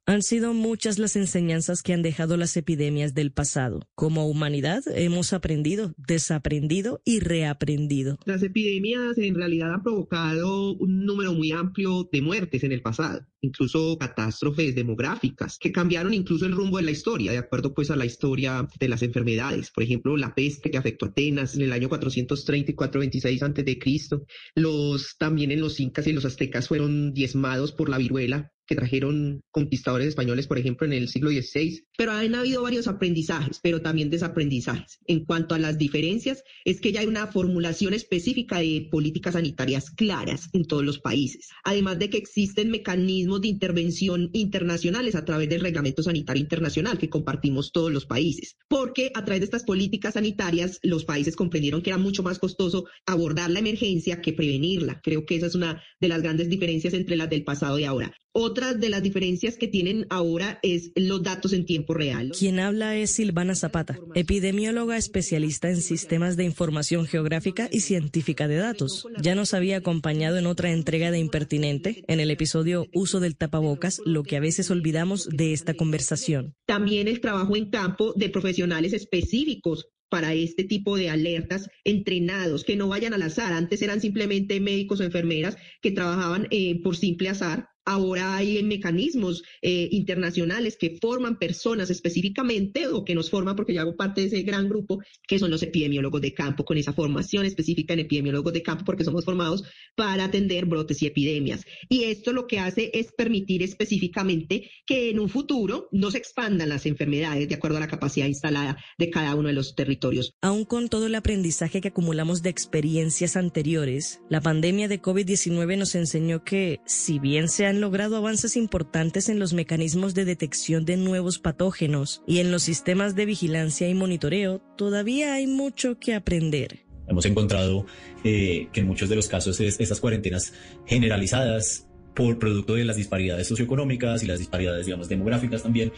Han 0.06 0.22
sido 0.22 0.52
muchas 0.52 0.98
las 0.98 1.16
enseñanzas 1.16 1.82
que 1.82 1.94
han 1.94 2.02
dejado 2.02 2.36
las 2.36 2.58
epidemias 2.58 3.14
del 3.14 3.32
pasado. 3.32 3.88
Como 3.94 4.28
humanidad 4.28 4.82
hemos 4.94 5.32
aprendido, 5.32 5.94
desaprendido 5.96 7.00
y 7.06 7.20
reaprendido. 7.20 8.18
Las 8.26 8.42
epidemias 8.42 9.16
en 9.16 9.34
realidad 9.34 9.72
han 9.72 9.82
provocado 9.82 10.74
un 10.74 11.06
número 11.06 11.32
muy 11.32 11.52
amplio 11.52 12.06
de 12.12 12.20
muertes 12.20 12.64
en 12.64 12.72
el 12.72 12.82
pasado, 12.82 13.26
incluso 13.40 13.96
catástrofes 13.96 14.74
demográficas 14.74 15.56
que 15.58 15.72
cambiaron 15.72 16.12
incluso 16.12 16.44
el 16.44 16.52
rumbo 16.52 16.76
de 16.76 16.82
la 16.82 16.90
historia, 16.90 17.32
de 17.32 17.38
acuerdo 17.38 17.72
pues 17.72 17.90
a 17.90 17.96
la 17.96 18.04
historia 18.04 18.68
de 18.78 18.88
las 18.88 19.02
enfermedades. 19.02 19.70
Por 19.70 19.84
ejemplo, 19.84 20.18
la 20.18 20.34
peste 20.34 20.70
que 20.70 20.76
afectó 20.76 21.06
a 21.06 21.08
Atenas 21.08 21.54
en 21.54 21.62
el 21.62 21.72
año 21.72 21.88
430 21.88 22.72
y 22.72 22.74
426 22.74 23.42
antes 23.42 23.64
de 23.64 23.78
Cristo. 23.78 24.26
Los 24.54 25.16
también 25.16 25.50
en 25.50 25.62
los 25.62 25.80
incas 25.80 26.06
y 26.06 26.12
los 26.12 26.26
aztecas 26.26 26.68
fueron 26.68 27.14
diezmados 27.14 27.72
por 27.72 27.88
la 27.88 27.96
viruela 27.96 28.53
que 28.66 28.74
trajeron 28.74 29.42
conquistadores 29.50 30.08
españoles, 30.08 30.46
por 30.46 30.58
ejemplo, 30.58 30.86
en 30.86 30.92
el 30.92 31.08
siglo 31.08 31.30
XVI. 31.30 31.84
Pero 31.96 32.12
han 32.12 32.34
habido 32.34 32.62
varios 32.62 32.88
aprendizajes, 32.88 33.60
pero 33.62 33.82
también 33.82 34.10
desaprendizajes. 34.10 34.98
En 35.06 35.24
cuanto 35.24 35.54
a 35.54 35.58
las 35.58 35.78
diferencias, 35.78 36.42
es 36.64 36.80
que 36.80 36.92
ya 36.92 37.00
hay 37.00 37.06
una 37.06 37.26
formulación 37.26 37.94
específica 37.94 38.58
de 38.58 38.88
políticas 38.90 39.34
sanitarias 39.34 39.90
claras 39.90 40.48
en 40.52 40.64
todos 40.64 40.84
los 40.84 40.98
países. 40.98 41.48
Además 41.64 41.98
de 41.98 42.10
que 42.10 42.18
existen 42.18 42.70
mecanismos 42.70 43.40
de 43.40 43.48
intervención 43.48 44.30
internacionales 44.32 45.14
a 45.14 45.24
través 45.24 45.48
del 45.48 45.60
Reglamento 45.60 46.02
Sanitario 46.02 46.42
Internacional 46.42 46.98
que 46.98 47.10
compartimos 47.10 47.72
todos 47.72 47.92
los 47.92 48.06
países. 48.06 48.56
Porque 48.68 49.10
a 49.14 49.24
través 49.24 49.40
de 49.40 49.46
estas 49.46 49.64
políticas 49.64 50.14
sanitarias, 50.14 50.78
los 50.82 51.04
países 51.04 51.36
comprendieron 51.36 51.82
que 51.82 51.90
era 51.90 51.98
mucho 51.98 52.22
más 52.22 52.38
costoso 52.38 52.86
abordar 53.06 53.50
la 53.50 53.60
emergencia 53.60 54.20
que 54.20 54.32
prevenirla. 54.32 55.00
Creo 55.02 55.24
que 55.26 55.36
esa 55.36 55.46
es 55.46 55.54
una 55.54 55.82
de 56.00 56.08
las 56.08 56.22
grandes 56.22 56.48
diferencias 56.48 56.94
entre 56.94 57.16
las 57.16 57.30
del 57.30 57.44
pasado 57.44 57.78
y 57.78 57.84
ahora. 57.84 58.14
Otra 58.36 58.74
de 58.74 58.88
las 58.88 59.00
diferencias 59.00 59.56
que 59.56 59.68
tienen 59.68 60.08
ahora 60.10 60.58
es 60.64 60.90
los 60.96 61.22
datos 61.22 61.52
en 61.52 61.64
tiempo 61.64 61.94
real. 61.94 62.32
Quien 62.36 62.58
habla 62.58 62.96
es 62.96 63.12
Silvana 63.12 63.54
Zapata, 63.54 63.96
epidemióloga 64.16 64.96
especialista 64.96 65.70
en 65.70 65.80
sistemas 65.80 66.36
de 66.36 66.42
información 66.42 67.06
geográfica 67.06 67.68
y 67.70 67.78
científica 67.78 68.48
de 68.48 68.56
datos. 68.56 69.06
Ya 69.22 69.36
nos 69.36 69.54
había 69.54 69.76
acompañado 69.76 70.36
en 70.36 70.46
otra 70.46 70.72
entrega 70.72 71.12
de 71.12 71.20
Impertinente, 71.20 72.02
en 72.08 72.18
el 72.18 72.28
episodio 72.32 72.88
Uso 72.92 73.20
del 73.20 73.36
tapabocas, 73.36 74.00
lo 74.04 74.24
que 74.24 74.36
a 74.36 74.40
veces 74.40 74.68
olvidamos 74.68 75.28
de 75.28 75.52
esta 75.52 75.74
conversación. 75.74 76.56
También 76.66 77.06
el 77.06 77.20
trabajo 77.20 77.54
en 77.54 77.70
campo 77.70 78.14
de 78.14 78.30
profesionales 78.30 78.94
específicos 78.94 79.86
para 80.08 80.34
este 80.34 80.64
tipo 80.64 80.96
de 80.96 81.08
alertas 81.08 81.68
entrenados, 81.84 82.64
que 82.64 82.74
no 82.74 82.88
vayan 82.88 83.14
al 83.14 83.22
azar. 83.22 83.52
Antes 83.52 83.80
eran 83.80 84.00
simplemente 84.00 84.58
médicos 84.58 84.98
o 84.98 85.04
enfermeras 85.04 85.56
que 85.80 85.92
trabajaban 85.92 86.48
eh, 86.50 86.82
por 86.82 86.96
simple 86.96 87.28
azar 87.28 87.68
Ahora 87.84 88.36
hay 88.36 88.62
mecanismos 88.62 89.42
eh, 89.60 89.88
internacionales 89.90 90.76
que 90.78 90.96
forman 91.00 91.38
personas 91.38 91.90
específicamente 91.90 92.86
o 92.88 93.04
que 93.04 93.14
nos 93.14 93.30
forman, 93.30 93.56
porque 93.56 93.74
yo 93.74 93.82
hago 93.82 93.96
parte 93.96 94.22
de 94.22 94.28
ese 94.28 94.42
gran 94.42 94.68
grupo, 94.68 95.02
que 95.26 95.38
son 95.38 95.50
los 95.50 95.62
epidemiólogos 95.62 96.20
de 96.20 96.32
campo, 96.32 96.64
con 96.64 96.78
esa 96.78 96.92
formación 96.92 97.44
específica 97.44 97.92
en 97.92 98.00
epidemiólogos 98.00 98.52
de 98.52 98.62
campo, 98.62 98.84
porque 98.84 99.04
somos 99.04 99.24
formados 99.24 99.64
para 99.94 100.24
atender 100.24 100.66
brotes 100.66 101.02
y 101.02 101.06
epidemias. 101.06 101.64
Y 101.88 102.04
esto 102.04 102.32
lo 102.32 102.46
que 102.46 102.58
hace 102.58 102.90
es 102.94 103.12
permitir 103.12 103.62
específicamente 103.62 104.70
que 104.86 105.10
en 105.10 105.20
un 105.20 105.28
futuro 105.28 105.88
no 105.92 106.10
se 106.10 106.18
expandan 106.18 106.68
las 106.68 106.86
enfermedades 106.86 107.48
de 107.48 107.54
acuerdo 107.54 107.76
a 107.76 107.80
la 107.80 107.88
capacidad 107.88 108.26
instalada 108.26 108.76
de 108.98 109.10
cada 109.10 109.34
uno 109.34 109.48
de 109.48 109.54
los 109.54 109.74
territorios. 109.74 110.34
Aún 110.40 110.64
con 110.64 110.88
todo 110.88 111.06
el 111.06 111.14
aprendizaje 111.14 111.80
que 111.80 111.88
acumulamos 111.88 112.42
de 112.42 112.50
experiencias 112.50 113.36
anteriores, 113.36 114.20
la 114.28 114.40
pandemia 114.40 114.88
de 114.88 115.00
COVID-19 115.00 115.78
nos 115.78 115.94
enseñó 115.94 116.44
que, 116.44 116.80
si 116.86 117.18
bien 117.18 117.48
se 117.48 117.66
han 117.66 117.73
logrado 117.80 118.16
avances 118.16 118.56
importantes 118.56 119.28
en 119.28 119.38
los 119.38 119.52
mecanismos 119.52 120.14
de 120.14 120.24
detección 120.24 120.84
de 120.84 120.96
nuevos 120.96 121.38
patógenos 121.38 122.22
y 122.26 122.38
en 122.38 122.50
los 122.50 122.62
sistemas 122.62 123.14
de 123.14 123.26
vigilancia 123.26 123.88
y 123.88 123.94
monitoreo, 123.94 124.60
todavía 124.76 125.34
hay 125.34 125.46
mucho 125.46 125.98
que 125.98 126.14
aprender. 126.14 126.80
Hemos 127.06 127.26
encontrado 127.26 127.86
eh, 128.24 128.68
que 128.72 128.80
en 128.80 128.86
muchos 128.86 129.08
de 129.08 129.16
los 129.16 129.28
casos 129.28 129.60
es, 129.60 129.78
estas 129.78 130.00
cuarentenas 130.00 130.52
generalizadas 130.86 131.86
por 132.14 132.38
producto 132.38 132.74
de 132.74 132.84
las 132.84 132.96
disparidades 132.96 133.48
socioeconómicas 133.48 134.22
y 134.22 134.26
las 134.26 134.38
disparidades, 134.38 134.86
digamos, 134.86 135.08
demográficas 135.08 135.62
también, 135.62 135.92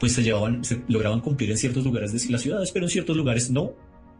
pues 0.00 0.12
se 0.12 0.22
llevaban, 0.22 0.64
se 0.64 0.82
lograban 0.88 1.20
cumplir 1.20 1.50
en 1.50 1.58
ciertos 1.58 1.84
lugares 1.84 2.12
de 2.12 2.32
las 2.32 2.42
ciudades, 2.42 2.72
pero 2.72 2.86
en 2.86 2.90
ciertos 2.90 3.16
lugares 3.16 3.50
no. 3.50 3.74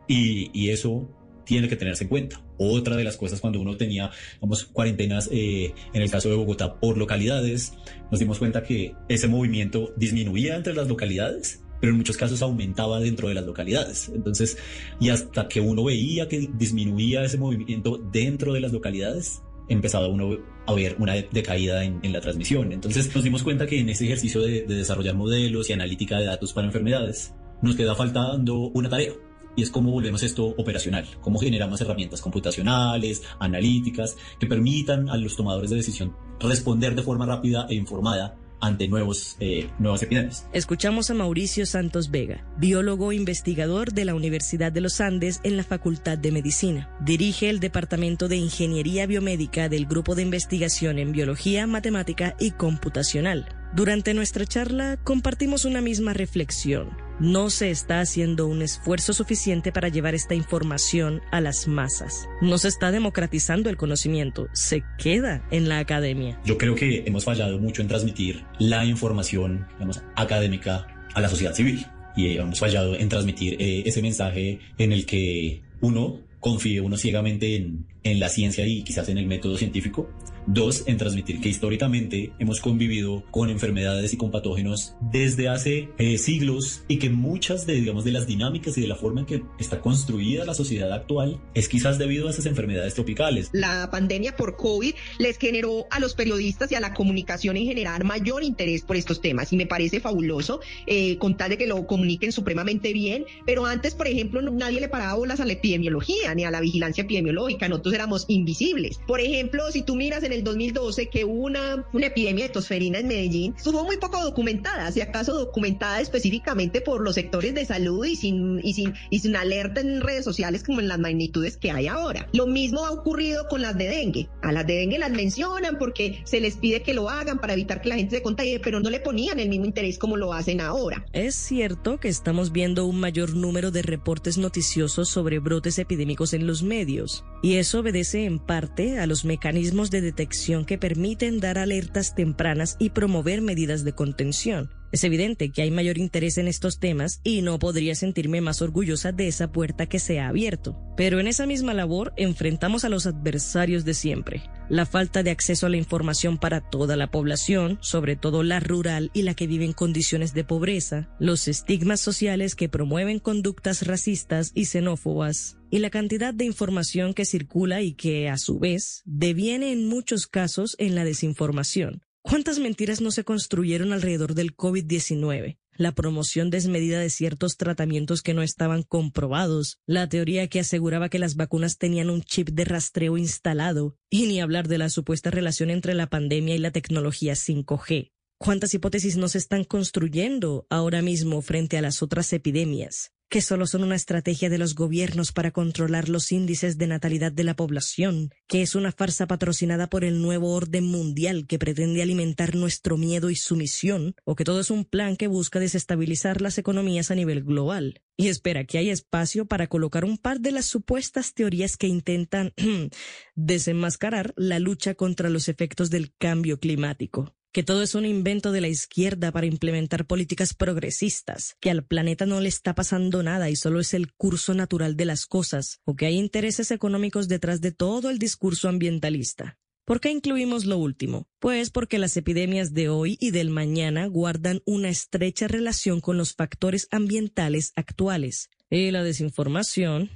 Y, 0.07 0.51
y 0.59 0.71
eso 0.71 1.09
tiene 1.49 1.67
que 1.67 1.77
tenerse 1.77 2.05
en 2.05 2.11
cuenta. 2.11 2.43
Otra 2.59 2.95
de 2.95 3.05
las 3.05 3.17
cosas 3.17 3.41
cuando 3.41 3.59
uno 3.59 3.75
tenía, 3.79 4.11
vamos, 4.39 4.67
cuarentenas, 4.67 5.31
eh, 5.33 5.73
en 5.95 6.03
el 6.03 6.11
caso 6.11 6.29
de 6.29 6.37
Bogotá, 6.37 6.79
por 6.79 6.99
localidades, 6.99 7.73
nos 8.11 8.21
dimos 8.21 8.39
cuenta 8.39 8.63
que 8.63 8.95
ese 9.09 9.29
movimiento 9.29 9.95
disminuía 9.97 10.57
entre 10.57 10.75
las 10.75 10.89
localidades, 10.89 11.63
pero 11.81 11.93
en 11.93 11.97
muchos 11.97 12.19
casos 12.19 12.43
aumentaba 12.43 13.01
dentro 13.01 13.29
de 13.29 13.35
las 13.35 13.47
localidades. 13.47 14.11
Entonces, 14.15 14.59
y 15.01 15.09
hasta 15.09 15.49
que 15.49 15.63
uno 15.63 15.85
veía 15.85 16.29
que 16.29 16.51
disminuía 16.53 17.25
ese 17.25 17.39
movimiento 17.39 17.97
dentro 18.13 18.53
de 18.53 18.61
las 18.61 18.73
localidades, 18.73 19.41
empezaba 19.71 20.07
uno 20.07 20.37
a 20.67 20.75
ver 20.75 20.97
una 20.99 21.15
decaída 21.15 21.83
en, 21.83 22.13
la 22.13 22.21
transmisión. 22.21 22.73
Entonces 22.75 23.15
nos 23.15 23.25
dimos 23.25 23.43
cuenta 23.43 23.67
que 23.67 23.81
en 23.81 23.89
ese 23.89 24.05
ejercicio 24.05 24.43
de, 24.43 24.67
de 24.67 24.75
desarrollar 24.75 25.15
modelos 25.15 25.71
y 25.71 25.73
analítica 25.73 26.19
de 26.19 26.27
datos 26.27 26.53
para 26.53 26.67
enfermedades, 26.67 27.33
nos 27.63 27.75
queda 27.75 27.95
faltando 27.95 28.71
una 28.75 28.91
tarea 28.91 29.13
y 29.59 29.63
es 29.63 29.71
cómo 29.71 29.91
volvemos 29.91 30.23
esto 30.23 30.55
operacional, 30.57 31.05
cómo 31.21 31.41
generamos 31.41 31.81
herramientas 31.81 32.21
computacionales, 32.21 33.25
analíticas, 33.41 34.17
que 34.39 34.47
permitan 34.47 35.11
a 35.11 35.17
los 35.17 35.35
tomadores 35.35 35.71
de 35.71 35.77
decisión 35.77 36.15
responder 36.39 36.95
de 36.95 37.03
forma 37.03 37.27
rápida 37.27 37.67
e 37.69 37.75
informada 37.75 38.37
ante 38.61 38.87
nuevos, 38.87 39.37
eh, 39.41 39.69
nuevas 39.81 40.01
epidemias. 40.05 40.47
Escuchamos 40.53 41.11
a 41.11 41.15
Mauricio 41.15 41.67
Santos 41.67 42.13
Vega, 42.13 42.45
biólogo 42.57 43.11
investigador 43.11 43.93
de 43.93 44.05
la 44.05 44.15
Universidad 44.15 44.71
de 44.71 44.81
los 44.81 45.01
Andes 45.01 45.41
en 45.43 45.57
la 45.57 45.65
Facultad 45.65 46.19
de 46.19 46.31
Medicina. 46.31 46.89
Dirige 47.01 47.51
el 47.51 47.59
Departamento 47.59 48.29
de 48.29 48.37
Ingeniería 48.37 49.07
Biomédica 49.07 49.69
del 49.69 49.87
Grupo 49.87 50.15
de 50.15 50.23
Investigación 50.23 51.01
en 51.01 51.11
Biología, 51.11 51.67
Matemática 51.67 52.37
y 52.39 52.53
Computacional. 52.53 53.58
Durante 53.75 54.15
nuestra 54.15 54.47
charla 54.47 54.99
compartimos 55.03 55.65
una 55.65 55.81
misma 55.81 56.13
reflexión 56.13 57.09
no 57.21 57.51
se 57.51 57.71
está 57.71 58.01
haciendo 58.01 58.47
un 58.47 58.63
esfuerzo 58.63 59.13
suficiente 59.13 59.73
para 59.73 59.89
llevar 59.89 60.15
esta 60.15 60.35
información 60.35 61.21
a 61.33 61.41
las 61.41 61.67
masas. 61.67 62.29
No 62.41 62.59
se 62.59 62.69
está 62.69 62.91
democratizando 62.91 63.71
el 63.71 63.77
conocimiento, 63.77 64.49
se 64.53 64.85
queda 64.99 65.45
en 65.51 65.69
la 65.69 65.79
academia. 65.79 66.41
Yo 66.45 66.59
creo 66.59 66.75
que 66.75 67.05
hemos 67.07 67.25
fallado 67.25 67.59
mucho 67.59 67.83
en 67.83 67.89
transmitir 67.89 68.45
la 68.59 68.85
información 68.85 69.67
académica 70.15 70.87
a 71.15 71.21
la 71.21 71.29
sociedad 71.29 71.55
civil 71.55 71.87
y 72.17 72.37
hemos 72.37 72.59
fallado 72.59 72.95
en 72.95 73.09
transmitir 73.09 73.57
eh, 73.59 73.83
ese 73.87 74.03
mensaje 74.03 74.61
en 74.79 74.93
el 74.93 75.07
que 75.07 75.63
uno 75.81 76.21
confíe 76.41 76.81
uno 76.81 76.97
ciegamente 76.97 77.57
en, 77.57 77.87
en 78.05 78.21
la 78.21 78.29
ciencia 78.29 78.65
y 78.65 78.83
quizás 78.83 79.09
en 79.09 79.19
el 79.19 79.27
método 79.27 79.57
científico 79.57 80.09
Dos, 80.51 80.85
en 80.87 80.97
transmitir 80.97 81.43
que 81.43 81.51
históricamente 81.51 82.33
hemos 82.39 82.63
convivido 82.63 83.23
con 83.31 83.51
enfermedades 83.51 84.15
y 84.15 84.17
con 84.17 84.31
patógenos 84.31 84.95
desde 84.99 85.47
hace 85.47 85.91
eh, 85.99 86.17
siglos 86.17 86.85
y 86.89 86.99
que 86.99 87.11
muchas 87.11 87.67
de, 87.67 87.75
digamos, 87.75 88.03
de 88.03 88.13
las 88.13 88.27
dinámicas 88.27 88.79
y 88.79 88.81
de 88.81 88.87
la 88.87 88.97
forma 88.97 89.21
en 89.21 89.27
que 89.27 89.43
está 89.59 89.83
construida 89.83 90.47
la 90.47 90.55
sociedad 90.55 90.91
actual 90.91 91.39
es 91.53 91.69
quizás 91.69 91.99
debido 91.99 92.29
a 92.29 92.31
esas 92.31 92.47
enfermedades 92.47 92.95
tropicales. 92.95 93.51
La 93.53 93.91
pandemia 93.91 94.37
por 94.37 94.57
COVID 94.57 94.95
les 95.19 95.37
generó 95.37 95.87
a 95.91 96.01
los 96.01 96.15
periodistas 96.15 96.73
y 96.73 96.77
a 96.77 96.81
la 96.81 96.95
comunicación 96.95 97.59
en 97.59 97.67
general 97.67 98.05
mayor 98.05 98.43
interés 98.43 98.81
por 98.85 98.97
estos 98.97 99.21
temas 99.21 99.53
y 99.53 99.57
me 99.59 99.67
parece 99.67 100.01
fabuloso 100.01 100.61
eh, 100.87 101.19
con 101.19 101.37
tal 101.37 101.51
de 101.51 101.59
que 101.59 101.67
lo 101.67 101.87
comuniquen 101.87 102.33
supremamente 102.33 102.95
bien, 102.95 103.27
pero 103.45 103.67
antes, 103.67 103.95
por 103.95 104.09
ejemplo, 104.09 104.41
nadie 104.41 104.81
le 104.81 104.89
paraba 104.89 105.13
bolas 105.13 105.41
a 105.41 105.45
la 105.45 105.53
epidemiología 105.53 106.35
ni 106.35 106.45
a 106.45 106.51
la 106.51 106.61
vigilancia 106.61 107.05
epidemiológica, 107.05 107.69
nosotros 107.69 107.95
éramos 107.95 108.25
invisibles. 108.29 108.99
Por 109.07 109.21
ejemplo, 109.21 109.71
si 109.71 109.83
tú 109.83 109.95
miras 109.95 110.23
en 110.23 110.33
el 110.33 110.38
2012 110.45 111.09
que 111.09 111.25
hubo 111.25 111.45
una, 111.45 111.87
una 111.93 112.07
epidemia 112.07 112.47
de 112.47 112.51
tosferina 112.51 112.99
en 112.99 113.09
Medellín, 113.09 113.55
estuvo 113.57 113.85
muy 113.85 113.97
poco 113.97 114.23
documentada, 114.23 114.91
si 114.93 115.01
acaso 115.01 115.35
documentada 115.35 116.01
específicamente 116.01 116.81
por 116.81 117.01
los 117.01 117.15
sectores 117.15 117.55
de 117.55 117.65
salud 117.65 118.05
y 118.05 118.17
sin, 118.17 118.61
y 118.63 118.75
sin, 118.75 118.95
y 119.11 119.21
sin 119.21 119.37
alerta 119.37 119.81
en 119.81 120.01
redes 120.01 120.25
sociales 120.25 120.63
como 120.65 120.81
en 120.81 120.89
las 120.89 120.99
magnitudes 120.99 121.57
que 121.57 121.71
hay 121.71 121.87
ahora. 121.87 122.29
Lo 122.33 122.47
mismo 122.47 122.85
ha 122.85 122.91
ocurrido 122.91 123.49
con 123.49 123.63
las 123.63 123.77
de 123.77 123.89
dengue. 123.89 124.29
A 124.43 124.53
las 124.53 124.67
de 124.67 124.75
dengue 124.75 124.99
las 124.99 125.11
mencionan 125.11 125.79
porque 125.79 126.21
se 126.25 126.41
les 126.41 126.57
pide 126.57 126.83
que 126.83 126.95
lo 126.95 127.09
hagan 127.09 127.39
para 127.39 127.55
evitar 127.55 127.81
que 127.81 127.89
la 127.89 127.97
gente 127.97 128.17
se 128.17 128.23
contagie, 128.23 128.61
pero 128.61 128.81
no 128.81 128.91
le 128.91 129.01
ponían 129.01 129.41
el 129.41 129.49
mismo 129.49 129.67
interés 129.67 129.99
como 129.99 130.17
lo 130.17 130.33
hacen 130.33 130.61
ahora. 130.61 131.05
Es 131.13 131.35
cierto 131.35 131.99
que 131.99 132.09
estamos 132.09 132.53
viendo 132.53 132.87
un 132.87 133.01
mayor 133.01 133.35
número 133.35 133.71
de 133.71 133.83
reportes 133.83 134.39
noticiosos 134.39 135.09
sobre 135.09 135.39
brotes 135.39 135.79
epidémicos 135.79 136.33
en 136.33 136.47
los 136.47 136.63
medios, 136.63 137.25
y 137.43 137.55
eso 137.55 137.81
obedece 137.81 138.25
en 138.25 138.39
parte 138.39 138.99
a 138.99 139.07
los 139.07 139.25
mecanismos 139.25 139.91
de 139.91 140.01
detección 140.01 140.28
que 140.67 140.79
permiten 140.79 141.41
dar 141.41 141.59
alertas 141.59 142.15
tempranas 142.15 142.77
y 142.79 142.91
promover 142.91 143.41
medidas 143.41 143.85
de 143.85 143.93
contención. 143.93 144.71
Es 144.91 145.05
evidente 145.05 145.51
que 145.51 145.61
hay 145.61 145.71
mayor 145.71 145.99
interés 145.99 146.39
en 146.39 146.49
estos 146.49 146.79
temas 146.79 147.21
y 147.23 147.43
no 147.43 147.59
podría 147.59 147.95
sentirme 147.95 148.41
más 148.41 148.63
orgullosa 148.63 149.13
de 149.13 149.29
esa 149.29 149.53
puerta 149.53 149.87
que 149.87 149.99
se 149.99 150.19
ha 150.19 150.29
abierto. 150.29 150.81
Pero 150.97 151.21
en 151.21 151.27
esa 151.27 151.45
misma 151.47 151.75
labor 151.75 152.15
enfrentamos 152.17 152.85
a 152.85 152.89
los 152.89 153.07
adversarios 153.07 153.85
de 153.85 153.93
siempre. 153.93 154.43
La 154.71 154.87
falta 154.87 155.23
de 155.23 155.31
acceso 155.31 155.67
a 155.67 155.69
la 155.69 155.77
información 155.77 156.39
para 156.39 156.63
toda 156.63 156.97
la 156.97 157.11
población, 157.11 157.79
sobre 157.83 158.17
todo 158.17 158.43
la 158.43 158.61
rural 158.61 159.11
y 159.13 159.23
la 159.23 159.35
que 159.35 159.47
vive 159.47 159.67
en 159.67 159.75
condiciones 159.75 160.33
de 160.33 160.45
pobreza, 160.45 161.11
los 161.19 161.49
estigmas 161.49 162.01
sociales 162.01 162.55
que 162.55 162.71
promueven 162.71 163.19
conductas 163.19 163.87
racistas 163.87 164.53
y 164.55 164.67
xenófobas, 164.67 165.58
y 165.71 165.79
la 165.79 165.91
cantidad 165.91 166.35
de 166.35 166.45
información 166.45 167.15
que 167.15 167.25
circula 167.25 167.83
y 167.83 167.95
que, 167.95 168.29
a 168.29 168.39
su 168.39 168.59
vez, 168.59 169.03
deviene 169.05 169.73
en 169.73 169.87
muchos 169.87 170.27
casos 170.27 170.75
en 170.79 170.95
la 170.95 171.05
desinformación. 171.05 172.03
¿Cuántas 172.23 172.59
mentiras 172.59 173.01
no 173.01 173.11
se 173.11 173.25
construyeron 173.25 173.93
alrededor 173.93 174.35
del 174.35 174.55
COVID-19? 174.55 175.59
La 175.77 175.93
promoción 175.93 176.51
desmedida 176.51 176.99
de 176.99 177.09
ciertos 177.09 177.57
tratamientos 177.57 178.21
que 178.21 178.35
no 178.35 178.43
estaban 178.43 178.83
comprobados, 178.83 179.79
la 179.87 180.09
teoría 180.09 180.49
que 180.49 180.61
aseguraba 180.61 181.09
que 181.09 181.21
las 181.21 181.37
vacunas 181.37 181.79
tenían 181.79 182.11
un 182.11 182.23
chip 182.23 182.51
de 182.51 182.65
rastreo 182.65 183.17
instalado, 183.17 183.97
y 184.11 184.27
ni 184.27 184.41
hablar 184.41 184.67
de 184.69 184.79
la 184.79 184.91
supuesta 184.91 185.31
relación 185.31 185.71
entre 185.71 185.95
la 185.95 186.09
pandemia 186.09 186.57
y 186.57 186.59
la 186.59 186.73
tecnología 186.73 187.35
5G. 187.35 188.11
¿Cuántas 188.39 188.75
hipótesis 188.75 189.17
no 189.17 189.29
se 189.29 189.39
están 189.39 189.65
construyendo 189.65 190.67
ahora 190.69 191.01
mismo 191.01 191.41
frente 191.43 191.79
a 191.79 191.83
las 191.83 192.03
otras 192.03 192.33
epidemias? 192.33 193.13
Que 193.29 193.43
solo 193.43 193.67
son 193.67 193.83
una 193.85 193.97
estrategia 193.97 194.49
de 194.49 194.59
los 194.59 194.75
gobiernos 194.75 195.33
para 195.33 195.51
controlar 195.51 196.09
los 196.09 196.33
índices 196.33 196.79
de 196.79 196.87
natalidad 196.87 197.31
de 197.31 197.45
la 197.45 197.55
población, 197.55 198.31
que 198.47 198.63
es 198.63 198.75
una 198.75 198.93
farsa 198.93 199.27
patrocinada 199.27 199.89
por 199.89 200.05
el 200.05 200.23
nuevo 200.23 200.55
orden 200.55 200.87
mundial 200.87 201.47
que 201.47 201.59
pretende 201.59 202.03
alimentar 202.03 202.55
nuestro 202.55 202.97
miedo 202.97 203.29
y 203.29 203.37
sumisión, 203.37 204.15
o 204.25 204.35
que 204.35 204.45
todo 204.45 204.61
es 204.61 204.71
un 204.71 204.85
plan 204.85 205.17
que 205.17 205.27
busca 205.27 205.61
desestabilizar 205.61 206.41
las 206.41 206.57
economías 206.59 207.11
a 207.11 207.15
nivel 207.15 207.45
global. 207.45 208.01
Y 208.17 208.29
espera 208.29 208.65
que 208.65 208.79
hay 208.79 208.91
espacio 208.91 209.47
para 209.47 209.69
colocar 209.69 210.05
un 210.05 210.19
par 210.19 210.41
de 210.41 210.53
las 210.53 210.65
supuestas 210.65 211.35
teorías 211.35 211.77
que 211.77 211.87
intentan 211.87 212.53
desenmascarar 213.35 214.33
la 214.37 214.59
lucha 214.59 214.95
contra 214.95 215.29
los 215.29 215.49
efectos 215.49 215.91
del 215.91 216.13
cambio 216.17 216.59
climático 216.59 217.38
que 217.53 217.63
todo 217.63 217.83
es 217.83 217.95
un 217.95 218.05
invento 218.05 218.53
de 218.53 218.61
la 218.61 218.69
izquierda 218.69 219.33
para 219.33 219.47
implementar 219.47 220.07
políticas 220.07 220.55
progresistas, 220.55 221.57
que 221.61 221.71
al 221.71 221.85
planeta 221.85 222.27
no 222.27 222.41
le 222.41 222.49
está 222.49 222.75
pasando 222.75 223.23
nada 223.23 223.51
y 223.51 223.57
solo 223.57 223.81
es 223.81 223.95
el 223.95 224.13
curso 224.13 224.55
natural 224.55 224.97
de 224.97 225.07
las 225.07 225.27
cosas, 225.27 225.81
o 225.85 225.97
que 225.97 226.07
hay 226.07 226.17
intereses 226.17 226.71
económicos 226.71 227.29
detrás 227.29 227.61
de 227.61 227.73
todo 227.73 228.11
el 228.11 228.19
discurso 228.19 228.69
ambientalista. 228.69 229.59
¿Por 229.89 230.01
qué 230.01 230.11
incluimos 230.11 230.67
lo 230.67 230.77
último? 230.77 231.27
Pues 231.39 231.71
porque 231.71 231.99
las 231.99 232.15
epidemias 232.19 232.75
de 232.75 232.91
hoy 232.91 233.17
y 233.21 233.31
del 233.31 233.49
mañana 233.49 234.07
guardan 234.07 234.61
una 234.67 234.91
estrecha 234.91 235.49
relación 235.49 236.03
con 236.03 236.19
los 236.19 236.35
factores 236.35 236.89
ambientales 236.91 237.73
actuales. 237.75 238.51
Y 238.69 238.91
la 238.91 239.03
desinformación 239.03 240.11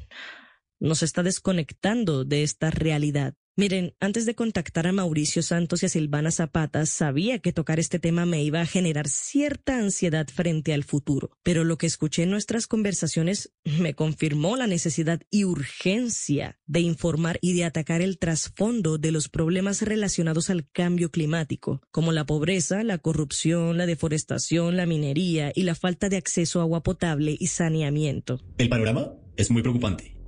nos 0.78 1.02
está 1.02 1.22
desconectando 1.22 2.26
de 2.26 2.42
esta 2.42 2.70
realidad. 2.70 3.34
Miren, 3.54 3.94
antes 4.00 4.24
de 4.24 4.34
contactar 4.34 4.86
a 4.86 4.92
Mauricio 4.92 5.42
Santos 5.42 5.82
y 5.82 5.86
a 5.86 5.90
Silvana 5.90 6.30
Zapata, 6.30 6.86
sabía 6.86 7.38
que 7.40 7.52
tocar 7.52 7.78
este 7.78 7.98
tema 7.98 8.24
me 8.24 8.42
iba 8.42 8.62
a 8.62 8.66
generar 8.66 9.08
cierta 9.08 9.76
ansiedad 9.76 10.26
frente 10.26 10.72
al 10.72 10.84
futuro, 10.84 11.32
pero 11.42 11.62
lo 11.62 11.76
que 11.76 11.84
escuché 11.84 12.22
en 12.22 12.30
nuestras 12.30 12.66
conversaciones 12.66 13.52
me 13.64 13.92
confirmó 13.92 14.56
la 14.56 14.66
necesidad 14.66 15.20
y 15.30 15.44
urgencia 15.44 16.58
de 16.64 16.80
informar 16.80 17.38
y 17.42 17.52
de 17.52 17.66
atacar 17.66 18.00
el 18.00 18.18
trasfondo 18.18 18.96
de 18.96 19.12
los 19.12 19.28
problemas 19.28 19.82
relacionados 19.82 20.48
al 20.48 20.66
cambio 20.70 21.10
climático, 21.10 21.82
como 21.90 22.12
la 22.12 22.24
pobreza, 22.24 22.82
la 22.84 22.96
corrupción, 22.96 23.76
la 23.76 23.84
deforestación, 23.84 24.78
la 24.78 24.86
minería 24.86 25.52
y 25.54 25.64
la 25.64 25.74
falta 25.74 26.08
de 26.08 26.16
acceso 26.16 26.60
a 26.60 26.62
agua 26.62 26.82
potable 26.82 27.36
y 27.38 27.48
saneamiento. 27.48 28.40
El 28.56 28.70
panorama 28.70 29.12
es 29.36 29.50
muy 29.50 29.60
preocupante 29.60 30.21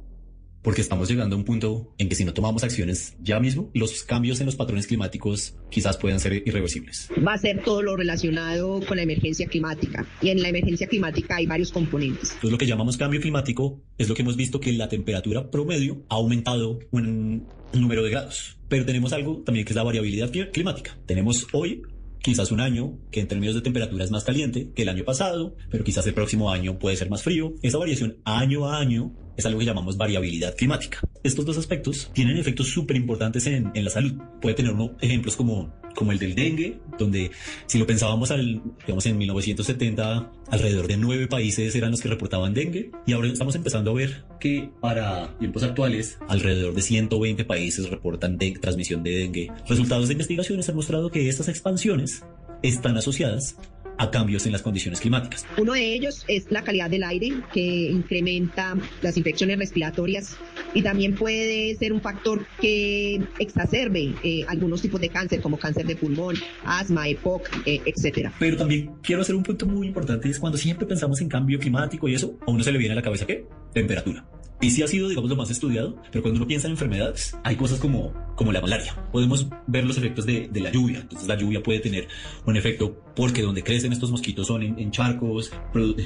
porque 0.65 0.81
estamos 0.81 1.09
llegando 1.09 1.37
a 1.37 1.39
un 1.39 1.45
punto 1.45 1.95
en 1.99 2.09
que 2.09 2.15
si 2.15 2.25
no 2.25 2.33
tomamos 2.33 2.65
acciones 2.65 3.15
ya 3.21 3.39
mismo, 3.39 3.71
los 3.75 4.03
cambios 4.03 4.41
en 4.41 4.47
los 4.47 4.57
patrones 4.57 4.87
climáticos 4.87 5.55
quizás 5.71 5.99
puedan 5.99 6.19
ser 6.19 6.43
irreversibles. 6.47 7.11
Va 7.25 7.35
a 7.35 7.39
ser 7.39 7.63
todo 7.63 7.83
lo 7.83 7.97
relacionado 7.97 8.81
con 8.81 8.97
la 8.97 9.03
emergencia 9.03 9.47
climática 9.47 10.07
y 10.23 10.31
en 10.31 10.41
la 10.41 10.49
emergencia 10.49 10.89
climática 10.89 11.37
hay 11.37 11.47
varios 11.47 11.71
componentes. 11.71 12.31
Entonces 12.31 12.51
lo 12.51 12.59
que 12.59 12.67
llamamos 12.67 12.97
cambio 12.97 13.21
climático 13.21 13.83
es 13.99 14.09
lo 14.09 14.15
que 14.15 14.23
hemos 14.23 14.37
visto 14.37 14.59
que 14.59 14.73
la 14.73 14.89
temperatura 14.89 15.51
promedio 15.51 16.03
ha 16.09 16.15
aumentado 16.15 16.79
un 16.91 17.47
número 17.75 18.03
de 18.03 18.11
grados. 18.11 18.57
Pero 18.69 18.87
tenemos 18.87 19.13
algo 19.13 19.43
también 19.45 19.67
que 19.67 19.73
es 19.73 19.77
la 19.77 19.83
variabilidad 19.83 20.33
climática. 20.51 20.97
Tenemos 21.05 21.47
hoy 21.53 21.83
quizás 22.25 22.51
un 22.51 22.61
año 22.61 22.99
que 23.11 23.21
en 23.21 23.29
términos 23.29 23.55
de 23.55 23.61
temperatura 23.61 24.03
es 24.03 24.11
más 24.11 24.25
caliente 24.25 24.71
que 24.75 24.83
el 24.83 24.89
año 24.89 25.05
pasado, 25.05 25.55
pero 25.71 25.85
quizás 25.85 26.07
el 26.07 26.15
próximo 26.15 26.51
año 26.51 26.79
puede 26.79 26.97
ser 26.97 27.11
más 27.11 27.23
frío. 27.23 27.53
Esa 27.61 27.77
variación 27.77 28.17
año 28.25 28.67
a 28.67 28.79
año 28.79 29.13
es 29.37 29.45
algo 29.45 29.59
que 29.59 29.67
llamamos 29.67 29.99
variabilidad 29.99 30.57
climática. 30.57 31.01
Estos 31.23 31.45
dos 31.45 31.59
aspectos 31.59 32.11
tienen 32.15 32.39
efectos 32.39 32.69
súper 32.69 32.97
importantes 32.97 33.47
en, 33.47 33.71
en, 33.75 33.85
la 33.85 33.91
salud. 33.91 34.15
Puede 34.41 34.55
tener 34.55 34.73
uno, 34.73 34.97
ejemplos 35.03 35.37
como, 35.37 35.75
como 35.95 36.13
el 36.13 36.19
del 36.19 36.35
dengue, 36.35 36.79
donde 36.99 37.31
si 37.67 37.79
lo 37.79 37.87
pensábamos 37.87 38.31
al, 38.31 38.63
digamos 38.81 39.07
en 39.07 39.19
1970, 39.19 40.31
alrededor 40.51 40.87
de 40.87 40.97
nueve 40.97 41.27
países 41.27 41.75
eran 41.75 41.91
los 41.91 42.01
que 42.01 42.09
reportaban 42.09 42.55
dengue 42.55 42.91
y 43.07 43.13
ahora 43.13 43.29
estamos 43.29 43.55
empezando 43.55 43.91
a 43.91 43.95
ver 43.95 44.25
que 44.41 44.71
para 44.81 45.37
tiempos 45.39 45.63
actuales 45.63 46.19
alrededor 46.29 46.75
de 46.75 46.83
120 46.83 47.45
países 47.45 47.89
reportan 47.89 48.39
de, 48.39 48.53
transmisión 48.53 49.03
de 49.03 49.11
dengue. 49.11 49.53
Resultados 49.69 50.09
de 50.09 50.15
investigaciones 50.15 50.69
han 50.69 50.77
mostrado 50.77 51.11
que 51.11 51.29
estas 51.29 51.49
expansiones 51.49 52.23
están 52.63 52.97
asociadas 52.97 53.57
a 53.99 54.11
cambios 54.11 54.47
en 54.47 54.53
las 54.53 54.63
condiciones 54.63 55.01
climáticas. 55.01 55.47
Uno 55.57 55.73
de 55.73 55.95
ellos 55.95 56.25
es 56.29 56.51
la 56.51 56.63
calidad 56.63 56.91
del 56.91 57.05
aire, 57.05 57.33
que 57.53 57.61
incrementa 57.61 58.77
las 59.03 59.17
infecciones 59.17 59.59
respiratorias 59.59 60.37
y 60.73 60.83
también 60.83 61.15
puede 61.15 61.75
ser 61.77 61.93
un 61.93 62.01
factor 62.01 62.47
que 62.61 63.21
exacerbe 63.39 64.15
eh, 64.23 64.45
algunos 64.49 64.83
tipos 64.83 65.01
de 65.01 65.09
cáncer, 65.09 65.41
como 65.41 65.59
cáncer 65.59 65.87
de 65.87 65.97
pulmón, 65.97 66.37
asma, 66.65 67.09
EPOC, 67.09 67.49
eh, 67.67 67.81
etcétera. 67.85 68.33
Pero 68.39 68.57
también 68.57 68.93
quiero 69.03 69.23
hacer 69.23 69.35
un 69.35 69.43
punto 69.43 69.67
muy 69.67 69.87
importante, 69.87 70.29
es 70.29 70.39
cuando 70.39 70.59
siempre 70.59 70.87
pensamos 70.87 71.21
en 71.21 71.29
cambio 71.29 71.59
climático 71.59 72.09
y 72.09 72.15
eso, 72.15 72.39
a 72.47 72.51
uno 72.51 72.63
se 72.63 72.73
le 72.73 72.79
viene 72.79 72.93
a 72.93 72.97
la 72.97 73.03
cabeza 73.03 73.27
qué? 73.27 73.47
Temperatura. 73.73 74.25
Y 74.65 74.71
sí 74.71 74.83
ha 74.83 74.89
sido, 74.89 75.11
digamos, 75.11 75.29
lo 75.29 75.37
más 75.37 75.51
estudiado, 75.51 75.95
pero 76.11 76.23
cuando 76.23 76.39
uno 76.39 76.47
piensa 76.47 76.69
en 76.69 76.71
enfermedades, 76.71 77.37
hay 77.45 77.55
cosas 77.55 77.79
como, 77.79 78.15
como 78.35 78.51
la 78.51 78.63
malaria. 78.63 78.97
Podemos 79.13 79.47
ver 79.67 79.85
los 79.85 79.99
efectos 79.99 80.25
de, 80.25 80.49
la 80.55 80.71
lluvia. 80.71 81.01
Entonces 81.01 81.29
la 81.29 81.37
lluvia 81.37 81.63
puede 81.63 81.81
tener 81.81 82.09
un 82.47 82.57
efecto 82.57 82.97
porque 83.15 83.43
donde 83.43 83.63
crecen 83.63 83.93
estos 83.93 84.11
mosquitos 84.11 84.47
son 84.47 84.63
en, 84.63 84.91
charcos 84.91 85.53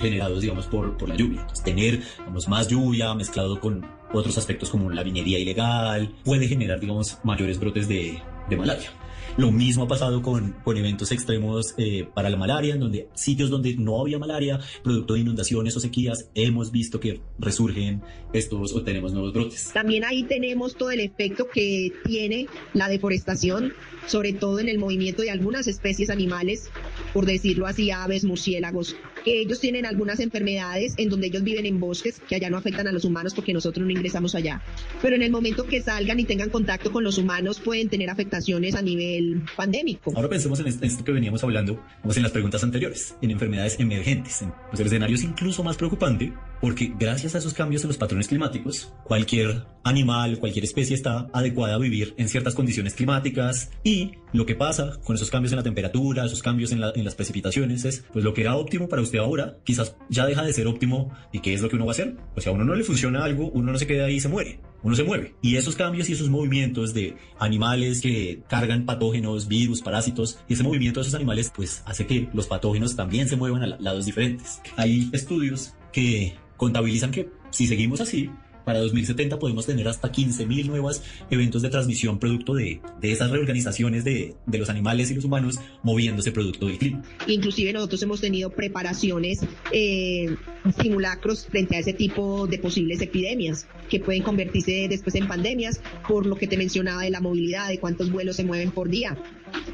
generados, 0.01 0.41
digamos, 0.41 0.67
por, 0.67 1.09
la 1.09 1.15
lluvia. 1.15 1.43
Entonces, 1.43 1.65
tener, 1.65 2.03
más 2.49 2.67
lluvia 2.67 3.15
mezclado 3.15 3.61
con 3.61 3.87
otros 4.13 4.37
aspectos 4.37 4.71
como 4.71 4.91
la 4.91 5.05
minería 5.05 5.39
ilegal 5.39 6.13
puede 6.25 6.49
generar, 6.49 6.81
digamos, 6.81 7.19
mayores 7.23 7.61
brotes 7.61 7.87
de, 7.87 8.21
de 8.51 8.57
malaria. 8.57 8.91
Lo 9.39 9.53
mismo 9.53 9.85
ha 9.85 9.89
pasado 9.89 10.21
con, 10.21 10.51
con 10.65 10.77
eventos 10.77 11.13
extremos 11.13 11.73
eh, 11.79 12.09
para 12.13 12.29
la 12.29 12.37
malaria, 12.37 12.75
en 12.75 12.81
donde 12.81 13.07
sitios 13.15 13.51
donde 13.51 13.77
no 13.77 14.01
había 14.01 14.19
malaria, 14.19 14.59
producto 14.83 15.15
de 15.15 15.21
inundaciones 15.21 15.77
o 15.77 15.81
sequías, 15.81 16.29
hemos 16.35 16.73
visto 16.73 16.99
que 16.99 17.21
resurgen 17.39 18.03
estos 18.33 18.75
o 18.75 18.83
tenemos 18.83 19.13
nuevos 19.13 19.33
brotes. 19.33 19.71
También 19.73 20.05
ahí 20.05 20.25
tenemos 20.25 20.75
todo 20.75 20.91
el 20.91 20.99
efecto 20.99 21.47
que 21.49 21.93
tiene 22.05 22.49
la 22.75 22.89
deforestación, 22.89 23.75
sobre 24.09 24.33
todo 24.33 24.59
en 24.59 24.69
el 24.69 24.81
movimiento 24.81 25.23
de 25.23 25.31
algunas 25.31 25.69
especies 25.69 26.11
animales, 26.11 26.69
por 27.15 27.25
decirlo 27.25 27.69
así, 27.69 27.93
aves, 27.93 28.25
murciélagos, 28.25 28.97
ellos 29.33 29.61
tienen 29.61 29.87
algunas 29.87 30.21
enfermedades 30.21 30.95
en 30.97 31.09
donde 31.09 31.29
ellos 31.29 31.43
viven 31.43 31.67
en 31.67 31.81
bosques 31.81 32.21
que 32.29 32.37
allá 32.37 32.51
no 32.51 32.57
afectan 32.57 32.87
a 32.87 32.93
los 32.93 33.05
humanos 33.05 33.35
porque 33.35 33.53
nosotros 33.53 33.85
no 33.87 33.93
ingresamos 33.93 34.35
allá. 34.35 34.63
Pero 35.03 35.17
en 35.17 35.23
el 35.23 35.31
momento 35.31 35.65
que 35.67 35.83
salgan 35.83 36.21
y 36.21 36.25
tengan 36.25 36.51
contacto 36.51 36.93
con 36.93 37.05
los 37.05 37.19
humanos 37.19 37.61
pueden 37.61 37.89
tener 37.89 38.11
afectaciones 38.11 38.75
a 38.75 38.83
nivel 38.83 39.43
pandémico. 39.57 40.13
Ahora 40.15 40.29
pensemos 40.29 40.61
en 40.61 40.67
esto 40.67 41.05
que 41.05 41.13
veníamos 41.13 41.43
hablando, 41.45 41.83
como 42.03 42.15
en 42.15 42.23
las 42.23 42.33
preguntas 42.33 42.63
anteriores, 42.65 43.15
en 43.23 43.31
enfermedades 43.31 43.79
emergentes. 43.79 44.45
Pues 44.71 44.81
el 44.81 44.87
escenario 44.87 45.17
es 45.17 45.23
incluso 45.23 45.63
más 45.63 45.77
preocupante 45.77 46.33
porque 46.61 46.93
gracias 46.99 47.35
a 47.35 47.39
esos 47.39 47.55
cambios 47.55 47.83
en 47.83 47.89
los 47.89 47.99
patrones 47.99 48.29
climáticos, 48.29 48.93
cualquier 49.05 49.65
animal, 49.85 50.39
cualquier 50.39 50.65
especie 50.65 50.95
está 50.95 51.29
adecuada 51.33 51.75
a 51.75 51.79
vivir 51.79 52.15
en 52.17 52.29
ciertas 52.29 52.55
condiciones 52.55 52.95
climáticas 52.95 53.71
y 53.85 54.13
lo 54.33 54.45
que 54.45 54.55
pasa 54.55 54.99
con 55.05 55.17
esos 55.17 55.31
cambios 55.31 55.53
en 55.53 55.57
la 55.57 55.63
temperatura, 55.63 56.27
esos 56.27 56.43
cambios 56.43 56.73
en, 56.73 56.81
la, 56.81 56.93
en 56.95 57.05
las 57.05 57.15
precipitaciones 57.15 57.85
es, 57.85 58.05
pues 58.13 58.25
lo 58.25 58.35
que 58.35 58.43
era 58.43 58.57
óptimo 58.57 58.89
para 58.89 59.03
usted 59.03 59.18
ahora, 59.19 59.59
quizás 59.65 59.97
ya 60.09 60.27
deja 60.27 60.43
de 60.43 60.53
ser 60.53 60.67
óptimo 60.67 61.13
y 61.33 61.41
qué 61.41 61.55
es 61.55 61.61
lo 61.61 61.69
que 61.69 61.77
uno 61.77 61.87
va 61.87 61.93
a 61.93 61.95
hacer. 61.95 62.17
Pues 62.35 62.45
si 62.45 62.51
a 62.51 62.53
uno 62.53 62.65
no 62.65 62.75
le 62.75 62.85
funciona 62.85 63.25
algo, 63.25 63.51
uno 63.51 63.73
no 63.73 63.79
se 63.79 63.87
queda 63.87 64.07
ahí 64.07 64.17
y 64.17 64.21
se 64.21 64.29
muere, 64.29 64.61
uno 64.83 64.95
se 64.95 65.05
mueve. 65.05 65.35
Y 65.43 65.57
esos 65.57 65.77
cambios 65.77 66.09
y 66.09 66.13
esos 66.13 66.29
movimientos 66.29 66.95
de 66.95 67.17
animales 67.39 68.01
que 68.01 68.43
cargan 68.49 68.87
patógenos, 68.87 69.49
virus, 69.49 69.83
parásitos, 69.83 70.39
y 70.49 70.55
ese 70.55 70.63
movimiento 70.63 71.01
de 71.01 71.03
esos 71.03 71.15
animales 71.15 71.53
pues 71.55 71.83
hace 71.87 72.07
que 72.07 72.29
los 72.33 72.47
patógenos 72.47 72.97
también 72.97 73.29
se 73.29 73.37
muevan 73.37 73.63
a 73.63 73.67
lados 73.79 74.07
diferentes. 74.07 74.61
Hay 74.77 75.09
estudios 75.13 75.75
que 75.93 76.35
contabilizan 76.57 77.11
que 77.11 77.31
si 77.51 77.67
seguimos 77.67 78.01
así, 78.01 78.31
para 78.69 78.81
2070 78.81 79.39
podemos 79.39 79.65
tener 79.65 79.89
hasta 79.89 80.13
15.000 80.13 80.67
nuevos 80.67 81.01
eventos 81.31 81.63
de 81.63 81.71
transmisión 81.71 82.19
producto 82.19 82.53
de, 82.53 82.83
de 83.01 83.13
esas 83.13 83.31
reorganizaciones 83.31 84.05
de, 84.05 84.35
de, 84.45 84.59
los 84.59 84.69
animales 84.69 85.11
y 85.11 85.15
los 85.15 85.25
humanos 85.25 85.59
moviéndose 85.83 86.33
producto 86.33 86.67
del 86.67 86.77
clima. 86.77 87.03
Inclusive 87.27 87.73
nosotros 87.73 88.03
hemos 88.03 88.21
tenido 88.21 88.51
preparaciones, 88.51 89.41
eh, 89.73 90.37
simulacros 90.83 91.47
frente 91.47 91.77
a 91.77 91.79
ese 91.79 91.95
tipo 91.95 92.47
de 92.47 92.59
posibles 92.59 93.01
epidemias 93.01 93.67
que 93.89 94.01
pueden 94.01 94.23
convertirse 94.23 94.87
después 94.87 95.15
en 95.15 95.27
pandemias 95.27 95.81
por 96.07 96.27
lo 96.27 96.37
que 96.37 96.47
te 96.47 96.59
mencionaba 96.59 97.05
de 97.05 97.11
la 97.11 97.23
movilidad, 97.23 97.71
de 97.71 97.79
cuántos 97.79 98.13
vuelos 98.13 98.37
se 98.37 98.45
mueven 98.45 98.71
por 98.71 98.91
día 98.91 99.17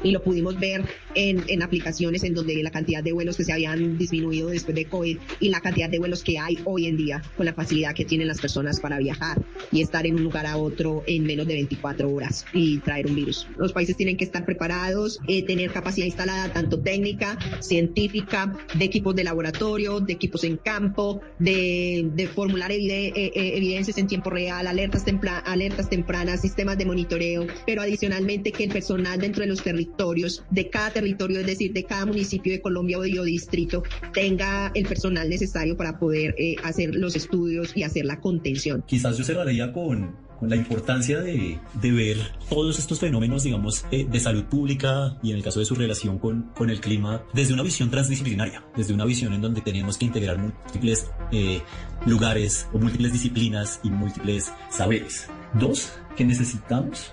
y 0.03 0.11
lo 0.11 0.21
pudimos 0.21 0.59
ver 0.59 0.83
en, 1.15 1.43
en, 1.47 1.63
aplicaciones 1.63 2.23
en 2.23 2.33
donde 2.33 2.61
la 2.61 2.71
cantidad 2.71 3.03
de 3.03 3.11
vuelos 3.11 3.37
que 3.37 3.43
se 3.43 3.53
habían 3.53 3.97
disminuido 3.97 4.49
después 4.49 4.75
de 4.75 4.85
COVID 4.85 5.17
y 5.39 5.49
la 5.49 5.61
cantidad 5.61 5.89
de 5.89 5.99
vuelos 5.99 6.23
que 6.23 6.39
hay 6.39 6.59
hoy 6.65 6.87
en 6.87 6.97
día 6.97 7.21
con 7.37 7.45
la 7.45 7.53
facilidad 7.53 7.93
que 7.93 8.05
tienen 8.05 8.27
las 8.27 8.39
personas 8.39 8.79
para 8.79 8.97
viajar 8.97 9.41
y 9.71 9.81
estar 9.81 10.05
en 10.05 10.15
un 10.15 10.23
lugar 10.23 10.45
a 10.45 10.57
otro 10.57 11.03
en 11.07 11.23
menos 11.23 11.47
de 11.47 11.53
24 11.55 12.09
horas 12.09 12.45
y 12.53 12.79
traer 12.79 13.07
un 13.07 13.15
virus. 13.15 13.47
Los 13.57 13.73
países 13.73 13.95
tienen 13.95 14.17
que 14.17 14.23
estar 14.23 14.45
preparados, 14.45 15.19
eh, 15.27 15.43
tener 15.43 15.71
capacidad 15.71 16.05
instalada 16.05 16.51
tanto 16.51 16.79
técnica, 16.79 17.37
científica, 17.59 18.55
de 18.77 18.85
equipos 18.85 19.15
de 19.15 19.23
laboratorio, 19.23 19.99
de 19.99 20.13
equipos 20.13 20.43
en 20.43 20.57
campo, 20.57 21.21
de, 21.39 22.09
de 22.13 22.27
formular 22.27 22.71
evide 22.71 23.07
eh, 23.07 23.31
eh, 23.35 23.57
evidencias 23.57 23.97
en 23.97 24.07
tiempo 24.07 24.29
real, 24.29 24.67
alertas, 24.67 25.05
alertas 25.45 25.89
tempranas, 25.89 26.41
sistemas 26.41 26.77
de 26.77 26.85
monitoreo, 26.85 27.47
pero 27.65 27.81
adicionalmente 27.81 28.51
que 28.51 28.65
el 28.65 28.71
personal 28.71 29.19
dentro 29.19 29.41
de 29.41 29.47
los 29.47 29.61
territorios, 29.65 30.43
de 30.51 30.69
cada 30.69 30.91
territorio, 30.91 31.39
es 31.39 31.47
decir, 31.47 31.73
de 31.73 31.83
cada 31.83 32.05
municipio 32.05 32.53
de 32.53 32.61
Colombia 32.61 32.99
o 32.99 33.01
de 33.01 33.15
distrito, 33.25 33.83
tenga 34.13 34.71
el 34.75 34.85
personal 34.85 35.27
necesario 35.27 35.75
para 35.75 35.97
poder 35.97 36.35
eh, 36.37 36.55
hacer 36.63 36.93
los 36.95 37.15
estudios 37.15 37.75
y 37.75 37.81
hacer 37.81 38.05
la 38.05 38.21
contención. 38.21 38.83
Quizás 38.85 39.17
yo 39.17 39.23
cerraría 39.23 39.73
con, 39.73 40.23
la 40.41 40.55
importancia 40.55 41.21
de, 41.21 41.59
ver 41.81 42.17
todos 42.47 42.77
estos 42.77 42.99
fenómenos, 42.99 43.43
digamos, 43.43 43.85
eh, 43.89 44.05
de 44.09 44.19
salud 44.19 44.43
pública 44.43 45.17
y 45.23 45.31
en 45.31 45.37
el 45.37 45.43
caso 45.43 45.59
de 45.59 45.65
su 45.65 45.73
relación 45.73 46.19
con, 46.19 46.51
con, 46.55 46.69
el 46.69 46.79
clima, 46.79 47.23
desde 47.33 47.53
una 47.53 47.63
visión 47.63 47.89
transdisciplinaria, 47.89 48.63
desde 48.77 48.93
una 48.93 49.05
visión 49.05 49.33
en 49.33 49.41
donde 49.41 49.61
tenemos 49.61 49.97
que 49.97 50.05
integrar 50.05 50.37
múltiples 50.37 51.09
eh, 51.31 51.61
lugares 52.05 52.67
o 52.71 52.77
múltiples 52.77 53.13
disciplinas 53.13 53.79
y 53.83 53.89
múltiples 53.89 54.51
saberes. 54.69 55.27
Dos, 55.59 55.93
que 56.15 56.25
necesitamos 56.25 57.11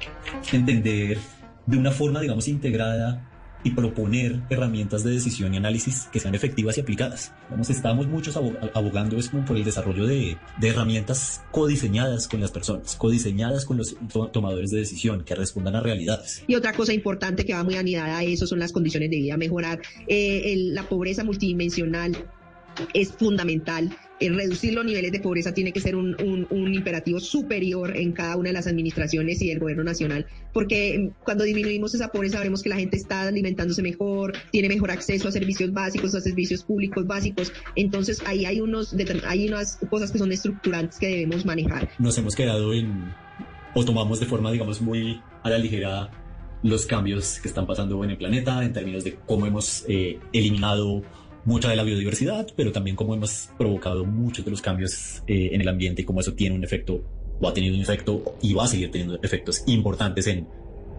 entender 0.53 1.19
de 1.67 1.77
una 1.77 1.91
forma, 1.91 2.21
digamos, 2.21 2.49
integrada 2.49 3.29
y 3.65 3.71
proponer 3.71 4.41
herramientas 4.51 5.05
de 5.05 5.13
decisión 5.13 5.55
y 5.55 5.57
análisis 5.57 6.09
que 6.13 6.21
sean 6.21 6.35
efectivas 6.35 6.77
y 6.79 6.81
aplicadas. 6.81 7.33
Vamos, 7.51 7.71
estamos 7.71 8.09
muchos 8.09 8.37
abogando 8.37 9.17
es 9.17 9.29
por 9.29 9.57
el 9.57 9.65
desarrollo 9.65 10.07
de, 10.07 10.37
herramientas 10.61 11.43
codiseñadas 11.51 12.29
con 12.29 12.41
las 12.41 12.51
personas, 12.51 12.97
codiseñadas 12.97 13.65
con 13.65 13.77
los 13.77 13.97
tomadores 14.33 14.71
de 14.71 14.79
decisión, 14.79 15.25
que 15.25 15.35
respondan 15.35 15.77
a 15.77 15.81
realidades. 15.81 16.43
Y 16.47 16.55
otra 16.55 16.73
cosa 16.73 16.93
importante 16.93 17.45
que 17.45 17.55
va 17.55 17.63
muy 17.63 17.77
anidada 17.77 18.19
a 18.19 18.25
eso 18.25 18.47
son 18.47 18.59
las 18.59 18.73
condiciones 18.73 19.11
de 19.11 19.17
vida, 19.17 19.37
mejorar 19.37 19.81
eh, 20.09 20.55
la 20.73 20.89
pobreza 20.89 21.25
multidimensional 21.25 22.17
es 22.95 23.13
fundamental 23.13 23.95
reducir 24.31 24.75
los 24.75 24.85
niveles 24.85 25.13
de 25.13 25.21
pobreza 25.21 25.53
tiene 25.53 25.73
que 25.73 25.81
ser 25.81 25.97
un, 25.97 26.17
un, 26.23 26.47
un, 26.51 26.75
imperativo 26.75 27.21
superior 27.21 27.97
en 27.97 28.13
cada 28.13 28.37
una 28.37 28.49
de 28.51 28.55
las 28.55 28.67
administraciones 28.67 29.41
y 29.43 29.51
el 29.51 29.59
gobierno 29.59 29.85
nacional, 29.85 30.27
porque 30.53 31.11
cuando 31.25 31.45
disminuimos 31.45 31.95
esa 31.95 32.09
pobreza 32.09 32.39
veremos 32.39 32.63
que 32.63 32.69
la 32.69 32.77
gente 32.77 32.97
está 32.97 33.23
alimentándose 33.23 33.83
mejor, 33.83 34.33
tiene 34.51 34.69
mejor 34.69 34.91
acceso 34.91 35.29
a 35.29 35.33
servicios 35.33 35.73
básicos, 35.73 36.15
a 36.15 36.21
servicios 36.21 36.63
públicos 36.65 37.07
básicos, 37.07 37.53
entonces 37.77 38.23
ahí 38.27 38.45
hay, 38.45 38.61
unos, 38.61 38.95
hay 39.27 39.49
unas 39.49 39.79
cosas 39.91 40.11
que 40.11 40.19
son 40.19 40.33
estructurantes 40.33 40.99
que 40.99 41.09
debemos 41.09 41.45
manejar. 41.45 41.91
Nos 41.99 42.17
hemos 42.19 42.35
quedado 42.35 42.73
en, 42.73 43.13
o 43.75 43.85
tomamos 43.85 44.21
de 44.21 44.27
forma, 44.27 44.51
digamos, 44.51 44.81
muy 44.81 45.21
a 45.43 45.51
la 45.51 45.59
ligera 45.59 46.11
los 46.63 46.87
cambios 46.87 47.41
que 47.41 47.49
están 47.49 47.67
pasando 47.67 48.03
en 48.05 48.11
el 48.11 48.17
planeta 48.17 48.63
en 48.65 48.73
términos 48.73 49.05
de 49.05 49.17
cómo 49.27 49.47
hemos 49.47 49.85
eh, 49.89 50.21
eliminado 50.33 51.03
mucha 51.45 51.69
de 51.69 51.77
la 51.77 51.83
biodiversidad, 51.83 52.49
pero 52.57 52.73
también 52.73 52.97
cómo 52.97 53.15
hemos 53.15 53.51
provocado 53.59 54.05
muchos 54.05 54.45
de 54.45 54.51
los 54.51 54.61
cambios 54.61 55.23
eh, 55.27 55.51
en 55.53 55.61
el 55.61 55.69
ambiente 55.69 56.03
y 56.03 56.05
cómo 56.05 56.21
eso 56.21 56.35
tiene 56.35 56.57
un 56.57 56.65
efecto, 56.65 57.05
o 57.41 57.49
ha 57.49 57.55
tenido 57.55 57.75
un 57.75 57.83
efecto 57.83 58.37
y 58.43 58.55
va 58.55 58.65
a 58.65 58.69
seguir 58.69 58.91
teniendo 58.91 59.19
efectos 59.23 59.63
importantes 59.67 60.27
en, 60.27 60.49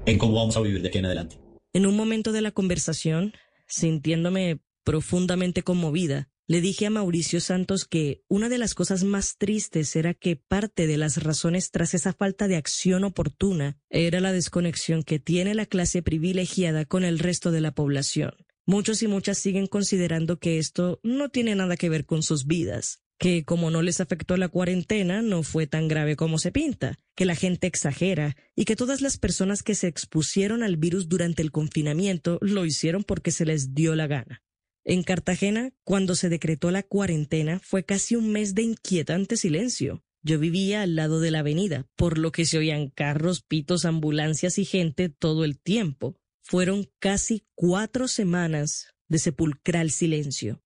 en 0.06 0.18
cómo 0.18 0.36
vamos 0.36 0.57
a 0.57 0.61
vivir 0.61 0.82
de 0.82 0.88
aquí 0.88 0.98
en 0.98 1.06
adelante. 1.06 1.38
En 1.74 1.86
un 1.86 1.95
momento 1.95 2.32
de 2.32 2.41
la 2.41 2.52
conversación, 2.52 3.34
sintiéndome 3.68 4.60
profundamente 4.84 5.64
conmovida, 5.64 6.30
le 6.45 6.60
dije 6.60 6.86
a 6.86 6.90
Mauricio 6.90 7.40
Santos 7.40 7.86
que 7.86 8.22
una 8.28 8.49
de 8.49 8.57
las 8.57 8.76
cosas 8.76 9.06
más 9.06 9.38
tristes 9.38 9.95
era 9.95 10.14
que 10.14 10.36
parte 10.36 10.88
de 10.88 10.98
las 10.98 11.24
razones 11.24 11.72
tras 11.72 11.94
esa 11.94 12.11
falta 12.11 12.49
de 12.49 12.57
acción 12.57 13.06
oportuna 13.06 13.78
era 13.90 14.20
la 14.20 14.34
desconexión 14.34 15.03
que 15.03 15.20
tiene 15.20 15.56
la 15.56 15.65
clase 15.65 16.02
privilegiada 16.02 16.84
con 16.84 17.06
el 17.06 17.20
resto 17.20 17.52
de 17.52 17.61
la 17.61 17.74
población. 17.74 18.34
Muchos 18.65 19.03
y 19.03 19.07
muchas 19.07 19.38
siguen 19.38 19.68
considerando 19.68 20.40
que 20.40 20.57
esto 20.57 20.99
no 21.03 21.30
tiene 21.30 21.53
nada 21.53 21.76
que 21.76 21.90
ver 21.90 22.06
con 22.06 22.23
sus 22.23 22.48
vidas, 22.48 23.02
que 23.19 23.44
como 23.44 23.72
no 23.72 23.81
les 23.81 23.99
afectó 23.99 24.38
la 24.38 24.48
cuarentena 24.48 25.22
no 25.22 25.44
fue 25.44 25.68
tan 25.68 25.90
grave 25.90 26.15
como 26.15 26.40
se 26.40 26.53
pinta, 26.53 26.98
que 27.15 27.26
la 27.26 27.35
gente 27.35 27.68
exagera 27.68 28.38
y 28.56 28.64
que 28.64 28.77
todas 28.77 29.02
las 29.02 29.18
personas 29.18 29.64
que 29.64 29.76
se 29.76 29.88
expusieron 29.88 30.64
al 30.64 30.77
virus 30.77 31.10
durante 31.10 31.41
el 31.41 31.52
confinamiento 31.52 32.38
lo 32.41 32.64
hicieron 32.65 33.03
porque 33.03 33.31
se 33.31 33.45
les 33.45 33.73
dio 33.73 33.95
la 33.95 34.07
gana. 34.07 34.41
En 34.85 35.03
Cartagena, 35.03 35.72
cuando 35.84 36.15
se 36.15 36.30
decretó 36.30 36.72
la 36.72 36.84
cuarentena, 36.84 37.60
fue 37.60 37.84
casi 37.84 38.15
un 38.15 38.31
mes 38.31 38.56
de 38.56 38.64
inquietante 38.64 39.35
silencio. 39.35 40.03
Yo 40.22 40.40
vivía 40.40 40.84
al 40.84 40.95
lado 40.95 41.19
de 41.19 41.31
la 41.31 41.40
avenida, 41.40 41.85
por 41.98 42.18
lo 42.18 42.31
que 42.31 42.45
se 42.45 42.57
oían 42.57 42.90
carros, 42.90 43.44
pitos, 43.44 43.84
ambulancias 43.84 44.57
y 44.57 44.64
gente 44.64 45.10
todo 45.10 45.44
el 45.44 45.60
tiempo. 45.60 46.18
Fueron 46.44 46.90
casi 46.99 47.45
cuatro 47.56 48.07
semanas 48.07 48.94
de 49.07 49.18
sepulcral 49.18 49.91
silencio. 49.91 50.61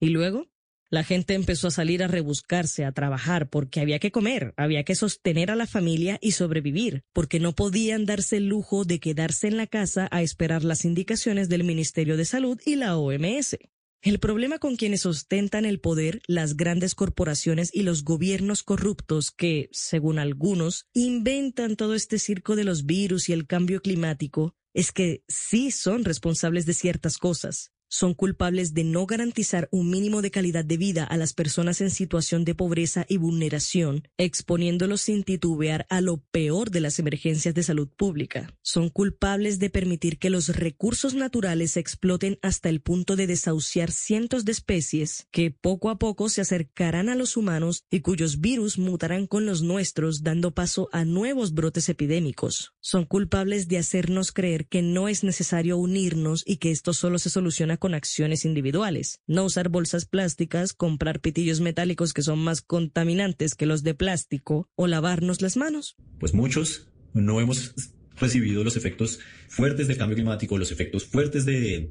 Y 0.00 0.08
luego 0.08 0.46
la 0.90 1.04
gente 1.04 1.34
empezó 1.34 1.68
a 1.68 1.72
salir 1.72 2.02
a 2.02 2.08
rebuscarse, 2.08 2.84
a 2.84 2.92
trabajar, 2.92 3.50
porque 3.50 3.80
había 3.80 3.98
que 3.98 4.10
comer, 4.10 4.54
había 4.56 4.84
que 4.84 4.94
sostener 4.94 5.50
a 5.50 5.56
la 5.56 5.66
familia 5.66 6.18
y 6.22 6.32
sobrevivir, 6.32 7.02
porque 7.12 7.40
no 7.40 7.52
podían 7.52 8.06
darse 8.06 8.38
el 8.38 8.48
lujo 8.48 8.84
de 8.84 8.98
quedarse 8.98 9.48
en 9.48 9.58
la 9.58 9.66
casa 9.66 10.08
a 10.10 10.22
esperar 10.22 10.64
las 10.64 10.86
indicaciones 10.86 11.50
del 11.50 11.64
Ministerio 11.64 12.16
de 12.16 12.24
Salud 12.24 12.58
y 12.64 12.76
la 12.76 12.96
OMS. 12.96 13.58
El 14.00 14.20
problema 14.20 14.60
con 14.60 14.76
quienes 14.76 15.06
ostentan 15.06 15.64
el 15.64 15.80
poder, 15.80 16.22
las 16.28 16.56
grandes 16.56 16.94
corporaciones 16.94 17.70
y 17.74 17.82
los 17.82 18.04
gobiernos 18.04 18.62
corruptos 18.62 19.32
que, 19.32 19.68
según 19.72 20.20
algunos, 20.20 20.86
inventan 20.92 21.74
todo 21.74 21.94
este 21.94 22.20
circo 22.20 22.54
de 22.54 22.62
los 22.62 22.86
virus 22.86 23.28
y 23.28 23.32
el 23.32 23.48
cambio 23.48 23.82
climático, 23.82 24.54
es 24.72 24.92
que 24.92 25.24
sí 25.26 25.72
son 25.72 26.04
responsables 26.04 26.64
de 26.64 26.74
ciertas 26.74 27.18
cosas, 27.18 27.72
son 27.88 28.14
culpables 28.14 28.74
de 28.74 28.84
no 28.84 29.06
garantizar 29.06 29.68
un 29.72 29.90
mínimo 29.90 30.22
de 30.22 30.30
calidad 30.30 30.64
de 30.64 30.76
vida 30.76 31.04
a 31.04 31.16
las 31.16 31.32
personas 31.32 31.80
en 31.80 31.90
situación 31.90 32.44
de 32.44 32.54
pobreza 32.54 33.06
y 33.08 33.16
vulneración, 33.16 34.08
exponiéndolos 34.18 35.00
sin 35.00 35.24
titubear 35.24 35.86
a 35.88 36.00
lo 36.00 36.18
peor 36.30 36.70
de 36.70 36.80
las 36.80 36.98
emergencias 36.98 37.54
de 37.54 37.62
salud 37.62 37.88
pública. 37.88 38.54
Son 38.62 38.90
culpables 38.90 39.58
de 39.58 39.70
permitir 39.70 40.18
que 40.18 40.30
los 40.30 40.48
recursos 40.48 41.14
naturales 41.14 41.72
se 41.72 41.80
exploten 41.80 42.38
hasta 42.42 42.68
el 42.68 42.80
punto 42.80 43.16
de 43.16 43.26
desahuciar 43.26 43.90
cientos 43.90 44.44
de 44.44 44.52
especies 44.52 45.26
que 45.30 45.50
poco 45.50 45.88
a 45.90 45.98
poco 45.98 46.28
se 46.28 46.42
acercarán 46.42 47.08
a 47.08 47.14
los 47.14 47.36
humanos 47.36 47.84
y 47.90 48.00
cuyos 48.00 48.40
virus 48.40 48.78
mutarán 48.78 49.26
con 49.26 49.46
los 49.46 49.62
nuestros 49.62 50.22
dando 50.22 50.52
paso 50.52 50.88
a 50.92 51.04
nuevos 51.04 51.54
brotes 51.54 51.88
epidémicos. 51.88 52.74
Son 52.80 53.06
culpables 53.06 53.68
de 53.68 53.78
hacernos 53.78 54.32
creer 54.32 54.66
que 54.66 54.82
no 54.82 55.08
es 55.08 55.24
necesario 55.24 55.78
unirnos 55.78 56.42
y 56.46 56.56
que 56.56 56.70
esto 56.70 56.92
solo 56.92 57.18
se 57.18 57.30
soluciona 57.30 57.77
con 57.78 57.94
acciones 57.94 58.44
individuales. 58.44 59.20
No 59.26 59.44
usar 59.44 59.68
bolsas 59.68 60.04
plásticas, 60.04 60.72
comprar 60.72 61.20
pitillos 61.20 61.60
metálicos 61.60 62.12
que 62.12 62.22
son 62.22 62.38
más 62.38 62.60
contaminantes 62.62 63.54
que 63.54 63.66
los 63.66 63.82
de 63.82 63.94
plástico 63.94 64.68
o 64.74 64.86
lavarnos 64.86 65.42
las 65.42 65.56
manos. 65.56 65.96
Pues 66.18 66.34
muchos 66.34 66.88
no 67.14 67.40
hemos 67.40 67.74
recibido 68.20 68.64
los 68.64 68.76
efectos 68.76 69.20
fuertes 69.48 69.88
del 69.88 69.96
cambio 69.96 70.16
climático, 70.16 70.58
los 70.58 70.72
efectos 70.72 71.04
fuertes 71.04 71.44
de, 71.44 71.90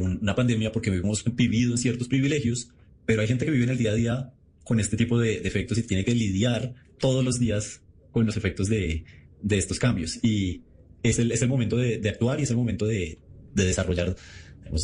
una 0.00 0.34
pandemia 0.34 0.72
porque 0.72 0.90
hemos 0.90 1.24
vivido 1.34 1.72
en 1.72 1.78
ciertos 1.78 2.08
privilegios, 2.08 2.70
pero 3.06 3.22
hay 3.22 3.28
gente 3.28 3.44
que 3.44 3.50
vive 3.50 3.64
en 3.64 3.70
el 3.70 3.78
día 3.78 3.92
a 3.92 3.94
día 3.94 4.32
con 4.64 4.80
este 4.80 4.96
tipo 4.96 5.18
de, 5.18 5.38
efectos 5.38 5.78
y 5.78 5.82
tiene 5.82 6.04
que 6.04 6.14
lidiar 6.14 6.74
todos 6.98 7.24
los 7.24 7.38
días 7.38 7.82
con 8.10 8.26
los 8.26 8.36
efectos 8.36 8.68
de, 8.68 9.04
estos 9.50 9.78
cambios. 9.78 10.18
Y 10.22 10.62
es 11.02 11.18
el, 11.18 11.48
momento 11.48 11.76
de, 11.76 12.08
actuar 12.08 12.38
y 12.38 12.44
es 12.44 12.50
el 12.50 12.56
momento 12.56 12.86
de 12.86 13.18
desarrollar 13.54 14.16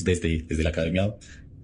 desde, 0.04 0.42
desde 0.42 0.62
la 0.62 0.70
academia 0.70 1.14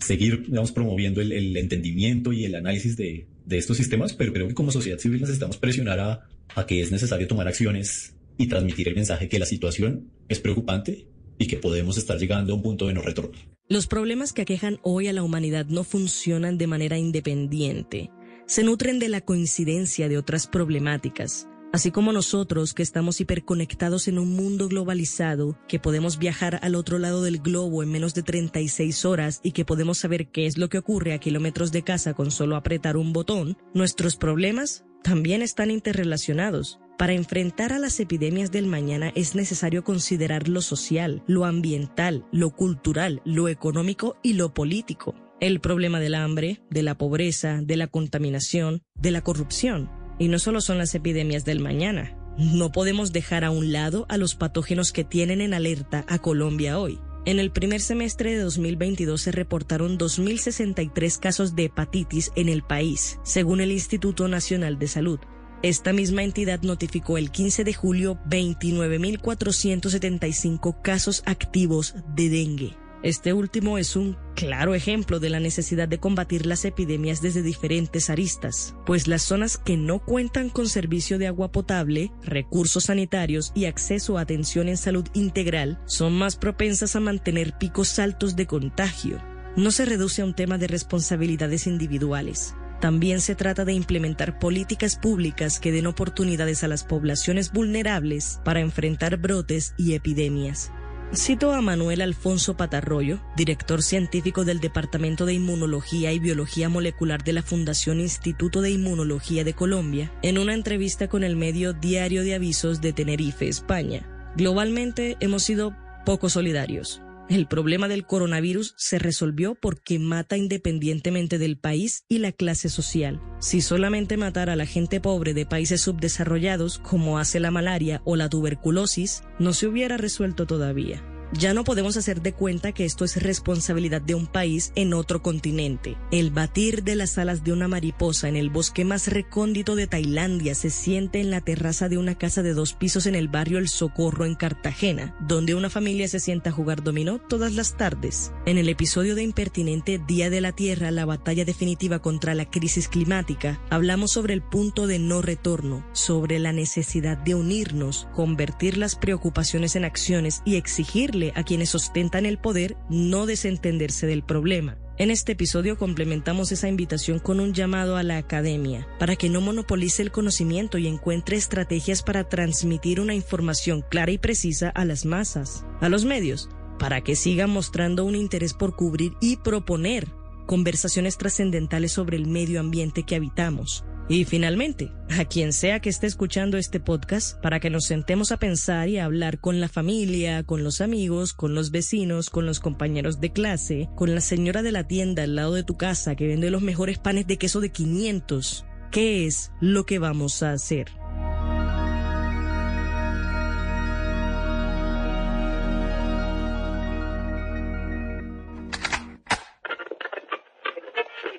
seguir, 0.00 0.46
digamos, 0.46 0.72
promoviendo 0.72 1.20
el, 1.20 1.32
el 1.32 1.56
entendimiento 1.56 2.32
y 2.32 2.44
el 2.44 2.54
análisis 2.54 2.96
de, 2.96 3.26
de, 3.46 3.58
estos 3.58 3.76
sistemas, 3.76 4.12
pero 4.12 4.32
creo 4.32 4.48
que 4.48 4.54
como 4.54 4.70
sociedad 4.70 4.98
civil 4.98 5.20
necesitamos 5.20 5.56
presionar 5.56 6.00
a, 6.00 6.28
a 6.54 6.66
que 6.66 6.80
es 6.80 6.90
necesario 6.90 7.26
tomar 7.26 7.48
acciones 7.48 8.14
y 8.36 8.48
transmitir 8.48 8.88
el 8.88 8.96
mensaje 8.96 9.28
que 9.28 9.38
la 9.38 9.46
situación 9.46 10.10
es 10.28 10.40
preocupante 10.40 11.06
y 11.38 11.46
que 11.46 11.56
podemos 11.56 11.96
estar 11.96 12.18
llegando 12.18 12.52
a 12.52 12.56
un 12.56 12.62
punto 12.62 12.86
de 12.86 12.94
no 12.94 13.02
retorno. 13.02 13.38
Los 13.68 13.86
problemas 13.86 14.32
que 14.32 14.42
aquejan 14.42 14.78
hoy 14.82 15.08
a 15.08 15.12
la 15.12 15.22
humanidad 15.22 15.66
no 15.66 15.84
funcionan 15.84 16.58
de 16.58 16.66
manera 16.66 16.98
independiente 16.98 18.10
se 18.46 18.62
nutren 18.62 18.98
de 18.98 19.08
la 19.08 19.20
coincidencia 19.22 20.08
de 20.08 20.18
otras 20.18 20.46
problemáticas. 20.46 21.48
Así 21.74 21.90
como 21.90 22.12
nosotros 22.12 22.72
que 22.72 22.84
estamos 22.84 23.20
hiperconectados 23.20 24.06
en 24.06 24.20
un 24.20 24.36
mundo 24.36 24.68
globalizado, 24.68 25.58
que 25.66 25.80
podemos 25.80 26.20
viajar 26.20 26.60
al 26.62 26.76
otro 26.76 27.00
lado 27.00 27.20
del 27.20 27.40
globo 27.40 27.82
en 27.82 27.90
menos 27.90 28.14
de 28.14 28.22
36 28.22 29.04
horas 29.04 29.40
y 29.42 29.50
que 29.50 29.64
podemos 29.64 29.98
saber 29.98 30.28
qué 30.28 30.46
es 30.46 30.56
lo 30.56 30.68
que 30.68 30.78
ocurre 30.78 31.12
a 31.12 31.18
kilómetros 31.18 31.72
de 31.72 31.82
casa 31.82 32.14
con 32.14 32.30
solo 32.30 32.54
apretar 32.54 32.96
un 32.96 33.12
botón, 33.12 33.58
nuestros 33.74 34.14
problemas 34.14 34.84
también 35.02 35.42
están 35.42 35.72
interrelacionados. 35.72 36.78
Para 36.96 37.14
enfrentar 37.14 37.72
a 37.72 37.80
las 37.80 37.98
epidemias 37.98 38.52
del 38.52 38.68
mañana 38.68 39.10
es 39.16 39.34
necesario 39.34 39.82
considerar 39.82 40.46
lo 40.46 40.60
social, 40.60 41.24
lo 41.26 41.44
ambiental, 41.44 42.24
lo 42.30 42.50
cultural, 42.50 43.20
lo 43.24 43.48
económico 43.48 44.16
y 44.22 44.34
lo 44.34 44.54
político. 44.54 45.16
El 45.40 45.58
problema 45.58 45.98
del 45.98 46.14
hambre, 46.14 46.62
de 46.70 46.84
la 46.84 46.96
pobreza, 46.96 47.62
de 47.62 47.76
la 47.76 47.88
contaminación, 47.88 48.84
de 48.94 49.10
la 49.10 49.22
corrupción. 49.22 50.03
Y 50.18 50.28
no 50.28 50.38
solo 50.38 50.60
son 50.60 50.78
las 50.78 50.94
epidemias 50.94 51.44
del 51.44 51.60
mañana. 51.60 52.16
No 52.36 52.72
podemos 52.72 53.12
dejar 53.12 53.44
a 53.44 53.50
un 53.50 53.72
lado 53.72 54.06
a 54.08 54.16
los 54.16 54.34
patógenos 54.34 54.92
que 54.92 55.04
tienen 55.04 55.40
en 55.40 55.54
alerta 55.54 56.04
a 56.08 56.18
Colombia 56.18 56.78
hoy. 56.78 56.98
En 57.26 57.38
el 57.38 57.50
primer 57.50 57.80
semestre 57.80 58.32
de 58.32 58.40
2022 58.40 59.18
se 59.20 59.32
reportaron 59.32 59.98
2.063 59.98 61.18
casos 61.18 61.56
de 61.56 61.64
hepatitis 61.64 62.30
en 62.36 62.50
el 62.50 62.62
país, 62.62 63.18
según 63.22 63.62
el 63.62 63.72
Instituto 63.72 64.28
Nacional 64.28 64.78
de 64.78 64.88
Salud. 64.88 65.18
Esta 65.62 65.94
misma 65.94 66.22
entidad 66.22 66.60
notificó 66.60 67.16
el 67.16 67.30
15 67.30 67.64
de 67.64 67.72
julio 67.72 68.18
29.475 68.28 70.82
casos 70.82 71.22
activos 71.24 71.94
de 72.14 72.28
dengue. 72.28 72.76
Este 73.04 73.34
último 73.34 73.76
es 73.76 73.96
un 73.96 74.16
claro 74.34 74.74
ejemplo 74.74 75.20
de 75.20 75.28
la 75.28 75.38
necesidad 75.38 75.86
de 75.86 76.00
combatir 76.00 76.46
las 76.46 76.64
epidemias 76.64 77.20
desde 77.20 77.42
diferentes 77.42 78.08
aristas, 78.08 78.74
pues 78.86 79.08
las 79.08 79.20
zonas 79.20 79.58
que 79.58 79.76
no 79.76 79.98
cuentan 79.98 80.48
con 80.48 80.70
servicio 80.70 81.18
de 81.18 81.26
agua 81.26 81.52
potable, 81.52 82.10
recursos 82.22 82.84
sanitarios 82.84 83.52
y 83.54 83.66
acceso 83.66 84.16
a 84.16 84.22
atención 84.22 84.68
en 84.68 84.78
salud 84.78 85.06
integral 85.12 85.78
son 85.84 86.14
más 86.14 86.36
propensas 86.36 86.96
a 86.96 87.00
mantener 87.00 87.58
picos 87.58 87.98
altos 87.98 88.36
de 88.36 88.46
contagio. 88.46 89.22
No 89.54 89.70
se 89.70 89.84
reduce 89.84 90.22
a 90.22 90.24
un 90.24 90.34
tema 90.34 90.56
de 90.56 90.66
responsabilidades 90.66 91.66
individuales. 91.66 92.54
También 92.80 93.20
se 93.20 93.34
trata 93.34 93.66
de 93.66 93.74
implementar 93.74 94.38
políticas 94.38 94.96
públicas 94.96 95.60
que 95.60 95.72
den 95.72 95.86
oportunidades 95.86 96.64
a 96.64 96.68
las 96.68 96.84
poblaciones 96.84 97.52
vulnerables 97.52 98.40
para 98.44 98.60
enfrentar 98.60 99.18
brotes 99.18 99.74
y 99.76 99.92
epidemias. 99.92 100.72
Cito 101.12 101.52
a 101.52 101.60
Manuel 101.60 102.00
Alfonso 102.00 102.56
Patarroyo, 102.56 103.20
director 103.36 103.82
científico 103.82 104.44
del 104.44 104.58
Departamento 104.58 105.26
de 105.26 105.34
Inmunología 105.34 106.12
y 106.12 106.18
Biología 106.18 106.68
Molecular 106.68 107.22
de 107.22 107.32
la 107.32 107.42
Fundación 107.42 108.00
Instituto 108.00 108.62
de 108.62 108.72
Inmunología 108.72 109.44
de 109.44 109.54
Colombia, 109.54 110.12
en 110.22 110.38
una 110.38 110.54
entrevista 110.54 111.08
con 111.08 111.22
el 111.22 111.36
medio 111.36 111.72
Diario 111.72 112.24
de 112.24 112.34
Avisos 112.34 112.80
de 112.80 112.92
Tenerife, 112.92 113.46
España. 113.46 114.04
Globalmente 114.36 115.16
hemos 115.20 115.44
sido 115.44 115.76
poco 116.04 116.28
solidarios. 116.28 117.03
El 117.30 117.46
problema 117.46 117.88
del 117.88 118.04
coronavirus 118.06 118.74
se 118.76 118.98
resolvió 118.98 119.54
porque 119.54 119.98
mata 119.98 120.36
independientemente 120.36 121.38
del 121.38 121.56
país 121.56 122.04
y 122.06 122.18
la 122.18 122.32
clase 122.32 122.68
social. 122.68 123.20
Si 123.40 123.62
solamente 123.62 124.18
matara 124.18 124.52
a 124.52 124.56
la 124.56 124.66
gente 124.66 125.00
pobre 125.00 125.32
de 125.32 125.46
países 125.46 125.80
subdesarrollados, 125.80 126.78
como 126.78 127.18
hace 127.18 127.40
la 127.40 127.50
malaria 127.50 128.02
o 128.04 128.16
la 128.16 128.28
tuberculosis, 128.28 129.22
no 129.38 129.54
se 129.54 129.66
hubiera 129.66 129.96
resuelto 129.96 130.46
todavía. 130.46 131.02
Ya 131.36 131.52
no 131.52 131.64
podemos 131.64 131.96
hacer 131.96 132.22
de 132.22 132.32
cuenta 132.32 132.70
que 132.70 132.84
esto 132.84 133.04
es 133.04 133.20
responsabilidad 133.20 134.00
de 134.00 134.14
un 134.14 134.28
país 134.28 134.70
en 134.76 134.94
otro 134.94 135.20
continente. 135.20 135.96
El 136.12 136.30
batir 136.30 136.84
de 136.84 136.94
las 136.94 137.18
alas 137.18 137.42
de 137.42 137.52
una 137.52 137.66
mariposa 137.66 138.28
en 138.28 138.36
el 138.36 138.50
bosque 138.50 138.84
más 138.84 139.08
recóndito 139.08 139.74
de 139.74 139.88
Tailandia 139.88 140.54
se 140.54 140.70
siente 140.70 141.20
en 141.20 141.30
la 141.30 141.40
terraza 141.40 141.88
de 141.88 141.98
una 141.98 142.14
casa 142.14 142.44
de 142.44 142.54
dos 142.54 142.74
pisos 142.74 143.06
en 143.06 143.16
el 143.16 143.26
barrio 143.26 143.58
El 143.58 143.68
Socorro 143.68 144.26
en 144.26 144.36
Cartagena, 144.36 145.16
donde 145.26 145.56
una 145.56 145.70
familia 145.70 146.06
se 146.06 146.20
sienta 146.20 146.50
a 146.50 146.52
jugar 146.52 146.84
dominó 146.84 147.18
todas 147.18 147.52
las 147.54 147.76
tardes. 147.76 148.30
En 148.46 148.56
el 148.56 148.68
episodio 148.68 149.16
de 149.16 149.24
Impertinente 149.24 149.98
Día 149.98 150.30
de 150.30 150.40
la 150.40 150.52
Tierra, 150.52 150.92
la 150.92 151.04
batalla 151.04 151.44
definitiva 151.44 151.98
contra 151.98 152.36
la 152.36 152.48
crisis 152.48 152.86
climática, 152.86 153.60
hablamos 153.70 154.12
sobre 154.12 154.34
el 154.34 154.42
punto 154.42 154.86
de 154.86 155.00
no 155.00 155.20
retorno, 155.20 155.84
sobre 155.92 156.38
la 156.38 156.52
necesidad 156.52 157.18
de 157.18 157.34
unirnos, 157.34 158.06
convertir 158.14 158.78
las 158.78 158.94
preocupaciones 158.94 159.74
en 159.74 159.84
acciones 159.84 160.40
y 160.44 160.54
exigirle 160.54 161.23
a 161.34 161.44
quienes 161.44 161.74
ostentan 161.74 162.26
el 162.26 162.38
poder 162.38 162.76
no 162.88 163.26
desentenderse 163.26 164.06
del 164.06 164.22
problema. 164.22 164.78
En 164.96 165.10
este 165.10 165.32
episodio 165.32 165.76
complementamos 165.76 166.52
esa 166.52 166.68
invitación 166.68 167.18
con 167.18 167.40
un 167.40 167.52
llamado 167.52 167.96
a 167.96 168.04
la 168.04 168.16
academia 168.16 168.86
para 169.00 169.16
que 169.16 169.28
no 169.28 169.40
monopolice 169.40 170.02
el 170.02 170.12
conocimiento 170.12 170.78
y 170.78 170.86
encuentre 170.86 171.36
estrategias 171.36 172.02
para 172.02 172.28
transmitir 172.28 173.00
una 173.00 173.14
información 173.14 173.84
clara 173.88 174.12
y 174.12 174.18
precisa 174.18 174.68
a 174.68 174.84
las 174.84 175.04
masas, 175.04 175.64
a 175.80 175.88
los 175.88 176.04
medios, 176.04 176.48
para 176.78 177.00
que 177.00 177.16
sigan 177.16 177.50
mostrando 177.50 178.04
un 178.04 178.14
interés 178.14 178.54
por 178.54 178.76
cubrir 178.76 179.14
y 179.20 179.36
proponer 179.38 180.08
conversaciones 180.46 181.18
trascendentales 181.18 181.92
sobre 181.92 182.16
el 182.16 182.26
medio 182.26 182.60
ambiente 182.60 183.04
que 183.04 183.16
habitamos 183.16 183.84
y 184.08 184.24
finalmente, 184.26 184.92
a 185.18 185.24
quien 185.24 185.52
sea 185.52 185.80
que 185.80 185.88
esté 185.88 186.06
escuchando 186.06 186.58
este 186.58 186.78
podcast, 186.78 187.40
para 187.40 187.58
que 187.58 187.70
nos 187.70 187.84
sentemos 187.84 188.32
a 188.32 188.36
pensar 188.36 188.88
y 188.88 188.98
a 188.98 189.06
hablar 189.06 189.38
con 189.40 189.60
la 189.60 189.68
familia, 189.68 190.42
con 190.42 190.62
los 190.62 190.82
amigos, 190.82 191.32
con 191.32 191.54
los 191.54 191.70
vecinos, 191.70 192.28
con 192.28 192.44
los 192.44 192.60
compañeros 192.60 193.20
de 193.20 193.32
clase, 193.32 193.88
con 193.96 194.14
la 194.14 194.20
señora 194.20 194.62
de 194.62 194.72
la 194.72 194.86
tienda 194.86 195.22
al 195.22 195.36
lado 195.36 195.54
de 195.54 195.64
tu 195.64 195.78
casa 195.78 196.16
que 196.16 196.26
vende 196.26 196.50
los 196.50 196.62
mejores 196.62 196.98
panes 196.98 197.26
de 197.26 197.38
queso 197.38 197.60
de 197.60 197.70
500. 197.70 198.66
¿Qué 198.90 199.26
es 199.26 199.50
lo 199.60 199.86
que 199.86 199.98
vamos 199.98 200.42
a 200.42 200.52
hacer? 200.52 201.03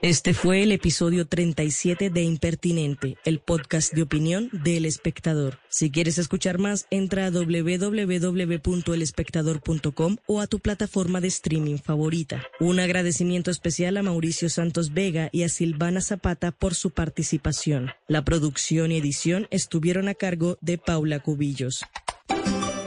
Este 0.05 0.33
fue 0.35 0.61
el 0.61 0.71
episodio 0.71 1.25
37 1.25 2.11
de 2.11 2.21
Impertinente, 2.21 3.17
el 3.25 3.39
podcast 3.39 3.91
de 3.91 4.03
opinión 4.03 4.51
del 4.53 4.85
espectador. 4.85 5.57
Si 5.67 5.89
quieres 5.89 6.19
escuchar 6.19 6.59
más, 6.59 6.85
entra 6.91 7.25
a 7.25 7.31
www.elespectador.com 7.31 10.17
o 10.27 10.41
a 10.41 10.45
tu 10.45 10.59
plataforma 10.59 11.21
de 11.21 11.29
streaming 11.29 11.77
favorita. 11.77 12.43
Un 12.59 12.79
agradecimiento 12.79 13.49
especial 13.49 13.97
a 13.97 14.03
Mauricio 14.03 14.47
Santos 14.47 14.93
Vega 14.93 15.29
y 15.31 15.41
a 15.41 15.49
Silvana 15.49 16.01
Zapata 16.01 16.51
por 16.51 16.75
su 16.75 16.91
participación. 16.91 17.89
La 18.07 18.23
producción 18.23 18.91
y 18.91 18.97
edición 18.97 19.47
estuvieron 19.49 20.07
a 20.07 20.13
cargo 20.13 20.59
de 20.61 20.77
Paula 20.77 21.21
Cubillos. 21.21 21.83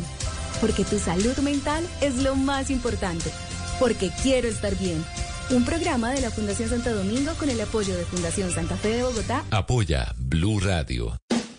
Porque 0.62 0.86
tu 0.86 1.00
salud 1.00 1.38
mental 1.40 1.86
es 2.00 2.24
lo 2.24 2.38
más 2.38 2.70
importante. 2.70 3.30
Porque 3.78 4.10
quiero 4.24 4.48
estar 4.48 4.74
bien. 4.78 5.04
Un 5.50 5.66
programa 5.66 6.12
de 6.12 6.22
la 6.22 6.32
Fundación 6.32 6.70
Santo 6.70 6.94
Domingo 6.96 7.34
con 7.38 7.50
el 7.50 7.60
apoyo 7.62 7.96
de 7.96 8.06
Fundación 8.06 8.50
Santa 8.52 8.76
Fe 8.76 8.90
de 8.90 9.04
Bogotá. 9.04 9.44
Apoya 9.52 10.14
Blue 10.18 10.60
Radio. 10.60 11.18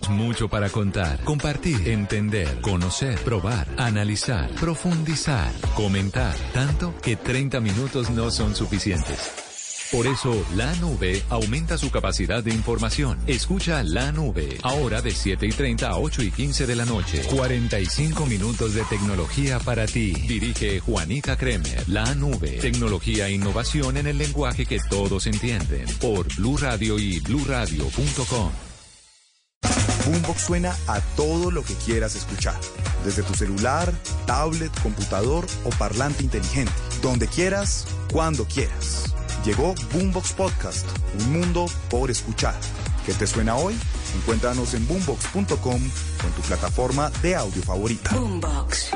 Mucho 0.09 0.49
para 0.49 0.69
contar, 0.69 1.23
compartir, 1.25 1.89
entender, 1.89 2.61
conocer, 2.61 3.19
probar, 3.21 3.67
analizar, 3.79 4.51
profundizar, 4.51 5.51
comentar. 5.75 6.35
Tanto 6.53 6.95
que 7.01 7.17
30 7.17 7.61
minutos 7.61 8.11
no 8.11 8.31
son 8.31 8.55
suficientes. 8.55 9.54
Por 9.93 10.07
eso, 10.07 10.45
la 10.57 10.75
nube 10.77 11.23
aumenta 11.29 11.79
su 11.79 11.91
capacidad 11.91 12.43
de 12.43 12.53
información. 12.53 13.19
Escucha 13.27 13.83
la 13.83 14.13
nube, 14.13 14.59
ahora 14.63 15.03
de 15.03 15.11
7 15.11 15.47
y 15.47 15.51
30 15.51 15.89
a 15.89 15.99
8 15.99 16.23
y 16.23 16.31
15 16.31 16.67
de 16.67 16.75
la 16.75 16.85
noche. 16.85 17.23
45 17.31 18.27
minutos 18.27 18.75
de 18.75 18.83
tecnología 18.85 19.59
para 19.61 19.87
ti. 19.87 20.13
Dirige 20.13 20.81
Juanita 20.81 21.37
Kremer. 21.37 21.89
La 21.89 22.15
nube, 22.15 22.59
tecnología 22.61 23.29
e 23.29 23.33
innovación 23.33 23.97
en 23.97 24.07
el 24.07 24.19
lenguaje 24.19 24.67
que 24.67 24.81
todos 24.91 25.27
entienden. 25.27 25.87
Por 26.01 26.35
Blue 26.37 26.57
Radio 26.57 26.99
y 26.99 27.21
bluradio.com. 27.21 28.51
Boombox 30.07 30.43
suena 30.43 30.77
a 30.87 31.01
todo 31.17 31.51
lo 31.51 31.63
que 31.63 31.75
quieras 31.75 32.15
escuchar. 32.15 32.59
Desde 33.05 33.23
tu 33.23 33.35
celular, 33.35 33.93
tablet, 34.27 34.73
computador 34.83 35.47
o 35.65 35.71
parlante 35.71 36.25
inteligente. 36.25 36.73
Donde 37.01 37.27
quieras, 37.27 37.87
cuando 38.13 38.45
quieras. 38.45 39.15
Llegó 39.45 39.75
Boombox 39.93 40.33
Podcast, 40.33 40.87
un 41.21 41.41
mundo 41.41 41.67
por 41.91 42.11
escuchar. 42.11 42.55
¿Qué 43.05 43.13
te 43.13 43.27
suena 43.27 43.57
hoy? 43.57 43.79
Encuéntranos 44.17 44.73
en 44.73 44.89
boombox.com 44.89 45.57
con 45.59 46.31
tu 46.35 46.43
plataforma 46.47 47.11
de 47.23 47.35
audio 47.37 47.63
favorita. 47.63 48.15
Boombox. 48.15 48.93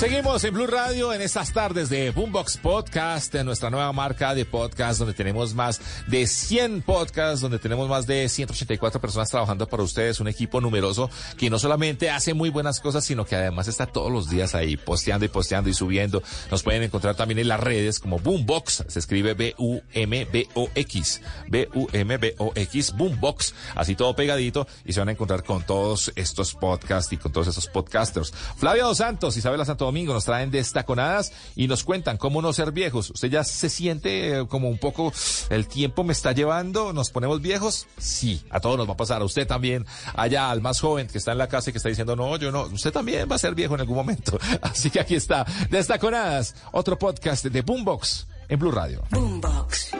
Seguimos 0.00 0.42
en 0.44 0.54
Blue 0.54 0.66
Radio 0.66 1.12
en 1.12 1.20
estas 1.20 1.52
tardes 1.52 1.90
de 1.90 2.10
Boombox 2.10 2.56
Podcast, 2.56 3.34
en 3.34 3.44
nuestra 3.44 3.68
nueva 3.68 3.92
marca 3.92 4.34
de 4.34 4.46
podcast, 4.46 4.98
donde 4.98 5.12
tenemos 5.12 5.52
más 5.52 5.78
de 6.06 6.26
100 6.26 6.80
podcasts, 6.80 7.42
donde 7.42 7.58
tenemos 7.58 7.86
más 7.86 8.06
de 8.06 8.26
184 8.26 8.98
personas 8.98 9.28
trabajando 9.28 9.68
para 9.68 9.82
ustedes, 9.82 10.18
un 10.18 10.28
equipo 10.28 10.58
numeroso 10.62 11.10
que 11.36 11.50
no 11.50 11.58
solamente 11.58 12.08
hace 12.08 12.32
muy 12.32 12.48
buenas 12.48 12.80
cosas, 12.80 13.04
sino 13.04 13.26
que 13.26 13.36
además 13.36 13.68
está 13.68 13.84
todos 13.84 14.10
los 14.10 14.30
días 14.30 14.54
ahí 14.54 14.78
posteando 14.78 15.26
y 15.26 15.28
posteando 15.28 15.68
y 15.68 15.74
subiendo. 15.74 16.22
Nos 16.50 16.62
pueden 16.62 16.82
encontrar 16.82 17.14
también 17.14 17.38
en 17.38 17.48
las 17.48 17.60
redes 17.60 18.00
como 18.00 18.18
Boombox, 18.18 18.84
se 18.88 18.98
escribe 19.00 19.34
B-U-M-B-O-X, 19.34 21.20
B-U-M-B-O-X, 21.46 22.94
Boombox, 22.96 23.54
así 23.74 23.96
todo 23.96 24.16
pegadito 24.16 24.66
y 24.86 24.94
se 24.94 25.00
van 25.00 25.10
a 25.10 25.12
encontrar 25.12 25.44
con 25.44 25.62
todos 25.62 26.10
estos 26.16 26.54
podcasts 26.54 27.12
y 27.12 27.18
con 27.18 27.32
todos 27.32 27.48
estos 27.48 27.66
podcasters. 27.66 28.32
Flavia 28.56 28.84
Dos 28.84 28.96
Santos, 28.96 29.36
Isabela 29.36 29.66
Santo 29.66 29.89
Domingo 29.90 30.14
nos 30.14 30.24
traen 30.24 30.52
destaconadas 30.52 31.32
y 31.56 31.66
nos 31.66 31.82
cuentan 31.82 32.16
cómo 32.16 32.40
no 32.40 32.52
ser 32.52 32.70
viejos. 32.70 33.10
¿Usted 33.10 33.28
ya 33.28 33.42
se 33.42 33.68
siente 33.68 34.38
eh, 34.38 34.46
como 34.46 34.68
un 34.68 34.78
poco 34.78 35.12
el 35.48 35.66
tiempo 35.66 36.04
me 36.04 36.12
está 36.12 36.30
llevando? 36.30 36.92
¿Nos 36.92 37.10
ponemos 37.10 37.42
viejos? 37.42 37.88
Sí, 37.98 38.40
a 38.50 38.60
todos 38.60 38.78
nos 38.78 38.88
va 38.88 38.92
a 38.92 38.96
pasar. 38.96 39.20
A 39.20 39.24
usted 39.24 39.48
también, 39.48 39.84
allá 40.14 40.48
al 40.48 40.60
más 40.60 40.80
joven 40.80 41.08
que 41.08 41.18
está 41.18 41.32
en 41.32 41.38
la 41.38 41.48
casa 41.48 41.70
y 41.70 41.72
que 41.72 41.78
está 41.78 41.88
diciendo, 41.88 42.14
no, 42.14 42.36
yo 42.36 42.52
no, 42.52 42.62
usted 42.66 42.92
también 42.92 43.28
va 43.28 43.34
a 43.34 43.38
ser 43.38 43.56
viejo 43.56 43.74
en 43.74 43.80
algún 43.80 43.96
momento. 43.96 44.38
Así 44.62 44.90
que 44.90 45.00
aquí 45.00 45.16
está, 45.16 45.44
Destaconadas, 45.70 46.54
otro 46.70 46.96
podcast 46.96 47.44
de 47.46 47.62
Boombox 47.62 48.28
en 48.48 48.58
Blue 48.60 48.70
Radio. 48.70 49.02
Boombox. 49.10 49.90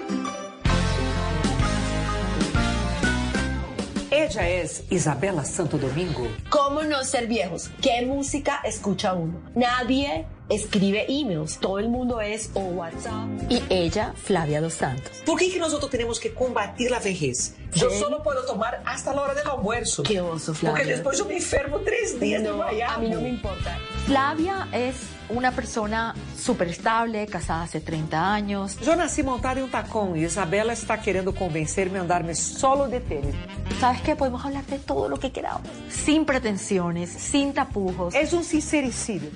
Ella 4.13 4.49
es 4.49 4.83
Isabela 4.91 5.45
Santo 5.45 5.79
Domingo. 5.79 6.27
¿Cómo 6.49 6.83
no 6.83 7.05
ser 7.05 7.29
viejos? 7.29 7.71
¿Qué 7.81 8.05
música 8.05 8.61
escucha 8.65 9.13
uno? 9.15 9.41
Nadie 9.55 10.27
escribe 10.51 11.07
emails, 11.09 11.59
todo 11.59 11.79
el 11.79 11.89
mundo 11.89 12.21
es 12.21 12.51
o 12.55 12.61
WhatsApp. 12.61 13.29
Y 13.49 13.63
ella, 13.71 14.13
Flavia 14.17 14.61
Dos 14.61 14.75
Santos. 14.75 15.23
¿Por 15.25 15.39
qué 15.39 15.51
que 15.51 15.59
nosotros 15.59 15.91
tenemos 15.91 16.19
que 16.21 16.35
combatir 16.35 16.91
la 16.91 16.99
vejez? 16.99 17.55
Yo 17.73 17.89
¿Qué? 17.89 17.99
solo 18.01 18.23
puedo 18.23 18.45
tomar 18.45 18.83
hasta 18.85 19.15
la 19.15 19.23
hora 19.23 19.35
del 19.35 19.47
almuerzo. 19.49 20.03
Qué 20.03 20.21
oso, 20.21 20.53
Flavia. 20.55 20.79
Porque 20.79 20.93
después 20.93 21.19
yo 21.19 21.25
me 21.27 21.37
enfermo 21.37 21.79
tres 21.85 22.19
días 22.19 22.43
de 22.43 22.49
No, 22.49 22.57
Miami. 22.59 22.83
a 22.83 22.99
mí 22.99 23.09
no 23.11 23.21
me 23.21 23.29
importa. 23.29 23.79
Flavia 24.07 24.67
es 24.73 24.97
una 25.29 25.53
persona 25.53 26.15
súper 26.37 26.67
estable, 26.69 27.25
casada 27.29 27.63
hace 27.63 27.81
30 27.81 28.35
años. 28.35 28.77
Yo 28.81 28.97
nací 28.97 29.23
montada 29.23 29.59
en 29.59 29.65
un 29.65 29.71
tacón 29.71 30.17
y 30.17 30.25
Isabela 30.25 30.73
está 30.73 31.01
queriendo 31.01 31.33
convencerme 31.33 31.99
a 31.99 32.01
andarme 32.03 32.35
solo 32.35 32.89
de 32.89 32.99
tenis. 32.99 33.35
¿Sabes 33.79 34.01
qué? 34.03 34.17
Podemos 34.17 34.45
hablar 34.45 34.67
de 34.67 34.79
todo 34.81 35.09
lo 35.09 35.17
que 35.21 35.31
queramos. 35.31 35.63
Sin 35.89 36.25
pretensiones, 36.25 37.11
sin 37.11 37.53
tapujos. 37.55 38.15
Es 38.17 38.33
un 38.33 38.43
sincericidio. 38.43 39.31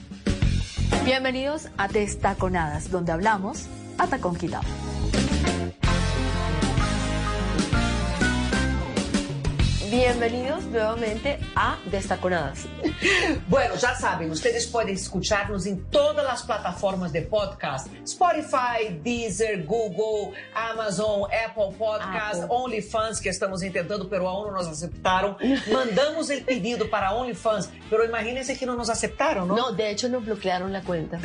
Bienvenidos 1.05 1.69
a 1.77 1.89
Destaconadas, 1.89 2.91
donde 2.91 3.13
hablamos 3.13 3.67
a 3.99 4.07
tacón. 4.07 4.37
Bienvenidos 9.95 10.65
nuevamente 10.65 11.39
a 11.55 11.79
Destaconadas. 11.87 12.67
Bueno, 13.47 13.77
já 13.77 13.95
sabem, 13.95 14.29
ustedes 14.29 14.67
podem 14.67 14.93
escuchar-nos 14.93 15.67
em 15.67 15.77
todas 15.77 16.27
as 16.27 16.43
plataformas 16.43 17.13
de 17.13 17.21
podcast: 17.21 17.89
Spotify, 18.05 18.91
Deezer, 18.91 19.65
Google, 19.65 20.33
Amazon, 20.53 21.23
Apple 21.27 21.77
Podcast, 21.79 22.43
Apple. 22.43 22.57
OnlyFans, 22.57 23.21
que 23.21 23.29
estamos 23.29 23.61
tentando, 23.61 24.07
pero 24.07 24.27
aún 24.27 24.49
não 24.49 24.55
nos 24.55 24.67
aceptaram. 24.67 25.37
Mandamos 25.73 26.29
o 26.29 26.43
pedido 26.43 26.89
para 26.89 27.15
OnlyFans, 27.15 27.69
pero 27.89 28.05
imagínense 28.05 28.57
que 28.57 28.67
não 28.67 28.75
nos 28.75 28.91
aceptaram, 28.91 29.47
não? 29.47 29.55
No, 29.55 29.73
de 29.73 29.93
hecho 29.93 30.09
nos 30.09 30.25
bloquearon 30.25 30.73
la 30.73 30.83
cuenta. 30.83 31.21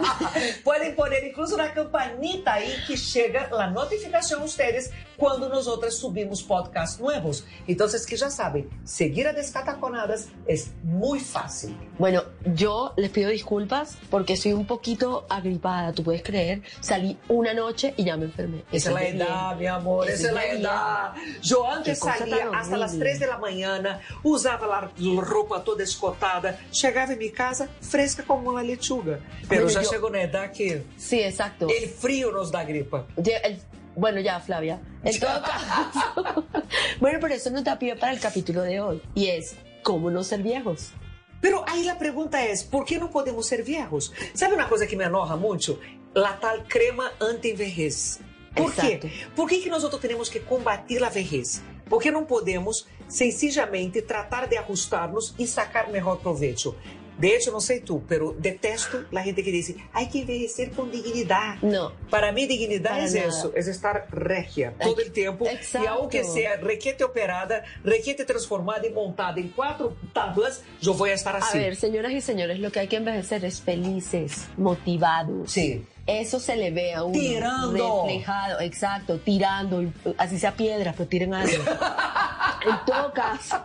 Podem 0.64 0.94
poner 0.94 1.22
incluso 1.22 1.54
na 1.54 1.68
campanita 1.68 2.52
aí 2.52 2.80
que 2.86 2.96
chega 2.96 3.54
a 3.54 3.70
notificação 3.70 4.40
a 4.40 4.44
ustedes 4.44 4.90
quando 5.18 5.48
nós 5.48 5.66
outras 5.66 5.94
subimos 5.94 6.42
podcasts 6.42 6.98
novos. 6.98 7.44
Então, 7.68 7.86
que 8.06 8.16
já 8.16 8.30
sabem, 8.30 8.68
seguir 8.84 9.26
a 9.26 9.32
Descataconadas 9.32 10.28
é 10.48 10.54
muito 10.84 11.24
fácil. 11.24 11.76
Bueno, 11.98 12.22
yo 12.54 12.92
les 12.96 13.10
pido 13.10 13.30
disculpas 13.30 13.96
porque 14.10 14.36
soy 14.36 14.52
un 14.52 14.64
poquito 14.66 15.24
agripada, 15.28 15.92
tú 15.92 16.02
puedes 16.04 16.22
creer. 16.22 16.62
Salí 16.80 17.18
una 17.28 17.52
noche 17.52 17.92
y 17.96 18.04
ya 18.04 18.16
me 18.16 18.26
enfermé. 18.26 18.62
Esa 18.72 18.90
es 18.90 18.94
la 18.94 19.02
es 19.02 19.14
edad, 19.14 19.48
bien. 19.56 19.58
mi 19.58 19.66
amor, 19.66 20.08
esa 20.08 20.28
es 20.28 20.32
la 20.32 20.44
edad. 20.46 21.12
Yo 21.42 21.66
antes 21.68 21.98
salía 21.98 22.48
hasta 22.52 22.76
las 22.76 22.90
horrible. 22.92 23.10
3 23.10 23.20
de 23.20 23.26
la 23.26 23.38
mañana, 23.38 24.00
usava 24.22 24.66
la 24.66 24.90
roupa 25.22 25.60
toda 25.64 25.82
escotada, 25.82 26.58
chegava 26.70 27.12
em 27.12 27.16
minha 27.18 27.32
casa 27.32 27.68
fresca 27.80 28.22
como 28.22 28.50
uma 28.50 28.62
lechuga. 28.62 29.20
Pero 29.48 29.64
Bueno, 29.64 29.68
já 29.70 29.82
yo- 29.82 29.88
chegou 29.90 30.10
na 30.10 30.22
edad 30.22 30.50
que 30.52 30.82
Sí, 30.96 31.20
exacto. 31.20 31.66
el 31.70 31.88
frío 31.88 32.30
nos 32.30 32.50
da 32.50 32.62
gripa. 32.64 33.06
Ya, 33.16 33.38
el- 33.38 33.58
bueno, 33.96 34.20
ya, 34.20 34.38
Flavia. 34.40 34.80
En 35.02 35.18
todo 35.18 35.42
caso. 35.42 36.44
bueno, 37.00 37.18
pero 37.20 37.34
eso 37.34 37.50
nos 37.50 37.64
da 37.64 37.78
pie 37.78 37.96
para 37.96 38.12
el 38.12 38.20
capítulo 38.20 38.62
de 38.62 38.80
hoy. 38.80 39.02
Y 39.14 39.28
es, 39.28 39.56
¿cómo 39.82 40.10
no 40.10 40.22
ser 40.22 40.42
viejos? 40.42 40.92
Pero 41.40 41.64
aí 41.66 41.88
a 41.88 41.96
pergunta 41.96 42.40
é, 42.40 42.54
por 42.70 42.84
que 42.84 42.98
não 42.98 43.08
podemos 43.08 43.46
ser 43.46 43.62
viejos? 43.62 44.12
Sabe 44.34 44.54
uma 44.54 44.66
coisa 44.66 44.86
que 44.86 44.96
me 44.96 45.04
enoja 45.04 45.36
muito? 45.36 45.78
La 46.14 46.32
tal 46.32 46.64
crema 46.64 47.12
anti-envejez. 47.20 48.20
Por 48.54 48.72
quê? 48.74 48.98
Exato. 49.00 49.08
Por 49.34 49.48
que, 49.48 49.58
que 49.58 49.68
nós 49.68 49.84
temos 50.00 50.28
que 50.28 50.40
combater 50.40 51.04
a 51.04 51.10
vejez? 51.10 51.62
Porque 51.88 52.10
não 52.10 52.24
podemos, 52.24 52.86
sencillamente, 53.06 54.02
tratar 54.02 54.48
de 54.48 54.56
ajustar-nos 54.56 55.34
e 55.38 55.46
sacar 55.46 55.90
melhor 55.90 56.16
proveito. 56.16 56.74
De 57.18 57.28
hecho, 57.28 57.50
não 57.50 57.60
sei 57.60 57.80
tu, 57.80 58.02
pero 58.06 58.32
detesto 58.38 59.06
a 59.14 59.22
gente 59.22 59.42
que 59.42 59.50
diz, 59.50 59.74
hay 59.92 60.06
que 60.06 60.18
envelhecer 60.20 60.70
com 60.70 60.86
dignidade. 60.88 61.64
No. 61.64 61.92
Para 62.10 62.30
mim, 62.32 62.46
dignidade 62.46 63.10
Para 63.12 63.18
é 63.18 63.26
nada. 63.26 63.28
isso, 63.28 63.52
é 63.54 63.60
estar 63.60 64.06
regia 64.12 64.74
todo 64.80 65.00
o 65.00 65.10
tempo. 65.10 65.46
Exacto. 65.46 65.84
E 65.84 65.88
aunque 65.88 66.24
seja 66.24 66.56
requete 66.56 67.02
operada, 67.02 67.64
requete 67.84 68.24
transformada 68.24 68.86
e 68.86 68.90
montada 68.90 69.40
em 69.40 69.48
quatro 69.48 69.96
tablas, 70.12 70.62
eu 70.84 70.92
vou 70.92 71.06
estar 71.06 71.34
A 71.34 71.38
assim. 71.38 71.58
ver, 71.58 71.76
señoras 71.76 72.12
y 72.12 72.20
señores, 72.20 72.58
lo 72.58 72.70
que 72.70 72.80
hay 72.80 72.88
que 72.88 72.96
envejecer 72.96 73.44
es 73.44 73.60
felices, 73.60 74.46
motivados. 74.56 75.50
Sí. 75.52 75.84
Eso 76.06 76.38
se 76.38 76.56
le 76.56 76.70
ve 76.70 76.94
a 76.94 77.02
uno. 77.02 77.12
Tirando. 77.12 78.02
Reflejado, 78.04 78.60
exacto, 78.60 79.18
tirando, 79.18 79.82
y- 79.82 79.92
así 80.18 80.38
sea 80.38 80.52
piedras, 80.52 80.94
pero 80.96 81.08
tiren 81.08 81.34
algo. 81.34 81.52
en 82.68 82.76
todo 82.86 83.12
caso, 83.12 83.56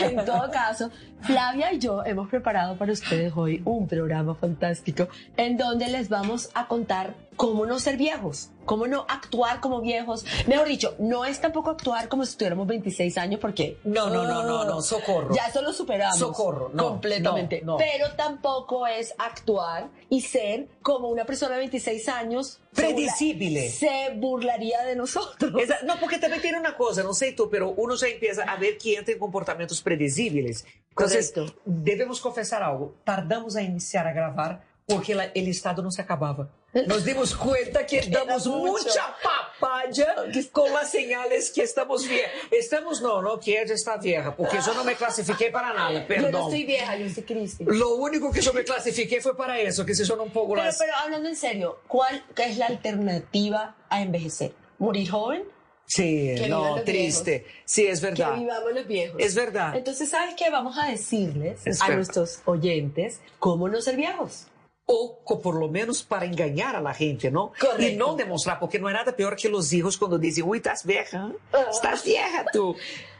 en 0.00 0.24
todo 0.24 0.50
caso, 0.50 0.90
Flavia 1.22 1.72
y 1.72 1.78
yo 1.78 2.04
hemos 2.04 2.28
preparado 2.28 2.76
para 2.76 2.92
ustedes 2.92 3.32
hoy 3.34 3.60
un 3.64 3.88
programa 3.88 4.34
fantástico 4.34 5.08
en 5.36 5.56
donde 5.56 5.88
les 5.88 6.08
vamos 6.08 6.50
a 6.54 6.66
contar 6.68 7.14
cómo 7.36 7.66
no 7.66 7.78
ser 7.78 7.96
viejos, 7.96 8.50
cómo 8.64 8.86
no 8.86 9.04
actuar 9.08 9.60
como 9.60 9.80
viejos. 9.80 10.24
Mejor 10.46 10.68
dicho, 10.68 10.94
no 10.98 11.24
es 11.24 11.40
tampoco 11.40 11.70
actuar 11.70 12.08
como 12.08 12.24
si 12.26 12.36
tuviéramos 12.36 12.66
26 12.66 13.18
años 13.18 13.40
porque... 13.40 13.78
No, 13.84 14.08
no, 14.08 14.24
no, 14.24 14.42
no, 14.42 14.64
no, 14.64 14.80
socorro. 14.82 15.34
Ya 15.34 15.46
eso 15.48 15.60
lo 15.62 15.72
superamos. 15.72 16.18
Socorro, 16.18 16.70
no, 16.72 16.88
Completamente. 16.90 17.60
no, 17.62 17.72
no. 17.72 17.78
Pero 17.78 18.12
tampoco 18.16 18.86
es 18.86 19.14
actuar 19.18 19.88
y 20.08 20.20
ser 20.22 20.68
como 20.82 21.08
una 21.08 21.24
persona 21.24 21.54
de 21.54 21.58
26 21.60 22.08
años. 22.08 22.60
se 22.72 22.82
burla- 22.82 22.94
Predecible. 22.94 23.68
Se 23.70 24.10
burlaría 24.16 24.82
de 24.84 24.96
nosotros. 24.96 25.52
Exa- 25.54 25.82
Não, 25.84 25.98
porque 25.98 26.18
também 26.18 26.40
tem 26.40 26.54
uma 26.56 26.72
coisa, 26.72 27.02
não 27.02 27.12
sei 27.14 27.32
tu, 27.32 27.48
pero 27.48 27.74
uno 27.76 27.96
já 27.96 28.08
empieza 28.08 28.44
a 28.44 28.56
ver 28.56 28.76
que 28.78 28.94
entra 28.96 29.12
em 29.14 29.18
comportamentos 29.18 29.80
predizíveis. 29.80 30.64
Então, 30.96 31.46
devemos 31.66 32.20
confessar 32.20 32.62
algo. 32.62 32.94
Tardamos 33.04 33.56
a 33.56 33.62
iniciar 33.62 34.06
a 34.06 34.12
gravar 34.12 34.62
porque 34.86 35.12
el 35.12 35.48
estado 35.48 35.82
não 35.82 35.90
se 35.90 36.00
acabava. 36.00 36.50
Nos 36.86 37.04
dimos 37.04 37.34
cuenta 37.36 37.86
que 37.86 38.00
damos 38.10 38.46
mucha 38.46 39.14
papaya 39.22 40.14
con 40.52 40.72
las 40.72 40.90
señales 40.90 41.50
que 41.50 41.62
estamos 41.62 42.06
viejas. 42.08 42.30
Estamos, 42.50 43.00
no, 43.00 43.22
no, 43.22 43.38
que 43.38 43.60
ella 43.60 43.74
está 43.74 43.96
vieja, 43.96 44.34
porque 44.34 44.58
yo 44.64 44.74
no 44.74 44.84
me 44.84 44.94
clasifiqué 44.94 45.50
para 45.50 45.72
nada, 45.72 45.92
Yo 45.92 46.00
no 46.00 46.06
perdón. 46.06 46.42
estoy 46.42 46.64
vieja, 46.64 46.96
yo 46.96 47.08
soy 47.08 47.22
Cristi. 47.22 47.64
Lo 47.64 47.94
único 47.96 48.32
que 48.32 48.40
yo 48.40 48.52
me 48.52 48.64
clasifiqué 48.64 49.20
fue 49.20 49.36
para 49.36 49.58
eso, 49.60 49.86
que 49.86 49.94
se 49.94 50.04
son 50.04 50.20
un 50.20 50.30
poco 50.30 50.54
Pero, 50.54 50.64
las... 50.64 50.78
pero 50.78 50.92
hablando 50.96 51.28
en 51.28 51.36
serio, 51.36 51.80
¿cuál 51.86 52.24
es 52.36 52.58
la 52.58 52.66
alternativa 52.66 53.76
a 53.88 54.02
envejecer? 54.02 54.52
¿Morir 54.78 55.10
joven? 55.10 55.44
Sí, 55.86 56.34
Que 56.36 56.48
no, 56.48 56.82
triste. 56.82 57.46
Sí, 57.64 57.86
es 57.86 58.00
verdad. 58.00 58.34
Que 58.34 58.40
vivamos 58.40 58.72
los 58.72 58.86
viejos. 58.86 59.16
Es 59.20 59.34
verdad. 59.34 59.76
Entonces, 59.76 60.08
¿sabes 60.08 60.34
qué? 60.34 60.50
Vamos 60.50 60.78
a 60.78 60.86
decirles 60.88 61.60
a 61.80 61.88
nuestros 61.90 62.40
oyentes 62.46 63.20
cómo 63.38 63.68
no 63.68 63.80
ser 63.80 63.96
viejos. 63.96 64.46
O 64.86 65.20
co- 65.24 65.40
por 65.40 65.54
lo 65.54 65.68
menos 65.68 66.02
para 66.02 66.26
engañar 66.26 66.76
a 66.76 66.80
la 66.80 66.92
gente, 66.92 67.30
¿no? 67.30 67.52
Correcto. 67.58 67.82
Y 67.82 67.96
no 67.96 68.14
demostrar, 68.16 68.58
porque 68.60 68.78
no 68.78 68.88
hay 68.88 68.94
nada 68.94 69.16
peor 69.16 69.34
que 69.36 69.48
los 69.48 69.72
hijos 69.72 69.96
cuando 69.96 70.18
dicen, 70.18 70.44
uy, 70.46 70.58
estás 70.58 70.84
vieja, 70.84 71.30
estás 71.70 72.04
vieja 72.04 72.44
tú. 72.52 72.76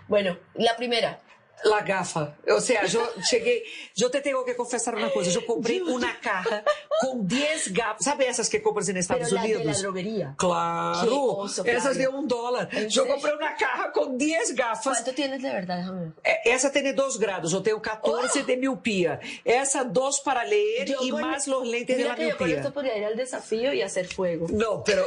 Bueno, 0.07 0.37
la 0.55 0.77
primera. 0.77 1.21
La 1.65 1.81
gafa. 1.83 2.37
O 2.49 2.61
sea, 2.61 2.85
yo 2.87 3.01
llegué, 3.31 3.65
yo 3.95 4.11
te 4.11 4.21
tengo 4.21 4.45
que 4.45 4.55
confesar 4.55 4.95
una 4.95 5.11
cosa, 5.11 5.31
yo 5.31 5.45
compré 5.47 5.83
una 5.83 6.21
caja 6.21 6.63
con 7.01 7.27
10 7.27 7.73
gafas, 7.73 8.05
¿sabes 8.05 8.29
esas 8.29 8.49
que 8.51 8.63
compras 8.63 8.89
en 8.91 8.99
Estados 8.99 9.29
Pero 9.31 9.41
de 9.43 9.55
Unidos? 9.57 9.65
la 9.65 9.79
droguería. 9.83 10.27
Qué 10.39 10.47
Claro, 10.47 11.25
oso, 11.25 11.65
esas 11.65 11.97
de 11.97 12.07
un 12.09 12.29
dólar. 12.29 12.69
¿En 12.73 12.89
Yo 12.89 13.03
serio? 13.03 13.13
compré 13.15 13.35
una 13.35 13.57
caja 13.57 13.91
con 13.93 14.19
10 14.19 14.55
gafas. 14.55 14.83
¿Cuánto 14.99 15.13
tienes 15.15 15.43
de 15.43 15.51
verdad? 15.51 15.85
Eh, 16.23 16.37
Essa 16.45 16.71
tem 16.71 16.93
2 16.95 17.19
grados, 17.19 17.53
eu 17.53 17.63
tenho 17.63 17.81
14 17.81 18.43
de 18.45 18.57
miopia. 18.57 19.19
Essa 19.45 19.85
2 19.85 20.21
para 20.21 20.45
ler 20.45 20.87
Yo 20.87 20.99
y 21.03 21.11
con- 21.11 21.21
más 21.23 21.47
los 21.49 21.67
lentes 21.67 21.97
de 21.97 22.03
Mira 22.03 22.11
la 22.11 22.17
que 22.17 22.29
yo 22.29 22.37
con 22.37 22.51
esto 22.51 22.73
podría 22.73 22.99
ir 22.99 23.05
al 23.07 23.17
desafío 23.17 23.73
y 23.73 23.81
hacer 23.83 24.07
fuego. 24.07 24.47
No, 24.51 24.83
pero 24.85 25.05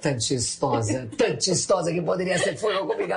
tan 0.00 0.18
chistosa, 0.18 1.06
tan 1.16 1.36
chistosa 1.38 1.92
que 1.92 2.02
poderia 2.02 2.38
ser 2.38 2.56
fuego 2.56 2.86
comigo. 2.86 3.14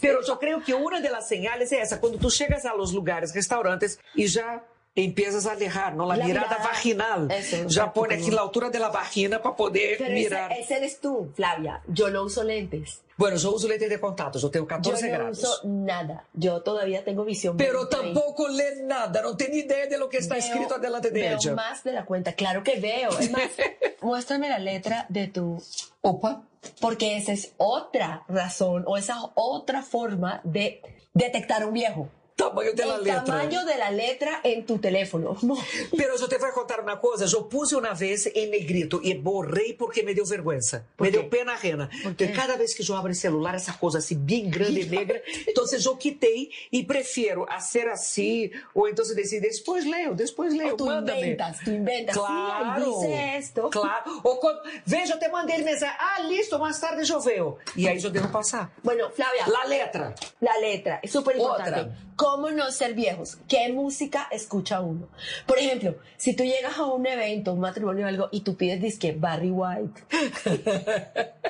Pero 0.00 0.20
eu 0.26 0.36
creio 0.36 0.60
que 0.60 0.74
uma 0.74 1.00
das 1.00 1.26
señales 1.28 1.70
é 1.72 1.80
essa, 1.80 1.98
quando 1.98 2.18
tu 2.18 2.30
chegas 2.30 2.64
a 2.64 2.74
los 2.74 2.92
lugares, 2.92 3.32
restaurantes 3.32 3.98
e 4.16 4.26
já 4.26 4.60
empiezas 4.96 5.46
a 5.46 5.52
alejar. 5.52 5.94
La, 5.96 6.04
La 6.06 6.24
mirada, 6.24 6.48
mirada. 6.48 6.64
vaginal. 6.68 7.28
Eso, 7.30 7.68
já 7.68 7.86
põe 7.86 8.14
aqui 8.14 8.30
la 8.30 8.40
altura 8.42 8.70
de 8.70 8.78
la 8.78 8.88
vagina 8.88 9.40
para 9.40 9.54
poder 9.54 9.98
Pero 9.98 10.10
mirar. 10.14 10.52
ese 10.52 10.74
eres 10.74 11.00
tú, 11.00 11.30
Flavia. 11.36 11.82
Yo 11.88 12.10
no 12.10 12.22
uso 12.24 12.42
lentes. 12.42 13.02
Bueno, 13.18 13.38
eu 13.38 13.54
uso 13.54 13.66
lente 13.66 13.88
de 13.88 13.98
tenho 14.50 14.64
Yo 14.64 14.68
14 14.68 15.06
no 15.08 15.12
grados. 15.12 15.38
uso 15.38 15.60
nada. 15.64 16.24
Yo 16.34 16.60
todavía 16.62 17.02
tengo 17.02 17.24
visión. 17.24 17.56
Pero 17.56 17.88
20. 17.88 17.96
tampoco 17.96 18.46
lê 18.48 18.82
nada, 18.82 19.22
não 19.22 19.34
tenho 19.36 19.54
ideia 19.56 19.86
de 19.86 19.96
lo 19.96 20.08
que 20.08 20.18
está 20.18 20.34
Veo- 20.34 20.44
escrito 20.44 20.74
adelante 20.74 21.10
de 21.10 21.20
veo 21.20 21.38
ella. 21.38 21.54
más 21.54 21.82
de 21.82 21.92
la 21.92 22.04
cuenta. 22.04 22.34
Claro 22.34 22.62
que 22.62 22.78
veo. 22.78 23.08
Es 23.18 23.30
más, 23.30 23.42
muéstrame 24.02 24.48
la 24.50 24.58
letra 24.58 25.06
de 25.08 25.28
tu... 25.28 25.62
Opa. 26.02 26.42
Porque 26.80 27.16
esa 27.16 27.32
es 27.32 27.52
otra 27.56 28.24
razón 28.28 28.84
o 28.86 28.96
esa 28.98 29.14
es 29.14 29.20
otra 29.34 29.82
forma 29.82 30.40
de 30.44 30.82
detectar 31.14 31.62
a 31.62 31.66
un 31.68 31.72
viejo. 31.72 32.08
Tamanho 32.36 32.72
El 32.72 33.02
letra. 33.04 33.24
tamaño 33.24 33.64
de 33.64 33.76
la 33.78 33.90
letra 33.90 34.40
en 34.44 34.64
tu 34.66 34.78
teléfono. 34.78 35.36
No. 35.46 35.56
Pero 35.96 36.16
eu 36.16 36.28
te 36.28 36.36
vou 36.38 36.52
contar 36.52 36.80
uma 36.80 36.96
coisa. 36.98 37.24
Eu 37.24 37.44
puse 37.44 37.74
uma 37.74 37.94
vez 37.94 38.26
em 38.26 38.48
negrito 38.48 39.00
e 39.02 39.14
borrei 39.14 39.72
porque 39.72 40.02
me 40.02 40.12
deu 40.14 40.26
vergonha. 40.26 40.60
Me 41.00 41.10
deu 41.10 41.28
pena 41.30 41.54
ajena. 41.54 41.88
Porque 42.02 42.26
cada 42.28 42.56
vez 42.56 42.74
que 42.74 42.82
eu 42.88 42.94
abro 42.96 43.12
o 43.12 43.14
celular, 43.14 43.54
essa 43.54 43.72
coisa 43.72 43.98
assim, 43.98 44.16
bem 44.16 44.50
grande 44.50 44.80
e 44.80 44.86
negra. 44.86 45.22
Então 45.48 45.64
eu 45.82 45.96
quitei 45.96 46.50
e 46.70 46.82
prefiro 46.84 47.46
a 47.48 47.58
ser 47.60 47.88
assim. 47.88 48.50
Ou 48.74 48.86
então 48.88 49.04
dizer, 49.04 49.40
depois 49.40 49.84
leio, 49.86 50.14
depois 50.14 50.52
leio. 50.52 50.76
Mándame. 50.78 51.20
inventas, 51.20 51.58
tú 51.64 51.70
inventas. 51.70 52.14
Sí, 52.14 52.20
ahí 52.20 52.82
Claro. 52.82 53.04
esto. 53.38 53.70
Claro. 53.70 54.20
Ou 54.24 54.36
quando, 54.36 54.60
veja, 54.84 55.14
eu 55.14 55.18
te 55.18 55.28
mandei 55.28 55.62
mensagem. 55.62 55.96
Ah, 55.98 56.20
listo, 56.20 56.58
mais 56.58 56.78
tarde 56.78 57.10
eu 57.10 57.20
vejo. 57.20 57.56
E 57.76 57.88
aí 57.88 58.02
eu 58.02 58.10
devo 58.10 58.28
passar. 58.28 58.70
Bueno, 58.84 59.10
Flavia. 59.10 59.46
La 59.48 59.64
letra. 59.64 60.14
La 60.42 60.58
letra, 60.58 61.00
es 61.02 61.10
súper 61.10 61.36
importante. 61.36 61.70
Otra. 61.80 61.96
¿Cómo 62.26 62.50
no 62.50 62.72
ser 62.72 62.94
viejos? 62.94 63.38
¿Qué 63.48 63.72
música 63.72 64.26
escucha 64.32 64.80
uno? 64.80 65.08
Por 65.46 65.60
ejemplo, 65.60 65.94
si 66.16 66.34
tú 66.34 66.42
llegas 66.42 66.76
a 66.76 66.84
un 66.86 67.06
evento, 67.06 67.52
un 67.52 67.60
matrimonio 67.60 68.04
o 68.04 68.08
algo, 68.08 68.28
y 68.32 68.40
tú 68.40 68.56
pides 68.56 68.80
disque 68.82 69.12
Barry 69.12 69.52
White. 69.52 70.02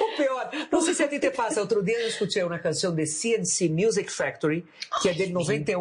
O 0.00 0.16
pior, 0.16 0.50
não 0.72 0.80
sei 0.80 0.94
se 0.94 1.02
a 1.04 1.08
ti 1.08 1.18
te 1.18 1.30
passa. 1.30 1.60
Outro 1.60 1.82
dia 1.82 1.98
eu 2.00 2.08
escutei 2.08 2.42
uma 2.42 2.58
canção 2.58 2.94
de 2.94 3.06
CNC 3.06 3.68
Music 3.68 4.10
Factory, 4.10 4.66
que 5.00 5.08
é 5.08 5.12
de 5.12 5.28
91. 5.28 5.80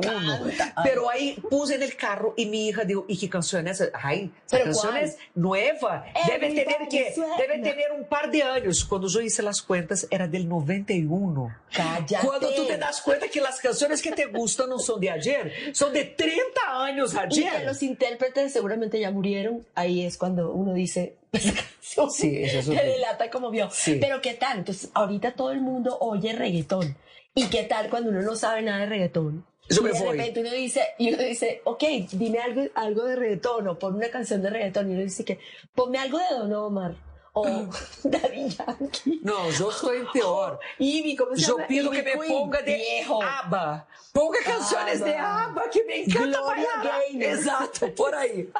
Pero 0.83 1.09
aí 1.09 1.39
puse 1.49 1.77
no 1.77 1.89
carro 1.95 2.33
e 2.37 2.45
minha 2.45 2.69
hija 2.69 2.85
dijo, 2.85 3.05
¿y 3.07 3.17
qué 3.17 3.29
canción 3.29 3.67
es 3.67 3.81
esa? 3.81 3.91
Ay, 3.93 4.31
esa 4.45 4.57
¿Pero 4.57 4.65
canción 4.65 4.91
cuál? 4.91 5.03
es 5.03 5.17
nueva. 5.33 6.05
Debe 6.27 6.49
tener, 6.53 6.87
que, 6.89 7.13
suena. 7.13 7.37
debe 7.37 7.59
tener 7.59 7.91
un 7.91 8.05
par 8.05 8.29
de 8.29 8.43
años. 8.43 8.85
Cuando 8.85 9.07
yo 9.07 9.21
hice 9.21 9.41
las 9.41 9.61
cuentas, 9.61 10.07
era 10.11 10.27
del 10.27 10.47
91. 10.47 11.55
Cállate. 11.73 12.27
Cuando 12.27 12.53
tú 12.53 12.67
te 12.67 12.77
das 12.77 13.01
cuenta 13.01 13.27
que 13.27 13.41
las 13.41 13.59
canciones 13.59 14.01
que 14.01 14.11
te 14.11 14.27
gustan 14.39 14.69
no 14.69 14.79
son 14.79 14.99
de 14.99 15.09
ayer, 15.09 15.51
son 15.73 15.93
de 15.93 16.05
30 16.05 16.43
años 16.67 17.13
Y 17.13 17.17
que 17.17 17.47
ayer. 17.47 17.65
los 17.65 17.83
intérpretes 17.83 18.51
seguramente 18.53 18.99
ya 18.99 19.11
murieron. 19.11 19.65
Ahí 19.75 20.05
es 20.05 20.17
cuando 20.17 20.51
uno 20.51 20.73
dice, 20.73 21.15
canción 21.31 22.09
Sí, 22.09 22.37
eso 22.41 22.59
es 22.59 22.65
te 22.65 22.71
horrible. 22.71 22.91
delata 22.93 23.29
como 23.29 23.49
vio. 23.51 23.69
Sí. 23.71 23.97
Pero 24.01 24.21
¿qué 24.21 24.33
tal? 24.33 24.59
Entonces, 24.59 24.89
ahorita 24.93 25.33
todo 25.33 25.51
el 25.51 25.61
mundo 25.61 25.97
oye 26.01 26.33
reggaetón. 26.33 26.95
¿Y 27.35 27.45
qué 27.47 27.63
tal 27.63 27.89
cuando 27.89 28.09
uno 28.09 28.21
no 28.21 28.35
sabe 28.35 28.61
nada 28.63 28.79
de 28.79 28.85
reggaetón? 28.87 29.45
Yo 29.69 29.81
y 29.81 29.83
me 29.83 29.91
de 29.91 29.99
voy. 29.99 30.17
repente 30.17 30.41
uno 30.41 30.51
dice, 30.51 30.81
y 30.97 31.13
uno 31.13 31.21
dice, 31.23 31.61
ok, 31.63 31.83
dime 32.13 32.39
algo, 32.39 32.63
algo 32.73 33.05
de 33.05 33.15
reggaetón 33.15 33.67
o 33.67 33.77
pon 33.77 33.95
una 33.95 34.09
canción 34.09 34.41
de 34.41 34.49
reggaetón. 34.49 34.89
Y 34.89 34.93
uno 34.95 35.03
dice 35.03 35.23
que, 35.23 35.37
ponme 35.75 35.99
algo 35.99 36.17
de 36.17 36.25
Don 36.31 36.51
Omar 36.53 36.95
o 37.33 37.45
Daddy 38.03 38.49
Yankee. 38.49 39.19
No, 39.23 39.49
yo 39.51 39.69
estoy 39.71 40.05
peor. 40.13 40.59
Ivy, 40.77 41.15
¿cómo 41.15 41.35
se 41.35 41.41
Yo 41.43 41.55
llama? 41.57 41.67
pido 41.67 41.93
Ivy 41.93 41.97
que 41.97 42.03
me 42.03 42.11
Queen. 42.27 42.27
ponga 42.41 42.61
de 42.61 42.75
Viejo. 42.75 43.21
ABBA. 43.23 43.87
Ponga 44.13 44.39
canciones 44.43 44.99
de 45.03 45.15
ABBA. 45.15 45.43
ABBA, 45.43 45.69
que 45.71 45.83
me 45.85 46.03
encanta 46.03 46.41
bailar. 46.41 47.01
Exacto, 47.19 47.93
por 47.95 48.15
ahí. 48.15 48.49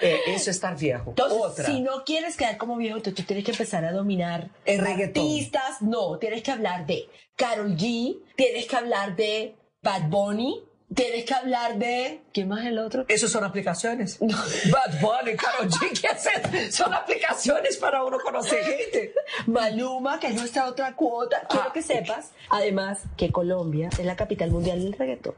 Eh, 0.00 0.20
eso 0.28 0.50
es 0.50 0.56
estar 0.56 0.76
viejo. 0.78 1.10
Entonces, 1.10 1.36
Otra. 1.42 1.66
si 1.66 1.80
no 1.80 2.04
quieres 2.04 2.36
quedar 2.36 2.56
como 2.58 2.76
viejo, 2.76 3.02
tú, 3.02 3.12
tú 3.12 3.24
tienes 3.24 3.44
que 3.44 3.50
empezar 3.50 3.84
a 3.84 3.90
dominar 3.90 4.50
El 4.64 4.78
reggaetón. 4.78 5.24
artistas. 5.24 5.82
No, 5.82 6.16
tienes 6.18 6.44
que 6.44 6.52
hablar 6.52 6.86
de 6.86 7.08
Carol 7.34 7.76
G, 7.76 8.20
tienes 8.36 8.66
que 8.68 8.76
hablar 8.76 9.16
de 9.16 9.56
Bad 9.82 10.02
Bunny, 10.10 10.62
tienes 10.94 11.24
que 11.24 11.34
hablar 11.34 11.78
de... 11.78 12.20
¿Quién 12.32 12.48
más 12.48 12.64
el 12.64 12.78
otro? 12.78 13.04
Esos 13.08 13.30
son 13.30 13.44
aplicaciones. 13.44 14.18
Bad 14.20 15.00
Bunny, 15.00 15.36
Karol 15.36 15.68
G, 15.70 16.00
¿qué 16.00 16.08
haces? 16.08 16.74
Son 16.74 16.92
aplicaciones 16.94 17.76
para 17.76 18.04
uno 18.04 18.18
conocer 18.18 18.62
gente. 18.64 19.12
Maluma, 19.46 20.18
que 20.18 20.28
es 20.28 20.34
nuestra 20.34 20.66
otra 20.66 20.94
cuota. 20.94 21.42
Quiero 21.48 21.66
Ah, 21.68 21.72
que 21.72 21.82
sepas, 21.82 22.30
además, 22.50 23.00
que 23.16 23.30
Colombia 23.32 23.90
es 23.98 24.04
la 24.04 24.16
capital 24.16 24.50
mundial 24.50 24.82
del 24.82 24.92
reggaetón. 24.94 25.34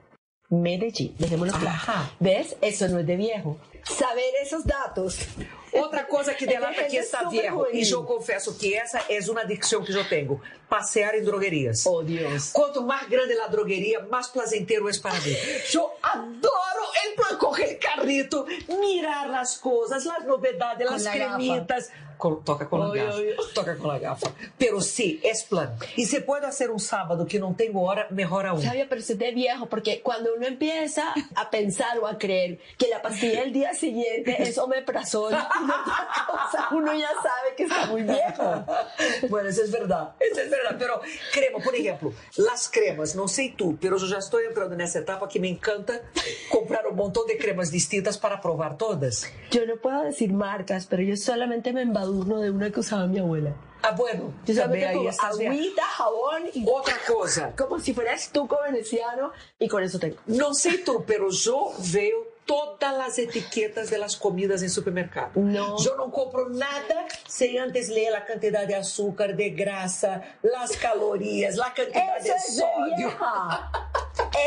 Medellín, 0.51 1.14
dejémoslo 1.16 1.52
claro. 1.52 1.68
Ajá. 1.68 2.10
¿Ves? 2.18 2.56
Eso 2.60 2.89
no 2.89 2.98
es 2.98 3.06
de 3.06 3.16
viejo. 3.16 3.59
Saber 3.85 4.35
esos 4.43 4.64
datos. 4.64 5.18
Outra 5.72 6.05
coisa 6.05 6.35
que 6.35 6.47
delata 6.47 6.82
que 6.85 6.97
está 6.97 7.28
viejo, 7.28 7.66
e 7.72 7.89
eu 7.89 8.02
confesso 8.05 8.55
que 8.59 8.74
essa 8.74 8.98
é 9.09 9.20
uma 9.31 9.43
adicção 9.43 9.85
que 9.85 9.93
eu 9.93 10.05
tenho, 10.09 10.40
passear 10.68 11.14
em 11.14 11.22
droguerias. 11.22 11.86
Oh, 11.86 12.02
Dios. 12.02 12.51
Quanto 12.52 12.82
mais 12.82 13.09
grande 13.09 13.39
a 13.39 13.47
drogueria, 13.47 14.01
mais 14.10 14.27
placenteiro 14.27 14.89
é 14.89 14.98
para 14.98 15.14
mim. 15.20 15.36
Eu 15.72 15.93
adoro 16.02 16.85
el, 17.05 17.36
coger 17.39 17.68
el 17.68 17.78
carrito, 17.78 18.44
mirar 18.68 19.32
as 19.35 19.56
coisas, 19.59 20.05
as 20.05 20.27
novidades, 20.27 20.89
Com 20.89 20.94
as 20.94 21.06
cremitas. 21.06 21.90
Con- 22.21 22.45
toca 22.45 22.67
com 22.67 22.83
a 22.83 22.91
Obvio, 22.91 23.07
gafa. 23.07 23.55
Toca 23.55 23.77
com 23.77 23.91
a 23.91 23.99
gafa. 23.99 24.31
Pero 24.59 24.81
sí, 24.81 25.19
es 25.25 25.43
plan. 25.43 25.75
E 25.97 26.05
se 26.05 26.21
pode 26.21 26.45
fazer 26.45 26.71
um 26.71 26.79
sábado 26.79 27.25
que 27.27 27.39
não 27.39 27.55
tenho 27.55 27.79
hora, 27.81 28.07
melhor 28.11 28.45
aún. 28.45 28.61
Sabia, 28.61 28.87
pero 28.89 29.01
eso 29.01 29.15
es 29.15 29.35
viejo, 29.35 29.67
porque 29.67 30.03
cuando 30.03 30.35
uno 30.37 30.47
empieza 30.47 31.15
a 31.35 31.51
pensar 31.51 31.99
o 31.99 32.07
a 32.07 32.19
creer 32.19 32.59
que 32.77 32.89
la 32.89 33.01
pastilla 33.01 33.41
del 33.41 33.53
día 33.53 33.73
siguiente 33.73 34.37
es 34.43 34.57
y 34.59 34.61
no 34.61 35.75
cosa, 36.27 36.69
uno 36.73 36.93
ya 36.93 37.09
sabe 37.09 37.55
que 37.57 37.63
está 37.65 37.87
muy 37.87 38.03
viejo. 38.03 38.65
Bueno, 39.31 39.49
eso 39.49 39.63
es 39.63 39.71
verdad, 39.71 40.11
eso 40.21 40.41
es 40.41 40.51
verdad. 40.51 40.77
Pero 40.79 41.01
crema, 41.33 41.59
por 41.65 41.75
ejemplo, 41.75 42.13
las 42.37 42.69
cremas, 42.69 43.17
no 43.17 43.27
sé 43.29 43.55
tú, 43.57 43.79
pero 43.81 43.97
yo 43.97 44.07
ya 44.07 44.19
estoy 44.19 44.45
entrando 44.45 44.75
en 44.75 44.83
esa 44.83 44.99
etapa 44.99 45.27
que 45.27 45.41
me 45.41 45.49
encanta 45.49 46.03
comprar 46.51 46.87
un 46.87 46.97
montón 46.97 47.27
de 47.27 47.39
cremas 47.39 47.71
distintas 47.71 48.19
para 48.19 48.41
probar 48.41 48.77
todas. 48.77 49.27
Yo 49.51 49.65
no 49.65 49.77
puedo 49.77 50.03
decir 50.03 50.33
marcas, 50.33 50.87
pero 50.87 51.03
yo 51.03 51.17
solamente 51.17 51.73
me 51.73 51.83
embadurno 51.83 52.10
de 52.12 52.51
una 52.51 52.70
que 52.70 52.81
usaba 52.81 53.07
mi 53.07 53.19
abuela. 53.19 53.55
Ah, 53.82 53.93
bueno, 53.93 54.32
Yo 54.47 54.55
solamente 54.55 54.99
bien. 54.99 55.15
agüita, 55.23 55.82
jabón 55.85 56.43
y 56.53 56.66
Otra 56.69 56.97
cosa, 57.07 57.53
como 57.57 57.81
si 57.81 57.95
fuera 57.95 58.12
estuco 58.12 58.59
veneciano 58.65 59.32
y 59.59 59.69
con 59.69 59.82
eso 59.82 59.99
tengo. 59.99 60.16
no 60.27 60.53
sé 60.53 60.78
tú, 60.78 61.03
pero 61.07 61.31
yo 61.31 61.73
veo 61.93 62.28
todas 62.45 62.95
las 62.99 63.19
etiquetas 63.19 63.89
de 63.91 63.97
las 63.97 64.16
comidas 64.16 64.61
en 64.62 64.69
supermercado. 64.70 65.31
No. 65.37 65.78
Yo 65.78 65.97
no 65.97 66.11
compro 66.11 66.49
nada 66.51 67.07
sin 67.27 67.59
antes 67.59 67.89
leer 67.89 68.12
la 68.12 68.24
cantidad 68.27 68.66
de 68.66 68.74
azúcar, 68.74 69.35
de 69.37 69.51
grasa, 69.51 70.20
las 70.43 70.73
calorías, 70.77 71.57
la 71.57 71.73
cantidad 71.73 72.19
Eso 72.19 72.27
de 72.27 72.35
es 72.35 72.57
de 72.57 72.62
sodio. 72.62 72.97
vieja. 72.97 73.73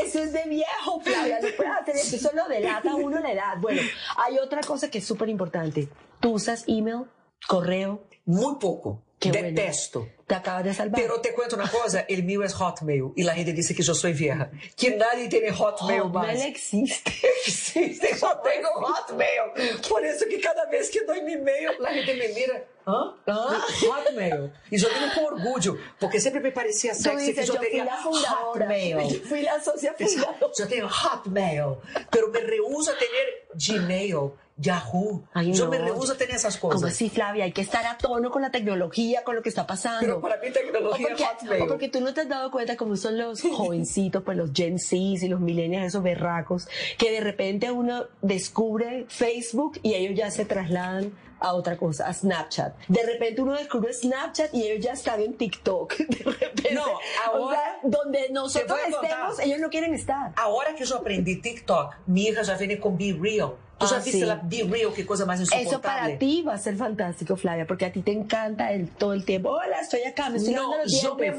Eso 0.04 0.20
es 0.20 0.34
de 0.34 0.44
viejo, 0.44 1.00
Flavia. 1.02 1.40
No 1.42 1.48
puedes 1.58 1.74
hacer 1.74 1.96
eso. 1.96 2.16
Eso 2.18 2.30
lo 2.36 2.48
delata 2.48 2.94
uno 2.94 3.20
la 3.20 3.32
edad. 3.32 3.58
Bueno, 3.60 3.82
hay 4.18 4.38
otra 4.38 4.62
cosa 4.62 4.92
que 4.92 4.98
es 5.00 5.08
súper 5.08 5.30
importante. 5.30 5.88
¿Tú 6.20 6.34
usas 6.34 6.66
email? 6.68 7.06
Correo. 7.48 8.04
Muy 8.26 8.56
poco. 8.56 9.02
Qué 9.20 9.30
bueno. 9.30 9.48
Detesto. 9.50 10.08
Te 10.28 10.36
acabas 10.36 10.64
de 10.64 10.74
salvar. 10.74 11.02
Pero 11.02 11.22
te 11.22 11.34
cuento 11.34 11.56
una 11.56 11.70
cosa, 11.70 12.02
el 12.08 12.24
mío 12.24 12.44
es 12.44 12.54
Hotmail 12.54 13.12
y 13.16 13.24
la 13.24 13.34
gente 13.34 13.54
dice 13.54 13.76
que 13.76 13.84
yo 13.84 13.94
soy 13.94 14.14
vieja. 14.14 14.52
Que 14.76 14.96
nadie 14.96 15.28
tiene 15.28 15.52
Hotmail, 15.52 16.02
Hotmail 16.02 16.38
más. 16.38 16.46
existe. 16.46 17.12
existe, 17.46 18.10
yo 18.20 18.40
tengo 18.44 18.70
Hotmail. 18.74 19.80
Por 19.88 20.06
eso 20.06 20.26
que 20.30 20.40
cada 20.40 20.66
vez 20.66 20.90
que 20.90 21.02
doy 21.06 21.22
mi 21.22 21.38
mail, 21.38 21.70
la 21.80 21.94
gente 21.94 22.16
me 22.16 22.28
mira. 22.30 22.64
¿Ah? 22.86 23.14
Hotmail. 23.28 24.52
Y 24.70 24.78
yo 24.78 24.90
digo 24.90 25.06
con 25.14 25.40
orgullo, 25.40 25.78
porque 26.00 26.20
siempre 26.20 26.42
me 26.42 26.52
parecía 26.52 26.94
sexy 26.94 27.28
dices, 27.28 27.36
que 27.36 27.46
yo 27.46 27.54
yo 27.54 27.60
tenía. 27.60 27.86
Hotmail. 28.02 29.10
Yo 29.10 29.20
fui 29.28 29.42
la 29.42 29.62
socia 29.62 29.94
fundadora. 29.98 30.52
Yo 30.58 30.68
tengo 30.68 30.90
Hotmail, 30.90 31.76
pero 32.10 32.30
me 32.30 32.40
rehuso 32.40 32.92
a 32.92 32.96
tener 32.96 33.48
Gmail, 33.56 34.32
Yahoo. 34.58 35.24
Ay, 35.34 35.52
yo 35.54 35.66
no. 35.66 35.72
me 35.72 35.78
rehuso 35.80 36.14
a 36.14 36.18
tener 36.18 36.36
esas 36.36 36.58
cosas. 36.58 36.76
Como 36.76 36.88
así, 36.88 37.10
Flavia? 37.10 37.46
Hay 37.46 37.52
que 37.52 37.62
estar 37.62 37.86
a 37.86 37.98
tono 37.98 38.30
con 38.32 38.42
la 38.42 38.52
tecnología, 38.52 39.24
con 39.24 39.36
lo 39.36 39.42
que 39.42 39.50
está 39.50 39.66
pasando. 39.66 40.00
Pero 40.02 40.22
para 40.22 40.38
mí 40.38 40.52
tecnología 40.52 41.06
o 41.08 41.10
porque, 41.10 41.24
Hotmail. 41.26 41.62
o 41.64 41.68
porque 41.68 41.90
tú 41.90 42.02
no 42.02 42.14
te 42.14 42.22
has 42.22 42.30
dado 42.30 42.52
cuenta 42.52 42.78
cómo 42.78 42.96
son 42.96 43.18
los 43.18 43.42
jovencitos, 43.56 44.24
pues 44.24 44.38
los 44.38 44.52
Gen 44.54 44.78
Z 44.80 44.96
y 45.26 45.28
los 45.28 45.40
millennials, 45.40 45.88
esos 45.88 46.04
berracos, 46.04 46.68
que 46.98 47.12
de 47.12 47.20
repente 47.22 47.72
uno 47.72 48.06
descubre 48.22 49.06
Facebook 49.10 49.80
y 49.82 49.94
ellos 49.96 50.18
ya 50.18 50.30
se 50.32 50.46
trasladan 50.46 51.14
a 51.40 51.54
otra 51.54 51.76
cosa, 51.76 52.08
a 52.08 52.14
Snapchat. 52.14 52.74
De 52.88 53.04
repente 53.06 53.42
uno 53.42 53.54
descubre 53.54 53.92
Snapchat 53.94 54.54
y 54.54 54.64
ellos 54.66 54.86
ya 54.86 54.94
están 54.94 55.20
en 55.20 55.34
TikTok. 55.34 55.94
De 55.98 56.24
repente, 56.24 56.74
No, 56.74 56.86
o 56.86 57.00
ahora- 57.26 57.58
sea, 57.58 57.80
donde 57.84 58.30
nosotros 58.30 58.80
estemos, 58.88 59.40
ellos 59.40 59.60
no 59.60 59.70
quieren 59.70 59.94
estar. 59.94 60.32
Ahora 60.38 60.74
que 60.74 60.86
yo 60.86 60.96
aprendí 60.98 61.42
TikTok, 61.42 61.96
mi 62.06 62.28
hija 62.28 62.44
ya 62.44 62.56
viene 62.56 62.80
con 62.80 62.98
Be 62.98 63.18
Real. 63.20 63.56
¿Tú 63.90 63.96
Ah, 63.96 63.98
viste 64.04 64.12
sí. 64.12 64.26
la 64.26 64.36
Be 64.44 64.64
Real? 64.70 64.92
Qué 64.94 65.06
cosa 65.06 65.26
más 65.26 65.40
insoportable. 65.40 65.70
Eso 65.70 65.82
para 65.82 66.18
ti 66.18 66.42
va 66.42 66.54
a 66.54 66.58
ser 66.58 66.76
fantástico, 66.76 67.36
Flavia, 67.36 67.66
porque 67.68 67.86
a 67.86 67.92
ti 67.92 68.02
te 68.02 68.12
encanta 68.12 68.72
el, 68.72 68.88
todo 68.90 69.14
el 69.14 69.26
tiempo. 69.26 69.50
Hola, 69.50 69.80
estoy 69.82 70.04
acá, 70.04 70.30
me 70.30 70.38
estoy 70.38 70.54
No, 70.54 70.62
lavando 70.64 70.84
los 70.86 71.02
yo 71.02 71.16
me 71.16 71.32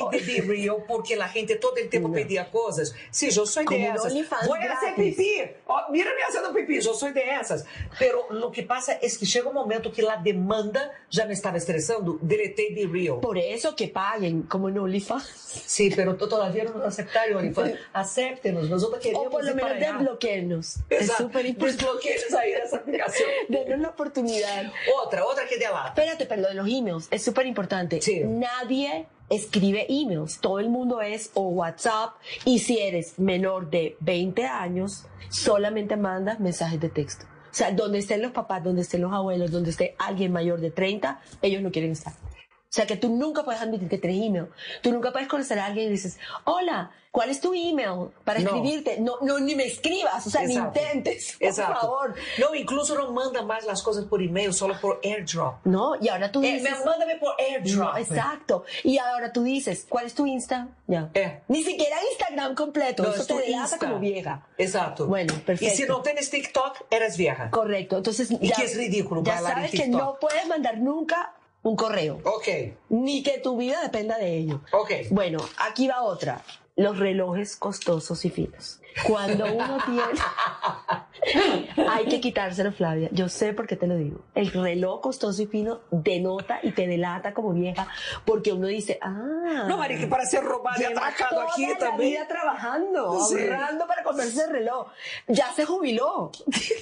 Oh. 0.00 0.10
de 0.10 0.18
Be 0.20 0.40
Real 0.46 0.76
porque 0.86 1.16
la 1.16 1.28
gente 1.28 1.56
todo 1.56 1.76
el 1.76 1.88
tiempo 1.88 2.10
pedía 2.12 2.50
cosas. 2.50 2.94
Sí, 3.10 3.30
yo 3.30 3.46
soy 3.46 3.64
Como 3.64 3.78
de 3.78 3.86
esas. 3.88 4.12
Voy 4.46 4.58
a 4.60 4.72
hacer 4.72 4.94
gratis. 4.94 5.16
pipí. 5.16 5.40
Oh, 5.66 5.80
mírame 5.90 6.20
haciendo 6.26 6.52
pipí, 6.52 6.80
yo 6.80 6.94
soy 6.94 7.12
de 7.12 7.22
esas. 7.40 7.64
Pero 7.98 8.26
lo 8.30 8.50
que 8.52 8.62
pasa 8.62 8.92
es 8.94 9.18
que 9.18 9.26
llega 9.26 9.48
un 9.48 9.54
momento 9.54 9.92
que 9.92 10.02
la 10.02 10.16
demanda 10.16 10.90
ya 11.10 11.26
me 11.26 11.32
estaba 11.32 11.56
estresando. 11.58 12.18
Deletei 12.20 12.74
Be 12.74 12.86
Real. 12.90 13.20
Por 13.20 13.38
eso 13.38 13.74
que 13.74 13.88
paguen, 13.88 14.42
como 14.42 14.68
en 14.68 14.78
OnlyFans. 14.78 15.24
Sí, 15.66 15.90
pero 15.94 16.16
to- 16.16 16.28
todavía 16.28 16.64
no 16.64 16.74
nos 16.74 16.86
aceptaron 16.86 17.38
OnlyFans. 17.38 17.74
Acéptenos, 17.92 18.68
nosotros 18.70 19.00
queremos 19.02 19.26
O 19.26 19.30
por 19.30 19.44
lo 19.44 19.54
menos. 19.54 20.76
Es 20.90 21.12
súper 21.12 21.46
importante. 21.46 21.84
Desbloqueenos 21.94 22.34
ahí 22.34 22.52
de 22.52 22.58
esa 22.58 22.76
aplicación. 22.76 23.28
Denos 23.48 23.80
la 23.80 23.88
oportunidad. 23.90 24.72
Otra, 25.04 25.24
otra 25.24 25.46
que 25.46 25.56
de 25.56 25.64
la. 25.64 25.88
Espérate, 25.88 26.26
pero 26.26 26.42
lo 26.42 26.48
de 26.48 26.54
los 26.54 26.68
emails 26.68 27.08
es 27.10 27.24
súper 27.24 27.46
importante. 27.46 28.00
Nadie 28.24 29.06
escribe 29.28 29.86
emails. 29.88 30.40
Todo 30.40 30.58
el 30.58 30.68
mundo 30.68 31.00
es 31.00 31.30
o 31.34 31.48
WhatsApp. 31.48 32.14
Y 32.44 32.60
si 32.60 32.78
eres 32.78 33.18
menor 33.18 33.70
de 33.70 33.96
20 34.00 34.46
años, 34.46 35.06
solamente 35.30 35.96
mandas 35.96 36.40
mensajes 36.40 36.80
de 36.80 36.88
texto. 36.88 37.26
O 37.50 37.54
sea, 37.58 37.72
donde 37.72 37.98
estén 37.98 38.22
los 38.22 38.32
papás, 38.32 38.62
donde 38.62 38.82
estén 38.82 39.00
los 39.00 39.12
abuelos, 39.12 39.50
donde 39.50 39.70
esté 39.70 39.96
alguien 39.98 40.32
mayor 40.32 40.60
de 40.60 40.70
30, 40.70 41.20
ellos 41.42 41.62
no 41.62 41.70
quieren 41.72 41.92
estar. 41.92 42.12
O 42.12 42.70
sea, 42.70 42.86
que 42.86 42.96
tú 42.96 43.08
nunca 43.08 43.44
puedes 43.44 43.62
admitir 43.62 43.88
que 43.88 43.96
tienes 43.96 44.26
email. 44.26 44.48
Tú 44.82 44.92
nunca 44.92 45.10
puedes 45.10 45.26
conocer 45.26 45.58
a 45.58 45.64
alguien 45.66 45.86
y 45.86 45.90
dices, 45.92 46.18
hola, 46.44 46.92
¿cuál 47.18 47.30
es 47.30 47.40
tu 47.40 47.52
email 47.52 48.10
para 48.22 48.38
escribirte? 48.38 49.00
No, 49.00 49.16
no, 49.22 49.40
ni 49.40 49.56
me 49.56 49.64
escribas, 49.64 50.24
o 50.24 50.30
sea, 50.30 50.44
Exacto. 50.44 50.78
ni 50.80 50.86
intentes, 50.86 51.34
por 51.40 51.48
Exacto. 51.48 51.80
favor. 51.80 52.14
No, 52.38 52.54
incluso 52.54 52.94
no 52.94 53.10
manda 53.10 53.42
más 53.42 53.64
las 53.66 53.82
cosas 53.82 54.04
por 54.04 54.22
email, 54.22 54.54
solo 54.54 54.80
por 54.80 55.00
airdrop. 55.02 55.56
No, 55.64 55.96
y 56.00 56.08
ahora 56.10 56.30
tú 56.30 56.40
Eh, 56.44 56.52
dices... 56.52 56.62
me- 56.78 56.84
mándame 56.84 57.16
por 57.16 57.34
airdrop. 57.40 57.92
No, 57.94 57.96
exacto. 57.98 58.64
Y 58.84 58.98
ahora 58.98 59.32
tú 59.32 59.42
dices, 59.42 59.84
¿cuál 59.88 60.06
es 60.06 60.14
tu 60.14 60.26
Insta? 60.26 60.68
Ya. 60.86 61.10
Ni 61.48 61.64
siquiera 61.64 61.96
Instagram 62.12 62.54
completo. 62.54 63.02
Eh. 63.02 63.06
No, 63.06 63.12
Eso 63.14 63.22
es 63.22 63.26
te 63.26 63.34
delata 63.50 63.78
como 63.78 63.98
vieja. 63.98 64.46
Exacto. 64.56 65.06
Bueno, 65.08 65.34
perfecto. 65.44 65.74
Y 65.74 65.76
si 65.76 65.88
no 65.88 66.00
tienes 66.02 66.30
TikTok, 66.30 66.84
eres 66.88 67.16
vieja. 67.16 67.50
Correcto. 67.50 67.96
Entonces, 67.96 68.30
Y 68.30 68.50
que 68.52 68.62
es 68.64 68.76
ridículo 68.76 69.24
Ya 69.24 69.40
sabes 69.40 69.72
que 69.72 69.88
no 69.88 70.18
puedes 70.20 70.46
mandar 70.46 70.78
nunca 70.78 71.34
un 71.62 71.74
correo. 71.74 72.20
Ok. 72.24 72.46
Ni 72.90 73.24
que 73.24 73.38
tu 73.38 73.56
vida 73.56 73.82
dependa 73.82 74.16
de 74.18 74.36
ello. 74.38 74.60
Ok. 74.72 74.92
Bueno, 75.10 75.38
aquí 75.58 75.88
va 75.88 76.02
otra. 76.02 76.42
Los 76.78 77.00
relojes 77.00 77.56
costosos 77.56 78.24
y 78.24 78.30
finos. 78.30 78.80
Cuando 79.06 79.44
uno 79.46 79.78
tiene... 79.86 80.02
Hay 81.90 82.06
que 82.06 82.20
quitárselo, 82.20 82.72
Flavia. 82.72 83.08
Yo 83.12 83.28
sé 83.28 83.52
por 83.52 83.66
qué 83.66 83.76
te 83.76 83.86
lo 83.86 83.96
digo. 83.96 84.20
El 84.34 84.50
reloj 84.50 85.00
costoso 85.00 85.42
y 85.42 85.46
fino 85.46 85.80
denota 85.90 86.60
y 86.62 86.72
te 86.72 86.86
delata 86.86 87.34
como 87.34 87.52
vieja 87.52 87.88
porque 88.24 88.52
uno 88.52 88.66
dice, 88.66 88.98
ah... 89.02 89.66
No, 89.68 89.76
Mari, 89.78 89.98
que 89.98 90.06
para 90.06 90.24
ser 90.24 90.44
robado 90.44 90.80
y 90.80 90.84
atracado 90.84 91.30
toda 91.40 91.52
aquí 91.52 91.66
la 91.66 91.78
también. 91.78 92.10
vida 92.12 92.28
trabajando, 92.28 93.20
Sí. 93.26 93.34
ahorrando 93.40 93.86
para 93.86 94.02
comprarse 94.02 94.42
el 94.44 94.50
reloj. 94.50 94.88
Ya 95.26 95.52
se 95.52 95.64
jubiló. 95.64 96.30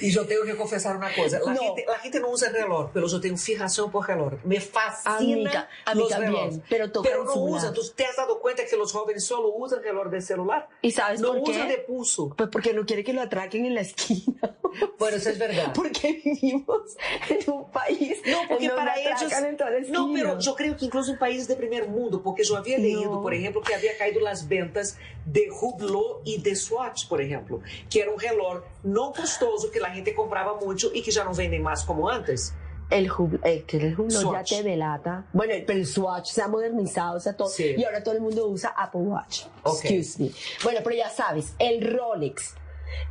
Y 0.01 0.11
yo 0.11 0.27
tengo 0.27 0.45
que 0.45 0.57
confesar 0.57 0.97
una 0.97 1.13
cosa. 1.15 1.39
La, 1.45 1.53
No. 1.53 1.61
gente, 1.61 1.85
la 1.89 1.99
gente 1.99 2.21
no 2.21 2.29
usa 2.31 2.51
reloj, 2.51 2.91
pero 2.93 3.09
yo 3.09 3.21
tengo 3.21 3.37
fijación 3.37 3.91
por 3.91 4.07
reloj. 4.07 4.35
Me 4.45 4.61
fascina 4.61 5.17
A 5.17 5.21
mí 5.21 5.45
ca- 5.45 5.69
a 5.87 5.95
mí 5.95 6.01
los 6.01 6.09
también, 6.11 6.33
relojes. 6.35 6.61
pero 6.69 7.03
Pero 7.03 7.25
no 7.25 7.35
usan. 7.35 7.73
¿Tú 7.75 7.83
te 7.95 8.05
has 8.05 8.17
dado 8.17 8.39
cuenta 8.41 8.65
que 8.69 8.77
los 8.77 8.93
jóvenes 8.93 9.25
solo 9.27 9.49
usan 9.55 9.83
reloj 9.83 10.09
de 10.09 10.21
celular? 10.21 10.69
¿Y 10.83 10.91
sabes 10.93 11.21
no 11.21 11.29
por 11.35 11.45
qué? 11.45 11.51
usan 11.53 11.69
de 11.69 11.79
pulso. 11.79 12.06
Pues 12.37 12.49
porque 12.51 12.73
no 12.73 12.85
quiere 12.87 13.05
que 13.05 13.13
lo 13.13 13.21
atraquen 13.23 13.65
en 13.67 13.75
la 13.75 13.81
esquina. 13.83 14.57
Bueno, 14.99 15.17
eso 15.17 15.31
es 15.31 15.39
verdad. 15.39 15.73
Porque 15.75 16.21
vivimos 16.23 16.97
en 17.31 17.51
un 17.51 17.71
país 17.71 18.19
No, 18.27 18.37
porque 18.47 18.69
donde 18.69 18.83
para 18.85 18.95
ellos. 19.01 19.33
en 19.33 19.57
toda 19.57 19.75
esquina. 19.79 19.99
No, 19.99 20.13
pero 20.13 20.39
yo 20.39 20.55
creo 20.55 20.77
que 20.77 20.85
incluso 20.85 21.13
en 21.13 21.19
países 21.19 21.49
de 21.49 21.57
primer 21.57 21.89
mundo, 21.89 22.23
porque 22.23 22.45
yo 22.45 22.57
había 22.59 22.77
leído, 22.77 23.11
No. 23.11 23.23
por 23.23 23.33
ejemplo, 23.33 23.63
que 23.63 23.75
había 23.75 23.97
caído 23.97 24.21
las 24.21 24.47
ventas 24.49 24.99
de 25.25 25.49
Hublot 25.51 26.21
y 26.27 26.43
de 26.43 26.55
Swatch, 26.55 27.09
por 27.09 27.23
ejemplo, 27.23 27.61
que 27.89 28.01
era 28.01 28.11
un 28.11 28.21
reloj 28.21 28.65
no 28.83 29.13
costoso 29.15 29.71
que 29.71 29.81
la 29.81 29.91
gente 29.91 30.15
compraba 30.15 30.59
mucho 30.61 30.91
y 30.93 31.01
que 31.03 31.11
ya 31.11 31.25
no 31.25 31.33
venden 31.35 31.63
más 31.63 31.83
como 31.85 32.11
antes. 32.11 32.53
El 32.89 33.11
Hublot, 33.11 33.45
eh, 33.45 33.65
que 33.67 33.79
el 33.79 33.95
Hublot 33.95 34.11
ya 34.11 34.21
Swatch. 34.21 34.49
te 34.51 34.63
delata. 34.63 35.27
Bueno, 35.33 35.55
pero 35.67 35.79
el 35.79 35.87
Swatch 35.87 36.31
se 36.31 36.43
ha 36.43 36.49
modernizado, 36.49 37.17
o 37.17 37.21
sea, 37.21 37.37
todo. 37.37 37.49
Sí. 37.49 37.75
Y 37.77 37.85
ahora 37.85 38.03
todo 38.03 38.15
el 38.15 38.21
mundo 38.21 38.47
usa 38.49 38.71
Apple 38.77 39.01
Watch. 39.01 39.45
Ok. 39.65 39.85
Excuse 39.85 40.23
me. 40.23 40.31
Bueno, 40.63 40.81
pero 40.85 40.97
ya 40.97 41.11
sabes, 41.11 41.55
el 41.59 41.85
Rolex. 41.97 42.55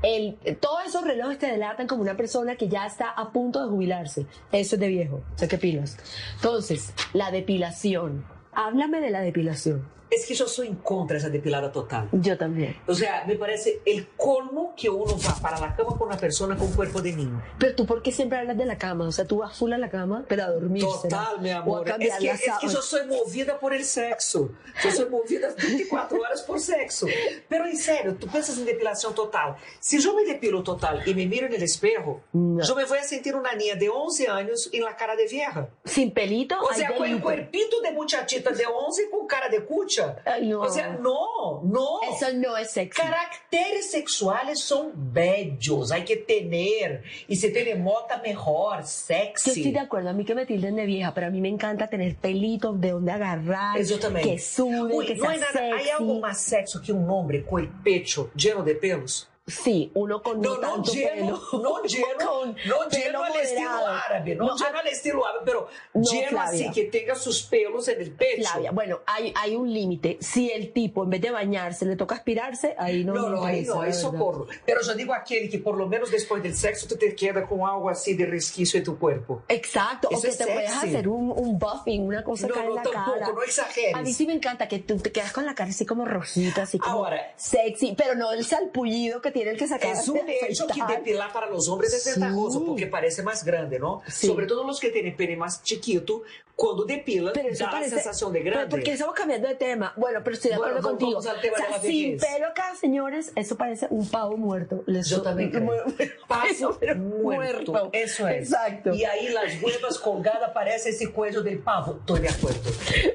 El, 0.01 0.37
todos 0.61 0.85
esos 0.87 1.03
relojes 1.03 1.37
te 1.37 1.47
delatan 1.47 1.87
como 1.87 2.01
una 2.01 2.15
persona 2.15 2.55
que 2.55 2.69
ya 2.69 2.85
está 2.85 3.09
a 3.09 3.31
punto 3.31 3.61
de 3.61 3.69
jubilarse. 3.69 4.25
Eso 4.51 4.75
es 4.75 4.79
de 4.79 4.87
viejo. 4.87 5.23
O 5.35 5.37
sea, 5.37 5.47
qué 5.49 5.57
pilas. 5.57 5.97
Entonces, 6.37 6.93
la 7.13 7.29
depilación. 7.31 8.25
Háblame 8.53 9.01
de 9.01 9.09
la 9.09 9.19
depilación. 9.19 9.85
Es 10.09 10.25
que 10.25 10.35
yo 10.35 10.47
soy 10.47 10.67
en 10.67 10.75
contra 10.75 11.15
de 11.15 11.19
esa 11.19 11.29
depilada 11.29 11.71
total. 11.71 12.07
Yo 12.11 12.37
también. 12.37 12.77
O 12.87 12.93
sea, 12.93 13.23
me 13.25 13.35
parece 13.35 13.81
el 13.85 14.07
colmo 14.15 14.73
que 14.77 14.89
uno 14.89 15.17
va 15.27 15.35
para 15.41 15.59
la 15.59 15.75
cama 15.75 15.97
con 15.97 16.07
una 16.07 16.17
persona 16.17 16.55
con 16.55 16.71
cuerpo 16.73 17.01
de 17.01 17.13
niño. 17.13 17.41
Pero 17.57 17.75
tú, 17.75 17.85
¿por 17.85 18.01
qué 18.01 18.11
siempre 18.11 18.37
hablas 18.37 18.57
de 18.57 18.65
la 18.65 18.77
cama? 18.77 19.07
O 19.07 19.11
sea, 19.11 19.25
tú 19.25 19.37
vas 19.37 19.57
full 19.57 19.73
a 19.73 19.77
la 19.77 19.89
cama, 19.89 20.23
pero 20.27 20.43
a 20.43 20.47
dormir. 20.47 20.83
Total, 20.83 21.39
mi 21.41 21.49
amor. 21.49 21.87
Es 21.99 22.17
que, 22.17 22.29
es 22.29 22.41
que 22.61 22.67
yo 22.67 22.81
soy 22.81 23.07
movida 23.07 23.59
por 23.59 23.73
el 23.73 23.83
sexo. 23.83 24.51
Yo 24.83 24.91
soy 24.91 25.09
movida 25.09 25.49
24 25.57 26.19
horas 26.19 26.41
por 26.43 26.59
sexo. 26.59 27.07
Pero 27.49 27.65
en 27.65 27.77
serio, 27.77 28.15
tú 28.15 28.27
piensas 28.27 28.57
en 28.57 28.65
depilación 28.65 29.13
total. 29.15 29.55
Si 29.79 29.99
yo 29.99 30.13
me 30.15 30.23
depilo 30.23 30.63
total 30.63 31.01
y 31.05 31.13
me 31.13 31.25
miro 31.25 31.47
en 31.47 31.53
el 31.53 31.63
espejo, 31.63 32.21
yo 32.33 32.75
me 32.75 32.85
voy 32.85 32.97
a 32.99 33.03
sentir 33.03 33.35
una 33.35 33.53
niña 33.53 33.75
de 33.75 33.89
11 33.89 34.27
años 34.27 34.69
en 34.71 34.83
la 34.83 34.95
cara 34.95 35.15
de 35.15 35.27
vieja. 35.27 35.69
Sin 35.83 36.11
pelito, 36.11 36.59
O 36.59 36.73
sea, 36.73 36.95
con 36.95 37.07
el 37.07 37.21
cuerpito 37.21 37.81
de 37.81 37.91
muchachita 37.91 38.51
de 38.51 38.65
11 38.65 39.09
con 39.09 39.27
cara 39.27 39.49
de 39.49 39.63
cucha. 39.63 39.94
Ay, 40.25 40.47
no. 40.47 40.61
O 40.61 40.69
sea, 40.69 40.89
no, 40.89 41.61
no. 41.63 41.99
Eso 42.13 42.27
no 42.35 42.57
es 42.57 42.71
sexy. 42.71 43.01
Caracteres 43.01 43.91
sexuales 43.91 44.59
son 44.59 44.91
bellos, 45.13 45.91
hay 45.91 46.03
que 46.03 46.17
tener. 46.17 47.03
Y 47.27 47.35
se 47.35 47.49
tiene 47.49 47.75
mota 47.75 48.21
mejor, 48.23 48.81
Yo 48.81 48.85
sexy. 48.87 49.49
estoy 49.51 49.71
de 49.71 49.79
acuerdo, 49.79 50.09
a 50.09 50.13
mí 50.13 50.25
que 50.25 50.35
me 50.35 50.45
tilden 50.45 50.75
de 50.75 50.85
vieja, 50.85 51.13
pero 51.13 51.27
a 51.27 51.29
mí 51.29 51.41
me 51.41 51.49
encanta 51.49 51.87
tener 51.87 52.15
pelitos 52.15 52.79
de 52.79 52.91
donde 52.91 53.11
agarrar, 53.11 53.81
Yo 53.81 53.99
también. 53.99 54.27
que 54.27 54.39
suben, 54.39 54.91
Uy, 54.97 55.05
que 55.05 55.15
no 55.15 55.21
sea 55.23 55.31
hay 55.31 55.37
nada, 55.39 55.51
sexy. 55.51 55.71
hay 55.83 55.89
algo 55.89 56.19
más 56.19 56.39
sexo 56.39 56.81
que 56.81 56.91
un 56.91 57.09
hombre 57.09 57.43
con 57.45 57.61
el 57.61 57.69
pecho 57.69 58.31
lleno 58.35 58.63
de 58.63 58.75
pelos. 58.75 59.29
Sí, 59.47 59.91
uno 59.93 60.23
con 60.23 60.41
no, 60.41 60.55
No, 60.55 60.61
no 60.61 60.67
tanto 60.73 60.91
lleno, 60.91 61.39
pelo. 61.51 61.61
no 61.63 61.83
lleno, 61.83 62.17
Con 62.17 62.55
no 62.65 62.89
lleno 62.89 63.23
al 63.23 63.35
estilo 63.35 63.69
árabe, 63.87 64.35
no, 64.35 64.45
No, 64.47 64.55
lleno 64.57 64.77
ah, 64.77 64.79
al 64.81 64.87
estilo 64.87 65.25
árabe, 65.25 65.41
pero 65.45 65.67
No, 65.93 66.01
lleno 66.01 66.29
Flavia. 66.29 66.69
así 66.69 66.71
que 66.73 66.83
tenga 66.85 67.13
sus 67.13 67.43
pelos 67.43 67.87
en 67.87 68.01
el 68.01 68.11
pecho. 68.11 68.49
Flavia, 68.49 68.71
bueno, 68.71 69.01
hay, 69.05 69.31
hay 69.35 69.55
un 69.55 69.71
límite. 69.71 70.17
Si 70.19 70.49
el 70.49 70.73
tipo, 70.73 71.03
en 71.03 71.11
vez 71.11 71.21
de 71.21 71.29
bañarse, 71.29 71.85
le 71.85 71.95
toca 71.95 72.15
aspirarse, 72.15 72.73
ahí 72.79 73.03
no 73.05 73.13
No, 73.13 73.29
no, 73.29 73.43
ahí 73.45 73.61
no, 73.63 73.81
ahí 73.81 73.93
socorro. 73.93 74.47
Pero 74.65 74.81
yo 74.81 74.95
digo 74.95 75.13
aquel 75.13 75.47
que 75.47 75.59
por 75.59 75.77
lo 75.77 75.85
menos 75.87 76.09
después 76.09 76.41
del 76.41 76.55
sexo 76.55 76.87
tú 76.87 76.95
te 76.97 77.15
queda 77.15 77.47
con 77.47 77.61
algo 77.61 77.87
así 77.91 78.15
de 78.15 78.25
resquicio 78.25 78.79
en 78.79 78.83
tu 78.83 78.97
cuerpo. 78.97 79.43
Exacto, 79.47 80.07
Eso 80.09 80.27
o 80.27 80.31
que 80.31 80.37
te 80.37 80.45
puedes 80.47 80.71
sexy. 80.71 80.87
hacer 80.87 81.07
un, 81.07 81.29
un 81.31 81.59
buffing, 81.59 82.01
una 82.01 82.23
cosa 82.23 82.47
No, 82.47 82.55
acá 82.55 82.63
no, 82.63 82.69
en 82.69 82.75
la 82.77 82.81
tampoco, 82.81 83.19
cara. 83.19 83.31
no 83.31 83.43
exageres. 83.43 83.93
A 83.95 84.01
mí 84.01 84.11
sí 84.11 84.25
me 84.25 84.33
encanta 84.33 84.67
que 84.67 84.79
tú 84.79 84.97
te 84.97 85.11
quedas 85.11 85.31
con 85.31 85.45
la 85.45 85.53
cara 85.53 85.69
así 85.69 85.85
como 85.85 86.03
rojita, 86.03 86.63
así 86.63 86.79
como 86.79 86.95
Ahora- 87.05 87.31
sexy, 87.35 87.93
pero 87.95 88.15
no 88.15 88.31
el 88.31 88.43
salpullido 88.43 89.21
que 89.21 89.34
tienen 89.35 89.57
que 89.57 89.67
sacar. 89.67 89.91
Es 89.91 90.07
un 90.07 90.21
hecho 90.29 90.65
que 90.65 90.81
depilar 90.87 91.33
para 91.33 91.49
los 91.49 91.67
hombres 91.67 91.93
es 91.93 92.05
ventajoso 92.05 92.65
porque 92.65 92.87
parece 92.87 93.21
más 93.21 93.43
grande, 93.43 93.77
¿no? 93.79 94.01
Sobre 94.07 94.45
todo 94.45 94.63
los 94.63 94.79
que 94.79 94.91
tienen 94.91 95.13
pene 95.17 95.35
más 95.35 95.61
chiquito, 95.61 96.23
cuando 96.55 96.85
depilan 96.85 97.33
Pero 97.33 97.49
eso 97.49 97.65
da 97.65 97.71
parece- 97.71 97.95
sensación 97.95 98.31
de 98.31 98.39
pero 98.39 98.51
grande. 98.55 98.69
porque 98.71 98.93
estamos 98.93 99.13
cambiando 99.13 99.47
de 99.49 99.55
tema. 99.55 99.93
Bueno, 99.97 100.21
pero 100.23 100.35
estoy 100.35 100.51
de 100.51 100.57
Bueno, 100.57 100.77
acuerdo 100.77 100.87
vamos- 100.97 100.99
contigo. 101.01 101.19
o 101.19 101.21
sea, 101.21 101.81
sin 101.81 102.17
pelo 102.17 102.47
acá, 102.47 102.73
señores, 102.79 103.31
eso 103.35 103.57
parece 103.57 103.87
un 103.89 104.09
pavo 104.09 104.37
muerto. 104.37 104.81
Les- 104.87 105.09
Yo 105.09 105.21
también 105.21 105.51
creo. 105.51 105.83
Paso 106.27 106.77
Pero 106.79 106.95
muerto. 106.95 107.89
Eso 107.91 108.27
es. 108.29 108.49
Exacto. 108.51 108.93
Y 108.93 109.03
ahí 109.03 109.29
las 109.29 109.61
huevas 109.61 109.99
colgadas 109.99 110.51
parece 110.53 110.89
ese 110.91 111.11
cuello 111.11 111.41
del 111.43 111.59
pavo. 111.59 111.97
Estoy 111.99 112.21
de 112.21 112.29
acuerdo. 112.29 112.59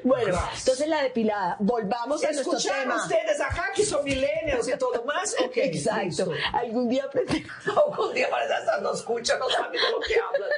Bueno, 0.03 0.27
Gracias. 0.27 0.59
entonces 0.59 0.87
la 0.87 1.01
depilada. 1.01 1.55
Volvamos 1.59 2.23
a 2.23 2.31
nuestro 2.31 2.57
¿Escucharon 2.57 2.81
tema. 2.83 3.01
ustedes 3.01 3.41
acá 3.41 3.71
que 3.75 3.83
son 3.83 4.03
millennials 4.03 4.67
y 4.67 4.77
todo 4.77 5.03
más? 5.05 5.35
Ok, 5.43 5.57
Exacto. 5.57 6.05
listo. 6.05 6.31
Algún 6.53 6.87
día 6.89 7.05
aprendemos. 7.05 7.51
Algún 7.65 8.13
día 8.13 8.29
para 8.29 8.45
esas 8.45 8.81
no 8.83 8.93
escuchan, 8.93 9.39
no 9.39 9.49
saben 9.49 9.71
de 9.71 9.79
lo 9.79 9.99
que 9.99 10.13
hablan. 10.15 10.49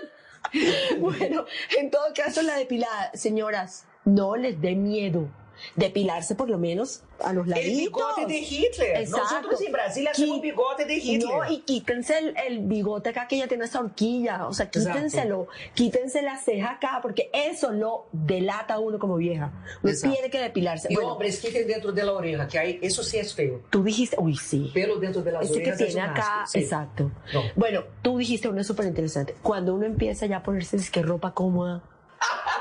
Bueno, 0.99 1.45
en 1.77 1.89
todo 1.89 2.13
caso, 2.15 2.41
la 2.41 2.57
depilada, 2.57 3.11
señoras, 3.13 3.85
no 4.05 4.35
les 4.35 4.61
dé 4.61 4.75
miedo. 4.75 5.27
Depilarse 5.75 6.35
por 6.35 6.49
lo 6.49 6.57
menos 6.57 7.03
a 7.23 7.33
los 7.33 7.45
El 7.45 7.51
laditos. 7.51 7.77
bigote 7.77 8.25
de 8.25 8.37
Hitler. 8.39 8.97
Exacto. 9.01 9.23
Nosotros 9.35 9.61
en 9.61 9.71
Brasil 9.71 10.07
hacemos 10.07 10.37
Qui- 10.37 10.41
bigote 10.41 10.85
de 10.85 10.95
Hitler. 10.95 11.19
No, 11.29 11.51
y 11.51 11.59
quítense 11.61 12.17
el, 12.17 12.35
el 12.47 12.59
bigote 12.59 13.09
acá 13.09 13.27
que 13.27 13.37
ya 13.37 13.47
tiene 13.47 13.65
esa 13.65 13.79
horquilla. 13.79 14.47
O 14.47 14.53
sea, 14.53 14.65
Exacto. 14.65 14.89
quítenselo. 14.91 15.47
Quítense 15.73 16.21
la 16.21 16.37
ceja 16.37 16.71
acá, 16.71 16.99
porque 17.01 17.29
eso 17.33 17.71
lo 17.71 18.07
delata 18.11 18.75
a 18.75 18.79
uno 18.79 18.99
como 18.99 19.15
vieja. 19.17 19.51
Uno 19.81 19.91
Exacto. 19.91 20.13
tiene 20.15 20.29
que 20.29 20.39
depilarse. 20.39 20.87
Y 20.91 20.95
Bueno, 20.95 21.13
hombres, 21.13 21.39
quiten 21.39 21.67
dentro 21.67 21.91
de 21.91 22.03
la 22.03 22.13
oreja, 22.13 22.47
que 22.47 22.59
ahí, 22.59 22.79
eso 22.81 23.03
sí 23.03 23.17
es 23.17 23.33
feo. 23.33 23.61
tú 23.69 23.83
dijiste, 23.83 24.15
uy, 24.19 24.35
sí. 24.37 24.71
Pelo 24.73 24.97
dentro 24.97 25.21
de 25.21 25.31
las 25.31 25.47
que 25.49 25.55
orejas 25.57 25.81
es 25.81 25.87
tiene 25.93 26.03
un 26.03 26.09
acá, 26.11 26.43
sí. 26.47 26.59
exacto. 26.59 27.11
No. 27.33 27.41
Bueno, 27.55 27.83
tú 28.01 28.17
dijiste 28.17 28.47
una 28.49 28.63
súper 28.63 28.85
interesante. 28.85 29.35
Cuando 29.41 29.73
uno 29.75 29.85
empieza 29.85 30.25
ya 30.25 30.37
a 30.37 30.43
ponerse 30.43 30.77
es 30.77 30.89
que 30.91 31.01
ropa 31.01 31.33
cómoda, 31.33 31.83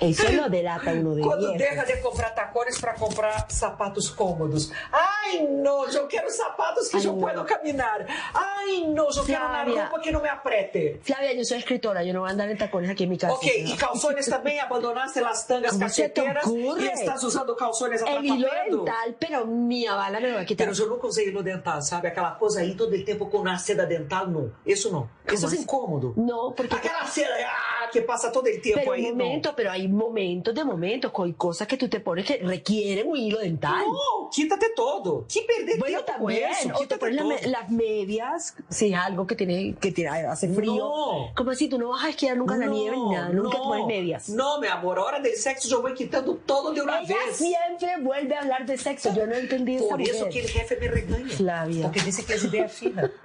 eso 0.00 0.32
lo 0.32 0.48
delata 0.48 0.92
uno 0.92 1.14
de 1.14 1.22
Quando 1.22 1.52
deja 1.52 1.84
de 1.84 2.00
comprar 2.00 2.34
tacones 2.34 2.78
para 2.80 2.94
comprar 2.94 3.46
sapatos 3.50 4.10
cômodos. 4.10 4.72
Ai, 4.90 5.46
não, 5.46 5.86
eu 5.88 6.06
quero 6.08 6.30
sapatos 6.30 6.88
que 6.88 6.96
Ai, 6.96 7.06
eu 7.06 7.12
não. 7.12 7.20
puedo 7.20 7.44
caminhar. 7.44 8.06
Ai, 8.34 8.86
não, 8.88 9.08
eu 9.08 9.24
quero 9.24 9.44
uma 9.44 9.64
Flávia. 9.64 9.82
roupa 9.82 10.00
que 10.00 10.10
não 10.10 10.22
me 10.22 10.28
aprete. 10.28 11.00
Flavia, 11.02 11.34
yo 11.34 11.44
soy 11.44 11.58
escritora, 11.58 12.02
yo 12.02 12.12
no 12.12 12.20
voy 12.20 12.30
a 12.30 12.32
andar 12.32 12.50
en 12.50 12.56
tacones 12.58 12.90
aquí 12.90 13.04
en 13.04 13.10
mi 13.10 13.18
casa. 13.18 13.34
Ok, 13.34 13.46
e 13.46 13.76
calçones 13.76 14.26
também, 14.26 14.58
abandonaste 14.66 15.20
las 15.20 15.46
tangas 15.46 15.72
¿Cómo 15.72 15.88
se 15.88 16.08
te 16.08 16.22
cacheteiras 16.22 16.46
e 16.80 16.86
estás 16.92 17.22
usando 17.22 17.54
calçones 17.54 18.02
El 18.02 18.24
hilo 18.24 18.46
atrapalhando. 18.46 18.84
dental, 18.84 19.16
pero 19.18 19.46
mi 19.46 19.86
bala 19.86 20.18
me 20.20 20.28
lo 20.28 20.34
va 20.36 20.40
a 20.40 20.44
quitar. 20.44 20.66
Pero 20.66 20.82
eu 20.82 20.88
nunca 20.88 21.06
usei 21.06 21.28
hilo 21.28 21.42
dental, 21.42 21.82
sabe? 21.82 22.08
Aquela 22.08 22.32
coisa 22.38 22.60
aí 22.60 22.74
todo 22.74 22.94
el 22.94 23.04
tempo 23.04 23.28
com 23.28 23.46
a 23.46 23.58
seda 23.58 23.86
dental, 23.86 24.26
não. 24.28 24.50
Isso 24.64 24.90
não. 24.90 25.08
Isso 25.30 25.46
é 25.46 25.58
incômodo. 25.58 26.14
No, 26.16 26.52
porque... 26.52 26.74
Aquela 26.74 27.04
seda 27.06 27.34
ah, 27.46 27.88
que 27.92 28.00
passa 28.02 28.30
todo 28.30 28.46
el 28.46 28.60
tempo 28.60 28.80
Pero 28.80 28.92
aí, 28.92 29.10
un 29.10 29.18
momento, 29.18 29.52
pero 29.54 29.70
hay 29.70 29.89
momentos 29.90 30.54
de 30.54 30.64
momentos, 30.64 31.12
con 31.12 31.32
cosas 31.34 31.66
que 31.68 31.76
tú 31.76 31.88
te 31.88 32.00
pones 32.00 32.24
que 32.26 32.38
requieren 32.38 33.08
un 33.08 33.16
hilo 33.16 33.38
dental. 33.38 33.84
No, 33.86 34.30
quítate 34.30 34.66
todo. 34.74 35.26
Que 35.32 35.42
perder 35.42 35.78
Bueno, 35.78 36.02
también, 36.04 36.50
isso. 36.50 36.72
o 36.74 36.86
te 36.86 36.96
pones 36.98 37.46
la 37.46 37.60
las 37.60 37.70
medias, 37.70 38.54
si 38.68 38.92
es 38.92 38.98
algo 38.98 39.26
que 39.26 39.34
tiene, 39.36 39.74
que 39.80 39.92
tiene, 39.92 40.10
hace 40.10 40.48
frío. 40.48 40.74
No. 40.76 41.32
Como 41.36 41.50
así, 41.50 41.68
tú 41.68 41.78
no 41.78 41.90
vas 41.90 42.04
a 42.04 42.08
esquiar 42.10 42.36
nunca 42.36 42.54
en 42.54 42.60
la 42.60 42.66
nieve 42.66 42.96
ni 42.96 43.10
nada, 43.10 43.28
nunca 43.30 43.56
te 43.58 43.62
pones 43.62 43.86
medias. 43.86 44.28
No, 44.28 44.60
mi 44.60 44.66
amor, 44.66 44.98
a 44.98 45.04
hora 45.04 45.20
del 45.20 45.34
sexo 45.36 45.68
yo 45.68 45.82
voy 45.82 45.94
quitando 45.94 46.36
todo 46.36 46.72
de 46.72 46.80
una 46.82 47.00
Ella 47.00 47.16
vez. 47.26 47.36
siempre 47.36 47.96
vuelve 48.00 48.34
a 48.34 48.40
hablar 48.40 48.66
de 48.66 48.78
sexo, 48.78 49.12
yo 49.14 49.26
no 49.26 49.34
entendí 49.34 49.76
esa 49.76 49.88
Por 49.88 50.00
eso 50.02 50.28
que 50.28 50.40
el 50.40 50.48
jefe 50.48 50.76
me 50.80 50.88
regaña. 50.88 51.28
Flavia. 51.28 51.82
Porque 51.84 52.00
dice 52.00 52.24
que 52.24 52.34
es 52.34 52.44
idea 52.44 52.68
fija. 52.68 53.10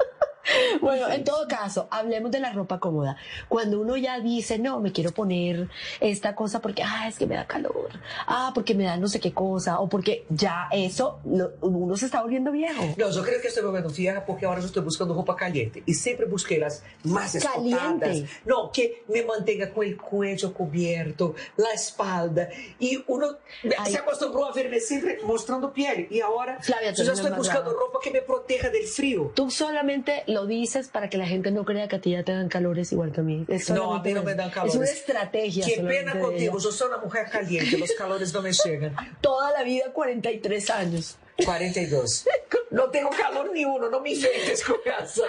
Bueno, 0.81 1.09
en 1.09 1.23
todo 1.23 1.47
caso, 1.47 1.87
hablemos 1.89 2.31
de 2.31 2.39
la 2.39 2.51
ropa 2.53 2.79
cómoda. 2.79 3.17
Cuando 3.47 3.79
uno 3.79 3.97
ya 3.97 4.19
dice, 4.19 4.59
no, 4.59 4.79
me 4.79 4.91
quiero 4.91 5.11
poner 5.11 5.67
esta 5.99 6.35
cosa 6.35 6.61
porque, 6.61 6.83
ah, 6.83 7.07
es 7.07 7.17
que 7.17 7.25
me 7.25 7.35
da 7.35 7.45
calor, 7.47 7.89
ah, 8.27 8.51
porque 8.53 8.75
me 8.75 8.83
da 8.83 8.97
no 8.97 9.07
sé 9.07 9.19
qué 9.19 9.33
cosa, 9.33 9.79
o 9.79 9.87
porque 9.89 10.25
ya 10.29 10.67
eso, 10.71 11.19
lo- 11.25 11.53
uno 11.61 11.97
se 11.97 12.05
está 12.05 12.21
volviendo 12.21 12.51
viejo. 12.51 12.83
No, 12.97 13.09
yo 13.09 13.23
creo 13.23 13.41
que 13.41 13.47
estoy 13.47 13.63
volviendo 13.63 13.89
vieja 13.89 14.25
porque 14.25 14.45
ahora 14.45 14.59
yo 14.61 14.67
estoy 14.67 14.83
buscando 14.83 15.13
ropa 15.13 15.35
caliente. 15.35 15.81
Y 15.85 15.93
siempre 15.93 16.25
busqué 16.25 16.57
las 16.59 16.83
más 17.03 17.35
escotadas. 17.35 18.17
No, 18.45 18.71
que 18.71 19.03
me 19.07 19.23
mantenga 19.23 19.71
con 19.71 19.85
el 19.85 19.97
cuello 19.97 20.53
cubierto, 20.53 21.35
la 21.57 21.71
espalda. 21.71 22.49
Y 22.79 23.03
uno 23.07 23.37
Ay. 23.77 23.91
se 23.93 23.97
acostumbró 23.97 24.45
a 24.45 24.51
verme 24.53 24.79
siempre 24.79 25.19
mostrando 25.23 25.71
piel. 25.73 26.07
Y 26.09 26.21
ahora 26.21 26.59
Flavia, 26.61 26.91
yo 26.91 27.03
ya 27.03 27.13
estoy 27.13 27.31
buscando 27.31 27.71
ropa 27.73 27.99
que 28.03 28.11
me 28.11 28.21
proteja 28.21 28.69
del 28.69 28.83
frío. 28.85 29.31
Tú 29.35 29.49
solamente 29.49 30.23
lo 30.35 30.45
dices 30.45 30.89
para 30.89 31.09
que 31.09 31.17
la 31.17 31.25
gente 31.25 31.49
no 31.49 31.63
crea 31.63 31.87
que 31.87 31.95
a 31.95 32.01
ti 32.01 32.11
ya 32.11 32.21
te 32.21 32.33
dan 32.33 32.49
calores 32.49 32.91
igual 32.91 33.13
que 33.13 33.21
a 33.21 33.23
mí. 33.23 33.45
Es 33.47 33.69
No, 33.69 33.95
a 33.95 34.03
mí 34.03 34.13
no 34.13 34.21
me 34.21 34.35
dan 34.35 34.49
calores. 34.49 34.73
Es 34.73 34.79
una 34.79 34.89
estrategia. 34.89 35.65
Qué 35.65 35.81
pena 35.81 36.19
contigo, 36.19 36.59
yo 36.59 36.71
soy 36.71 36.89
una 36.89 36.97
mujer 36.97 37.29
caliente, 37.31 37.77
los 37.77 37.93
calores 37.93 38.33
no 38.33 38.41
me 38.41 38.51
llegan. 38.51 38.93
Toda 39.21 39.51
la 39.51 39.63
vida, 39.63 39.93
43 39.93 40.69
años. 40.69 41.17
42. 41.43 42.25
No 42.71 42.89
tengo 42.89 43.09
calor 43.09 43.53
ni 43.53 43.63
uno, 43.63 43.89
no 43.89 44.01
me 44.01 44.11
inventes 44.11 44.61
con 44.65 44.75
eso. 45.01 45.23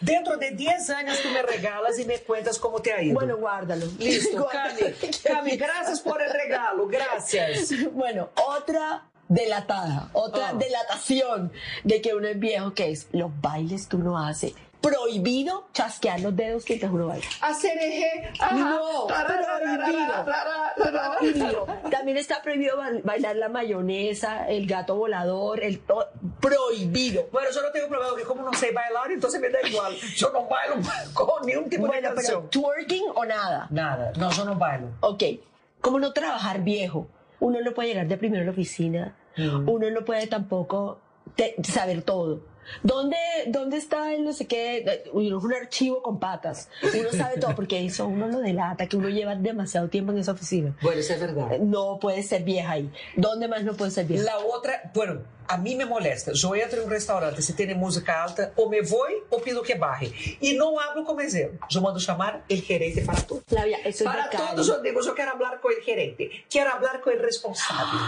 Dentro 0.00 0.36
de 0.36 0.52
10 0.52 0.90
años 0.90 1.18
tú 1.20 1.28
me 1.30 1.42
regalas 1.42 1.98
y 1.98 2.04
me 2.04 2.20
cuentas 2.20 2.56
cómo 2.56 2.80
te 2.80 2.92
ha 2.92 3.02
ido. 3.02 3.14
Bueno, 3.14 3.36
guárdalo. 3.36 3.86
Listo. 3.98 4.46
Cami. 4.52 4.94
Cami, 5.24 5.56
gracias 5.56 6.00
por 6.00 6.22
el 6.22 6.30
regalo, 6.30 6.86
gracias. 6.86 7.72
Bueno, 7.92 8.30
otra 8.46 9.10
delatada, 9.28 10.10
otra 10.12 10.50
Ah. 10.50 10.54
delatación 10.54 11.52
de 11.82 12.00
que 12.00 12.14
uno 12.14 12.28
es 12.28 12.38
viejo, 12.38 12.74
que 12.74 12.90
es 12.90 13.08
los 13.12 13.30
bailes 13.40 13.86
que 13.86 13.96
uno 13.96 14.18
hace. 14.18 14.54
Prohibido 14.80 15.66
chasquear 15.72 16.20
los 16.20 16.36
dedos 16.36 16.64
mientras 16.68 16.92
uno 16.92 17.06
baila. 17.06 17.24
Hacer 17.40 17.78
eje, 17.78 18.30
ajá. 18.38 18.54
No, 18.54 19.06
prohibido. 21.18 21.66
También 21.90 22.16
está 22.18 22.42
prohibido 22.42 22.76
ba- 22.76 22.90
bailar 23.02 23.36
la 23.36 23.48
mayonesa, 23.48 24.46
el 24.48 24.66
gato 24.66 24.96
volador, 24.96 25.62
el 25.62 25.80
to- 25.80 26.08
prohibido. 26.40 27.26
Bueno, 27.32 27.48
yo 27.54 27.62
no 27.62 27.70
tengo 27.70 27.88
problema 27.88 28.10
porque 28.10 28.24
como 28.26 28.42
no 28.42 28.52
sé 28.52 28.72
bailar, 28.72 29.10
entonces 29.10 29.40
me 29.40 29.48
da 29.48 29.58
igual. 29.66 29.94
Yo 30.16 30.30
no 30.32 30.44
bailo 30.46 30.76
con 31.14 31.46
ningún 31.46 31.68
tipo 31.70 31.86
Bueno, 31.86 32.10
de 32.10 32.14
pero 32.14 32.40
canción. 32.42 32.50
twerking 32.50 33.04
o 33.14 33.24
nada. 33.24 33.66
Nada, 33.70 34.12
no, 34.16 34.30
yo 34.30 34.44
no 34.44 34.54
bailo. 34.56 34.88
Ok, 35.00 35.22
como 35.80 35.98
no 35.98 36.12
trabajar 36.12 36.60
viejo, 36.62 37.06
uno 37.44 37.60
no 37.60 37.72
puede 37.74 37.88
llegar 37.90 38.08
de 38.08 38.16
primero 38.16 38.42
a 38.42 38.46
la 38.46 38.50
oficina, 38.52 39.14
Mm. 39.36 39.68
uno 39.68 39.90
no 39.90 40.04
puede 40.04 40.26
tampoco 40.28 40.98
te- 41.36 41.54
saber 41.64 42.02
todo. 42.02 42.40
¿Dónde, 42.82 43.16
¿Dónde 43.48 43.76
está 43.76 44.14
el 44.14 44.24
no 44.24 44.32
sé 44.32 44.46
qué? 44.46 44.78
Es 44.78 45.00
un 45.12 45.52
archivo 45.52 46.00
con 46.02 46.18
patas. 46.18 46.70
Uno 46.82 47.10
sabe 47.12 47.38
todo 47.38 47.54
porque 47.54 47.84
eso 47.84 48.06
uno 48.06 48.26
lo 48.28 48.38
delata, 48.40 48.86
que 48.86 48.96
uno 48.96 49.10
lleva 49.10 49.34
demasiado 49.34 49.88
tiempo 49.88 50.12
en 50.12 50.18
esa 50.18 50.32
oficina. 50.32 50.74
Bueno, 50.80 51.00
eso 51.00 51.12
es 51.12 51.20
verdad. 51.20 51.58
No 51.58 51.98
puede 52.00 52.22
ser 52.22 52.42
vieja 52.42 52.72
ahí. 52.72 52.90
¿Dónde 53.16 53.48
más 53.48 53.64
no 53.64 53.74
puede 53.74 53.90
ser 53.90 54.06
vieja? 54.06 54.24
La 54.24 54.38
otra, 54.38 54.90
bueno, 54.94 55.20
a 55.48 55.56
mí 55.58 55.74
me 55.76 55.84
molesta. 55.84 56.32
Yo 56.32 56.54
entro 56.54 56.78
en 56.80 56.84
un 56.84 56.90
restaurante, 56.90 57.42
si 57.42 57.52
tiene 57.54 57.74
música 57.74 58.22
alta, 58.22 58.52
o 58.56 58.68
me 58.68 58.80
voy 58.82 59.12
o 59.30 59.38
pido 59.40 59.62
que 59.62 59.74
baje. 59.76 60.12
Y 60.40 60.54
no 60.54 60.78
hablo 60.80 61.04
con 61.04 61.16
mesero. 61.16 61.52
Yo 61.68 61.80
mando 61.80 61.98
llamar 62.00 62.44
el 62.48 62.62
gerente 62.62 63.02
para 63.02 63.20
todo. 63.22 63.42
Flavia, 63.46 63.78
eso 63.78 64.04
es 64.04 64.04
Para 64.04 64.30
todos 64.30 64.66
yo 64.66 64.80
digo, 64.80 65.00
yo 65.02 65.14
quiero 65.14 65.32
hablar 65.32 65.60
con 65.60 65.72
el 65.72 65.82
gerente, 65.82 66.30
quiero 66.50 66.70
hablar 66.72 67.00
con 67.00 67.12
el 67.12 67.20
responsable. 67.20 68.00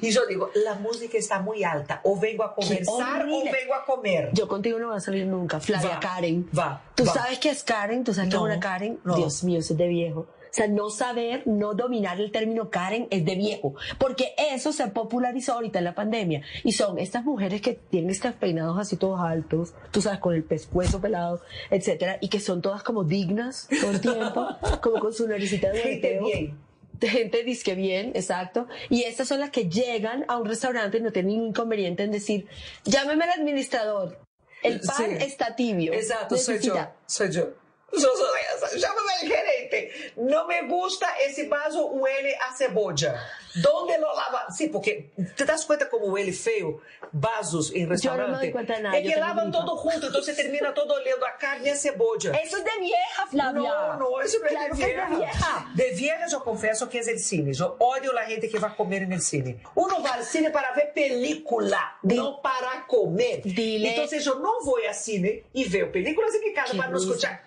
Y 0.00 0.10
yo 0.10 0.26
digo, 0.26 0.50
la 0.54 0.74
música 0.74 1.18
está 1.18 1.38
muy 1.40 1.64
alta, 1.64 2.00
o 2.04 2.18
vengo 2.18 2.44
a 2.44 2.54
conversar 2.54 3.26
o 3.26 3.36
horrible. 3.36 3.52
vengo 3.52 3.74
a 3.74 3.84
comer. 3.84 4.30
Yo 4.32 4.48
contigo 4.48 4.78
no 4.78 4.88
voy 4.88 4.96
a 4.96 5.00
salir 5.00 5.26
nunca. 5.26 5.60
Flavia 5.60 5.90
Va, 5.94 6.00
Karen. 6.00 6.48
va, 6.56 6.82
¿Tú 6.94 7.04
va. 7.04 7.12
sabes 7.12 7.38
qué 7.38 7.50
es 7.50 7.62
Karen? 7.62 8.04
¿Tú 8.04 8.12
sabes 8.14 8.30
qué 8.30 8.36
es 8.36 8.40
No, 8.40 8.44
una 8.46 8.60
Karen? 8.60 9.00
no. 9.04 9.16
Dios 9.16 9.42
mío, 9.44 9.58
eso 9.60 9.74
es 9.74 9.78
de 9.78 9.88
viejo. 9.88 10.26
O 10.52 10.54
sea, 10.54 10.68
no 10.68 10.90
saber, 10.90 11.44
no 11.46 11.72
dominar 11.72 12.20
el 12.20 12.30
término 12.30 12.68
Karen 12.68 13.06
es 13.08 13.24
de 13.24 13.36
viejo. 13.36 13.74
Porque 13.98 14.34
eso 14.36 14.70
se 14.74 14.86
popularizó 14.88 15.54
ahorita 15.54 15.78
en 15.78 15.84
la 15.86 15.94
pandemia. 15.94 16.42
Y 16.62 16.72
son 16.72 16.98
estas 16.98 17.24
mujeres 17.24 17.62
que 17.62 17.72
tienen 17.72 18.10
estos 18.10 18.34
peinados 18.34 18.78
así 18.78 18.96
todos 18.98 19.18
altos, 19.20 19.72
tú 19.90 20.02
sabes, 20.02 20.18
con 20.20 20.34
el 20.34 20.44
pescuezo 20.44 21.00
pelado, 21.00 21.40
etcétera, 21.70 22.18
y 22.20 22.28
que 22.28 22.38
son 22.38 22.60
todas 22.60 22.82
como 22.82 23.02
dignas 23.04 23.66
el 23.70 24.00
tiempo, 24.02 24.46
como 24.82 25.00
con 25.00 25.14
su 25.14 25.26
naricita 25.26 25.70
de 25.70 25.78
Gente 25.80 26.18
volteo. 26.20 26.54
gente 27.00 27.42
disque 27.44 27.74
bien, 27.74 28.12
exacto. 28.14 28.66
Y 28.90 29.04
estas 29.04 29.28
son 29.28 29.40
las 29.40 29.48
que 29.50 29.70
llegan 29.70 30.26
a 30.28 30.36
un 30.36 30.44
restaurante 30.46 30.98
y 30.98 31.00
no 31.00 31.12
tienen 31.12 31.30
ningún 31.32 31.48
inconveniente 31.48 32.02
en 32.02 32.10
decir, 32.12 32.46
llámeme 32.84 33.24
al 33.24 33.40
administrador. 33.40 34.18
El 34.62 34.80
pan 34.80 34.96
Sí. 35.18 35.24
está 35.24 35.56
tibio. 35.56 35.94
Exacto, 35.94 36.36
soy 36.36 36.58
yo, 36.60 36.74
Necesita- 36.74 36.92
soy 37.06 37.30
yo. 37.32 37.40
Yo 37.42 37.46
soy 37.46 37.48
esa. 37.48 37.61
Llámame 37.92 39.12
al 39.20 39.28
gerente. 39.28 40.12
No 40.16 40.46
me 40.46 40.62
gusta 40.62 41.08
ese 41.26 41.46
vaso 41.48 41.86
huele 41.86 42.34
a 42.36 42.54
cebolla. 42.56 43.20
¿Dónde 43.54 43.98
lo 43.98 44.06
lava? 44.16 44.46
Sí, 44.56 44.68
porque 44.68 45.10
te 45.36 45.44
das 45.44 45.66
cuenta 45.66 45.88
cómo 45.90 46.06
huele 46.06 46.32
feo 46.32 46.80
vasos 47.12 47.70
en 47.74 47.80
Yo 47.80 47.82
no 47.82 47.88
me 47.88 47.94
restaurante. 47.94 48.38
doy 48.38 48.50
cuenta 48.52 48.76
de 48.76 48.82
nada, 48.82 48.96
Es 48.96 49.04
yo 49.04 49.10
que 49.10 49.20
lavan 49.20 49.50
gripa. 49.50 49.64
todo 49.66 49.76
junto, 49.76 50.06
entonces 50.06 50.34
termina 50.36 50.72
todo 50.72 50.94
oliendo 50.94 51.26
a 51.26 51.36
carne 51.36 51.66
y 51.68 51.70
a 51.70 51.76
cebolla. 51.76 52.32
Eso 52.32 52.56
es 52.56 52.64
de 52.64 52.70
vieja, 52.80 53.26
Flavia. 53.30 53.52
No, 53.62 53.96
no, 53.98 54.20
eso 54.22 54.38
no 54.40 54.48
Claro 54.48 54.72
es 54.72 54.78
de 54.78 54.84
es 54.90 55.10
de 55.10 55.16
vieja. 55.16 55.66
De 55.74 55.90
vieja 55.90 56.26
yo 56.28 56.42
confieso 56.42 56.88
que 56.88 57.00
es 57.00 57.08
el 57.08 57.18
cine. 57.20 57.52
Yo 57.52 57.76
odio 57.78 58.12
la 58.14 58.22
gente 58.24 58.48
que 58.48 58.58
va 58.58 58.68
a 58.68 58.76
comer 58.76 59.02
en 59.02 59.12
el 59.12 59.20
cine. 59.20 59.58
Uno 59.74 60.02
va 60.02 60.14
al 60.14 60.24
cine 60.24 60.50
para 60.50 60.72
ver 60.72 60.92
película, 60.94 61.98
no 62.02 62.40
para 62.40 62.86
comer. 62.86 63.42
Dile- 63.42 63.90
Entonces 63.90 64.24
yo 64.24 64.36
no 64.36 64.60
voy 64.64 64.86
al 64.86 64.94
cine 64.94 65.44
y 65.52 65.68
veo 65.68 65.92
películas 65.92 66.34
en 66.36 66.40
mi 66.40 66.54
casa 66.54 66.74
para 66.74 66.88
no 66.88 66.96
risa. 66.96 67.08
escuchar. 67.10 67.42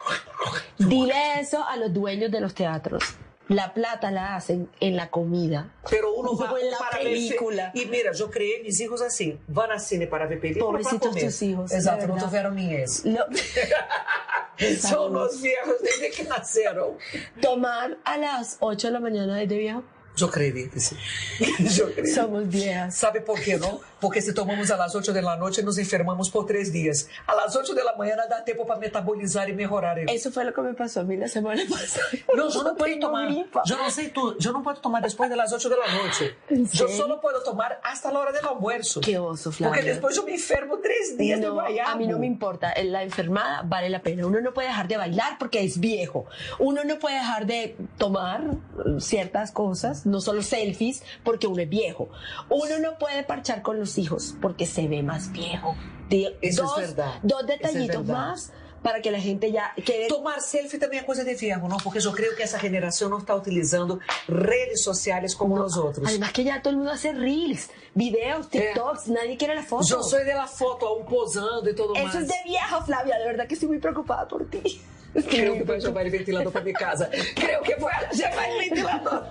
Dile 0.77 1.39
eso 1.39 1.63
a 1.65 1.77
los 1.77 1.93
dueños 1.93 2.31
de 2.31 2.39
los 2.41 2.53
teatros. 2.53 3.03
La 3.47 3.75
plata 3.75 4.09
la 4.09 4.35
hacen 4.35 4.69
en 4.79 4.95
la 4.95 5.09
comida. 5.11 5.69
Pero 5.87 6.15
uno 6.15 6.35
va 6.35 6.47
No 6.47 6.57
en 6.57 6.71
la 6.71 6.77
para 6.79 6.97
película. 6.97 7.71
ver. 7.75 7.83
E 7.83 7.87
mira, 7.87 8.11
eu 8.19 8.27
criei 8.29 8.63
mis 8.63 8.79
hijos 8.79 9.01
assim: 9.01 9.37
van 9.47 9.69
ao 9.71 9.77
cine 9.79 10.07
para 10.07 10.25
ver 10.25 10.39
película. 10.39 10.65
para 10.79 10.83
Pobrecitos 10.83 11.15
tus 11.23 11.41
hijos, 11.43 11.71
não 11.71 12.15
verdad. 12.15 12.23
tiveram 12.27 12.51
niñez. 12.55 13.03
No. 13.05 13.23
São 14.79 15.09
los 15.09 15.41
viejos 15.41 15.79
desde 15.81 16.09
que 16.11 16.23
nasceram. 16.23 16.97
Tomar 17.41 17.97
a 18.03 18.17
las 18.17 18.57
8 18.61 18.87
de 18.87 18.93
la 18.93 18.99
mañana 18.99 19.41
es 19.41 19.49
de 19.49 19.57
viejo. 19.57 19.83
Eu 20.19 20.29
creio 20.29 20.53
que 20.53 20.69
creio. 21.93 22.15
Somos 22.15 22.47
viejas. 22.47 22.95
Sabe 22.95 23.19
por 23.21 23.37
quê, 23.39 23.57
não? 23.57 23.79
Porque 24.05 24.21
se 24.21 24.33
tomamos 24.33 24.69
a 24.69 24.77
las 24.77 24.93
8 24.93 25.13
da 25.13 25.35
noite, 25.35 25.63
nos 25.63 25.77
enfermamos 25.79 26.29
por 26.29 26.45
três 26.45 26.71
dias. 26.71 27.07
A 27.25 27.33
las 27.33 27.55
8 27.55 27.73
da 27.73 27.95
manhã 27.97 28.15
dá 28.29 28.43
tempo 28.43 28.63
para 28.65 28.79
metabolizar 28.79 29.51
melhorar. 29.53 29.97
ele. 29.97 30.13
Eso 30.13 30.31
fue 30.31 30.43
lo 30.45 30.53
que 30.53 30.61
me 30.61 30.73
pasó 30.75 30.99
a 30.99 31.03
mí 31.03 31.17
la 31.17 31.27
semana 31.27 31.63
pasada. 31.69 32.05
Eu 32.29 32.37
não 32.37 32.75
posso 32.75 32.75
Tengo 32.85 32.99
tomar. 32.99 33.25
gripa. 33.27 33.63
Eu 33.67 33.77
não 33.77 33.89
sei 33.89 34.09
tu. 34.09 34.37
Eu 34.43 34.53
não 34.53 34.61
posso 34.61 34.79
tomar 34.81 35.01
depois 35.01 35.29
das 35.29 35.51
8 35.51 35.69
da 35.69 35.75
noite. 35.75 36.35
¿En 36.51 36.59
Eu 36.61 36.65
serio? 36.67 36.89
só 36.95 37.07
não 37.07 37.17
posso 37.19 37.43
tomar 37.43 37.79
hasta 37.83 38.09
a 38.09 38.19
hora 38.19 38.31
do 38.31 38.47
almoço. 38.47 39.01
Qué 39.01 39.17
oso, 39.17 39.51
Flavia. 39.51 39.73
Porque 39.75 39.89
después 39.91 40.15
yo 40.15 40.23
me 40.23 40.33
enfermo 40.35 40.77
tres 40.77 41.17
días 41.17 41.39
de 41.39 41.47
No, 41.47 41.53
guayabo. 41.55 41.89
a 41.91 41.95
mí 41.95 42.05
no 42.07 42.19
me 42.19 42.27
importa, 42.27 42.73
la 42.83 43.01
enfermada 43.03 43.63
vale 43.63 43.89
la 43.89 44.01
pena. 44.01 44.27
Uno 44.27 44.39
no 44.39 44.53
puede 44.53 44.67
dejar 44.67 44.87
de 44.87 44.97
bailar 44.97 45.37
porque 45.39 45.63
es 45.63 45.79
viejo. 45.79 46.25
Uno 46.59 46.83
no 46.83 46.99
puede 46.99 47.15
dejar 47.15 47.45
de 47.47 47.75
tomar 47.97 48.41
eh, 48.43 48.99
ciertas 48.99 49.51
cosas, 49.51 50.05
no 50.05 50.21
solo 50.21 50.41
selfies, 50.43 51.01
porque 51.23 51.47
uno 51.47 51.61
es 51.61 51.69
viejo. 51.69 52.09
Uno 52.49 52.77
no 52.79 52.97
puede 52.99 53.23
parchar 53.23 53.61
con 53.61 53.79
los 53.79 53.94
hijos 53.97 54.35
porque 54.41 54.65
se 54.65 54.87
ve 54.87 55.01
más 55.03 55.31
viejo. 55.31 55.75
Di- 56.09 56.29
Eso 56.41 56.63
dos, 56.63 56.77
es 56.79 56.95
verdad. 56.95 57.13
Dos 57.23 57.39
Eso 57.43 57.51
es 57.53 57.59
detallitos 57.59 58.05
verdad. 58.05 58.13
más 58.29 58.51
para 58.83 59.01
que 59.01 59.09
la 59.09 59.19
gente 59.19 59.51
ya 59.51 59.73
quede... 59.83 60.07
Tomar 60.07 60.39
selfie 60.41 60.77
também 60.77 60.99
é 60.99 61.03
coisa 61.03 61.23
de 61.25 61.33
viejo, 61.33 61.67
não? 61.67 61.77
Porque 61.77 61.97
eu 62.05 62.11
creio 62.11 62.35
que 62.35 62.43
essa 62.43 62.59
geração 62.59 63.09
não 63.09 63.17
está 63.17 63.33
utilizando 63.33 63.99
redes 64.29 64.83
sociais 64.83 65.33
como 65.33 65.57
nós 65.57 65.75
outros. 65.75 66.07
Además 66.07 66.31
que 66.31 66.43
ya 66.43 66.61
todo 66.61 66.73
el 66.73 66.77
mundo 66.77 66.91
hace 66.91 67.11
reels, 67.11 67.67
videos, 67.95 68.47
TikToks, 68.47 69.07
nadie 69.07 69.37
quiere 69.37 69.55
la 69.55 69.63
foto. 69.63 69.91
Eu 69.91 70.03
sou 70.03 70.19
de 70.23 70.33
la 70.35 70.45
foto, 70.45 70.85
aún 70.85 71.03
posando 71.05 71.67
e 71.67 71.73
tudo 71.73 71.93
mais. 71.95 72.09
Eso 72.09 72.19
es 72.19 72.27
de 72.27 72.43
viejo, 72.45 72.79
Flavia. 72.85 73.17
De 73.17 73.25
verdad 73.25 73.47
que 73.47 73.55
estoy 73.55 73.69
muy 73.69 73.79
preocupada 73.79 74.27
por 74.27 74.45
ti. 74.45 74.61
Creo 75.29 75.65
que 75.65 75.79
llevar 75.79 76.05
el 76.05 76.11
ventilador 76.11 76.51
para 76.51 76.65
mi 76.65 76.73
casa. 76.73 77.09
Creo 77.35 77.61
que 77.61 77.75
voy 77.75 77.91
a 77.91 78.11
llevar 78.11 78.49
el 78.49 78.57
ventilador. 78.69 79.27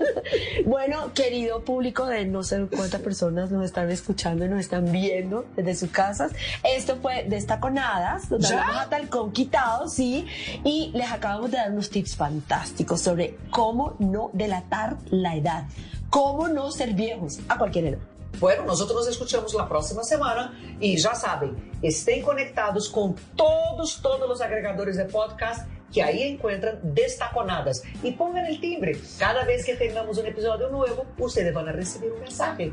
Bueno, 0.64 1.12
querido 1.12 1.62
público 1.62 2.06
de 2.06 2.24
no 2.24 2.42
sé 2.42 2.66
cuántas 2.74 3.00
personas 3.02 3.50
nos 3.50 3.64
están 3.64 3.90
escuchando 3.90 4.44
y 4.46 4.48
nos 4.48 4.60
están 4.60 4.90
viendo 4.90 5.44
desde 5.56 5.74
sus 5.74 5.90
casas, 5.90 6.32
esto 6.62 6.96
fue 7.02 7.24
Destaconadas, 7.28 8.28
¿Ya? 8.38 8.60
hablamos 8.60 8.76
a 8.82 8.88
talcón 8.88 9.32
quitado, 9.32 9.88
sí, 9.88 10.26
y 10.64 10.90
les 10.94 11.10
acabamos 11.12 11.50
de 11.50 11.58
dar 11.58 11.70
unos 11.70 11.90
tips 11.90 12.16
fantásticos 12.16 13.02
sobre 13.02 13.36
cómo 13.50 13.96
no 13.98 14.30
delatar 14.32 14.96
la 15.10 15.36
edad, 15.36 15.64
cómo 16.08 16.48
no 16.48 16.70
ser 16.70 16.94
viejos 16.94 17.40
a 17.48 17.58
cualquier 17.58 17.86
edad. 17.86 17.98
Bueno, 18.40 18.64
nosotros 18.64 18.96
nos 18.96 19.08
escuchamos 19.08 19.54
la 19.54 19.68
próxima 19.68 20.02
semana 20.02 20.58
y 20.80 20.96
ya 20.96 21.14
saben, 21.14 21.72
estén 21.82 22.22
conectados 22.22 22.88
con 22.88 23.14
todos, 23.36 24.00
todos 24.02 24.28
los 24.28 24.40
agregadores 24.40 24.96
de 24.96 25.04
podcast 25.04 25.68
que 25.94 26.02
ahí 26.02 26.24
encuentran 26.24 26.80
destaconadas 26.82 27.82
y 28.02 28.10
pongan 28.12 28.44
el 28.46 28.60
timbre. 28.60 28.98
Cada 29.18 29.44
vez 29.44 29.64
que 29.64 29.76
tengamos 29.76 30.18
un 30.18 30.26
episodio 30.26 30.68
nuevo, 30.68 31.06
ustedes 31.18 31.54
van 31.54 31.68
a 31.68 31.72
recibir 31.72 32.10
un 32.10 32.20
mensaje. 32.20 32.72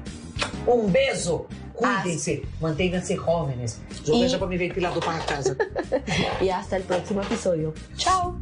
Un 0.65 0.91
beso. 0.91 1.47
Cuídense, 1.75 2.41
manténganse 2.59 3.15
jóvenes. 3.15 3.79
Yo 4.03 4.13
Y- 4.15 4.27
voy 4.27 4.33
a 4.41 4.45
mi 4.47 4.57
ventilador 4.57 5.05
para 5.05 5.23
casa. 5.25 5.55
Y 6.41 6.49
hasta 6.49 6.77
el 6.77 6.83
próximo 6.83 7.21
episodio. 7.21 7.73
Chao. 7.95 8.35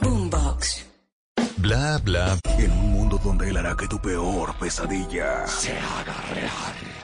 Boombox. 0.00 0.86
Bla 1.58 2.00
bla. 2.04 2.38
En 2.58 2.72
un 2.72 2.90
mundo 2.92 3.20
donde 3.22 3.50
él 3.50 3.56
hará 3.56 3.76
que 3.76 3.86
tu 3.86 4.00
peor 4.00 4.54
pesadilla 4.58 5.46
se 5.46 5.70
haga 5.72 6.16
real. 6.34 6.89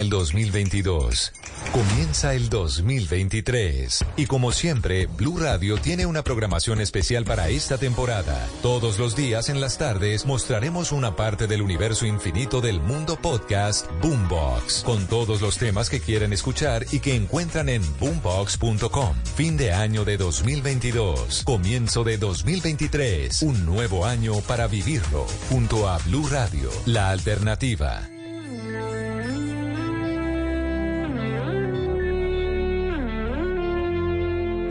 El 0.01 0.09
2022. 0.09 1.31
Comienza 1.71 2.33
el 2.33 2.49
2023. 2.49 4.03
Y 4.17 4.25
como 4.25 4.51
siempre, 4.51 5.05
Blue 5.05 5.37
Radio 5.37 5.77
tiene 5.77 6.07
una 6.07 6.23
programación 6.23 6.81
especial 6.81 7.23
para 7.23 7.49
esta 7.49 7.77
temporada. 7.77 8.49
Todos 8.63 8.97
los 8.97 9.15
días 9.15 9.49
en 9.49 9.61
las 9.61 9.77
tardes 9.77 10.25
mostraremos 10.25 10.91
una 10.91 11.15
parte 11.15 11.45
del 11.45 11.61
universo 11.61 12.07
infinito 12.07 12.61
del 12.61 12.81
mundo 12.81 13.15
podcast 13.15 13.85
Boombox. 14.01 14.81
Con 14.83 15.05
todos 15.05 15.39
los 15.39 15.59
temas 15.59 15.91
que 15.91 15.99
quieren 15.99 16.33
escuchar 16.33 16.83
y 16.91 16.99
que 16.99 17.13
encuentran 17.13 17.69
en 17.69 17.83
boombox.com. 17.99 19.15
Fin 19.35 19.55
de 19.55 19.71
año 19.71 20.03
de 20.03 20.17
2022. 20.17 21.43
Comienzo 21.43 22.03
de 22.03 22.17
2023. 22.17 23.43
Un 23.43 23.67
nuevo 23.67 24.07
año 24.07 24.33
para 24.47 24.65
vivirlo. 24.65 25.27
Junto 25.51 25.87
a 25.87 25.99
Blue 25.99 26.27
Radio, 26.27 26.71
la 26.87 27.11
alternativa. 27.11 28.09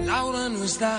Laura 0.05 0.49
no 0.49 0.65
está, 0.65 0.99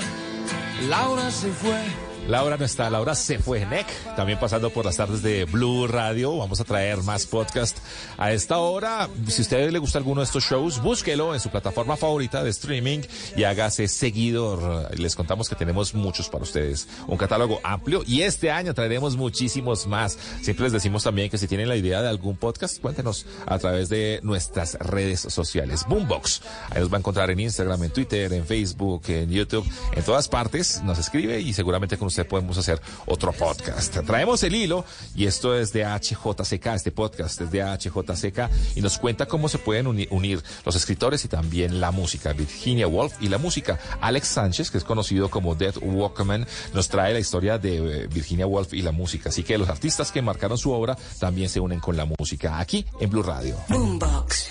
Laura 0.89 1.31
se 1.31 1.49
fue 1.51 2.10
Laura 2.31 2.55
no 2.55 2.63
está, 2.63 2.89
Laura 2.89 3.13
se 3.13 3.39
fue, 3.39 3.65
NEC, 3.65 3.85
también 4.15 4.39
pasando 4.39 4.69
por 4.69 4.85
las 4.85 4.95
tardes 4.95 5.21
de 5.21 5.43
Blue 5.43 5.85
Radio. 5.85 6.37
Vamos 6.37 6.61
a 6.61 6.63
traer 6.63 7.03
más 7.03 7.25
podcast 7.25 7.77
a 8.17 8.31
esta 8.31 8.57
hora. 8.59 9.09
Si 9.27 9.41
a 9.41 9.43
usted 9.43 9.69
le 9.69 9.79
gusta 9.79 9.97
alguno 9.97 10.21
de 10.21 10.25
estos 10.27 10.45
shows, 10.45 10.81
búsquelo 10.81 11.33
en 11.33 11.41
su 11.41 11.49
plataforma 11.49 11.97
favorita 11.97 12.41
de 12.41 12.49
streaming 12.51 12.99
y 13.35 13.43
hágase 13.43 13.89
seguidor. 13.89 14.97
Les 14.97 15.13
contamos 15.13 15.49
que 15.49 15.55
tenemos 15.55 15.93
muchos 15.93 16.29
para 16.29 16.45
ustedes, 16.45 16.87
un 17.05 17.17
catálogo 17.17 17.59
amplio 17.65 18.01
y 18.07 18.21
este 18.21 18.49
año 18.49 18.73
traeremos 18.73 19.17
muchísimos 19.17 19.85
más. 19.85 20.17
Siempre 20.41 20.63
les 20.63 20.71
decimos 20.71 21.03
también 21.03 21.29
que 21.29 21.37
si 21.37 21.49
tienen 21.49 21.67
la 21.67 21.75
idea 21.75 22.01
de 22.01 22.07
algún 22.07 22.37
podcast, 22.37 22.79
cuéntenos 22.79 23.25
a 23.45 23.59
través 23.59 23.89
de 23.89 24.21
nuestras 24.23 24.75
redes 24.75 25.19
sociales. 25.19 25.83
Boombox, 25.85 26.43
ahí 26.69 26.79
nos 26.79 26.89
va 26.89 26.95
a 26.95 26.99
encontrar 26.99 27.29
en 27.29 27.41
Instagram, 27.41 27.83
en 27.83 27.91
Twitter, 27.91 28.31
en 28.31 28.45
Facebook, 28.45 29.03
en 29.09 29.29
YouTube, 29.29 29.69
en 29.93 30.03
todas 30.05 30.29
partes. 30.29 30.81
Nos 30.83 30.97
escribe 30.97 31.41
y 31.41 31.51
seguramente 31.51 31.97
con 31.97 32.07
usted 32.07 32.20
podemos 32.25 32.57
hacer 32.57 32.81
otro 33.05 33.31
podcast. 33.33 33.97
Traemos 34.05 34.43
el 34.43 34.55
hilo 34.55 34.85
y 35.15 35.25
esto 35.25 35.57
es 35.57 35.73
de 35.73 35.85
HJCK, 35.85 36.67
este 36.67 36.91
podcast 36.91 37.41
es 37.41 37.51
de 37.51 37.61
HJCK 37.61 38.49
y 38.75 38.81
nos 38.81 38.97
cuenta 38.97 39.25
cómo 39.25 39.49
se 39.49 39.57
pueden 39.57 39.87
unir 39.87 40.43
los 40.65 40.75
escritores 40.75 41.25
y 41.25 41.27
también 41.27 41.79
la 41.79 41.91
música. 41.91 42.33
Virginia 42.33 42.87
Woolf 42.87 43.13
y 43.21 43.29
la 43.29 43.37
música. 43.37 43.79
Alex 44.01 44.27
Sánchez, 44.27 44.71
que 44.71 44.77
es 44.77 44.83
conocido 44.83 45.29
como 45.29 45.55
Dead 45.55 45.75
Walkman, 45.81 46.47
nos 46.73 46.89
trae 46.89 47.13
la 47.13 47.19
historia 47.19 47.57
de 47.57 48.03
eh, 48.03 48.07
Virginia 48.07 48.47
Woolf 48.47 48.73
y 48.73 48.81
la 48.81 48.91
música. 48.91 49.29
Así 49.29 49.43
que 49.43 49.57
los 49.57 49.69
artistas 49.69 50.11
que 50.11 50.21
marcaron 50.21 50.57
su 50.57 50.71
obra 50.71 50.97
también 51.19 51.49
se 51.49 51.59
unen 51.59 51.79
con 51.79 51.97
la 51.97 52.05
música 52.05 52.59
aquí 52.59 52.85
en 52.99 53.09
Blue 53.09 53.23
Radio. 53.23 53.57
Boombox. 53.69 54.49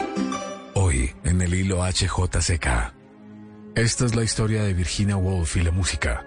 Hoy 0.74 1.14
en 1.24 1.40
el 1.40 1.54
hilo 1.54 1.82
HJCK. 1.84 2.94
Esta 3.74 4.04
es 4.04 4.14
la 4.14 4.24
historia 4.24 4.62
de 4.62 4.74
Virginia 4.74 5.16
Woolf 5.16 5.56
y 5.56 5.62
la 5.62 5.70
música 5.70 6.24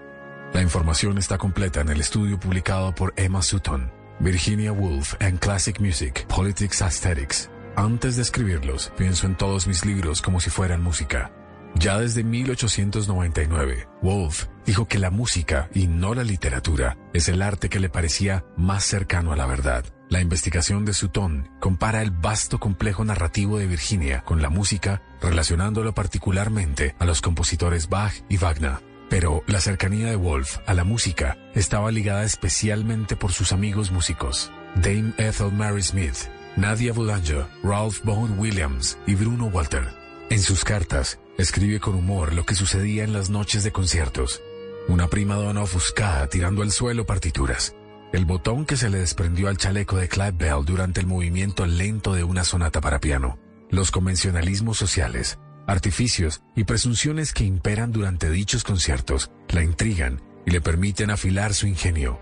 la 0.54 0.62
información 0.62 1.18
está 1.18 1.36
completa 1.36 1.80
en 1.80 1.88
el 1.88 2.00
estudio 2.00 2.38
publicado 2.38 2.94
por 2.94 3.12
Emma 3.16 3.42
Sutton, 3.42 3.90
Virginia 4.20 4.72
Woolf 4.72 5.14
and 5.20 5.40
Classic 5.40 5.80
Music, 5.80 6.26
Politics 6.28 6.80
Aesthetics. 6.80 7.50
Antes 7.74 8.14
de 8.14 8.22
escribirlos, 8.22 8.92
pienso 8.96 9.26
en 9.26 9.36
todos 9.36 9.66
mis 9.66 9.84
libros 9.84 10.22
como 10.22 10.38
si 10.38 10.50
fueran 10.50 10.80
música. 10.80 11.32
Ya 11.74 11.98
desde 11.98 12.22
1899, 12.22 13.88
Woolf 14.00 14.46
dijo 14.64 14.86
que 14.86 15.00
la 15.00 15.10
música, 15.10 15.68
y 15.74 15.88
no 15.88 16.14
la 16.14 16.22
literatura, 16.22 16.96
es 17.12 17.28
el 17.28 17.42
arte 17.42 17.68
que 17.68 17.80
le 17.80 17.88
parecía 17.88 18.44
más 18.56 18.84
cercano 18.84 19.32
a 19.32 19.36
la 19.36 19.46
verdad. 19.46 19.84
La 20.08 20.20
investigación 20.20 20.84
de 20.84 20.94
Sutton 20.94 21.50
compara 21.58 22.00
el 22.00 22.12
vasto 22.12 22.60
complejo 22.60 23.04
narrativo 23.04 23.58
de 23.58 23.66
Virginia 23.66 24.22
con 24.22 24.40
la 24.40 24.50
música, 24.50 25.02
relacionándolo 25.20 25.94
particularmente 25.94 26.94
a 27.00 27.04
los 27.06 27.22
compositores 27.22 27.88
Bach 27.88 28.14
y 28.28 28.36
Wagner. 28.36 28.93
Pero 29.08 29.42
la 29.46 29.60
cercanía 29.60 30.08
de 30.08 30.16
Wolf 30.16 30.58
a 30.66 30.74
la 30.74 30.84
música 30.84 31.38
estaba 31.54 31.90
ligada 31.90 32.24
especialmente 32.24 33.16
por 33.16 33.32
sus 33.32 33.52
amigos 33.52 33.90
músicos, 33.90 34.50
Dame 34.76 35.12
Ethel 35.18 35.52
Mary 35.52 35.82
Smith, 35.82 36.16
Nadia 36.56 36.92
Boulanger, 36.92 37.46
Ralph 37.62 38.00
Vaughan 38.04 38.38
Williams 38.38 38.98
y 39.06 39.14
Bruno 39.14 39.46
Walter. 39.46 39.88
En 40.30 40.40
sus 40.40 40.64
cartas, 40.64 41.18
escribe 41.36 41.80
con 41.80 41.94
humor 41.94 42.32
lo 42.32 42.46
que 42.46 42.54
sucedía 42.54 43.04
en 43.04 43.12
las 43.12 43.30
noches 43.30 43.62
de 43.64 43.72
conciertos. 43.72 44.42
Una 44.88 45.08
prima 45.08 45.34
donna 45.34 45.62
ofuscada 45.62 46.28
tirando 46.28 46.62
al 46.62 46.70
suelo 46.70 47.06
partituras. 47.06 47.74
El 48.12 48.24
botón 48.24 48.64
que 48.64 48.76
se 48.76 48.90
le 48.90 48.98
desprendió 48.98 49.48
al 49.48 49.56
chaleco 49.56 49.96
de 49.96 50.08
Clive 50.08 50.32
Bell 50.32 50.64
durante 50.64 51.00
el 51.00 51.06
movimiento 51.06 51.66
lento 51.66 52.14
de 52.14 52.22
una 52.22 52.44
sonata 52.44 52.80
para 52.80 53.00
piano. 53.00 53.38
Los 53.70 53.90
convencionalismos 53.90 54.78
sociales, 54.78 55.38
artificios 55.66 56.42
y 56.54 56.64
presunciones 56.64 57.32
que 57.32 57.44
imperan 57.44 57.92
durante 57.92 58.30
dichos 58.30 58.64
conciertos 58.64 59.30
la 59.48 59.62
intrigan 59.62 60.22
y 60.46 60.50
le 60.50 60.60
permiten 60.60 61.10
afilar 61.10 61.54
su 61.54 61.66
ingenio. 61.66 62.18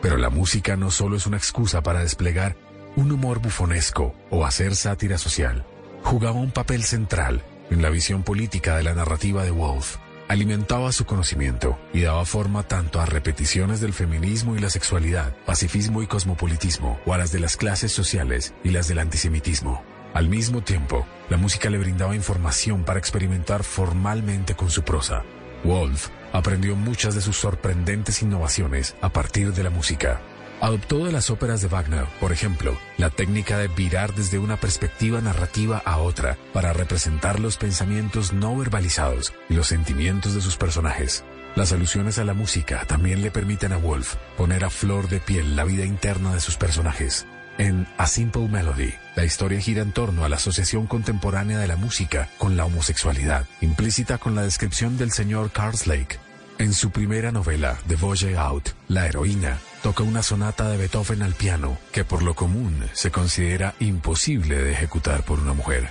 Pero 0.00 0.16
la 0.16 0.30
música 0.30 0.76
no 0.76 0.90
solo 0.90 1.16
es 1.16 1.26
una 1.26 1.36
excusa 1.36 1.82
para 1.82 2.00
desplegar 2.00 2.56
un 2.96 3.12
humor 3.12 3.40
bufonesco 3.40 4.14
o 4.30 4.44
hacer 4.44 4.74
sátira 4.76 5.18
social. 5.18 5.64
Jugaba 6.02 6.40
un 6.40 6.50
papel 6.50 6.84
central 6.84 7.42
en 7.70 7.82
la 7.82 7.90
visión 7.90 8.22
política 8.22 8.76
de 8.76 8.82
la 8.82 8.94
narrativa 8.94 9.44
de 9.44 9.50
Wolf. 9.50 9.96
Alimentaba 10.28 10.92
su 10.92 11.06
conocimiento 11.06 11.78
y 11.92 12.02
daba 12.02 12.24
forma 12.24 12.62
tanto 12.62 13.00
a 13.00 13.06
repeticiones 13.06 13.80
del 13.80 13.94
feminismo 13.94 14.56
y 14.56 14.58
la 14.58 14.68
sexualidad, 14.68 15.34
pacifismo 15.46 16.02
y 16.02 16.06
cosmopolitismo, 16.06 17.00
o 17.06 17.14
a 17.14 17.18
las 17.18 17.32
de 17.32 17.40
las 17.40 17.56
clases 17.56 17.92
sociales 17.92 18.52
y 18.62 18.70
las 18.70 18.88
del 18.88 18.98
antisemitismo. 18.98 19.82
Al 20.14 20.28
mismo 20.28 20.62
tiempo, 20.62 21.06
la 21.28 21.36
música 21.36 21.70
le 21.70 21.78
brindaba 21.78 22.16
información 22.16 22.84
para 22.84 22.98
experimentar 22.98 23.62
formalmente 23.62 24.54
con 24.54 24.70
su 24.70 24.82
prosa. 24.82 25.24
Wolf 25.64 26.08
aprendió 26.32 26.76
muchas 26.76 27.14
de 27.14 27.20
sus 27.20 27.36
sorprendentes 27.36 28.22
innovaciones 28.22 28.96
a 29.00 29.10
partir 29.10 29.52
de 29.52 29.62
la 29.62 29.70
música. 29.70 30.20
Adoptó 30.60 31.04
de 31.04 31.12
las 31.12 31.30
óperas 31.30 31.60
de 31.60 31.68
Wagner, 31.68 32.06
por 32.20 32.32
ejemplo, 32.32 32.76
la 32.96 33.10
técnica 33.10 33.58
de 33.58 33.68
virar 33.68 34.14
desde 34.14 34.40
una 34.40 34.56
perspectiva 34.56 35.20
narrativa 35.20 35.80
a 35.84 35.98
otra 35.98 36.36
para 36.52 36.72
representar 36.72 37.38
los 37.38 37.58
pensamientos 37.58 38.32
no 38.32 38.56
verbalizados 38.56 39.32
y 39.48 39.54
los 39.54 39.68
sentimientos 39.68 40.34
de 40.34 40.40
sus 40.40 40.56
personajes. 40.56 41.24
Las 41.54 41.72
alusiones 41.72 42.18
a 42.18 42.24
la 42.24 42.34
música 42.34 42.84
también 42.86 43.22
le 43.22 43.30
permiten 43.30 43.72
a 43.72 43.76
Wolf 43.76 44.16
poner 44.36 44.64
a 44.64 44.70
flor 44.70 45.08
de 45.08 45.20
piel 45.20 45.54
la 45.54 45.64
vida 45.64 45.84
interna 45.84 46.34
de 46.34 46.40
sus 46.40 46.56
personajes. 46.56 47.26
En 47.58 47.88
A 47.98 48.06
Simple 48.06 48.46
Melody, 48.46 48.94
la 49.16 49.24
historia 49.24 49.60
gira 49.60 49.82
en 49.82 49.90
torno 49.90 50.24
a 50.24 50.28
la 50.28 50.36
asociación 50.36 50.86
contemporánea 50.86 51.58
de 51.58 51.66
la 51.66 51.74
música 51.74 52.28
con 52.38 52.56
la 52.56 52.64
homosexualidad, 52.64 53.46
implícita 53.60 54.18
con 54.18 54.36
la 54.36 54.42
descripción 54.42 54.96
del 54.96 55.10
señor 55.10 55.50
Carslake. 55.50 56.20
En 56.58 56.72
su 56.72 56.92
primera 56.92 57.32
novela, 57.32 57.76
The 57.88 57.96
Voyage 57.96 58.36
Out, 58.36 58.68
la 58.86 59.08
heroína 59.08 59.58
toca 59.82 60.04
una 60.04 60.22
sonata 60.22 60.70
de 60.70 60.76
Beethoven 60.76 61.22
al 61.22 61.34
piano 61.34 61.78
que 61.90 62.04
por 62.04 62.22
lo 62.22 62.34
común 62.34 62.84
se 62.92 63.10
considera 63.10 63.74
imposible 63.80 64.62
de 64.62 64.70
ejecutar 64.70 65.24
por 65.24 65.40
una 65.40 65.52
mujer. 65.52 65.88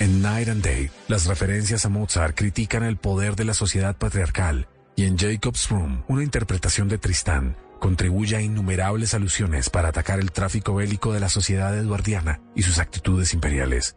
En 0.00 0.20
Night 0.20 0.48
and 0.48 0.64
Day, 0.64 0.90
las 1.06 1.26
referencias 1.26 1.86
a 1.86 1.90
Mozart 1.90 2.36
critican 2.36 2.82
el 2.82 2.96
poder 2.96 3.36
de 3.36 3.44
la 3.44 3.54
sociedad 3.54 3.96
patriarcal 3.96 4.66
y 4.96 5.04
en 5.04 5.16
Jacob's 5.16 5.68
Room, 5.68 6.02
una 6.08 6.24
interpretación 6.24 6.88
de 6.88 6.98
Tristán 6.98 7.56
contribuye 7.78 8.36
a 8.36 8.40
innumerables 8.40 9.14
alusiones 9.14 9.70
para 9.70 9.88
atacar 9.88 10.20
el 10.20 10.32
tráfico 10.32 10.74
bélico 10.74 11.12
de 11.12 11.20
la 11.20 11.28
sociedad 11.28 11.76
eduardiana 11.76 12.40
y 12.54 12.62
sus 12.62 12.78
actitudes 12.78 13.34
imperiales. 13.34 13.96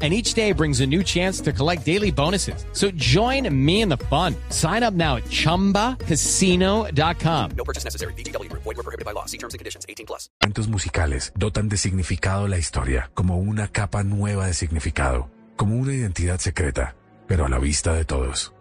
and 0.00 0.14
each 0.14 0.32
day 0.32 0.52
brings 0.52 0.80
a 0.80 0.86
new 0.86 1.02
chance 1.02 1.42
to 1.42 1.52
collect 1.52 1.84
daily 1.84 2.10
bonuses. 2.10 2.64
So 2.72 2.90
join 2.92 3.54
me 3.54 3.82
in 3.82 3.90
the 3.90 3.98
fun. 4.08 4.34
Sign 4.48 4.82
up 4.82 4.94
now 4.94 5.16
at 5.16 5.24
ChumbaCasino.com. 5.24 7.50
No 7.54 7.64
purchase 7.64 7.84
necessary. 7.84 8.14
BGW. 8.14 8.50
Void 8.52 8.64
were 8.64 8.82
prohibited 8.82 9.04
by 9.04 9.12
law. 9.12 9.26
See 9.26 9.36
terms 9.36 9.52
and 9.52 9.58
conditions. 9.58 9.84
18 9.86 10.06
plus. 10.06 10.30
musicales 10.68 11.32
dotan 11.36 11.68
de 11.68 11.76
significado 11.76 12.48
la 12.48 12.56
historia 12.56 13.10
como 13.14 13.36
una 13.36 13.68
capa 13.68 14.02
nueva 14.02 14.46
de 14.46 14.54
significado, 14.54 15.30
como 15.56 15.76
una 15.76 15.92
identidad 15.92 16.38
secreta, 16.38 16.94
pero 17.26 17.44
a 17.44 17.48
la 17.48 17.58
vista 17.58 17.92
de 17.92 18.04
todos. 18.04 18.52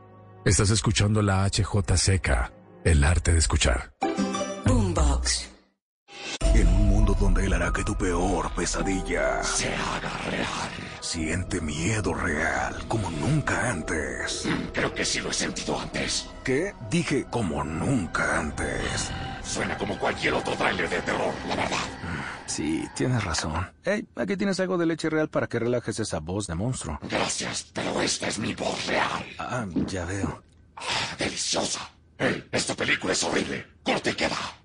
Estás 0.46 0.70
escuchando 0.70 1.22
la 1.22 1.46
HJCK, 1.46 2.52
el 2.84 3.04
arte 3.04 3.34
de 3.34 3.40
escuchar. 3.40 3.92
Boombox. 4.66 5.59
En 6.42 6.68
un 6.68 6.88
mundo 6.88 7.16
donde 7.20 7.46
él 7.46 7.54
hará 7.54 7.72
que 7.72 7.84
tu 7.84 7.96
peor 7.96 8.52
pesadilla 8.52 9.44
se 9.44 9.74
haga 9.74 10.10
real. 10.30 10.70
Siente 11.02 11.62
miedo 11.62 12.14
real 12.14 12.76
como 12.88 13.10
nunca 13.12 13.70
antes. 13.70 14.48
Creo 14.74 14.94
que 14.94 15.06
sí 15.06 15.20
lo 15.20 15.30
he 15.30 15.34
sentido 15.34 15.80
antes. 15.80 16.30
¿Qué? 16.44 16.74
Dije 16.90 17.26
como 17.30 17.64
nunca 17.64 18.40
antes. 18.40 19.12
Suena 19.44 19.78
como 19.78 19.98
cualquier 20.00 20.34
otro 20.34 20.54
trailer 20.56 20.90
de 20.90 21.02
terror, 21.02 21.34
la 21.48 21.56
verdad. 21.56 21.78
Sí, 22.46 22.88
tienes 22.96 23.24
razón. 23.24 23.70
Hey, 23.84 24.08
aquí 24.16 24.36
tienes 24.38 24.60
algo 24.60 24.78
de 24.78 24.86
leche 24.86 25.10
real 25.10 25.30
para 25.30 25.48
que 25.48 25.60
relajes 25.60 26.00
esa 26.00 26.20
voz 26.20 26.48
de 26.48 26.56
monstruo. 26.56 27.00
Gracias, 27.04 27.68
pero 27.74 28.02
esta 28.02 28.28
es 28.28 28.40
mi 28.40 28.54
voz 28.56 28.86
real. 28.88 29.26
Ah, 29.38 29.66
ya 29.88 30.06
veo. 30.06 30.42
Ah, 30.76 31.16
deliciosa. 31.18 31.90
Hey, 32.18 32.48
esta 32.52 32.76
película 32.76 33.14
es 33.14 33.24
horrible. 33.24 33.66
Corte 33.84 34.16
queda. 34.16 34.38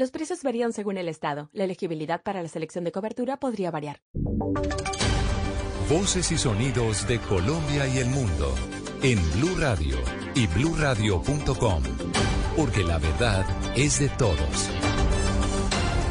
Los 0.00 0.10
precios 0.10 0.42
varían 0.42 0.72
según 0.72 0.96
el 0.96 1.10
estado. 1.10 1.50
La 1.52 1.64
elegibilidad 1.64 2.22
para 2.22 2.40
la 2.40 2.48
selección 2.48 2.84
de 2.84 2.90
cobertura 2.90 3.36
podría 3.36 3.70
variar. 3.70 4.00
Voces 5.90 6.32
y 6.32 6.38
sonidos 6.38 7.06
de 7.06 7.18
Colombia 7.18 7.86
y 7.86 7.98
el 7.98 8.08
mundo 8.08 8.54
en 9.02 9.18
Blue 9.32 9.54
Radio 9.58 9.98
y 10.34 10.46
bluradio.com, 10.46 11.82
porque 12.56 12.82
la 12.82 12.96
verdad 12.96 13.44
es 13.76 14.00
de 14.00 14.08
todos. 14.08 14.70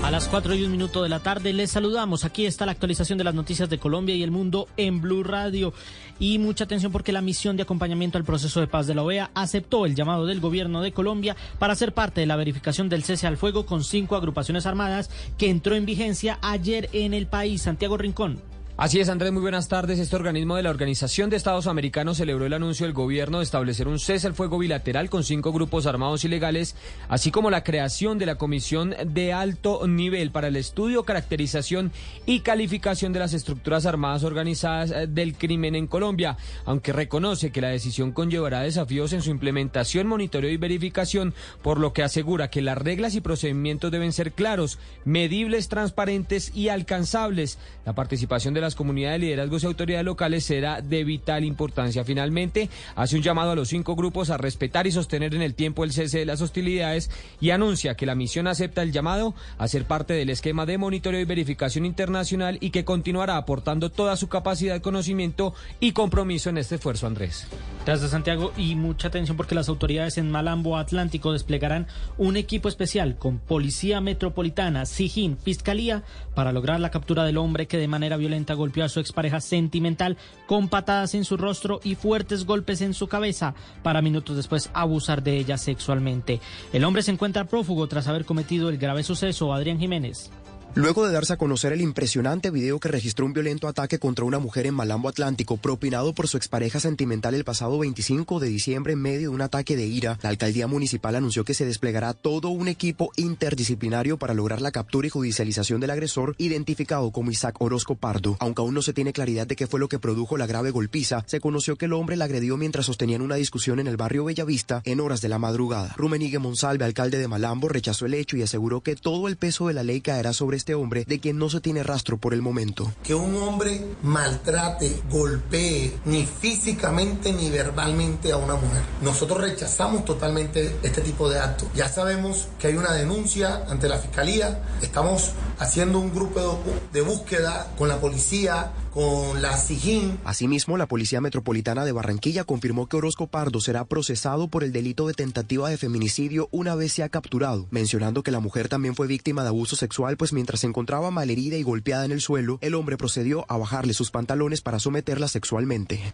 A 0.04 0.12
las 0.12 0.28
4 0.28 0.56
y 0.56 0.64
un 0.64 0.72
minuto 0.72 1.04
de 1.04 1.10
la 1.10 1.20
tarde 1.20 1.52
les 1.52 1.72
saludamos. 1.72 2.26
Aquí 2.26 2.46
está 2.46 2.66
la 2.66 2.72
actualización 2.72 3.18
de 3.18 3.24
las 3.24 3.36
noticias 3.36 3.70
de 3.70 3.80
Colombia 3.80 4.16
y 4.16 4.24
el 4.24 4.32
mundo 4.32 4.68
en 4.78 5.02
Blue 5.02 5.24
Radio. 5.24 5.74
Y 6.20 6.38
mucha 6.38 6.66
atención 6.66 6.92
porque 6.92 7.14
la 7.14 7.22
misión 7.22 7.56
de 7.56 7.64
acompañamiento 7.64 8.18
al 8.18 8.26
proceso 8.26 8.60
de 8.60 8.68
paz 8.68 8.88
de 8.88 8.96
la 8.96 9.04
OEA 9.04 9.32
aceptó 9.34 9.86
el 9.86 9.96
llamado 9.96 10.26
del 10.26 10.42
gobierno 10.42 10.82
de 10.82 10.92
Colombia 10.92 11.36
para 11.58 11.76
ser 11.76 11.94
parte 11.94 12.22
de 12.22 12.28
la 12.28 12.36
verificación 12.36 12.90
del 12.90 13.04
cese 13.04 13.26
al 13.26 13.38
fuego 13.38 13.66
con 13.66 13.84
cinco 13.84 14.16
agrupaciones 14.16 14.66
armadas 14.66 15.10
que 15.38 15.50
entró 15.50 15.76
en 15.76 15.86
vigencia 15.86 16.38
ayer 16.42 16.90
en 16.92 17.14
el 17.14 17.28
país. 17.28 17.62
Santiago 17.62 17.98
Rincón. 17.98 18.59
Así 18.82 19.02
es, 19.02 19.10
Andrés, 19.10 19.34
muy 19.34 19.42
buenas 19.42 19.68
tardes. 19.68 20.00
Este 20.00 20.16
organismo 20.16 20.56
de 20.56 20.64
la 20.64 20.70
Organización 20.70 21.30
de 21.30 21.36
Estados 21.36 21.68
Americanos 21.68 22.16
celebró 22.16 22.46
el 22.46 22.54
anuncio 22.54 22.86
del 22.86 22.94
gobierno 22.94 23.40
de 23.40 23.44
establecer 23.44 23.90
un 23.90 24.00
cese 24.00 24.26
al 24.26 24.36
fuego 24.36 24.58
bilateral 24.58 25.10
con 25.10 25.26
cinco 25.26 25.52
grupos 25.52 25.86
armados 25.86 26.24
ilegales, 26.24 26.78
así 27.10 27.30
como 27.30 27.50
la 27.50 27.66
creación 27.66 28.18
de 28.20 28.26
la 28.26 28.36
Comisión 28.36 28.96
de 29.06 29.34
Alto 29.34 29.86
Nivel 29.86 30.32
para 30.32 30.48
el 30.48 30.56
Estudio, 30.56 31.04
Caracterización 31.04 31.92
y 32.26 32.40
Calificación 32.40 33.12
de 33.12 33.20
las 33.20 33.34
Estructuras 33.34 33.86
Armadas 33.86 34.24
Organizadas 34.24 34.92
eh, 34.92 35.08
del 35.08 35.36
Crimen 35.36 35.76
en 35.76 35.86
Colombia, 35.86 36.38
aunque 36.64 36.94
reconoce 36.94 37.52
que 37.52 37.60
la 37.60 37.68
decisión 37.68 38.14
conllevará 38.14 38.62
desafíos 38.62 39.12
en 39.12 39.22
su 39.22 39.30
implementación, 39.30 40.08
monitoreo 40.08 40.52
y 40.52 40.56
verificación, 40.56 41.34
por 41.62 41.82
lo 41.82 41.92
que 41.92 42.04
asegura 42.04 42.50
que 42.50 42.62
las 42.62 42.78
reglas 42.78 43.14
y 43.16 43.20
procedimientos 43.20 43.92
deben 43.92 44.14
ser 44.14 44.32
claros, 44.32 44.80
medibles, 45.04 45.68
transparentes 45.68 46.56
y 46.56 46.70
alcanzables. 46.70 47.60
La 47.86 47.94
participación 47.94 48.54
de 48.54 48.62
la 48.62 48.69
comunidades, 48.76 49.22
liderazgos 49.22 49.64
y 49.64 49.68
autoridades 49.68 50.06
locales 50.06 50.44
será 50.44 50.82
de 50.82 51.04
vital 51.04 51.44
importancia. 51.44 52.04
Finalmente, 52.04 52.70
hace 52.96 53.16
un 53.16 53.22
llamado 53.22 53.52
a 53.52 53.56
los 53.56 53.70
cinco 53.70 53.96
grupos 53.96 54.30
a 54.30 54.38
respetar 54.38 54.88
y 54.88 54.92
sostener 54.92 55.36
en 55.36 55.42
el 55.42 55.56
tiempo 55.56 55.84
el 55.84 55.92
cese 55.92 56.20
de 56.20 56.26
las 56.26 56.42
hostilidades 56.42 57.10
y 57.42 57.52
anuncia 57.52 57.96
que 57.96 58.06
la 58.06 58.16
misión 58.16 58.48
acepta 58.48 58.82
el 58.82 58.92
llamado 58.92 59.36
a 59.58 59.68
ser 59.68 59.86
parte 59.86 60.14
del 60.14 60.30
esquema 60.30 60.66
de 60.66 60.78
monitoreo 60.78 61.20
y 61.20 61.26
verificación 61.26 61.86
internacional 61.86 62.58
y 62.62 62.70
que 62.72 62.86
continuará 62.86 63.38
aportando 63.38 63.90
toda 63.90 64.16
su 64.16 64.28
capacidad, 64.28 64.82
conocimiento 64.82 65.54
y 65.80 65.92
compromiso 65.92 66.50
en 66.50 66.58
este 66.58 66.76
esfuerzo, 66.76 67.08
Andrés. 67.08 67.48
Gracias, 67.86 68.12
Santiago. 68.12 68.52
Y 68.56 68.76
mucha 68.76 69.08
atención 69.08 69.38
porque 69.38 69.56
las 69.56 69.70
autoridades 69.70 70.18
en 70.18 70.30
Malambo 70.30 70.78
Atlántico 70.78 71.34
desplegarán 71.34 71.88
un 72.18 72.38
equipo 72.38 72.70
especial 72.70 73.18
con 73.18 73.40
Policía 73.40 74.02
Metropolitana, 74.02 74.86
SIGIN, 74.86 75.38
Fiscalía, 75.38 76.04
para 76.40 76.54
lograr 76.54 76.80
la 76.80 76.90
captura 76.90 77.26
del 77.26 77.36
hombre 77.36 77.68
que 77.68 77.78
de 77.78 77.90
manera 77.90 78.16
violenta 78.16 78.54
golpeó 78.54 78.86
a 78.86 78.88
su 78.88 79.02
expareja 79.02 79.42
sentimental 79.42 80.16
con 80.48 80.70
patadas 80.70 81.14
en 81.14 81.26
su 81.26 81.36
rostro 81.36 81.82
y 81.84 81.96
fuertes 81.96 82.46
golpes 82.46 82.80
en 82.80 82.94
su 82.94 83.08
cabeza 83.08 83.56
para 83.84 84.02
minutos 84.02 84.38
después 84.38 84.70
abusar 84.74 85.22
de 85.22 85.36
ella 85.36 85.58
sexualmente. 85.58 86.40
El 86.72 86.86
hombre 86.86 87.02
se 87.02 87.12
encuentra 87.12 87.44
prófugo 87.44 87.90
tras 87.90 88.08
haber 88.08 88.24
cometido 88.24 88.70
el 88.70 88.78
grave 88.78 89.04
suceso. 89.04 89.54
Adrián 89.54 89.80
Jiménez. 89.80 90.32
Luego 90.76 91.06
de 91.06 91.12
darse 91.12 91.34
a 91.34 91.38
conocer 91.38 91.74
el 91.74 91.82
impresionante 91.82 92.52
video 92.52 92.80
que 92.80 92.90
registró 92.90 93.26
un 93.26 93.34
violento 93.34 93.68
ataque 93.68 93.98
contra 93.98 94.24
una 94.24 94.38
mujer 94.38 94.68
en 94.68 94.76
Malambo 94.76 95.10
Atlántico, 95.10 95.58
propinado 95.58 96.14
por 96.14 96.28
su 96.28 96.38
expareja 96.38 96.80
sentimental 96.80 97.34
el 97.34 97.44
pasado 97.44 97.80
25 97.80 98.40
de 98.40 98.50
diciembre 98.50 98.94
en 98.94 99.02
medio 99.02 99.22
de 99.22 99.36
un 99.36 99.42
ataque 99.42 99.76
de 99.76 99.88
ira, 99.88 100.20
la 100.22 100.30
alcaldía 100.30 100.68
municipal 100.68 101.16
anunció 101.16 101.44
que 101.44 101.56
se 101.56 101.66
desplegará 101.66 102.14
todo 102.14 102.50
un 102.50 102.68
equipo 102.68 103.12
interdisciplinario 103.16 104.18
para 104.18 104.36
lograr 104.36 104.62
la 104.62 104.72
captura 104.72 105.08
y 105.08 105.10
judicialización 105.10 105.82
del 105.82 105.90
agresor, 105.90 106.36
identificado 106.38 107.10
como 107.12 107.32
Isaac 107.32 107.60
Orozco 107.60 107.96
Pardo. 107.96 108.38
Aunque 108.40 108.62
aún 108.62 108.76
no 108.76 108.84
se 108.84 108.94
tiene 108.94 109.12
claridad 109.12 109.48
de 109.48 109.56
qué 109.56 109.66
fue 109.66 109.80
lo 109.80 109.90
que 109.90 110.00
produjo 110.00 110.38
la 110.38 110.46
grave 110.46 110.70
golpiza, 110.70 111.24
se 111.26 111.40
conoció 111.42 111.78
que 111.78 111.86
el 111.86 111.94
hombre 111.94 112.16
la 112.16 112.26
agredió 112.26 112.58
mientras 112.58 112.86
sostenían 112.86 113.24
una 113.24 113.36
discusión 113.36 113.80
en 113.80 113.88
el 113.88 113.98
barrio 113.98 114.26
Bellavista 114.26 114.84
en 114.86 115.00
horas 115.00 115.22
de 115.22 115.30
la 115.30 115.40
madrugada. 115.40 115.96
Rumenigue 115.98 116.38
Monsalve, 116.38 116.86
alcalde 116.86 117.18
de 117.18 117.28
Malambo, 117.28 117.70
rechazó 117.70 118.06
el 118.06 118.14
hecho 118.14 118.38
y 118.38 118.44
aseguró 118.44 118.82
que 118.82 118.96
todo 118.96 119.28
el 119.28 119.36
peso 119.36 119.68
de 119.68 119.74
la 119.74 119.84
ley 119.84 120.02
caerá 120.02 120.32
sobre 120.32 120.59
este 120.60 120.76
hombre 120.76 121.06
de 121.08 121.20
quien 121.20 121.38
no 121.38 121.50
se 121.50 121.62
tiene 121.62 121.84
rastro 121.84 122.18
por 122.18 122.34
el 122.34 122.42
momento. 122.42 122.92
Que 123.04 123.16
un 123.16 123.36
hombre 123.38 123.82
maltrate, 124.04 125.02
golpee, 125.10 125.98
ni 126.06 126.26
físicamente 126.26 127.34
ni 127.34 127.50
verbalmente 127.50 128.32
a 128.32 128.38
una 128.38 128.56
mujer. 128.56 128.84
Nosotros 129.02 129.42
rechazamos 129.42 130.06
totalmente 130.06 130.76
este 130.84 131.02
tipo 131.02 131.30
de 131.30 131.40
actos. 131.40 131.70
Ya 131.74 131.88
sabemos 131.90 132.50
que 132.60 132.68
hay 132.68 132.76
una 132.76 132.94
denuncia 132.94 133.64
ante 133.70 133.88
la 133.88 133.98
fiscalía. 133.98 134.62
Estamos 134.82 135.32
haciendo 135.60 136.00
un 136.00 136.14
grupo 136.14 136.60
de 136.92 137.02
búsqueda 137.02 137.72
con 137.78 137.88
la 137.88 138.00
policía, 138.00 138.72
con 138.94 139.42
la 139.42 139.56
SIGIN. 139.58 140.20
Asimismo, 140.24 140.78
la 140.78 140.88
Policía 140.88 141.22
Metropolitana 141.22 141.86
de 141.86 141.92
Barranquilla 141.92 142.44
confirmó 142.44 142.88
que 142.88 142.98
Orozco 142.98 143.28
Pardo 143.28 143.62
será 143.62 143.86
procesado 143.86 144.48
por 144.48 144.64
el 144.64 144.72
delito 144.72 145.08
de 145.08 145.14
tentativa 145.14 145.70
de 145.70 145.78
feminicidio 145.78 146.48
una 146.52 146.76
vez 146.76 146.94
sea 146.94 147.10
capturado, 147.10 147.68
mencionando 147.72 148.24
que 148.24 148.32
la 148.32 148.40
mujer 148.40 148.70
también 148.70 148.96
fue 148.96 149.08
víctima 149.08 149.44
de 149.44 149.50
abuso 149.50 149.76
sexual, 149.76 150.18
pues 150.18 150.34
mientras 150.34 150.49
se 150.58 150.68
encontraba 150.68 151.12
malherida 151.12 151.58
y 151.58 151.64
golpeada 151.64 152.06
en 152.06 152.12
el 152.12 152.22
suelo, 152.22 152.60
el 152.62 152.76
hombre 152.76 152.98
procedió 152.98 153.46
a 153.50 153.58
bajarle 153.58 153.94
sus 153.94 154.12
pantalones 154.12 154.62
para 154.62 154.80
someterla 154.80 155.28
sexualmente. 155.28 156.14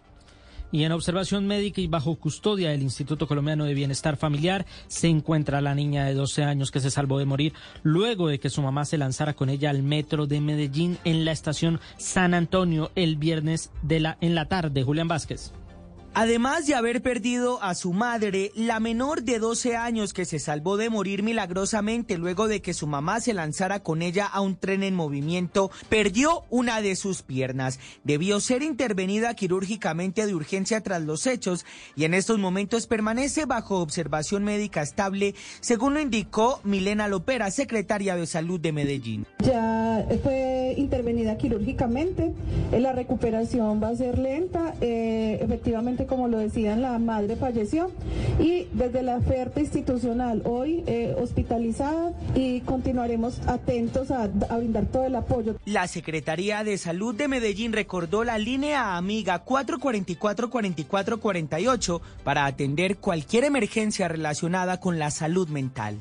Y 0.72 0.84
en 0.84 0.92
observación 0.92 1.48
médica 1.48 1.80
y 1.80 1.88
bajo 1.88 2.16
custodia 2.16 2.72
del 2.72 2.82
Instituto 2.82 3.28
Colombiano 3.28 3.66
de 3.66 3.74
Bienestar 3.74 4.18
Familiar 4.18 4.66
se 4.88 5.08
encuentra 5.08 5.62
la 5.62 5.76
niña 5.76 6.06
de 6.06 6.14
12 6.14 6.44
años 6.44 6.72
que 6.72 6.80
se 6.80 6.92
salvó 6.92 7.20
de 7.20 7.26
morir 7.26 7.54
luego 7.84 8.28
de 8.28 8.40
que 8.40 8.50
su 8.50 8.62
mamá 8.62 8.84
se 8.86 8.98
lanzara 8.98 9.36
con 9.36 9.50
ella 9.50 9.70
al 9.70 9.84
metro 9.84 10.28
de 10.28 10.42
Medellín 10.42 10.98
en 11.06 11.24
la 11.24 11.32
estación 11.32 11.80
San 11.98 12.34
Antonio 12.34 12.92
el 12.96 13.16
viernes 13.16 13.72
de 13.84 14.00
la, 14.00 14.18
en 14.22 14.36
la 14.36 14.48
tarde. 14.48 14.84
Julián 14.84 15.08
Vázquez. 15.08 15.54
Además 16.18 16.66
de 16.66 16.76
haber 16.76 17.02
perdido 17.02 17.62
a 17.62 17.76
su 17.76 17.92
madre, 17.92 18.54
la 18.56 18.80
menor 18.80 19.24
de 19.24 19.38
12 19.38 19.76
años 19.76 20.14
que 20.14 20.24
se 20.24 20.40
salvó 20.40 20.78
de 20.78 20.90
morir 20.90 21.24
milagrosamente 21.24 22.18
luego 22.18 22.48
de 22.48 22.62
que 22.62 22.74
su 22.74 22.88
mamá 22.88 23.20
se 23.20 23.34
lanzara 23.34 23.82
con 23.82 24.02
ella 24.02 24.26
a 24.26 24.40
un 24.40 24.56
tren 24.56 24.84
en 24.84 24.96
movimiento, 24.96 25.72
perdió 25.90 26.44
una 26.50 26.80
de 26.82 26.96
sus 26.96 27.22
piernas. 27.22 27.82
Debió 28.06 28.40
ser 28.40 28.64
intervenida 28.64 29.34
quirúrgicamente 29.34 30.26
de 30.26 30.34
urgencia 30.34 30.80
tras 30.80 31.02
los 31.02 31.28
hechos 31.28 31.66
y 31.98 32.06
en 32.06 32.14
estos 32.14 32.40
momentos 32.40 32.88
permanece 32.88 33.46
bajo 33.46 33.82
observación 33.82 34.46
médica 34.46 34.84
estable, 34.84 35.36
según 35.60 35.96
lo 35.96 36.00
indicó 36.00 36.62
Milena 36.64 37.10
Lopera, 37.10 37.52
secretaria 37.52 38.16
de 38.16 38.26
Salud 38.26 38.62
de 38.62 38.72
Medellín. 38.72 39.26
Ya 39.44 40.08
fue 40.24 40.76
intervenida 40.78 41.38
quirúrgicamente, 41.38 42.32
eh, 42.72 42.80
la 42.80 42.94
recuperación 42.94 43.84
va 43.84 43.90
a 43.90 43.96
ser 43.98 44.18
lenta, 44.18 44.76
eh, 44.80 45.40
efectivamente 45.42 46.05
como 46.08 46.28
lo 46.28 46.38
decían, 46.38 46.82
la 46.82 46.98
madre 47.00 47.36
falleció 47.36 47.92
y 48.40 48.68
desde 48.74 49.02
la 49.04 49.18
oferta 49.18 49.60
institucional 49.60 50.42
hoy 50.46 50.84
eh, 50.88 51.14
hospitalizada 51.20 52.14
y 52.36 52.62
continuaremos 52.62 53.40
atentos 53.48 54.12
a, 54.12 54.24
a 54.24 54.58
brindar 54.58 54.86
todo 54.86 55.06
el 55.06 55.16
apoyo. 55.16 55.56
La 55.66 55.88
Secretaría 55.88 56.64
de 56.64 56.78
Salud 56.78 57.16
de 57.16 57.28
Medellín 57.28 57.74
recordó 57.74 58.24
la 58.24 58.38
línea 58.38 58.96
amiga 58.98 59.44
444-4448 59.46 62.02
para 62.24 62.46
atender 62.46 62.98
cualquier 62.98 63.44
emergencia 63.44 64.08
relacionada 64.08 64.80
con 64.80 65.00
la 65.00 65.10
salud 65.12 65.50
mental. 65.50 66.00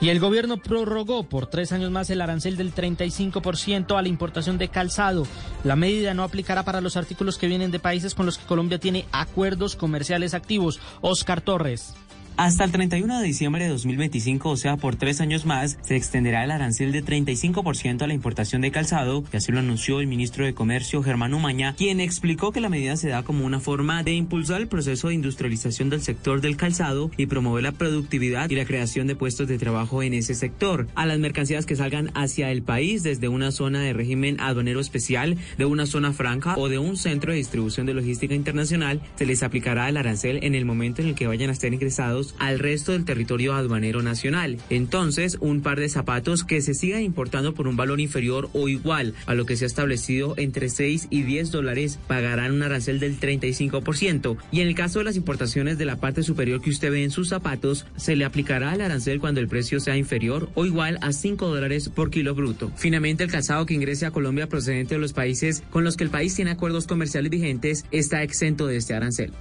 Y 0.00 0.10
el 0.10 0.20
gobierno 0.20 0.58
prorrogó 0.58 1.24
por 1.24 1.46
tres 1.46 1.72
años 1.72 1.90
más 1.90 2.08
el 2.10 2.20
arancel 2.20 2.56
del 2.56 2.72
35% 2.72 3.98
a 3.98 4.02
la 4.02 4.08
importación 4.08 4.56
de 4.56 4.68
calzado. 4.68 5.26
La 5.64 5.74
medida 5.74 6.14
no 6.14 6.22
aplicará 6.22 6.62
para 6.62 6.80
los 6.80 6.96
artículos 6.96 7.36
que 7.36 7.48
vienen 7.48 7.72
de 7.72 7.80
países 7.80 8.14
con 8.14 8.24
los 8.24 8.38
que 8.38 8.46
Colombia 8.46 8.78
tiene 8.78 9.06
acuerdos 9.10 9.74
comerciales 9.74 10.34
activos. 10.34 10.78
Oscar 11.00 11.40
Torres. 11.40 11.94
Hasta 12.38 12.62
el 12.62 12.70
31 12.70 13.18
de 13.18 13.26
diciembre 13.26 13.64
de 13.64 13.70
2025, 13.70 14.48
o 14.50 14.56
sea, 14.56 14.76
por 14.76 14.94
tres 14.94 15.20
años 15.20 15.44
más, 15.44 15.76
se 15.82 15.96
extenderá 15.96 16.44
el 16.44 16.52
arancel 16.52 16.92
de 16.92 17.04
35% 17.04 18.02
a 18.02 18.06
la 18.06 18.14
importación 18.14 18.62
de 18.62 18.70
calzado, 18.70 19.24
que 19.24 19.38
así 19.38 19.50
lo 19.50 19.58
anunció 19.58 19.98
el 19.98 20.06
ministro 20.06 20.44
de 20.44 20.54
Comercio 20.54 21.02
Germán 21.02 21.34
Umaña, 21.34 21.74
quien 21.76 21.98
explicó 21.98 22.52
que 22.52 22.60
la 22.60 22.68
medida 22.68 22.96
se 22.96 23.08
da 23.08 23.24
como 23.24 23.44
una 23.44 23.58
forma 23.58 24.04
de 24.04 24.12
impulsar 24.12 24.60
el 24.60 24.68
proceso 24.68 25.08
de 25.08 25.14
industrialización 25.14 25.90
del 25.90 26.00
sector 26.00 26.40
del 26.40 26.56
calzado 26.56 27.10
y 27.16 27.26
promover 27.26 27.64
la 27.64 27.72
productividad 27.72 28.48
y 28.48 28.54
la 28.54 28.66
creación 28.66 29.08
de 29.08 29.16
puestos 29.16 29.48
de 29.48 29.58
trabajo 29.58 30.04
en 30.04 30.14
ese 30.14 30.36
sector. 30.36 30.86
A 30.94 31.06
las 31.06 31.18
mercancías 31.18 31.66
que 31.66 31.74
salgan 31.74 32.12
hacia 32.14 32.52
el 32.52 32.62
país 32.62 33.02
desde 33.02 33.26
una 33.26 33.50
zona 33.50 33.80
de 33.80 33.94
régimen 33.94 34.36
aduanero 34.38 34.78
especial, 34.78 35.36
de 35.58 35.64
una 35.64 35.86
zona 35.86 36.12
franca 36.12 36.54
o 36.56 36.68
de 36.68 36.78
un 36.78 36.96
centro 36.96 37.32
de 37.32 37.38
distribución 37.38 37.84
de 37.86 37.94
logística 37.94 38.36
internacional, 38.36 39.00
se 39.16 39.26
les 39.26 39.42
aplicará 39.42 39.88
el 39.88 39.96
arancel 39.96 40.38
en 40.44 40.54
el 40.54 40.64
momento 40.64 41.02
en 41.02 41.08
el 41.08 41.14
que 41.16 41.26
vayan 41.26 41.50
a 41.50 41.52
estar 41.52 41.74
ingresados 41.74 42.27
al 42.38 42.58
resto 42.58 42.92
del 42.92 43.04
territorio 43.04 43.54
aduanero 43.54 44.02
nacional. 44.02 44.58
Entonces, 44.70 45.38
un 45.40 45.62
par 45.62 45.80
de 45.80 45.88
zapatos 45.88 46.44
que 46.44 46.60
se 46.60 46.74
sigan 46.74 47.02
importando 47.02 47.54
por 47.54 47.68
un 47.68 47.76
valor 47.76 48.00
inferior 48.00 48.48
o 48.52 48.68
igual 48.68 49.14
a 49.26 49.34
lo 49.34 49.46
que 49.46 49.56
se 49.56 49.64
ha 49.64 49.66
establecido 49.66 50.34
entre 50.36 50.68
6 50.68 51.08
y 51.10 51.22
10 51.22 51.50
dólares 51.50 51.98
pagarán 52.06 52.52
un 52.52 52.62
arancel 52.62 53.00
del 53.00 53.18
35%. 53.18 54.36
Y 54.52 54.60
en 54.60 54.68
el 54.68 54.74
caso 54.74 54.98
de 54.98 55.04
las 55.04 55.16
importaciones 55.16 55.78
de 55.78 55.84
la 55.84 55.96
parte 55.96 56.22
superior 56.22 56.60
que 56.60 56.70
usted 56.70 56.90
ve 56.90 57.04
en 57.04 57.10
sus 57.10 57.28
zapatos, 57.28 57.86
se 57.96 58.16
le 58.16 58.24
aplicará 58.24 58.74
el 58.74 58.80
arancel 58.80 59.20
cuando 59.20 59.40
el 59.40 59.48
precio 59.48 59.80
sea 59.80 59.96
inferior 59.96 60.50
o 60.54 60.66
igual 60.66 60.98
a 61.02 61.12
5 61.12 61.46
dólares 61.46 61.88
por 61.88 62.10
kilo 62.10 62.34
bruto. 62.34 62.70
Finalmente, 62.76 63.24
el 63.24 63.30
calzado 63.30 63.66
que 63.66 63.74
ingrese 63.74 64.06
a 64.06 64.10
Colombia 64.10 64.48
procedente 64.48 64.94
de 64.94 65.00
los 65.00 65.12
países 65.12 65.62
con 65.70 65.84
los 65.84 65.96
que 65.96 66.04
el 66.04 66.10
país 66.10 66.34
tiene 66.34 66.50
acuerdos 66.50 66.86
comerciales 66.86 67.30
vigentes 67.30 67.84
está 67.90 68.22
exento 68.22 68.66
de 68.66 68.76
este 68.76 68.94
arancel. 68.94 69.32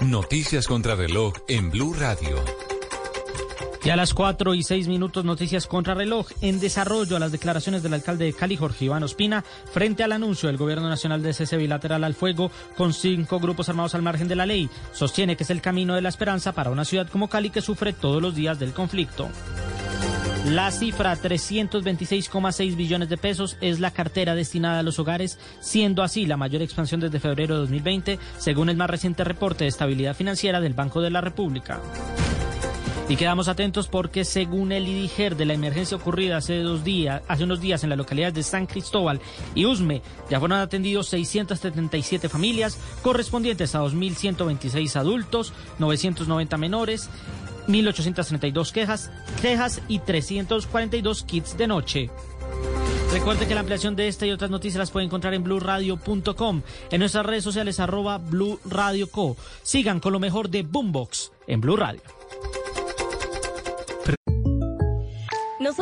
Noticias 0.00 0.66
contra 0.66 0.94
reloj 0.94 1.34
en 1.46 1.70
Blue 1.70 1.92
Radio. 1.92 2.42
Y 3.84 3.90
a 3.90 3.96
las 3.96 4.14
4 4.14 4.54
y 4.54 4.62
6 4.62 4.88
minutos, 4.88 5.26
noticias 5.26 5.66
contra 5.66 5.92
reloj. 5.92 6.28
En 6.40 6.58
desarrollo 6.58 7.16
a 7.16 7.18
las 7.18 7.32
declaraciones 7.32 7.82
del 7.82 7.92
alcalde 7.92 8.24
de 8.24 8.32
Cali, 8.32 8.56
Jorge 8.56 8.86
Iván 8.86 9.02
Ospina, 9.02 9.44
frente 9.70 10.02
al 10.02 10.12
anuncio 10.12 10.46
del 10.46 10.56
gobierno 10.56 10.88
nacional 10.88 11.22
de 11.22 11.34
cese 11.34 11.58
bilateral 11.58 12.02
al 12.02 12.14
fuego 12.14 12.50
con 12.78 12.94
cinco 12.94 13.40
grupos 13.40 13.68
armados 13.68 13.94
al 13.94 14.00
margen 14.00 14.26
de 14.26 14.36
la 14.36 14.46
ley. 14.46 14.70
Sostiene 14.92 15.36
que 15.36 15.44
es 15.44 15.50
el 15.50 15.60
camino 15.60 15.94
de 15.94 16.00
la 16.00 16.08
esperanza 16.08 16.52
para 16.52 16.70
una 16.70 16.86
ciudad 16.86 17.08
como 17.08 17.28
Cali 17.28 17.50
que 17.50 17.60
sufre 17.60 17.92
todos 17.92 18.22
los 18.22 18.34
días 18.34 18.58
del 18.58 18.72
conflicto. 18.72 19.28
La 20.46 20.70
cifra 20.70 21.14
326,6 21.16 22.74
billones 22.74 23.10
de 23.10 23.18
pesos 23.18 23.58
es 23.60 23.78
la 23.78 23.90
cartera 23.90 24.34
destinada 24.34 24.78
a 24.78 24.82
los 24.82 24.98
hogares, 24.98 25.38
siendo 25.60 26.02
así 26.02 26.24
la 26.24 26.38
mayor 26.38 26.62
expansión 26.62 27.00
desde 27.00 27.20
febrero 27.20 27.54
de 27.54 27.60
2020, 27.60 28.18
según 28.38 28.70
el 28.70 28.76
más 28.76 28.88
reciente 28.88 29.22
reporte 29.22 29.64
de 29.64 29.68
estabilidad 29.68 30.16
financiera 30.16 30.60
del 30.60 30.72
Banco 30.72 31.02
de 31.02 31.10
la 31.10 31.20
República. 31.20 31.80
Y 33.10 33.16
quedamos 33.16 33.48
atentos 33.48 33.88
porque 33.88 34.24
según 34.24 34.72
el 34.72 34.88
IDIGER 34.88 35.36
de 35.36 35.44
la 35.44 35.54
emergencia 35.54 35.96
ocurrida 35.96 36.38
hace 36.38 36.60
dos 36.60 36.84
días, 36.84 37.22
hace 37.28 37.44
unos 37.44 37.60
días 37.60 37.82
en 37.82 37.90
las 37.90 37.98
localidades 37.98 38.34
de 38.34 38.42
San 38.42 38.66
Cristóbal 38.66 39.20
y 39.54 39.66
Usme, 39.66 40.00
ya 40.30 40.38
fueron 40.38 40.58
atendidos 40.58 41.08
677 41.08 42.28
familias 42.28 42.78
correspondientes 43.02 43.74
a 43.74 43.80
2.126 43.80 44.96
adultos, 44.96 45.52
990 45.80 46.56
menores 46.56 47.10
1.832 47.72 48.72
quejas, 48.72 49.10
quejas 49.40 49.80
y 49.88 49.98
342 50.00 51.22
kits 51.24 51.56
de 51.56 51.66
noche. 51.66 52.10
Recuerde 53.12 53.48
que 53.48 53.54
la 53.54 53.60
ampliación 53.60 53.96
de 53.96 54.06
esta 54.06 54.24
y 54.24 54.30
otras 54.30 54.50
noticias 54.50 54.78
las 54.78 54.90
puede 54.92 55.06
encontrar 55.06 55.34
en 55.34 55.42
blurradio.com, 55.42 56.62
en 56.90 57.00
nuestras 57.00 57.26
redes 57.26 57.42
sociales 57.42 57.80
arroba 57.80 58.18
Blue 58.18 58.60
Radio 58.64 59.10
Co. 59.10 59.36
Sigan 59.62 59.98
con 59.98 60.12
lo 60.12 60.20
mejor 60.20 60.48
de 60.48 60.62
Boombox 60.62 61.32
en 61.48 61.60
Blue 61.60 61.76
Radio. 61.76 62.19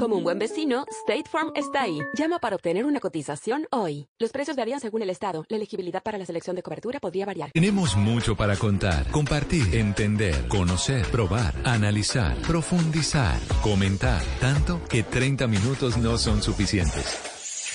Como 0.00 0.16
un 0.16 0.24
buen 0.24 0.38
vecino, 0.38 0.86
State 1.06 1.28
Farm 1.30 1.52
está 1.54 1.82
ahí. 1.82 1.98
Llama 2.14 2.38
para 2.38 2.56
obtener 2.56 2.86
una 2.86 3.00
cotización 3.00 3.66
hoy. 3.70 4.08
Los 4.18 4.32
precios 4.32 4.56
varían 4.56 4.80
según 4.80 5.02
el 5.02 5.10
estado. 5.10 5.44
La 5.50 5.58
elegibilidad 5.58 6.02
para 6.02 6.16
la 6.16 6.24
selección 6.24 6.56
de 6.56 6.62
cobertura 6.62 7.00
podría 7.00 7.26
variar. 7.26 7.50
Tenemos 7.52 7.96
mucho 7.96 8.34
para 8.34 8.56
contar, 8.56 9.10
compartir, 9.10 9.76
entender, 9.76 10.48
conocer, 10.48 11.04
probar, 11.08 11.52
analizar, 11.64 12.34
profundizar, 12.38 13.38
comentar, 13.62 14.22
tanto 14.40 14.80
que 14.88 15.02
30 15.02 15.46
minutos 15.48 15.98
no 15.98 16.16
son 16.16 16.40
suficientes. 16.40 17.39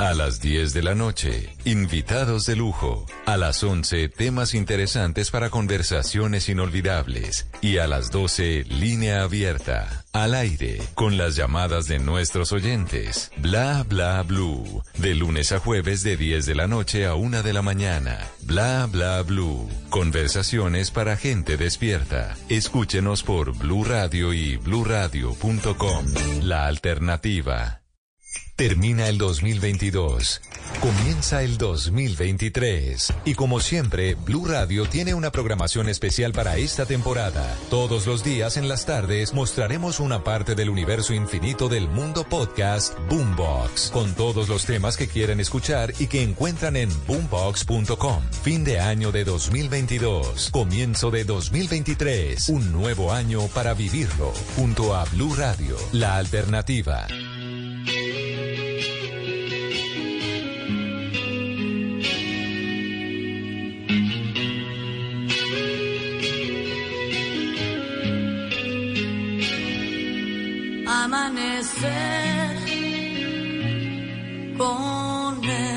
A 0.00 0.14
las 0.14 0.40
10 0.40 0.72
de 0.72 0.82
la 0.82 0.94
noche, 0.94 1.50
invitados 1.66 2.46
de 2.46 2.56
lujo. 2.56 3.04
A 3.26 3.36
las 3.36 3.62
11, 3.62 4.08
temas 4.08 4.54
interesantes 4.54 5.30
para 5.30 5.50
conversaciones 5.50 6.48
inolvidables. 6.48 7.48
Y 7.60 7.76
a 7.76 7.86
las 7.86 8.10
12, 8.10 8.64
línea 8.64 9.22
abierta. 9.22 10.06
Al 10.14 10.34
aire, 10.34 10.80
con 10.94 11.18
las 11.18 11.36
llamadas 11.36 11.86
de 11.86 11.98
nuestros 11.98 12.50
oyentes. 12.52 13.30
Bla 13.36 13.84
bla 13.86 14.22
blue. 14.22 14.82
De 14.96 15.14
lunes 15.14 15.52
a 15.52 15.58
jueves 15.58 16.02
de 16.02 16.16
10 16.16 16.46
de 16.46 16.54
la 16.54 16.66
noche 16.66 17.04
a 17.04 17.14
1 17.14 17.42
de 17.42 17.52
la 17.52 17.60
mañana. 17.60 18.26
Bla 18.40 18.88
bla 18.90 19.20
blue. 19.20 19.68
Conversaciones 19.90 20.90
para 20.90 21.18
gente 21.18 21.58
despierta. 21.58 22.38
Escúchenos 22.48 23.22
por 23.22 23.54
Blue 23.54 23.84
Radio 23.84 24.32
y 24.32 24.56
bluradio.com. 24.56 26.06
La 26.40 26.68
alternativa. 26.68 27.79
Termina 28.60 29.08
el 29.08 29.16
2022. 29.16 30.42
Comienza 30.82 31.42
el 31.42 31.56
2023. 31.56 33.10
Y 33.24 33.32
como 33.32 33.58
siempre, 33.58 34.16
Blue 34.16 34.44
Radio 34.44 34.84
tiene 34.84 35.14
una 35.14 35.32
programación 35.32 35.88
especial 35.88 36.32
para 36.32 36.58
esta 36.58 36.84
temporada. 36.84 37.56
Todos 37.70 38.06
los 38.06 38.22
días 38.22 38.58
en 38.58 38.68
las 38.68 38.84
tardes 38.84 39.32
mostraremos 39.32 39.98
una 39.98 40.24
parte 40.24 40.54
del 40.54 40.68
universo 40.68 41.14
infinito 41.14 41.70
del 41.70 41.88
mundo 41.88 42.24
podcast 42.28 42.98
Boombox, 43.08 43.92
con 43.92 44.12
todos 44.12 44.50
los 44.50 44.66
temas 44.66 44.98
que 44.98 45.08
quieren 45.08 45.40
escuchar 45.40 45.94
y 45.98 46.08
que 46.08 46.22
encuentran 46.22 46.76
en 46.76 46.90
boombox.com. 47.06 48.22
Fin 48.42 48.62
de 48.62 48.78
año 48.78 49.10
de 49.10 49.24
2022. 49.24 50.50
Comienzo 50.50 51.10
de 51.10 51.24
2023. 51.24 52.50
Un 52.50 52.72
nuevo 52.72 53.10
año 53.10 53.40
para 53.54 53.72
vivirlo. 53.72 54.34
Junto 54.54 54.94
a 54.94 55.06
Blue 55.06 55.34
Radio, 55.34 55.78
la 55.92 56.18
alternativa. 56.18 57.06
Amanecer 71.12 71.90
con 74.56 75.44
él. 75.44 75.69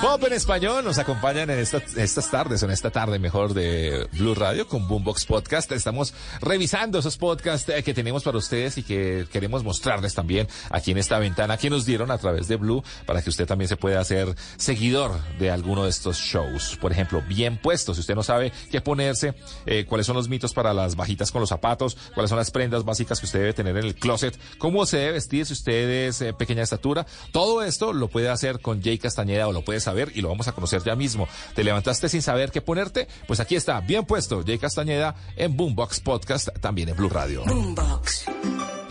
Pop 0.00 0.22
en 0.24 0.32
español 0.32 0.84
nos 0.84 0.98
acompañan 0.98 1.50
en 1.50 1.58
esta- 1.58 1.82
estas 1.96 2.30
tardes, 2.30 2.62
en 2.62 2.70
esta 2.70 2.88
tarde 2.90 3.18
mejor 3.18 3.52
de 3.52 4.06
Blue 4.12 4.36
Radio 4.36 4.68
con 4.68 4.86
Boombox 4.86 5.26
Podcast. 5.26 5.72
Estamos 5.72 6.14
revisando 6.40 7.00
esos 7.00 7.16
podcasts 7.16 7.68
eh, 7.68 7.82
que 7.82 7.94
tenemos 7.94 8.22
para 8.22 8.38
ustedes 8.38 8.78
y 8.78 8.84
que 8.84 9.26
queremos 9.32 9.64
mostrarles 9.64 10.14
también 10.14 10.46
aquí 10.70 10.92
en 10.92 10.98
esta 10.98 11.18
ventana 11.18 11.56
que 11.56 11.68
nos 11.68 11.84
dieron 11.84 12.12
a 12.12 12.18
través 12.18 12.46
de 12.46 12.54
Blue 12.54 12.84
para 13.06 13.22
que 13.22 13.30
usted 13.30 13.44
también 13.44 13.68
se 13.68 13.76
pueda 13.76 13.98
hacer 13.98 14.36
seguidor 14.56 15.18
de 15.40 15.50
alguno 15.50 15.82
de 15.82 15.90
estos 15.90 16.16
shows. 16.16 16.76
Por 16.80 16.92
ejemplo, 16.92 17.20
bien 17.28 17.58
puesto. 17.60 17.92
Si 17.92 17.98
usted 18.00 18.14
no 18.14 18.22
sabe 18.22 18.52
qué 18.70 18.80
ponerse, 18.80 19.34
eh, 19.66 19.84
cuáles 19.84 20.06
son 20.06 20.14
los 20.14 20.28
mitos 20.28 20.54
para 20.54 20.72
las 20.72 20.94
bajitas 20.94 21.32
con 21.32 21.40
los 21.40 21.48
zapatos, 21.48 21.96
cuáles 22.14 22.28
son 22.28 22.38
las 22.38 22.52
prendas 22.52 22.84
básicas 22.84 23.18
que 23.18 23.26
usted 23.26 23.40
debe 23.40 23.52
tener 23.52 23.76
en 23.76 23.84
el 23.84 23.96
closet, 23.96 24.38
cómo 24.58 24.86
se 24.86 24.98
debe 24.98 25.12
vestir 25.14 25.44
si 25.44 25.54
usted 25.54 26.06
es 26.06 26.20
eh, 26.22 26.32
pequeña 26.34 26.62
estatura. 26.62 27.04
Todo 27.32 27.64
esto 27.64 27.92
lo 27.92 28.06
puede 28.06 28.28
hacer 28.28 28.60
con 28.60 28.80
Jay 28.80 28.98
Castañeda 28.98 29.48
o 29.48 29.52
lo 29.52 29.62
puede 29.64 29.80
saber 29.88 30.12
y 30.14 30.20
lo 30.20 30.28
vamos 30.28 30.48
a 30.48 30.52
conocer 30.52 30.82
ya 30.84 30.94
mismo. 30.94 31.26
¿Te 31.54 31.64
levantaste 31.64 32.08
sin 32.08 32.20
saber 32.20 32.50
qué 32.50 32.60
ponerte? 32.60 33.08
Pues 33.26 33.40
aquí 33.40 33.56
está, 33.56 33.80
bien 33.80 34.04
puesto, 34.04 34.42
Jay 34.44 34.58
Castañeda 34.58 35.14
en 35.36 35.56
Boombox 35.56 36.00
Podcast, 36.00 36.48
también 36.60 36.90
en 36.90 36.96
Blue 36.96 37.08
Radio. 37.08 37.42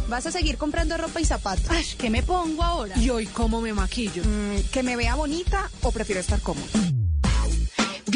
¿Vas 0.09 0.25
a 0.25 0.31
seguir 0.31 0.57
comprando 0.57 0.97
ropa 0.97 1.19
y 1.19 1.25
zapatos? 1.25 1.69
Ay, 1.69 1.85
¿qué 1.97 2.09
me 2.09 2.23
pongo 2.23 2.63
ahora? 2.63 2.97
¿Y 2.97 3.09
hoy 3.09 3.27
cómo 3.27 3.61
me 3.61 3.73
maquillo? 3.73 4.23
¿Que 4.71 4.81
me 4.81 4.95
vea 4.95 5.15
bonita 5.15 5.69
o 5.83 5.91
prefiero 5.91 6.21
estar 6.21 6.39
cómoda? 6.39 6.65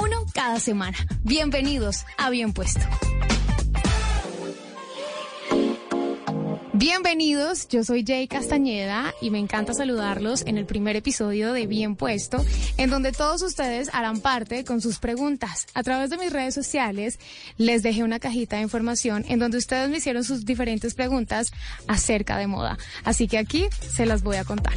uno 0.00 0.24
cada 0.32 0.58
semana. 0.58 0.96
Bienvenidos 1.22 2.04
a 2.16 2.30
Bien 2.30 2.52
Puesto. 2.52 2.80
Bienvenidos, 6.72 7.68
yo 7.68 7.84
soy 7.84 8.04
Jay 8.06 8.26
Castañeda 8.26 9.12
y 9.20 9.28
me 9.28 9.38
encanta 9.38 9.74
saludarlos 9.74 10.42
en 10.46 10.56
el 10.56 10.64
primer 10.64 10.96
episodio 10.96 11.52
de 11.52 11.66
Bien 11.66 11.94
Puesto, 11.94 12.42
en 12.78 12.88
donde 12.88 13.12
todos 13.12 13.42
ustedes 13.42 13.90
harán 13.92 14.20
parte 14.20 14.64
con 14.64 14.80
sus 14.80 14.98
preguntas. 14.98 15.66
A 15.74 15.82
través 15.82 16.08
de 16.08 16.16
mis 16.16 16.32
redes 16.32 16.54
sociales 16.54 17.18
les 17.58 17.82
dejé 17.82 18.02
una 18.02 18.18
cajita 18.18 18.56
de 18.56 18.62
información 18.62 19.26
en 19.28 19.38
donde 19.38 19.58
ustedes 19.58 19.90
me 19.90 19.98
hicieron 19.98 20.24
sus 20.24 20.46
diferentes 20.46 20.94
preguntas 20.94 21.52
acerca 21.86 22.38
de 22.38 22.46
moda. 22.46 22.78
Así 23.04 23.28
que 23.28 23.36
aquí 23.36 23.66
se 23.86 24.06
las 24.06 24.22
voy 24.22 24.36
a 24.36 24.44
contar. 24.44 24.74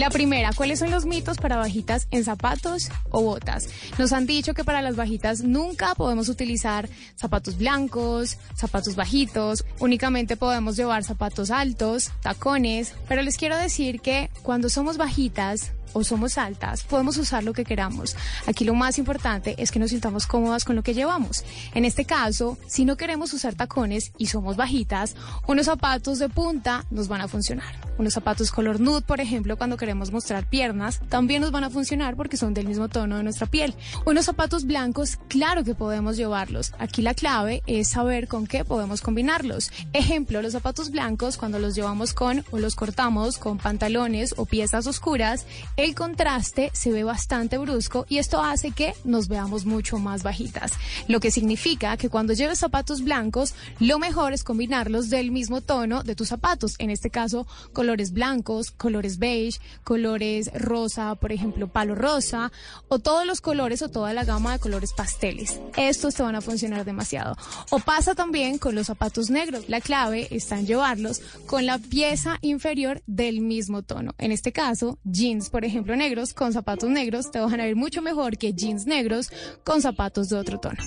La 0.00 0.08
primera, 0.08 0.48
¿cuáles 0.56 0.78
son 0.78 0.90
los 0.90 1.04
mitos 1.04 1.36
para 1.36 1.58
bajitas 1.58 2.08
en 2.10 2.24
zapatos 2.24 2.88
o 3.10 3.20
botas? 3.20 3.68
Nos 3.98 4.14
han 4.14 4.24
dicho 4.24 4.54
que 4.54 4.64
para 4.64 4.80
las 4.80 4.96
bajitas 4.96 5.42
nunca 5.42 5.94
podemos 5.94 6.30
utilizar 6.30 6.88
zapatos 7.16 7.58
blancos, 7.58 8.38
zapatos 8.54 8.96
bajitos, 8.96 9.66
únicamente 9.78 10.38
podemos 10.38 10.78
llevar 10.78 11.04
zapatos 11.04 11.50
altos, 11.50 12.12
tacones, 12.22 12.94
pero 13.08 13.20
les 13.20 13.36
quiero 13.36 13.58
decir 13.58 14.00
que 14.00 14.30
cuando 14.42 14.70
somos 14.70 14.96
bajitas, 14.96 15.72
o 15.92 16.04
somos 16.04 16.38
altas, 16.38 16.82
podemos 16.82 17.16
usar 17.16 17.44
lo 17.44 17.52
que 17.52 17.64
queramos. 17.64 18.16
Aquí 18.46 18.64
lo 18.64 18.74
más 18.74 18.98
importante 18.98 19.54
es 19.58 19.70
que 19.70 19.78
nos 19.78 19.90
sintamos 19.90 20.26
cómodas 20.26 20.64
con 20.64 20.76
lo 20.76 20.82
que 20.82 20.94
llevamos. 20.94 21.44
En 21.74 21.84
este 21.84 22.04
caso, 22.04 22.58
si 22.66 22.84
no 22.84 22.96
queremos 22.96 23.32
usar 23.32 23.54
tacones 23.54 24.12
y 24.18 24.26
somos 24.26 24.56
bajitas, 24.56 25.16
unos 25.46 25.66
zapatos 25.66 26.18
de 26.18 26.28
punta 26.28 26.84
nos 26.90 27.08
van 27.08 27.20
a 27.20 27.28
funcionar. 27.28 27.74
Unos 27.98 28.14
zapatos 28.14 28.50
color 28.50 28.80
nude, 28.80 29.02
por 29.02 29.20
ejemplo, 29.20 29.58
cuando 29.58 29.76
queremos 29.76 30.10
mostrar 30.10 30.48
piernas, 30.48 31.00
también 31.08 31.42
nos 31.42 31.50
van 31.50 31.64
a 31.64 31.70
funcionar 31.70 32.16
porque 32.16 32.36
son 32.36 32.54
del 32.54 32.66
mismo 32.66 32.88
tono 32.88 33.18
de 33.18 33.22
nuestra 33.22 33.46
piel. 33.46 33.74
Unos 34.06 34.24
zapatos 34.24 34.64
blancos, 34.64 35.18
claro 35.28 35.64
que 35.64 35.74
podemos 35.74 36.16
llevarlos. 36.16 36.72
Aquí 36.78 37.02
la 37.02 37.14
clave 37.14 37.62
es 37.66 37.90
saber 37.90 38.26
con 38.26 38.46
qué 38.46 38.64
podemos 38.64 39.02
combinarlos. 39.02 39.70
Ejemplo, 39.92 40.40
los 40.40 40.52
zapatos 40.52 40.90
blancos 40.90 41.36
cuando 41.36 41.58
los 41.58 41.74
llevamos 41.74 42.14
con 42.14 42.44
o 42.50 42.58
los 42.58 42.74
cortamos 42.74 43.38
con 43.38 43.58
pantalones 43.58 44.34
o 44.36 44.46
piezas 44.46 44.86
oscuras, 44.86 45.46
el 45.84 45.94
contraste 45.94 46.70
se 46.74 46.92
ve 46.92 47.04
bastante 47.04 47.56
brusco 47.56 48.04
y 48.06 48.18
esto 48.18 48.42
hace 48.42 48.70
que 48.72 48.92
nos 49.04 49.28
veamos 49.28 49.64
mucho 49.64 49.98
más 49.98 50.22
bajitas. 50.22 50.72
Lo 51.08 51.20
que 51.20 51.30
significa 51.30 51.96
que 51.96 52.10
cuando 52.10 52.34
lleves 52.34 52.58
zapatos 52.58 53.02
blancos, 53.02 53.54
lo 53.78 53.98
mejor 53.98 54.34
es 54.34 54.44
combinarlos 54.44 55.08
del 55.08 55.30
mismo 55.30 55.62
tono 55.62 56.02
de 56.02 56.14
tus 56.14 56.28
zapatos. 56.28 56.74
En 56.78 56.90
este 56.90 57.08
caso, 57.08 57.46
colores 57.72 58.12
blancos, 58.12 58.72
colores 58.72 59.18
beige, 59.18 59.58
colores 59.82 60.50
rosa, 60.52 61.14
por 61.14 61.32
ejemplo, 61.32 61.68
palo 61.68 61.94
rosa, 61.94 62.52
o 62.88 62.98
todos 62.98 63.26
los 63.26 63.40
colores 63.40 63.80
o 63.80 63.88
toda 63.88 64.12
la 64.12 64.24
gama 64.24 64.52
de 64.52 64.58
colores 64.58 64.92
pasteles. 64.92 65.60
Estos 65.78 66.14
te 66.14 66.22
van 66.22 66.34
a 66.34 66.42
funcionar 66.42 66.84
demasiado. 66.84 67.38
O 67.70 67.78
pasa 67.78 68.14
también 68.14 68.58
con 68.58 68.74
los 68.74 68.88
zapatos 68.88 69.30
negros. 69.30 69.68
La 69.68 69.80
clave 69.80 70.28
está 70.30 70.58
en 70.58 70.66
llevarlos 70.66 71.22
con 71.46 71.64
la 71.64 71.78
pieza 71.78 72.36
inferior 72.42 73.02
del 73.06 73.40
mismo 73.40 73.82
tono. 73.82 74.14
En 74.18 74.30
este 74.30 74.52
caso, 74.52 74.98
jeans, 75.04 75.48
por 75.48 75.64
ejemplo, 75.64 75.69
ejemplo, 75.70 75.94
negros 75.96 76.34
con 76.34 76.52
zapatos 76.52 76.90
negros 76.90 77.30
te 77.30 77.38
van 77.38 77.60
a 77.60 77.64
ver 77.64 77.76
mucho 77.76 78.02
mejor 78.02 78.36
que 78.36 78.52
jeans 78.52 78.86
negros 78.86 79.30
con 79.64 79.80
zapatos 79.80 80.28
de 80.28 80.36
otro 80.36 80.58
tono. 80.58 80.78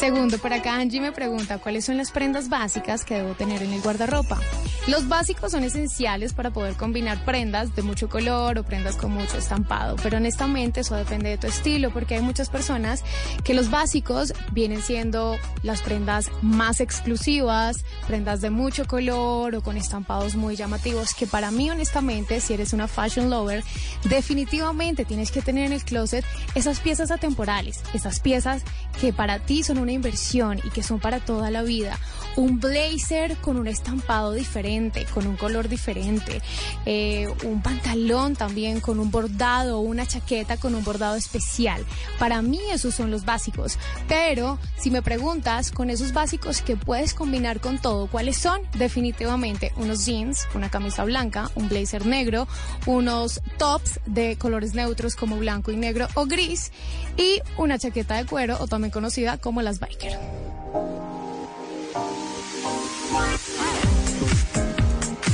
Segundo, 0.00 0.38
por 0.38 0.50
acá 0.54 0.76
Angie 0.76 0.98
me 0.98 1.12
pregunta 1.12 1.58
cuáles 1.58 1.84
son 1.84 1.98
las 1.98 2.10
prendas 2.10 2.48
básicas 2.48 3.04
que 3.04 3.16
debo 3.16 3.34
tener 3.34 3.62
en 3.62 3.74
el 3.74 3.82
guardarropa. 3.82 4.40
Los 4.86 5.08
básicos 5.08 5.52
son 5.52 5.62
esenciales 5.62 6.32
para 6.32 6.52
poder 6.52 6.74
combinar 6.74 7.22
prendas 7.26 7.76
de 7.76 7.82
mucho 7.82 8.08
color 8.08 8.58
o 8.58 8.64
prendas 8.64 8.96
con 8.96 9.12
mucho 9.12 9.36
estampado, 9.36 9.96
pero 10.02 10.16
honestamente 10.16 10.80
eso 10.80 10.96
depende 10.96 11.28
de 11.28 11.36
tu 11.36 11.48
estilo 11.48 11.90
porque 11.90 12.14
hay 12.14 12.22
muchas 12.22 12.48
personas 12.48 13.04
que 13.44 13.52
los 13.52 13.70
básicos 13.70 14.32
vienen 14.52 14.80
siendo 14.80 15.36
las 15.62 15.82
prendas 15.82 16.30
más 16.40 16.80
exclusivas, 16.80 17.84
prendas 18.06 18.40
de 18.40 18.48
mucho 18.48 18.86
color 18.86 19.54
o 19.54 19.60
con 19.60 19.76
estampados 19.76 20.34
muy 20.34 20.56
llamativos, 20.56 21.12
que 21.12 21.26
para 21.26 21.50
mí 21.50 21.70
honestamente, 21.70 22.40
si 22.40 22.54
eres 22.54 22.72
una 22.72 22.88
fashion 22.88 23.28
lover, 23.28 23.62
definitivamente 24.08 25.04
tienes 25.04 25.30
que 25.30 25.42
tener 25.42 25.66
en 25.66 25.72
el 25.74 25.84
closet 25.84 26.24
esas 26.54 26.80
piezas 26.80 27.10
atemporales, 27.10 27.82
esas 27.92 28.18
piezas 28.18 28.62
que 28.98 29.12
para 29.12 29.40
ti 29.40 29.62
son 29.62 29.76
un 29.76 29.89
inversión 29.92 30.60
y 30.64 30.70
que 30.70 30.82
son 30.82 31.00
para 31.00 31.20
toda 31.20 31.50
la 31.50 31.62
vida. 31.62 31.98
Un 32.36 32.60
blazer 32.60 33.36
con 33.38 33.56
un 33.56 33.66
estampado 33.66 34.32
diferente, 34.32 35.04
con 35.12 35.26
un 35.26 35.36
color 35.36 35.68
diferente. 35.68 36.40
Eh, 36.86 37.28
un 37.44 37.60
pantalón 37.60 38.36
también 38.36 38.80
con 38.80 39.00
un 39.00 39.10
bordado, 39.10 39.80
una 39.80 40.06
chaqueta 40.06 40.56
con 40.56 40.74
un 40.74 40.84
bordado 40.84 41.16
especial. 41.16 41.84
Para 42.18 42.40
mí 42.42 42.60
esos 42.72 42.94
son 42.94 43.10
los 43.10 43.24
básicos. 43.24 43.78
Pero 44.08 44.58
si 44.78 44.90
me 44.90 45.02
preguntas 45.02 45.72
con 45.72 45.90
esos 45.90 46.12
básicos 46.12 46.62
que 46.62 46.76
puedes 46.76 47.14
combinar 47.14 47.60
con 47.60 47.78
todo, 47.78 48.06
¿cuáles 48.06 48.36
son? 48.36 48.60
Definitivamente 48.78 49.72
unos 49.76 50.06
jeans, 50.06 50.46
una 50.54 50.70
camisa 50.70 51.04
blanca, 51.04 51.50
un 51.54 51.68
blazer 51.68 52.06
negro, 52.06 52.46
unos 52.86 53.40
tops 53.58 54.00
de 54.06 54.36
colores 54.36 54.74
neutros 54.74 55.16
como 55.16 55.36
blanco 55.36 55.72
y 55.72 55.76
negro 55.76 56.08
o 56.14 56.26
gris 56.26 56.70
y 57.16 57.40
una 57.56 57.78
chaqueta 57.78 58.16
de 58.16 58.26
cuero 58.26 58.56
o 58.60 58.66
también 58.66 58.90
conocida 58.90 59.38
como 59.38 59.62
las 59.62 59.79
biker. 59.80 60.18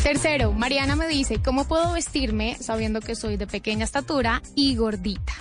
Tercero, 0.02 0.52
Mariana 0.52 0.94
me 0.94 1.08
dice, 1.08 1.42
¿cómo 1.44 1.66
puedo 1.66 1.92
vestirme 1.92 2.56
sabiendo 2.60 3.00
que 3.00 3.16
soy 3.16 3.36
de 3.36 3.48
pequeña 3.48 3.84
estatura 3.84 4.40
y 4.54 4.76
gordita? 4.76 5.32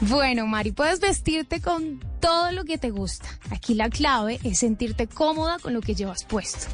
Bueno, 0.00 0.46
Mari, 0.46 0.72
puedes 0.72 1.00
vestirte 1.00 1.62
con 1.62 2.04
todo 2.20 2.52
lo 2.52 2.64
que 2.64 2.76
te 2.76 2.90
gusta. 2.90 3.28
Aquí 3.50 3.74
la 3.74 3.88
clave 3.88 4.38
es 4.44 4.58
sentirte 4.58 5.06
cómoda 5.06 5.58
con 5.58 5.72
lo 5.72 5.80
que 5.80 5.94
llevas 5.94 6.24
puesto. 6.24 6.66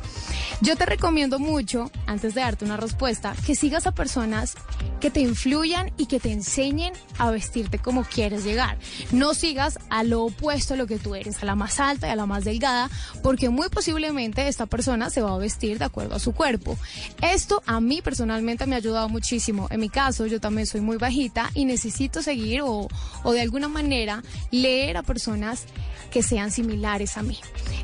Yo 0.61 0.77
te 0.77 0.86
recomiendo 0.86 1.39
mucho, 1.39 1.90
antes 2.07 2.35
de 2.35 2.40
darte 2.40 2.65
una 2.65 2.77
respuesta, 2.77 3.35
que 3.44 3.57
sigas 3.57 3.86
a 3.86 3.93
personas 3.93 4.55
que 5.01 5.11
te 5.11 5.20
influyan 5.20 5.93
y 5.97 6.07
que 6.07 6.20
te 6.20 6.31
enseñen 6.31 6.93
a 7.19 7.32
vestirte 7.32 7.81
como 7.81 8.05
quieres 8.05 8.44
llegar. 8.44 8.78
No 9.11 9.35
sigas 9.35 9.81
a 9.90 10.05
lo 10.05 10.23
opuesto 10.23 10.74
a 10.74 10.77
lo 10.77 10.86
que 10.86 11.01
tú 11.01 11.16
eres, 11.16 11.43
a 11.43 11.47
la 11.47 11.57
más 11.57 11.81
alta 11.81 12.07
y 12.07 12.11
a 12.11 12.16
la 12.16 12.27
más 12.27 12.44
delgada, 12.44 12.89
porque 13.24 13.49
muy 13.49 13.69
posiblemente 13.69 14.47
esta 14.47 14.66
persona 14.66 15.11
se 15.11 15.20
va 15.20 15.35
a 15.35 15.39
vestir 15.39 15.81
de 15.81 15.85
acuerdo 15.85 16.15
a 16.15 16.20
su 16.20 16.32
cuerpo. 16.32 16.78
Esto 17.20 17.62
a 17.66 17.81
mí 17.81 18.01
personalmente 18.01 18.65
me 18.66 18.77
ha 18.77 18.78
ayudado 18.78 19.09
muchísimo. 19.09 19.66
En 19.70 19.81
mi 19.81 19.89
caso, 19.89 20.27
yo 20.27 20.40
también 20.40 20.69
soy 20.69 20.81
muy 20.81 20.97
bajita 20.97 21.51
y 21.55 21.65
necesito 21.65 22.23
seguir 22.23 22.62
o, 22.62 22.86
o 23.22 23.32
de 23.32 23.40
alguna 23.40 23.68
manera 23.68 24.22
leer 24.51 24.97
a 24.97 25.02
personas 25.02 25.66
que 26.12 26.22
sean 26.22 26.51
similares 26.51 27.16
a 27.16 27.22
mí. 27.22 27.39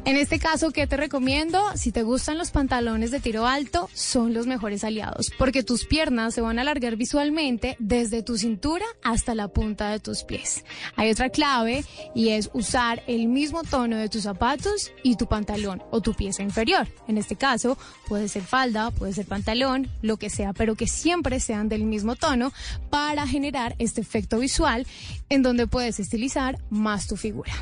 En 0.05 0.17
este 0.17 0.39
caso, 0.39 0.71
¿qué 0.71 0.87
te 0.87 0.97
recomiendo? 0.97 1.61
Si 1.75 1.93
te 1.93 2.03
gustan 2.03 2.39
los 2.39 2.51
pantalones 2.51 3.11
de 3.11 3.21
tiro 3.21 3.47
alto, 3.47 3.89
son 3.95 4.35
los 4.35 4.47
mejores 4.47 4.85
aliados, 4.85 5.31
porque 5.39 5.63
tus 5.63 5.87
piernas 5.87 6.35
se 6.35 6.41
van 6.41 6.59
a 6.59 6.63
alargar 6.63 6.97
visualmente 6.97 7.77
desde 7.79 8.23
tu 8.23 8.37
cintura 8.37 8.85
hasta 9.03 9.35
la 9.35 9.49
punta 9.49 9.91
de 9.91 9.99
tus 9.99 10.25
pies. 10.25 10.65
Hay 10.95 11.11
otra 11.11 11.31
clave 11.31 11.85
y 12.15 12.29
es 12.31 12.51
usar 12.53 13.03
el 13.07 13.29
mismo 13.29 13.63
tono 13.65 13.97
de 13.97 14.09
tus 14.09 14.23
zapatos 14.23 14.93
y 15.03 15.17
tu 15.17 15.27
pantalón 15.27 15.83
o 15.91 16.01
tu 16.01 16.15
pieza 16.15 16.43
inferior. 16.43 16.87
En 17.07 17.17
este 17.17 17.37
caso, 17.37 17.79
puede 18.07 18.29
ser 18.29 18.43
falda, 18.43 18.91
puede 18.91 19.15
ser 19.15 19.27
pantalón, 19.27 19.89
lo 20.03 20.19
que 20.19 20.29
sea, 20.29 20.53
pero 20.53 20.75
que 20.75 20.87
siempre 20.87 21.41
sean 21.41 21.69
del 21.69 21.85
mismo 21.85 22.15
tono 22.15 22.53
para 22.91 23.27
generar 23.27 23.75
este 23.79 24.03
efecto 24.03 24.39
visual 24.39 24.87
en 25.29 25.43
donde 25.43 25.67
puedes 25.67 26.01
estilizar 26.01 26.59
más 26.71 27.07
tu 27.07 27.17
figura. 27.17 27.53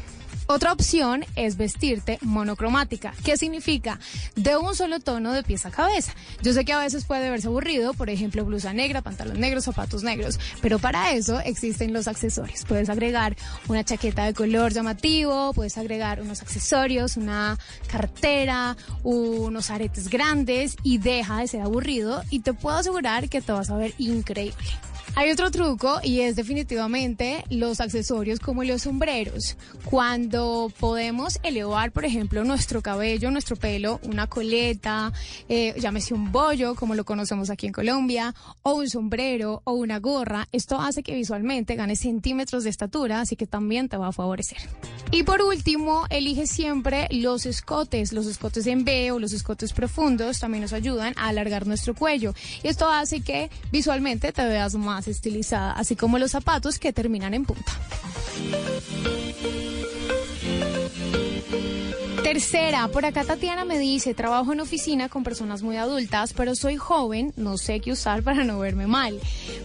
Otra 0.48 0.72
opción 0.72 1.24
es 1.34 1.56
vestirte 1.56 2.18
monocromática. 2.22 3.12
¿Qué 3.24 3.36
significa? 3.36 3.98
De 4.36 4.56
un 4.56 4.76
solo 4.76 5.00
tono 5.00 5.32
de 5.32 5.42
pies 5.42 5.66
a 5.66 5.72
cabeza. 5.72 6.14
Yo 6.40 6.52
sé 6.52 6.64
que 6.64 6.72
a 6.72 6.78
veces 6.78 7.04
puede 7.04 7.30
verse 7.30 7.48
aburrido, 7.48 7.94
por 7.94 8.10
ejemplo, 8.10 8.44
blusa 8.44 8.72
negra, 8.72 9.02
pantalón 9.02 9.40
negro, 9.40 9.60
zapatos 9.60 10.04
negros, 10.04 10.38
pero 10.62 10.78
para 10.78 11.12
eso 11.14 11.40
existen 11.40 11.92
los 11.92 12.06
accesorios. 12.06 12.64
Puedes 12.64 12.88
agregar 12.88 13.36
una 13.66 13.82
chaqueta 13.82 14.24
de 14.24 14.34
color 14.34 14.72
llamativo, 14.72 15.52
puedes 15.52 15.76
agregar 15.78 16.22
unos 16.22 16.42
accesorios, 16.42 17.16
una 17.16 17.58
cartera, 17.90 18.76
unos 19.02 19.70
aretes 19.70 20.08
grandes 20.08 20.76
y 20.84 20.98
deja 20.98 21.40
de 21.40 21.48
ser 21.48 21.62
aburrido 21.62 22.22
y 22.30 22.40
te 22.40 22.52
puedo 22.52 22.76
asegurar 22.76 23.28
que 23.28 23.40
te 23.40 23.50
vas 23.50 23.70
a 23.70 23.76
ver 23.76 23.94
increíble. 23.98 24.54
Hay 25.18 25.30
otro 25.30 25.50
truco 25.50 25.98
y 26.02 26.20
es 26.20 26.36
definitivamente 26.36 27.42
los 27.48 27.80
accesorios 27.80 28.38
como 28.38 28.64
los 28.64 28.82
sombreros. 28.82 29.56
Cuando 29.86 30.70
podemos 30.78 31.38
elevar, 31.42 31.90
por 31.90 32.04
ejemplo, 32.04 32.44
nuestro 32.44 32.82
cabello, 32.82 33.30
nuestro 33.30 33.56
pelo, 33.56 33.98
una 34.02 34.26
coleta, 34.26 35.14
eh, 35.48 35.74
llámese 35.80 36.12
un 36.12 36.32
bollo, 36.32 36.74
como 36.74 36.94
lo 36.94 37.06
conocemos 37.06 37.48
aquí 37.48 37.66
en 37.66 37.72
Colombia, 37.72 38.34
o 38.60 38.74
un 38.74 38.90
sombrero 38.90 39.62
o 39.64 39.72
una 39.72 40.00
gorra, 40.00 40.48
esto 40.52 40.78
hace 40.78 41.02
que 41.02 41.14
visualmente 41.14 41.76
ganes 41.76 42.00
centímetros 42.00 42.64
de 42.64 42.68
estatura, 42.68 43.22
así 43.22 43.36
que 43.36 43.46
también 43.46 43.88
te 43.88 43.96
va 43.96 44.08
a 44.08 44.12
favorecer. 44.12 44.58
Y 45.12 45.22
por 45.22 45.40
último, 45.40 46.04
elige 46.10 46.46
siempre 46.46 47.08
los 47.10 47.46
escotes. 47.46 48.12
Los 48.12 48.26
escotes 48.26 48.66
en 48.66 48.84
B 48.84 49.12
o 49.12 49.18
los 49.18 49.32
escotes 49.32 49.72
profundos 49.72 50.40
también 50.40 50.60
nos 50.60 50.74
ayudan 50.74 51.14
a 51.16 51.28
alargar 51.28 51.66
nuestro 51.66 51.94
cuello. 51.94 52.34
Y 52.62 52.68
esto 52.68 52.86
hace 52.90 53.22
que 53.22 53.48
visualmente 53.72 54.30
te 54.32 54.44
veas 54.44 54.74
más 54.74 55.05
estilizada, 55.08 55.72
así 55.72 55.96
como 55.96 56.18
los 56.18 56.30
zapatos 56.32 56.78
que 56.78 56.92
terminan 56.92 57.34
en 57.34 57.44
punta. 57.44 57.72
Tercera, 62.26 62.88
por 62.88 63.06
acá 63.06 63.22
Tatiana 63.22 63.64
me 63.64 63.78
dice, 63.78 64.12
trabajo 64.12 64.52
en 64.52 64.58
oficina 64.58 65.08
con 65.08 65.22
personas 65.22 65.62
muy 65.62 65.76
adultas, 65.76 66.32
pero 66.32 66.56
soy 66.56 66.76
joven, 66.76 67.32
no 67.36 67.56
sé 67.56 67.78
qué 67.78 67.92
usar 67.92 68.24
para 68.24 68.42
no 68.42 68.58
verme 68.58 68.88
mal. 68.88 69.20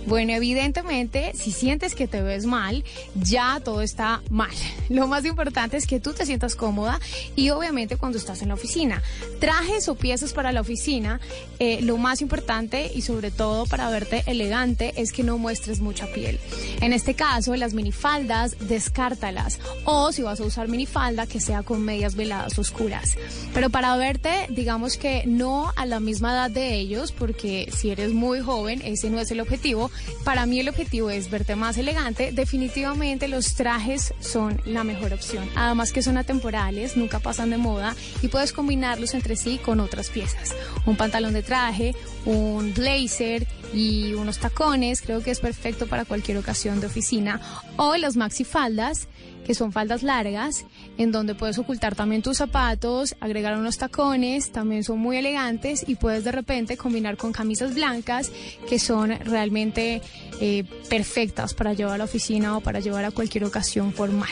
Bueno, 0.06 0.34
evidentemente, 0.34 1.32
si 1.34 1.52
sientes 1.52 1.96
que 1.96 2.08
te 2.08 2.22
ves 2.22 2.46
mal, 2.46 2.84
ya 3.16 3.60
todo 3.64 3.82
está 3.82 4.22
mal. 4.30 4.52
Lo 4.90 5.08
más 5.08 5.26
importante 5.26 5.76
es 5.76 5.88
que 5.88 6.00
tú 6.00 6.14
te 6.14 6.24
sientas 6.24 6.56
cómoda 6.56 7.00
y 7.36 7.50
obviamente 7.50 7.98
cuando 7.98 8.20
estás 8.20 8.44
en 8.44 8.50
la 8.50 8.54
oficina. 8.54 9.02
Trajes 9.40 9.90
o 9.90 9.96
piezas 9.96 10.32
para 10.32 10.52
la 10.52 10.62
oficina, 10.62 11.20
eh, 11.58 11.80
lo 11.82 11.98
más 11.98 12.22
importante 12.22 12.92
y 12.94 13.02
sobre 13.02 13.32
todo 13.32 13.66
para 13.66 13.90
verte 13.90 14.22
elegante 14.28 14.94
es 14.98 15.12
que 15.12 15.24
no 15.24 15.40
muestres 15.40 15.80
mucha 15.80 16.06
piel. 16.14 16.40
En 16.80 16.94
este 16.94 17.16
caso, 17.16 17.56
las 17.56 17.74
minifaldas, 17.74 18.56
descártalas. 18.68 19.60
O 19.84 20.12
si 20.12 20.22
vas 20.22 20.40
a 20.40 20.44
usar 20.44 20.68
minifalda, 20.68 21.26
que 21.26 21.40
sea 21.40 21.64
con 21.64 21.82
medias 21.82 22.14
veladas 22.16 22.51
oscuras. 22.60 23.18
Pero 23.54 23.70
para 23.70 23.96
verte, 23.98 24.48
digamos 24.50 24.98
que 24.98 25.24
no 25.26 25.72
a 25.76 25.86
la 25.86 26.00
misma 26.00 26.34
edad 26.34 26.52
de 26.52 26.76
ellos, 26.76 27.12
porque 27.12 27.70
si 27.76 27.90
eres 27.90 28.14
muy 28.14 28.40
joven, 28.40 28.82
ese 28.84 29.10
no 29.10 29.20
es 29.20 29.32
el 29.32 29.40
objetivo. 29.40 29.92
Para 30.24 30.46
mí 30.46 30.60
el 30.60 30.70
objetivo 30.70 31.10
es 31.10 31.30
verte 31.30 31.56
más 31.56 31.78
elegante. 31.78 32.32
Definitivamente 32.32 33.28
los 33.28 33.56
trajes 33.56 34.14
son 34.20 34.62
la 34.66 34.84
mejor 34.84 35.14
opción. 35.14 35.48
Además 35.56 35.92
que 35.92 36.02
son 36.02 36.18
atemporales, 36.18 36.98
nunca 36.98 37.20
pasan 37.20 37.50
de 37.50 37.58
moda 37.58 37.96
y 38.22 38.28
puedes 38.28 38.54
combinarlos 38.54 39.14
entre 39.14 39.36
sí 39.36 39.58
con 39.58 39.80
otras 39.80 40.10
piezas. 40.10 40.56
Un 40.86 40.96
pantalón 40.96 41.34
de 41.34 41.44
traje, 41.44 41.96
un 42.26 42.74
blazer 42.74 43.48
y 43.74 44.14
unos 44.14 44.40
tacones, 44.40 45.02
creo 45.02 45.22
que 45.22 45.32
es 45.32 45.40
perfecto 45.40 45.88
para 45.88 46.06
cualquier 46.06 46.38
ocasión 46.38 46.80
de 46.82 46.88
oficina. 46.88 47.40
O 47.78 47.96
las 47.96 48.18
maxi 48.18 48.44
faldas 48.44 49.08
que 49.46 49.56
son 49.56 49.72
faldas 49.72 50.04
largas, 50.04 50.66
en 50.98 51.12
donde 51.12 51.36
puedes 51.36 51.58
ocultar 51.58 51.96
también 51.96 52.22
tus 52.22 52.38
zapatos, 52.38 53.16
agregar 53.20 53.58
unos 53.58 53.78
tacones, 53.78 54.52
también 54.52 54.84
son 54.84 55.00
muy 55.00 55.18
elegantes 55.18 55.84
y 55.88 55.96
puedes 55.96 56.24
de 56.24 56.32
repente 56.32 56.78
combinar 56.78 57.18
con 57.18 57.32
camisas 57.32 57.74
blancas 57.74 58.32
que 58.70 58.80
son 58.80 59.10
realmente 59.10 60.02
eh, 60.40 60.64
perfectas 60.90 61.54
para 61.54 61.74
llevar 61.74 61.96
a 61.96 61.98
la 62.00 62.04
oficina 62.04 62.58
o 62.58 62.62
para 62.62 62.80
llevar 62.80 63.06
a 63.06 63.12
cualquier 63.12 63.46
ocasión 63.46 63.94
formal. 63.94 64.30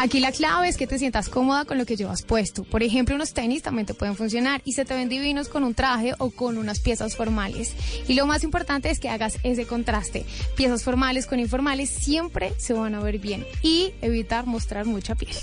Aquí 0.00 0.18
la 0.18 0.32
clave 0.32 0.66
es 0.66 0.78
que 0.78 0.86
te 0.86 0.98
sientas 0.98 1.28
cómoda 1.28 1.66
con 1.66 1.76
lo 1.76 1.84
que 1.84 1.94
llevas 1.94 2.22
puesto. 2.22 2.64
Por 2.64 2.82
ejemplo, 2.82 3.14
unos 3.14 3.34
tenis 3.34 3.62
también 3.62 3.84
te 3.84 3.92
pueden 3.92 4.16
funcionar 4.16 4.62
y 4.64 4.72
se 4.72 4.86
te 4.86 4.94
ven 4.94 5.10
divinos 5.10 5.50
con 5.50 5.62
un 5.62 5.74
traje 5.74 6.14
o 6.18 6.30
con 6.30 6.56
unas 6.56 6.80
piezas 6.80 7.16
formales. 7.16 7.74
Y 8.08 8.14
lo 8.14 8.26
más 8.30 8.44
importante 8.44 8.90
es 8.90 9.00
que 9.00 9.08
hagas 9.08 9.38
ese 9.42 9.66
contraste. 9.66 10.24
Piezas 10.56 10.84
formales 10.84 11.26
con 11.26 11.40
informales 11.40 11.90
siempre 11.90 12.52
se 12.58 12.72
van 12.72 12.94
a 12.94 13.00
ver 13.00 13.18
bien 13.18 13.44
y 13.60 13.92
evitar 14.02 14.46
mostrar 14.46 14.86
mucha 14.86 15.16
piel. 15.16 15.34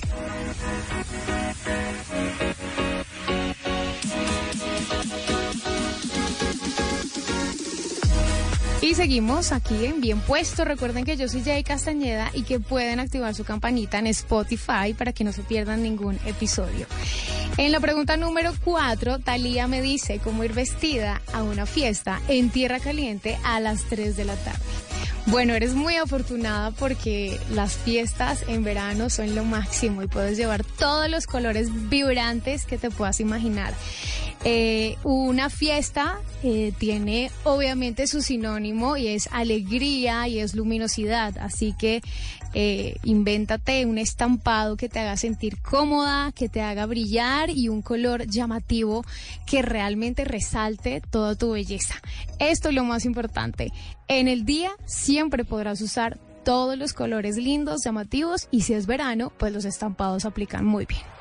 Y 8.80 8.94
seguimos 8.94 9.52
aquí 9.52 9.86
en 9.86 10.02
Bien 10.02 10.20
Puesto. 10.20 10.64
Recuerden 10.64 11.04
que 11.04 11.18
yo 11.18 11.28
soy 11.28 11.42
Jay 11.44 11.64
Castañeda 11.64 12.30
y 12.34 12.44
que 12.44 12.60
pueden 12.60 13.00
activar 13.00 13.34
su 13.34 13.44
campanita 13.44 13.98
en 13.98 14.06
Spotify 14.08 14.94
para 14.96 15.14
que 15.14 15.24
no 15.24 15.32
se 15.32 15.42
pierdan 15.42 15.82
ningún 15.82 16.20
episodio. 16.26 16.86
En 17.58 17.72
la 17.72 17.80
pregunta 17.80 18.18
número 18.18 18.54
4, 18.64 19.18
Talía 19.20 19.68
me 19.68 19.82
dice 19.82 20.20
cómo 20.24 20.44
ir 20.44 20.54
vestida 20.54 21.22
a 21.34 21.42
una 21.42 21.66
fiesta 21.66 22.22
en 22.28 22.52
Tierra 22.52 22.80
Caliente 22.80 23.40
a 23.44 23.60
las 23.60 23.84
3 23.86 24.16
de 24.16 24.26
la 24.26 24.36
tarde. 24.36 24.60
Bueno, 25.26 25.56
eres 25.56 25.74
muy 25.74 25.96
afortunada 25.98 26.72
porque 26.72 27.38
las 27.52 27.74
fiestas 27.74 28.46
en 28.48 28.64
verano 28.64 29.10
son 29.10 29.36
lo 29.36 29.44
máximo 29.44 30.02
y 30.02 30.08
puedes 30.08 30.38
llevar 30.38 30.64
todos 30.64 31.10
los 31.10 31.28
colores 31.28 31.90
vibrantes 31.90 32.66
que 32.66 32.78
te 32.78 32.92
puedas 32.92 33.20
imaginar. 33.20 33.74
Eh, 34.44 34.98
una 35.04 35.50
fiesta 35.50 36.20
eh, 36.44 36.72
tiene 36.78 37.32
obviamente 37.44 38.06
su 38.08 38.22
sinónimo 38.22 38.96
y 38.96 39.08
es 39.08 39.28
alegría 39.32 40.28
y 40.28 40.40
es 40.40 40.54
luminosidad, 40.54 41.38
así 41.40 41.74
que 41.78 42.02
eh, 42.54 42.98
invéntate 43.04 43.86
un 43.86 43.98
estampado 43.98 44.78
que 44.78 44.90
te 44.90 45.00
haga 45.00 45.18
sentir 45.18 45.62
cómoda, 45.62 46.32
que 46.34 46.50
te 46.50 46.62
haga 46.62 46.86
brillar 46.86 47.50
y 47.50 47.68
un 47.70 47.82
color 47.82 48.28
llamativo 48.28 49.04
que 49.46 49.62
realmente 49.62 50.24
resalte 50.24 51.02
toda 51.02 51.36
tu 51.36 51.52
belleza. 51.52 51.96
Esto 52.40 52.70
es 52.70 52.76
lo 52.76 52.84
más 52.84 53.06
importante. 53.06 53.72
En 54.08 54.28
el 54.28 54.46
día 54.46 54.72
siempre 54.86 55.46
podrás 55.46 55.82
usar 55.82 56.20
todos 56.46 56.78
los 56.78 56.94
colores 56.94 57.36
lindos, 57.38 57.84
llamativos 57.84 58.48
y 58.52 58.62
si 58.62 58.74
es 58.74 58.86
verano, 58.86 59.34
pues 59.38 59.52
los 59.52 59.66
estampados 59.66 60.24
aplican 60.24 60.64
muy 60.64 60.86
bien. 60.86 61.17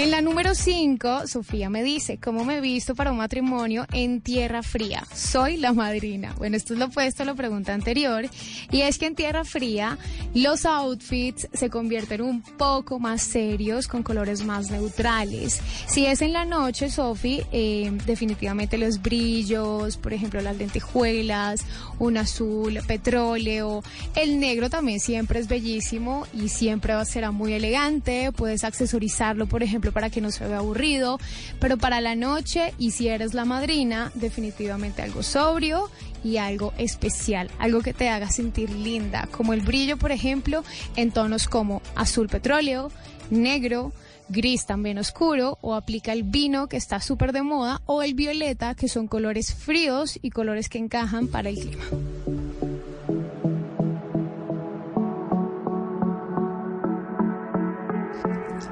En 0.00 0.10
la 0.10 0.22
número 0.22 0.54
5, 0.54 1.26
Sofía 1.26 1.68
me 1.68 1.82
dice, 1.82 2.16
¿cómo 2.16 2.42
me 2.42 2.56
he 2.56 2.60
visto 2.62 2.94
para 2.94 3.12
un 3.12 3.18
matrimonio 3.18 3.84
en 3.92 4.22
tierra 4.22 4.62
fría? 4.62 5.04
Soy 5.14 5.58
la 5.58 5.74
madrina. 5.74 6.34
Bueno, 6.38 6.56
esto 6.56 6.72
es 6.72 6.78
lo 6.78 6.86
opuesto 6.86 7.22
a 7.22 7.26
la 7.26 7.34
pregunta 7.34 7.74
anterior. 7.74 8.24
Y 8.70 8.80
es 8.80 8.96
que 8.96 9.04
en 9.04 9.14
tierra 9.14 9.44
fría 9.44 9.98
los 10.32 10.64
outfits 10.64 11.48
se 11.52 11.68
convierten 11.68 12.22
un 12.22 12.40
poco 12.40 12.98
más 12.98 13.20
serios, 13.20 13.88
con 13.88 14.02
colores 14.02 14.42
más 14.42 14.70
neutrales. 14.70 15.60
Si 15.86 16.06
es 16.06 16.22
en 16.22 16.32
la 16.32 16.46
noche, 16.46 16.88
Sofi, 16.88 17.42
eh, 17.52 17.92
definitivamente 18.06 18.78
los 18.78 19.02
brillos, 19.02 19.98
por 19.98 20.14
ejemplo, 20.14 20.40
las 20.40 20.56
lentejuelas, 20.56 21.60
un 21.98 22.16
azul 22.16 22.78
petróleo. 22.86 23.82
El 24.14 24.40
negro 24.40 24.70
también 24.70 24.98
siempre 24.98 25.40
es 25.40 25.46
bellísimo 25.46 26.26
y 26.32 26.48
siempre 26.48 26.94
será 27.04 27.32
muy 27.32 27.52
elegante. 27.52 28.32
Puedes 28.32 28.64
accesorizarlo, 28.64 29.46
por 29.46 29.62
ejemplo, 29.62 29.89
para 29.92 30.10
que 30.10 30.20
no 30.20 30.30
se 30.30 30.46
vea 30.46 30.58
aburrido, 30.58 31.18
pero 31.60 31.78
para 31.78 32.00
la 32.00 32.14
noche 32.14 32.74
y 32.78 32.92
si 32.92 33.08
eres 33.08 33.34
la 33.34 33.44
madrina, 33.44 34.12
definitivamente 34.14 35.02
algo 35.02 35.22
sobrio 35.22 35.90
y 36.22 36.36
algo 36.36 36.72
especial, 36.78 37.50
algo 37.58 37.80
que 37.80 37.94
te 37.94 38.08
haga 38.08 38.30
sentir 38.30 38.70
linda, 38.70 39.28
como 39.30 39.52
el 39.52 39.60
brillo, 39.60 39.96
por 39.96 40.12
ejemplo, 40.12 40.64
en 40.96 41.10
tonos 41.10 41.48
como 41.48 41.82
azul 41.94 42.28
petróleo, 42.28 42.90
negro, 43.30 43.92
gris 44.28 44.64
también 44.64 44.98
oscuro 44.98 45.58
o 45.60 45.74
aplica 45.74 46.12
el 46.12 46.22
vino 46.22 46.68
que 46.68 46.76
está 46.76 47.00
súper 47.00 47.32
de 47.32 47.42
moda 47.42 47.82
o 47.86 48.02
el 48.02 48.14
violeta 48.14 48.74
que 48.74 48.88
son 48.88 49.08
colores 49.08 49.54
fríos 49.54 50.18
y 50.22 50.30
colores 50.30 50.68
que 50.68 50.78
encajan 50.78 51.28
para 51.28 51.50
el 51.50 51.56
clima. 51.56 51.84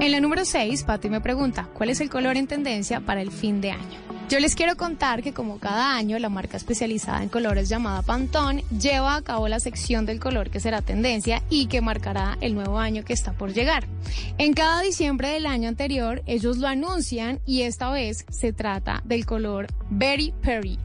En 0.00 0.12
la 0.12 0.20
número 0.20 0.44
6, 0.44 0.84
Pati 0.84 1.08
me 1.08 1.20
pregunta, 1.20 1.68
¿cuál 1.74 1.90
es 1.90 2.00
el 2.00 2.08
color 2.08 2.36
en 2.36 2.46
tendencia 2.46 3.00
para 3.00 3.20
el 3.20 3.32
fin 3.32 3.60
de 3.60 3.72
año? 3.72 3.98
Yo 4.28 4.38
les 4.38 4.54
quiero 4.54 4.76
contar 4.76 5.24
que 5.24 5.32
como 5.32 5.58
cada 5.58 5.96
año 5.96 6.18
la 6.20 6.28
marca 6.28 6.56
especializada 6.56 7.22
en 7.22 7.28
colores 7.28 7.68
llamada 7.68 8.02
Pantone 8.02 8.62
lleva 8.70 9.16
a 9.16 9.22
cabo 9.22 9.48
la 9.48 9.58
sección 9.58 10.06
del 10.06 10.20
color 10.20 10.50
que 10.50 10.60
será 10.60 10.82
tendencia 10.82 11.42
y 11.50 11.66
que 11.66 11.80
marcará 11.80 12.38
el 12.40 12.54
nuevo 12.54 12.78
año 12.78 13.04
que 13.04 13.12
está 13.12 13.32
por 13.32 13.52
llegar. 13.52 13.88
En 14.36 14.52
cada 14.52 14.82
diciembre 14.82 15.30
del 15.30 15.46
año 15.46 15.68
anterior 15.68 16.22
ellos 16.26 16.58
lo 16.58 16.68
anuncian 16.68 17.40
y 17.44 17.62
esta 17.62 17.90
vez 17.90 18.24
se 18.28 18.52
trata 18.52 19.02
del 19.04 19.26
color 19.26 19.66
Berry 19.90 20.32
Perry. 20.42 20.78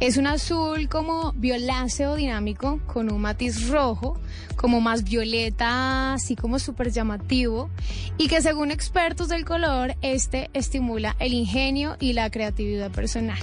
Es 0.00 0.16
un 0.16 0.26
azul 0.26 0.88
como 0.88 1.32
violáceo 1.32 2.16
dinámico 2.16 2.80
con 2.86 3.12
un 3.12 3.20
matiz 3.20 3.68
rojo, 3.68 4.18
como 4.56 4.80
más 4.80 5.04
violeta, 5.04 6.12
así 6.14 6.36
como 6.36 6.58
súper 6.58 6.90
llamativo, 6.90 7.70
y 8.18 8.28
que 8.28 8.42
según 8.42 8.70
expertos 8.70 9.28
del 9.28 9.46
color, 9.46 9.96
este 10.02 10.50
estimula 10.52 11.16
el 11.18 11.32
ingenio 11.32 11.96
y 11.98 12.12
la 12.12 12.30
creatividad 12.30 12.90
personal. 12.90 13.38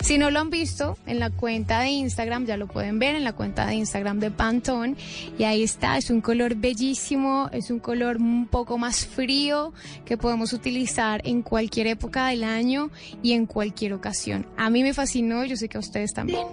Si 0.00 0.16
no 0.16 0.30
lo 0.30 0.40
han 0.40 0.48
visto, 0.48 0.96
en 1.06 1.18
la 1.18 1.28
cuenta 1.28 1.80
de 1.80 1.90
Instagram, 1.90 2.46
ya 2.46 2.56
lo 2.56 2.68
pueden 2.68 2.98
ver 2.98 3.16
en 3.16 3.24
la 3.24 3.34
cuenta 3.34 3.66
de 3.66 3.74
Instagram 3.74 4.18
de 4.18 4.30
Pantone, 4.30 4.96
y 5.38 5.44
ahí 5.44 5.62
está, 5.62 5.98
es 5.98 6.08
un 6.08 6.22
color 6.22 6.54
bellísimo, 6.54 7.50
es 7.52 7.70
un 7.70 7.78
color 7.78 8.16
un 8.16 8.46
poco 8.46 8.78
más 8.78 9.04
frío 9.04 9.74
que 10.06 10.16
podemos 10.16 10.54
utilizar 10.54 11.20
en 11.24 11.42
cualquier 11.42 11.86
época 11.86 12.28
del 12.28 12.44
año 12.44 12.90
y 13.22 13.32
en 13.32 13.44
cualquier 13.44 13.92
ocasión. 13.92 14.46
A 14.56 14.70
mí 14.70 14.82
me 14.82 14.94
fascinó, 14.94 15.44
yo 15.44 15.56
sé 15.56 15.68
que 15.72 15.78
ustedes 15.78 16.12
también. 16.12 16.46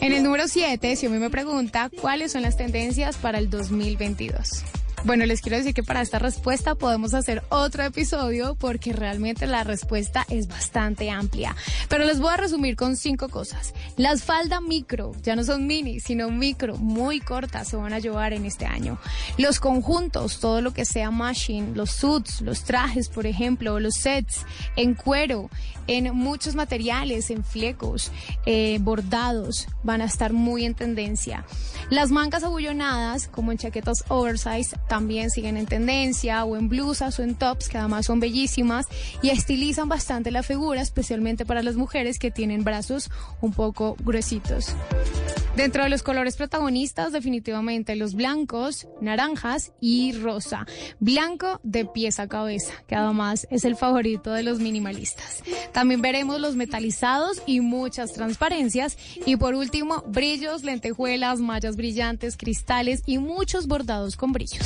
En 0.00 0.12
el 0.12 0.22
número 0.22 0.46
7, 0.46 0.94
si 0.94 1.06
a 1.06 1.10
mí 1.10 1.18
me 1.18 1.30
pregunta 1.30 1.90
cuáles 2.00 2.30
son 2.32 2.42
las 2.42 2.56
tendencias 2.56 3.16
para 3.16 3.38
el 3.38 3.50
2022. 3.50 4.62
Bueno, 5.04 5.24
les 5.26 5.40
quiero 5.40 5.56
decir 5.56 5.74
que 5.74 5.84
para 5.84 6.02
esta 6.02 6.18
respuesta 6.18 6.74
podemos 6.74 7.14
hacer 7.14 7.44
otro 7.50 7.84
episodio 7.84 8.56
porque 8.56 8.92
realmente 8.92 9.46
la 9.46 9.62
respuesta 9.62 10.26
es 10.28 10.48
bastante 10.48 11.08
amplia. 11.08 11.54
Pero 11.88 12.04
les 12.04 12.18
voy 12.18 12.30
a 12.32 12.36
resumir 12.36 12.74
con 12.74 12.96
cinco 12.96 13.28
cosas. 13.28 13.74
Las 13.96 14.24
faldas 14.24 14.60
micro, 14.60 15.12
ya 15.22 15.36
no 15.36 15.44
son 15.44 15.68
mini, 15.68 16.00
sino 16.00 16.30
micro, 16.30 16.76
muy 16.76 17.20
cortas, 17.20 17.68
se 17.68 17.76
van 17.76 17.92
a 17.92 18.00
llevar 18.00 18.32
en 18.32 18.44
este 18.44 18.66
año. 18.66 18.98
Los 19.38 19.60
conjuntos, 19.60 20.40
todo 20.40 20.60
lo 20.60 20.74
que 20.74 20.84
sea 20.84 21.12
machine, 21.12 21.76
los 21.76 21.90
suits, 21.92 22.40
los 22.40 22.64
trajes, 22.64 23.08
por 23.08 23.26
ejemplo, 23.26 23.78
los 23.78 23.94
sets 23.94 24.44
en 24.74 24.94
cuero, 24.94 25.48
en 25.86 26.14
muchos 26.14 26.54
materiales, 26.54 27.30
en 27.30 27.44
flecos, 27.44 28.10
eh, 28.46 28.78
bordados, 28.80 29.68
van 29.84 30.02
a 30.02 30.06
estar 30.06 30.32
muy 30.32 30.64
en 30.64 30.74
tendencia. 30.74 31.44
Las 31.88 32.10
mangas 32.10 32.42
abullonadas, 32.42 33.28
como 33.28 33.52
en 33.52 33.58
chaquetas 33.58 34.04
oversize, 34.08 34.76
también 34.88 35.30
siguen 35.30 35.56
en 35.56 35.66
tendencia, 35.66 36.44
o 36.44 36.56
en 36.56 36.68
blusas 36.68 37.18
o 37.18 37.22
en 37.22 37.34
tops, 37.34 37.68
que 37.68 37.78
además 37.78 38.06
son 38.06 38.20
bellísimas 38.20 38.86
y 39.22 39.30
estilizan 39.30 39.88
bastante 39.88 40.30
la 40.30 40.42
figura, 40.42 40.80
especialmente 40.80 41.44
para 41.44 41.62
las 41.62 41.76
mujeres 41.76 42.18
que 42.18 42.30
tienen 42.30 42.64
brazos 42.64 43.10
un 43.40 43.52
poco 43.52 43.96
gruesitos. 44.00 44.74
Dentro 45.58 45.82
de 45.82 45.90
los 45.90 46.04
colores 46.04 46.36
protagonistas, 46.36 47.10
definitivamente 47.10 47.96
los 47.96 48.14
blancos, 48.14 48.86
naranjas 49.00 49.72
y 49.80 50.12
rosa. 50.12 50.68
Blanco 51.00 51.58
de 51.64 51.84
pies 51.84 52.20
a 52.20 52.28
cabeza, 52.28 52.72
que 52.86 52.94
además 52.94 53.48
es 53.50 53.64
el 53.64 53.74
favorito 53.74 54.32
de 54.32 54.44
los 54.44 54.60
minimalistas. 54.60 55.42
También 55.72 56.00
veremos 56.00 56.40
los 56.40 56.54
metalizados 56.54 57.42
y 57.44 57.60
muchas 57.60 58.12
transparencias. 58.12 58.96
Y 59.26 59.34
por 59.34 59.56
último, 59.56 60.04
brillos, 60.06 60.62
lentejuelas, 60.62 61.40
mallas 61.40 61.74
brillantes, 61.74 62.36
cristales 62.36 63.02
y 63.04 63.18
muchos 63.18 63.66
bordados 63.66 64.14
con 64.14 64.30
brillos. 64.30 64.64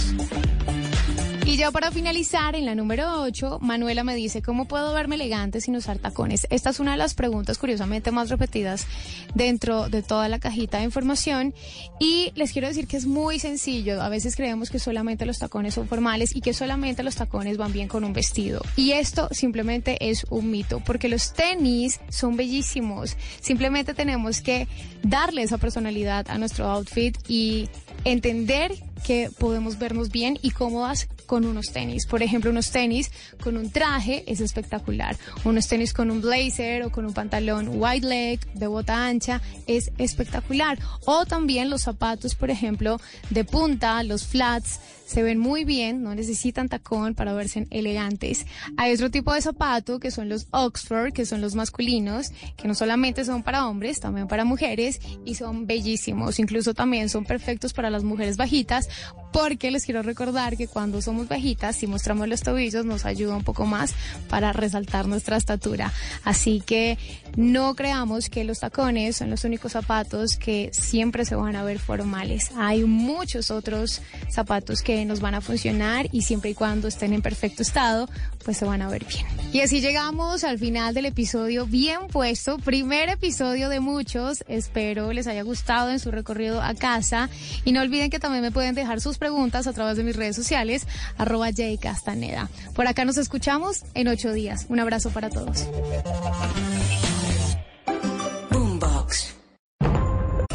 Y 1.45 1.57
ya 1.57 1.73
para 1.73 1.91
finalizar, 1.91 2.55
en 2.55 2.67
la 2.67 2.77
número 2.77 3.21
8, 3.21 3.59
Manuela 3.61 4.05
me 4.05 4.15
dice, 4.15 4.43
¿cómo 4.43 4.67
puedo 4.67 4.95
verme 4.95 5.17
elegante 5.17 5.61
sin 5.61 5.75
usar 5.75 5.99
tacones? 5.99 6.47
Esta 6.51 6.71
es 6.71 6.79
una 6.79 6.93
de 6.93 6.99
las 6.99 7.15
preguntas 7.15 7.59
curiosamente 7.59 8.13
más 8.13 8.31
repetidas 8.31 8.87
dentro 9.35 9.89
de 9.89 10.03
toda 10.03 10.29
la 10.29 10.39
cajita 10.39 10.79
de 10.79 10.85
información. 10.85 11.53
Y 11.99 12.31
les 12.37 12.53
quiero 12.53 12.69
decir 12.69 12.87
que 12.87 12.97
es 12.97 13.07
muy 13.07 13.41
sencillo. 13.41 14.01
A 14.01 14.09
veces 14.09 14.37
creemos 14.37 14.71
que 14.71 14.79
solamente 14.79 15.27
los 15.27 15.41
tacones 15.41 15.75
son 15.75 15.89
formales 15.89 16.37
y 16.37 16.43
que 16.43 16.55
solamente 16.55 17.03
los 17.03 17.17
tacones 17.17 17.57
van 17.57 17.73
bien 17.73 17.89
con 17.89 18.05
un 18.05 18.13
vestido. 18.13 18.63
Y 18.77 18.93
esto 18.93 19.29
simplemente 19.33 20.09
es 20.11 20.25
un 20.31 20.49
mito, 20.49 20.81
porque 20.87 21.09
los 21.09 21.33
tenis 21.33 21.99
son 22.09 22.37
bellísimos. 22.37 23.17
Simplemente 23.41 23.95
tenemos 23.95 24.43
que 24.43 24.69
darle 25.03 25.43
esa 25.43 25.59
personalidad 25.59 26.25
a 26.29 26.39
nuestro 26.39 26.67
outfit 26.67 27.19
y 27.27 27.69
entender 28.05 28.73
que 29.03 29.31
podemos 29.37 29.79
vernos 29.79 30.11
bien 30.11 30.39
y 30.43 30.51
cómodas 30.51 31.09
con 31.23 31.45
unos 31.45 31.73
tenis. 31.73 32.07
Por 32.07 32.23
ejemplo, 32.23 32.51
unos 32.51 32.71
tenis 32.71 33.11
con 33.43 33.57
un 33.57 33.71
traje 33.71 34.25
es 34.27 34.41
espectacular. 34.41 35.17
Unos 35.45 35.69
tenis 35.69 35.93
con 35.93 36.11
un 36.11 36.21
blazer 36.21 36.83
o 36.85 36.91
con 36.91 37.05
un 37.05 37.13
pantalón 37.13 37.69
white 37.73 38.07
leg 38.07 38.53
de 38.55 38.67
bota 38.67 39.07
ancha 39.07 39.41
es 39.67 39.91
espectacular. 39.99 40.79
O 41.07 41.27
también 41.27 41.71
los 41.71 41.83
zapatos, 41.83 42.35
por 42.35 42.51
ejemplo, 42.51 43.01
de 43.31 43.45
punta, 43.45 44.03
los 44.03 44.27
flats 44.27 44.81
se 45.13 45.23
ven 45.23 45.39
muy 45.39 45.65
bien, 45.65 46.03
no 46.03 46.15
necesitan 46.15 46.69
tacón 46.69 47.15
para 47.15 47.35
verse 47.35 47.67
elegantes. 47.71 48.47
Hay 48.79 48.95
otro 48.95 49.11
tipo 49.11 49.35
de 49.35 49.43
zapato 49.43 50.01
que 50.01 50.11
son 50.11 50.29
los 50.29 50.47
Oxford, 50.53 51.13
que 51.13 51.27
son 51.27 51.43
los 51.43 51.55
masculinos, 51.55 52.31
que 52.57 52.67
no 52.67 52.75
solamente 52.75 53.25
son 53.25 53.43
para 53.43 53.69
hombres, 53.69 54.01
también 54.01 54.27
para 54.27 54.45
mujeres 54.45 55.01
y 55.27 55.35
son 55.35 55.67
bellísimos. 55.67 56.39
Incluso 56.39 56.73
también 56.73 57.11
son 57.11 57.27
perfectos 57.27 57.75
para 57.75 57.91
las 57.91 58.05
mujeres 58.05 58.39
bajitas, 58.39 58.89
porque 59.33 59.71
les 59.71 59.85
quiero 59.85 60.03
recordar 60.03 60.57
que 60.57 60.67
cuando 60.67 61.03
somos 61.03 61.22
bajitas, 61.29 61.77
si 61.77 61.87
mostramos 61.87 62.29
los 62.29 62.43
tobillos, 62.43 62.85
nos 62.85 63.05
ayuda 63.05 63.37
un 63.37 63.45
poco 63.45 63.67
más 63.67 63.95
para 64.29 64.53
resaltar 64.53 65.07
nuestra 65.07 65.37
estatura. 65.37 65.93
Así 66.25 66.63
que 66.65 66.99
no 67.37 67.75
creamos 67.75 68.29
que 68.29 68.45
los 68.45 68.61
tacones 68.61 69.17
son 69.17 69.31
los 69.31 69.45
únicos 69.45 69.73
zapatos 69.73 70.37
que 70.37 70.71
siempre 70.73 71.25
se 71.25 71.35
van 71.35 71.57
a 71.57 71.65
ver 71.65 71.79
formales. 71.79 72.51
Hay 72.57 72.85
muchos 72.85 73.51
otros 73.51 74.01
zapatos 74.31 74.83
que 74.83 75.05
nos 75.05 75.21
van 75.21 75.35
a 75.35 75.41
funcionar 75.41 76.09
y 76.13 76.23
siempre 76.23 76.51
y 76.51 76.55
cuando 76.55 76.89
estén 76.89 77.13
en 77.13 77.23
perfecto 77.23 77.63
estado, 77.63 78.09
pues 78.45 78.57
se 78.57 78.65
van 78.65 78.83
a 78.83 78.89
ver 78.89 79.05
bien. 79.05 79.27
Y 79.53 79.61
así 79.61 79.81
llegamos 79.81 80.45
al 80.45 80.59
final 80.59 80.95
del 80.95 81.07
episodio 81.07 81.67
bien 81.67 82.09
puesto, 82.11 82.59
primer 82.59 83.09
episodio 83.09 83.69
de 83.69 83.81
muchos, 83.81 84.45
espero 84.49 85.13
les 85.13 85.27
haya 85.27 85.43
gustado 85.43 85.91
en 85.91 85.99
su 85.99 86.11
recorrido 86.11 86.63
a 86.63 86.75
casa 86.75 87.29
y 87.65 87.73
no 87.73 87.81
olviden 87.81 88.11
que 88.11 88.19
también 88.19 88.43
me 88.43 88.51
pueden 88.51 88.75
dejar 88.75 89.01
sus 89.01 89.19
preguntas 89.19 89.67
a 89.67 89.73
través 89.73 89.97
de 89.97 90.05
mis 90.05 90.17
redes 90.17 90.37
sociales, 90.37 90.87
arroba 91.19 91.49
Castaneda. 91.81 92.49
Por 92.75 92.87
acá 92.87 93.05
nos 93.05 93.17
escuchamos 93.17 93.83
en 93.95 94.09
ocho 94.09 94.33
días. 94.33 94.67
Un 94.69 94.81
abrazo 94.81 95.11
para 95.11 95.31
todos. 95.31 95.69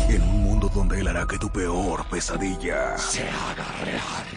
En 0.09 0.21
un 0.21 0.43
mundo 0.43 0.71
donde 0.73 0.99
él 0.99 1.07
hará 1.07 1.25
que 1.27 1.37
tu 1.37 1.49
peor 1.49 2.07
pesadilla 2.09 2.97
se 2.97 3.21
haga 3.23 3.65
real. 3.83 4.36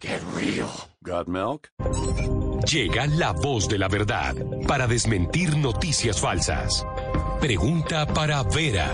¡Qué 0.00 0.18
río! 0.34 0.66
¿Got 1.02 1.28
milk? 1.28 1.68
Llega 2.72 3.06
la 3.06 3.32
voz 3.32 3.68
de 3.68 3.78
la 3.78 3.86
verdad 3.86 4.34
para 4.66 4.86
desmentir 4.86 5.58
noticias 5.58 6.18
falsas. 6.18 6.86
Pregunta 7.38 8.06
para 8.06 8.42
Vera. 8.42 8.88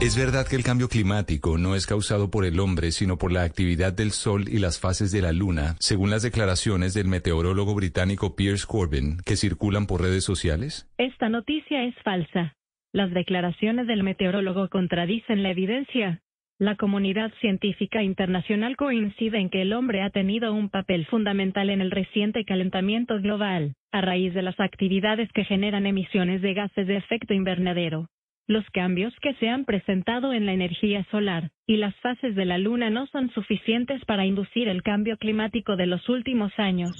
¿Es 0.00 0.16
verdad 0.16 0.46
que 0.48 0.56
el 0.56 0.64
cambio 0.64 0.88
climático 0.88 1.58
no 1.58 1.74
es 1.74 1.86
causado 1.86 2.30
por 2.30 2.46
el 2.46 2.58
hombre, 2.58 2.90
sino 2.90 3.18
por 3.18 3.30
la 3.30 3.42
actividad 3.42 3.92
del 3.92 4.12
Sol 4.12 4.48
y 4.48 4.60
las 4.60 4.80
fases 4.80 5.12
de 5.12 5.20
la 5.20 5.32
Luna, 5.32 5.76
según 5.78 6.08
las 6.08 6.22
declaraciones 6.22 6.94
del 6.94 7.08
meteorólogo 7.08 7.74
británico 7.74 8.34
Piers 8.34 8.64
Corbyn, 8.64 9.18
que 9.26 9.36
circulan 9.36 9.86
por 9.86 10.00
redes 10.00 10.24
sociales? 10.24 10.88
Esta 10.96 11.28
noticia 11.28 11.84
es 11.84 11.94
falsa. 12.02 12.54
Las 12.94 13.12
declaraciones 13.12 13.86
del 13.88 14.02
meteorólogo 14.04 14.70
contradicen 14.70 15.42
la 15.42 15.50
evidencia. 15.50 16.22
La 16.60 16.74
comunidad 16.74 17.32
científica 17.40 18.02
internacional 18.02 18.76
coincide 18.76 19.38
en 19.38 19.48
que 19.48 19.62
el 19.62 19.72
hombre 19.72 20.02
ha 20.02 20.10
tenido 20.10 20.52
un 20.52 20.70
papel 20.70 21.06
fundamental 21.06 21.70
en 21.70 21.80
el 21.80 21.92
reciente 21.92 22.44
calentamiento 22.44 23.20
global, 23.20 23.74
a 23.92 24.00
raíz 24.00 24.34
de 24.34 24.42
las 24.42 24.58
actividades 24.58 25.30
que 25.32 25.44
generan 25.44 25.86
emisiones 25.86 26.42
de 26.42 26.54
gases 26.54 26.88
de 26.88 26.96
efecto 26.96 27.32
invernadero. 27.32 28.08
Los 28.48 28.64
cambios 28.70 29.14
que 29.22 29.34
se 29.34 29.48
han 29.48 29.66
presentado 29.66 30.32
en 30.32 30.46
la 30.46 30.52
energía 30.52 31.06
solar 31.12 31.52
y 31.64 31.76
las 31.76 31.94
fases 32.00 32.34
de 32.34 32.44
la 32.44 32.58
Luna 32.58 32.90
no 32.90 33.06
son 33.06 33.30
suficientes 33.30 34.04
para 34.04 34.26
inducir 34.26 34.66
el 34.66 34.82
cambio 34.82 35.16
climático 35.16 35.76
de 35.76 35.86
los 35.86 36.08
últimos 36.08 36.50
años. 36.56 36.90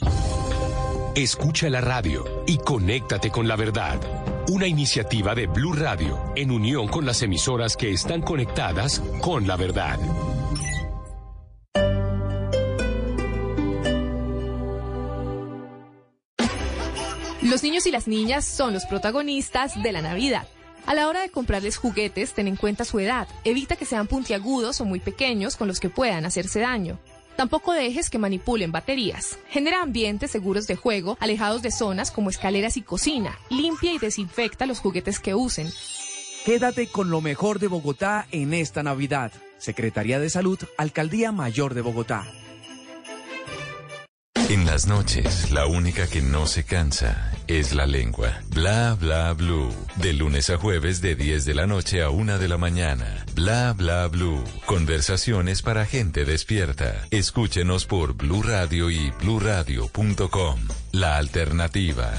Escucha 1.17 1.69
la 1.69 1.81
radio 1.81 2.23
y 2.47 2.59
conéctate 2.59 3.31
con 3.31 3.49
la 3.49 3.57
verdad. 3.57 4.38
Una 4.49 4.67
iniciativa 4.67 5.35
de 5.35 5.47
Blue 5.47 5.75
Radio 5.75 6.33
en 6.35 6.51
unión 6.51 6.89
con 6.89 7.05
las 7.05 7.20
emisoras 7.20 7.77
que 7.77 7.93
están 7.93 8.23
conectadas 8.23 9.02
con 9.20 9.47
la 9.47 9.57
verdad. 9.57 9.99
Los 17.43 17.62
niños 17.62 17.86
y 17.86 17.91
las 17.91 18.09
niñas 18.09 18.47
son 18.47 18.73
los 18.73 18.86
protagonistas 18.86 19.83
de 19.83 19.93
la 19.93 20.01
Navidad 20.01 20.47
A 20.86 20.94
la 20.94 21.09
hora 21.09 21.20
de 21.20 21.28
comprarles 21.28 21.77
juguetes, 21.77 22.33
ten 22.33 22.49
en 22.49 22.57
cuenta 22.57 22.86
su 22.86 22.99
edad. 23.01 23.28
Evita 23.44 23.77
que 23.77 23.85
sean 23.85 24.07
puntiagudos 24.07 24.81
o 24.81 24.86
muy 24.86 25.01
pequeños 25.01 25.57
con 25.57 25.68
los 25.68 25.78
que 25.78 25.91
puedan 25.91 26.25
hacerse 26.25 26.60
daño. 26.60 26.99
Tampoco 27.39 27.73
dejes 27.73 28.10
que 28.10 28.18
manipulen 28.18 28.73
baterías. 28.73 29.39
Genera 29.49 29.81
ambientes 29.81 30.33
seguros 30.33 30.67
de 30.67 30.75
juego, 30.75 31.17
alejados 31.20 31.62
de 31.62 31.70
zonas 31.70 32.10
como 32.10 32.31
escaleras 32.31 32.76
y 32.76 32.83
cocina. 32.83 33.39
Limpia 33.49 33.92
y 33.92 33.99
desinfecta 33.99 34.67
los 34.67 34.81
juguetes 34.81 35.20
que 35.20 35.36
usen. 35.36 35.70
Quédate 36.44 36.89
con 36.89 37.10
lo 37.10 37.20
mejor 37.20 37.60
de 37.60 37.68
Bogotá 37.68 38.26
en 38.33 38.55
esta 38.55 38.83
Navidad. 38.83 39.31
Secretaría 39.57 40.18
de 40.18 40.31
Salud, 40.31 40.58
Alcaldía 40.76 41.31
Mayor 41.31 41.75
de 41.75 41.83
Bogotá. 41.83 42.26
En 44.49 44.65
las 44.65 44.86
noches, 44.86 45.51
la 45.51 45.67
única 45.67 46.07
que 46.07 46.23
no 46.23 46.47
se 46.47 46.65
cansa 46.65 47.33
es 47.49 47.75
la 47.75 47.86
lengua. 47.86 48.41
Bla 48.49 48.97
bla 48.99 49.35
blue. 49.35 49.68
De 49.97 50.15
lunes 50.15 50.49
a 50.49 50.57
jueves 50.57 51.02
de 51.02 51.17
10 51.17 51.44
de 51.44 51.55
la 51.55 51.67
noche 51.67 52.02
a 52.02 52.09
1 52.09 52.39
de 52.39 52.49
la 52.49 52.57
mañana. 52.57 53.27
Bla 53.35 53.75
bla 53.75 54.09
blue. 54.09 54.43
Conversaciones 54.65 55.60
para 55.60 55.85
gente 55.85 56.25
despierta. 56.25 57.07
Escúchenos 57.10 57.85
por 57.85 58.15
Blue 58.15 58.43
Radio 58.43 58.89
y 58.91 59.10
bluradio.com. 59.20 60.60
La 60.93 61.18
alternativa. 61.18 62.10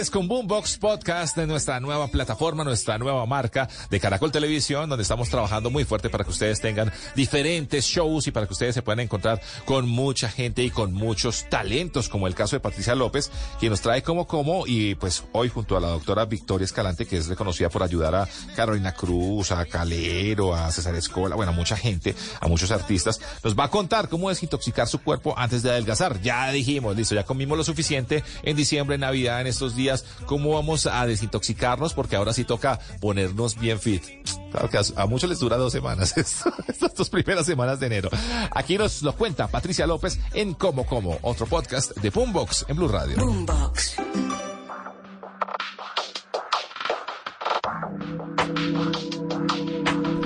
Tardes 0.00 0.10
con 0.10 0.28
Boombox 0.28 0.78
Podcast 0.78 1.36
de 1.36 1.46
nuestra 1.46 1.78
nueva 1.78 2.08
plataforma, 2.08 2.64
nuestra 2.64 2.96
nueva 2.96 3.26
marca 3.26 3.68
de 3.90 4.00
Caracol 4.00 4.32
Televisión, 4.32 4.88
donde 4.88 5.02
estamos 5.02 5.28
trabajando 5.28 5.68
muy 5.68 5.84
fuerte 5.84 6.08
para 6.08 6.24
que 6.24 6.30
ustedes 6.30 6.58
tengan 6.60 6.90
diferentes 7.14 7.84
shows 7.84 8.26
y 8.26 8.30
para 8.30 8.46
que 8.46 8.52
ustedes 8.52 8.74
se 8.74 8.82
puedan 8.82 9.00
encontrar 9.00 9.42
con 9.66 9.88
mucha 9.88 10.30
gente 10.30 10.62
y 10.62 10.70
con 10.70 10.94
muchos 10.94 11.44
talentos, 11.50 12.08
como 12.08 12.26
el 12.26 12.34
caso 12.34 12.56
de 12.56 12.60
Patricia 12.60 12.94
López, 12.94 13.30
quien 13.58 13.70
nos 13.70 13.82
trae 13.82 14.02
como 14.02 14.26
como 14.26 14.66
y 14.66 14.94
pues 14.94 15.24
hoy 15.32 15.50
junto 15.50 15.76
a 15.76 15.80
la 15.80 15.88
doctora 15.88 16.24
Victoria 16.24 16.64
Escalante, 16.64 17.06
que 17.06 17.18
es 17.18 17.26
reconocida 17.26 17.68
por 17.68 17.82
ayudar 17.82 18.14
a 18.14 18.28
Carolina 18.56 18.92
Cruz, 18.92 19.52
a 19.52 19.66
Calero, 19.66 20.54
a 20.54 20.70
César 20.70 20.94
Escola, 20.94 21.36
bueno, 21.36 21.52
a 21.52 21.54
mucha 21.54 21.76
gente, 21.76 22.14
a 22.40 22.48
muchos 22.48 22.70
artistas, 22.70 23.20
nos 23.44 23.58
va 23.58 23.64
a 23.64 23.70
contar 23.70 24.08
cómo 24.08 24.30
desintoxicar 24.30 24.88
su 24.88 25.02
cuerpo 25.02 25.34
antes 25.36 25.62
de 25.62 25.70
adelgazar. 25.70 26.22
Ya 26.22 26.50
dijimos, 26.52 26.96
listo, 26.96 27.14
ya 27.14 27.24
comimos 27.24 27.58
lo 27.58 27.64
suficiente 27.64 28.24
en 28.44 28.56
diciembre, 28.56 28.94
en 28.94 29.02
Navidad, 29.02 29.40
en 29.42 29.48
estos 29.48 29.76
días, 29.76 29.89
cómo 30.26 30.54
vamos 30.54 30.86
a 30.86 31.06
desintoxicarnos, 31.06 31.94
porque 31.94 32.16
ahora 32.16 32.32
sí 32.32 32.44
toca 32.44 32.78
ponernos 33.00 33.58
bien 33.58 33.78
fit. 33.78 34.02
Claro 34.50 34.68
que 34.68 34.78
a, 34.78 34.82
a 34.96 35.06
muchos 35.06 35.28
les 35.28 35.38
dura 35.38 35.56
dos 35.56 35.72
semanas, 35.72 36.16
estas 36.16 36.94
dos 36.94 37.10
primeras 37.10 37.46
semanas 37.46 37.80
de 37.80 37.86
enero. 37.86 38.10
Aquí 38.52 38.78
nos 38.78 39.02
lo 39.02 39.14
cuenta 39.14 39.48
Patricia 39.48 39.86
López 39.86 40.18
en 40.34 40.54
Como 40.54 40.86
Como, 40.86 41.18
otro 41.22 41.46
podcast 41.46 41.96
de 41.96 42.10
Boombox 42.10 42.66
en 42.68 42.76
Blue 42.76 42.88
Radio. 42.88 43.16
Boombox. 43.16 43.96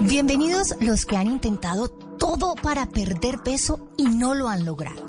Bienvenidos 0.03 0.75
los 0.81 1.07
que 1.07 1.17
han 1.17 1.27
intentado 1.27 1.89
todo 1.89 2.55
para 2.55 2.87
perder 2.87 3.39
peso 3.43 3.91
y 3.97 4.05
no 4.05 4.35
lo 4.35 4.49
han 4.49 4.65
logrado. 4.65 5.05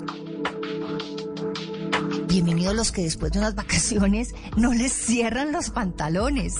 Bienvenidos 2.36 2.74
los 2.74 2.92
que 2.92 3.00
después 3.02 3.32
de 3.32 3.38
unas 3.38 3.54
vacaciones 3.54 4.34
no 4.58 4.74
les 4.74 4.92
cierran 4.92 5.52
los 5.52 5.70
pantalones. 5.70 6.54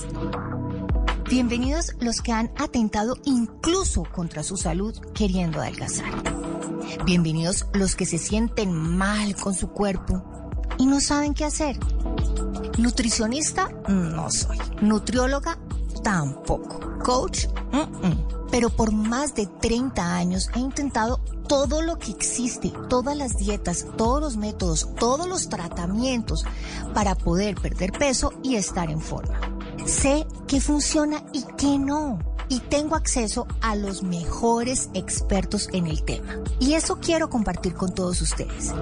Bienvenidos 1.29 1.93
los 2.01 2.23
que 2.23 2.33
han 2.33 2.51
atentado 2.57 3.19
incluso 3.27 4.05
contra 4.05 4.43
su 4.43 4.57
salud 4.57 4.99
queriendo 5.13 5.61
adelgazar. 5.61 6.11
Bienvenidos 7.05 7.67
los 7.75 7.95
que 7.95 8.07
se 8.07 8.17
sienten 8.17 8.73
mal 8.73 9.37
con 9.37 9.53
su 9.53 9.69
cuerpo 9.69 10.25
y 10.79 10.87
no 10.87 10.99
saben 10.99 11.35
qué 11.35 11.45
hacer. 11.45 11.79
Nutricionista 12.79 13.69
no 13.87 14.31
soy. 14.31 14.57
Nutrióloga 14.81 15.59
tampoco. 16.03 16.81
Coach, 17.05 17.49
pero 18.51 18.71
por 18.71 18.93
más 18.93 19.35
de 19.35 19.47
30 19.47 20.17
años 20.17 20.49
he 20.55 20.59
intentado 20.59 21.21
todo 21.49 21.83
lo 21.83 21.99
que 21.99 22.11
existe, 22.11 22.73
todas 22.89 23.17
las 23.17 23.37
dietas, 23.37 23.87
todos 23.97 24.21
los 24.21 24.37
métodos, 24.37 24.89
todos 24.99 25.27
los 25.27 25.49
tratamientos 25.49 26.45
para 26.95 27.15
poder 27.15 27.55
perder 27.57 27.93
peso 27.93 28.33
y 28.43 28.57
estar 28.57 28.91
en 28.91 29.01
forma. 29.01 29.39
Sé 29.87 30.27
qué 30.49 30.61
funciona 30.61 31.23
y 31.33 31.45
qué 31.57 31.79
no. 31.79 32.19
Y 32.49 32.61
tengo 32.61 32.95
acceso 32.95 33.47
a 33.61 33.75
los 33.75 34.03
mejores 34.03 34.89
expertos 34.95 35.69
en 35.73 35.87
el 35.87 36.03
tema. 36.05 36.37
Y 36.61 36.75
eso 36.75 36.99
quiero 37.01 37.29
compartir 37.29 37.75
con 37.75 37.93
todos 37.93 38.21
ustedes. 38.23 38.73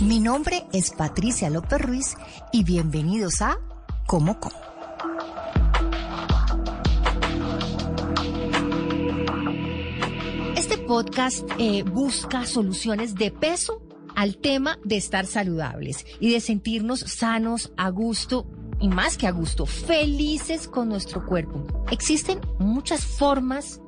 Mi 0.00 0.18
nombre 0.18 0.66
es 0.72 0.90
Patricia 0.90 1.50
López 1.50 1.80
Ruiz 1.80 2.16
y 2.52 2.64
bienvenidos 2.64 3.42
a 3.42 3.58
Como 4.06 4.40
Como. 4.40 4.69
Podcast 10.90 11.48
eh, 11.56 11.84
busca 11.84 12.46
soluciones 12.46 13.14
de 13.14 13.30
peso 13.30 13.80
al 14.16 14.38
tema 14.38 14.76
de 14.82 14.96
estar 14.96 15.24
saludables 15.24 16.04
y 16.18 16.32
de 16.32 16.40
sentirnos 16.40 16.98
sanos, 16.98 17.72
a 17.76 17.90
gusto 17.90 18.44
y 18.80 18.88
más 18.88 19.16
que 19.16 19.28
a 19.28 19.30
gusto, 19.30 19.66
felices 19.66 20.66
con 20.66 20.88
nuestro 20.88 21.24
cuerpo. 21.24 21.64
Existen 21.92 22.40
muchas 22.58 23.04
formas 23.04 23.80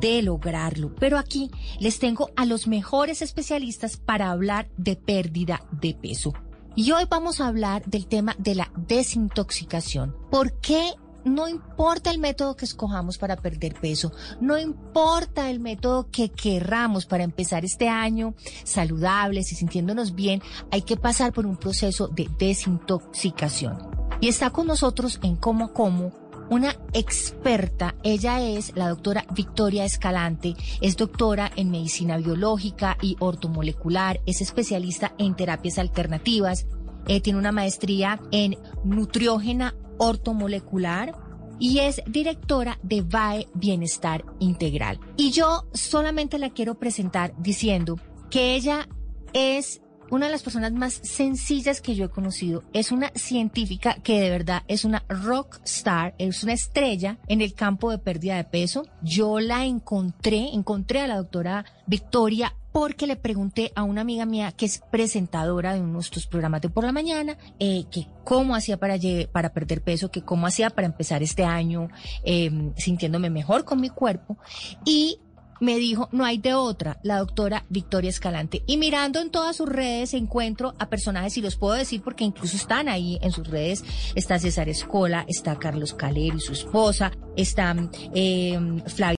de 0.00 0.22
lograrlo, 0.22 0.94
pero 0.94 1.18
aquí 1.18 1.50
les 1.80 1.98
tengo 1.98 2.30
a 2.34 2.46
los 2.46 2.66
mejores 2.66 3.20
especialistas 3.20 3.98
para 3.98 4.30
hablar 4.30 4.70
de 4.78 4.96
pérdida 4.96 5.66
de 5.70 5.92
peso. 5.92 6.32
Y 6.74 6.92
hoy 6.92 7.04
vamos 7.10 7.42
a 7.42 7.48
hablar 7.48 7.84
del 7.84 8.06
tema 8.06 8.34
de 8.38 8.54
la 8.54 8.72
desintoxicación. 8.74 10.16
¿Por 10.30 10.58
qué 10.60 10.94
no 11.28 11.48
importa 11.48 12.10
el 12.10 12.18
método 12.18 12.56
que 12.56 12.64
escojamos 12.64 13.18
para 13.18 13.36
perder 13.36 13.74
peso, 13.74 14.12
no 14.40 14.58
importa 14.58 15.50
el 15.50 15.60
método 15.60 16.10
que 16.10 16.30
querramos 16.30 17.06
para 17.06 17.24
empezar 17.24 17.64
este 17.64 17.88
año 17.88 18.34
saludables 18.64 19.52
y 19.52 19.54
sintiéndonos 19.54 20.14
bien, 20.14 20.42
hay 20.70 20.82
que 20.82 20.96
pasar 20.96 21.32
por 21.32 21.46
un 21.46 21.56
proceso 21.56 22.08
de 22.08 22.28
desintoxicación. 22.38 23.78
Y 24.20 24.28
está 24.28 24.50
con 24.50 24.66
nosotros 24.66 25.20
en 25.22 25.36
Como 25.36 25.72
Como 25.72 26.12
una 26.50 26.76
experta. 26.92 27.94
Ella 28.02 28.40
es 28.40 28.74
la 28.74 28.88
doctora 28.88 29.26
Victoria 29.34 29.84
Escalante, 29.84 30.56
es 30.80 30.96
doctora 30.96 31.50
en 31.56 31.70
medicina 31.70 32.16
biológica 32.16 32.96
y 33.02 33.16
ortomolecular, 33.20 34.20
es 34.26 34.40
especialista 34.40 35.12
en 35.18 35.36
terapias 35.36 35.78
alternativas, 35.78 36.66
eh, 37.06 37.20
tiene 37.20 37.38
una 37.38 37.52
maestría 37.52 38.20
en 38.32 38.56
nutriógena 38.84 39.74
ortomolecular 39.98 41.14
y 41.58 41.80
es 41.80 42.02
directora 42.06 42.78
de 42.82 43.02
VAE 43.02 43.48
Bienestar 43.54 44.24
Integral. 44.38 45.00
Y 45.16 45.30
yo 45.30 45.66
solamente 45.72 46.38
la 46.38 46.50
quiero 46.50 46.76
presentar 46.76 47.34
diciendo 47.38 47.98
que 48.30 48.54
ella 48.54 48.88
es 49.32 49.80
una 50.10 50.26
de 50.26 50.32
las 50.32 50.42
personas 50.42 50.72
más 50.72 51.00
sencillas 51.02 51.80
que 51.80 51.94
yo 51.94 52.06
he 52.06 52.10
conocido. 52.10 52.64
Es 52.72 52.92
una 52.92 53.10
científica 53.14 53.96
que 54.02 54.20
de 54.20 54.30
verdad 54.30 54.62
es 54.68 54.84
una 54.84 55.04
rock 55.08 55.60
star, 55.64 56.14
es 56.18 56.42
una 56.42 56.54
estrella 56.54 57.18
en 57.28 57.40
el 57.40 57.54
campo 57.54 57.90
de 57.90 57.98
pérdida 57.98 58.36
de 58.36 58.44
peso. 58.44 58.84
Yo 59.02 59.40
la 59.40 59.64
encontré, 59.66 60.48
encontré 60.54 61.00
a 61.00 61.06
la 61.06 61.16
doctora 61.16 61.64
Victoria 61.86 62.54
porque 62.72 63.06
le 63.06 63.16
pregunté 63.16 63.72
a 63.74 63.82
una 63.82 64.02
amiga 64.02 64.26
mía 64.26 64.52
que 64.52 64.66
es 64.66 64.80
presentadora 64.90 65.74
de 65.74 65.80
uno 65.80 65.88
de 65.88 65.94
nuestros 65.94 66.26
programas 66.26 66.60
de 66.62 66.68
por 66.68 66.84
la 66.84 66.92
mañana, 66.92 67.36
eh, 67.58 67.84
que 67.90 68.06
cómo 68.24 68.54
hacía 68.54 68.76
para, 68.76 68.96
para 69.32 69.52
perder 69.52 69.82
peso, 69.82 70.10
que 70.10 70.22
cómo 70.22 70.46
hacía 70.46 70.70
para 70.70 70.86
empezar 70.86 71.22
este 71.22 71.44
año 71.44 71.88
eh, 72.24 72.72
sintiéndome 72.76 73.30
mejor 73.30 73.64
con 73.64 73.80
mi 73.80 73.88
cuerpo. 73.88 74.38
Y 74.84 75.20
me 75.60 75.76
dijo, 75.76 76.08
no 76.12 76.24
hay 76.24 76.38
de 76.38 76.54
otra, 76.54 76.98
la 77.02 77.18
doctora 77.18 77.64
Victoria 77.68 78.10
Escalante. 78.10 78.62
Y 78.66 78.76
mirando 78.76 79.20
en 79.20 79.30
todas 79.30 79.56
sus 79.56 79.68
redes 79.68 80.14
encuentro 80.14 80.74
a 80.78 80.88
personajes, 80.88 81.36
y 81.36 81.42
los 81.42 81.56
puedo 81.56 81.74
decir 81.74 82.02
porque 82.02 82.24
incluso 82.24 82.56
están 82.56 82.88
ahí 82.88 83.18
en 83.22 83.32
sus 83.32 83.48
redes, 83.48 83.84
está 84.14 84.38
César 84.38 84.68
Escola, 84.68 85.24
está 85.28 85.56
Carlos 85.56 85.94
Calero 85.94 86.36
y 86.36 86.40
su 86.40 86.52
esposa, 86.52 87.12
está 87.36 87.74
eh, 88.14 88.58
Flavio. 88.86 89.18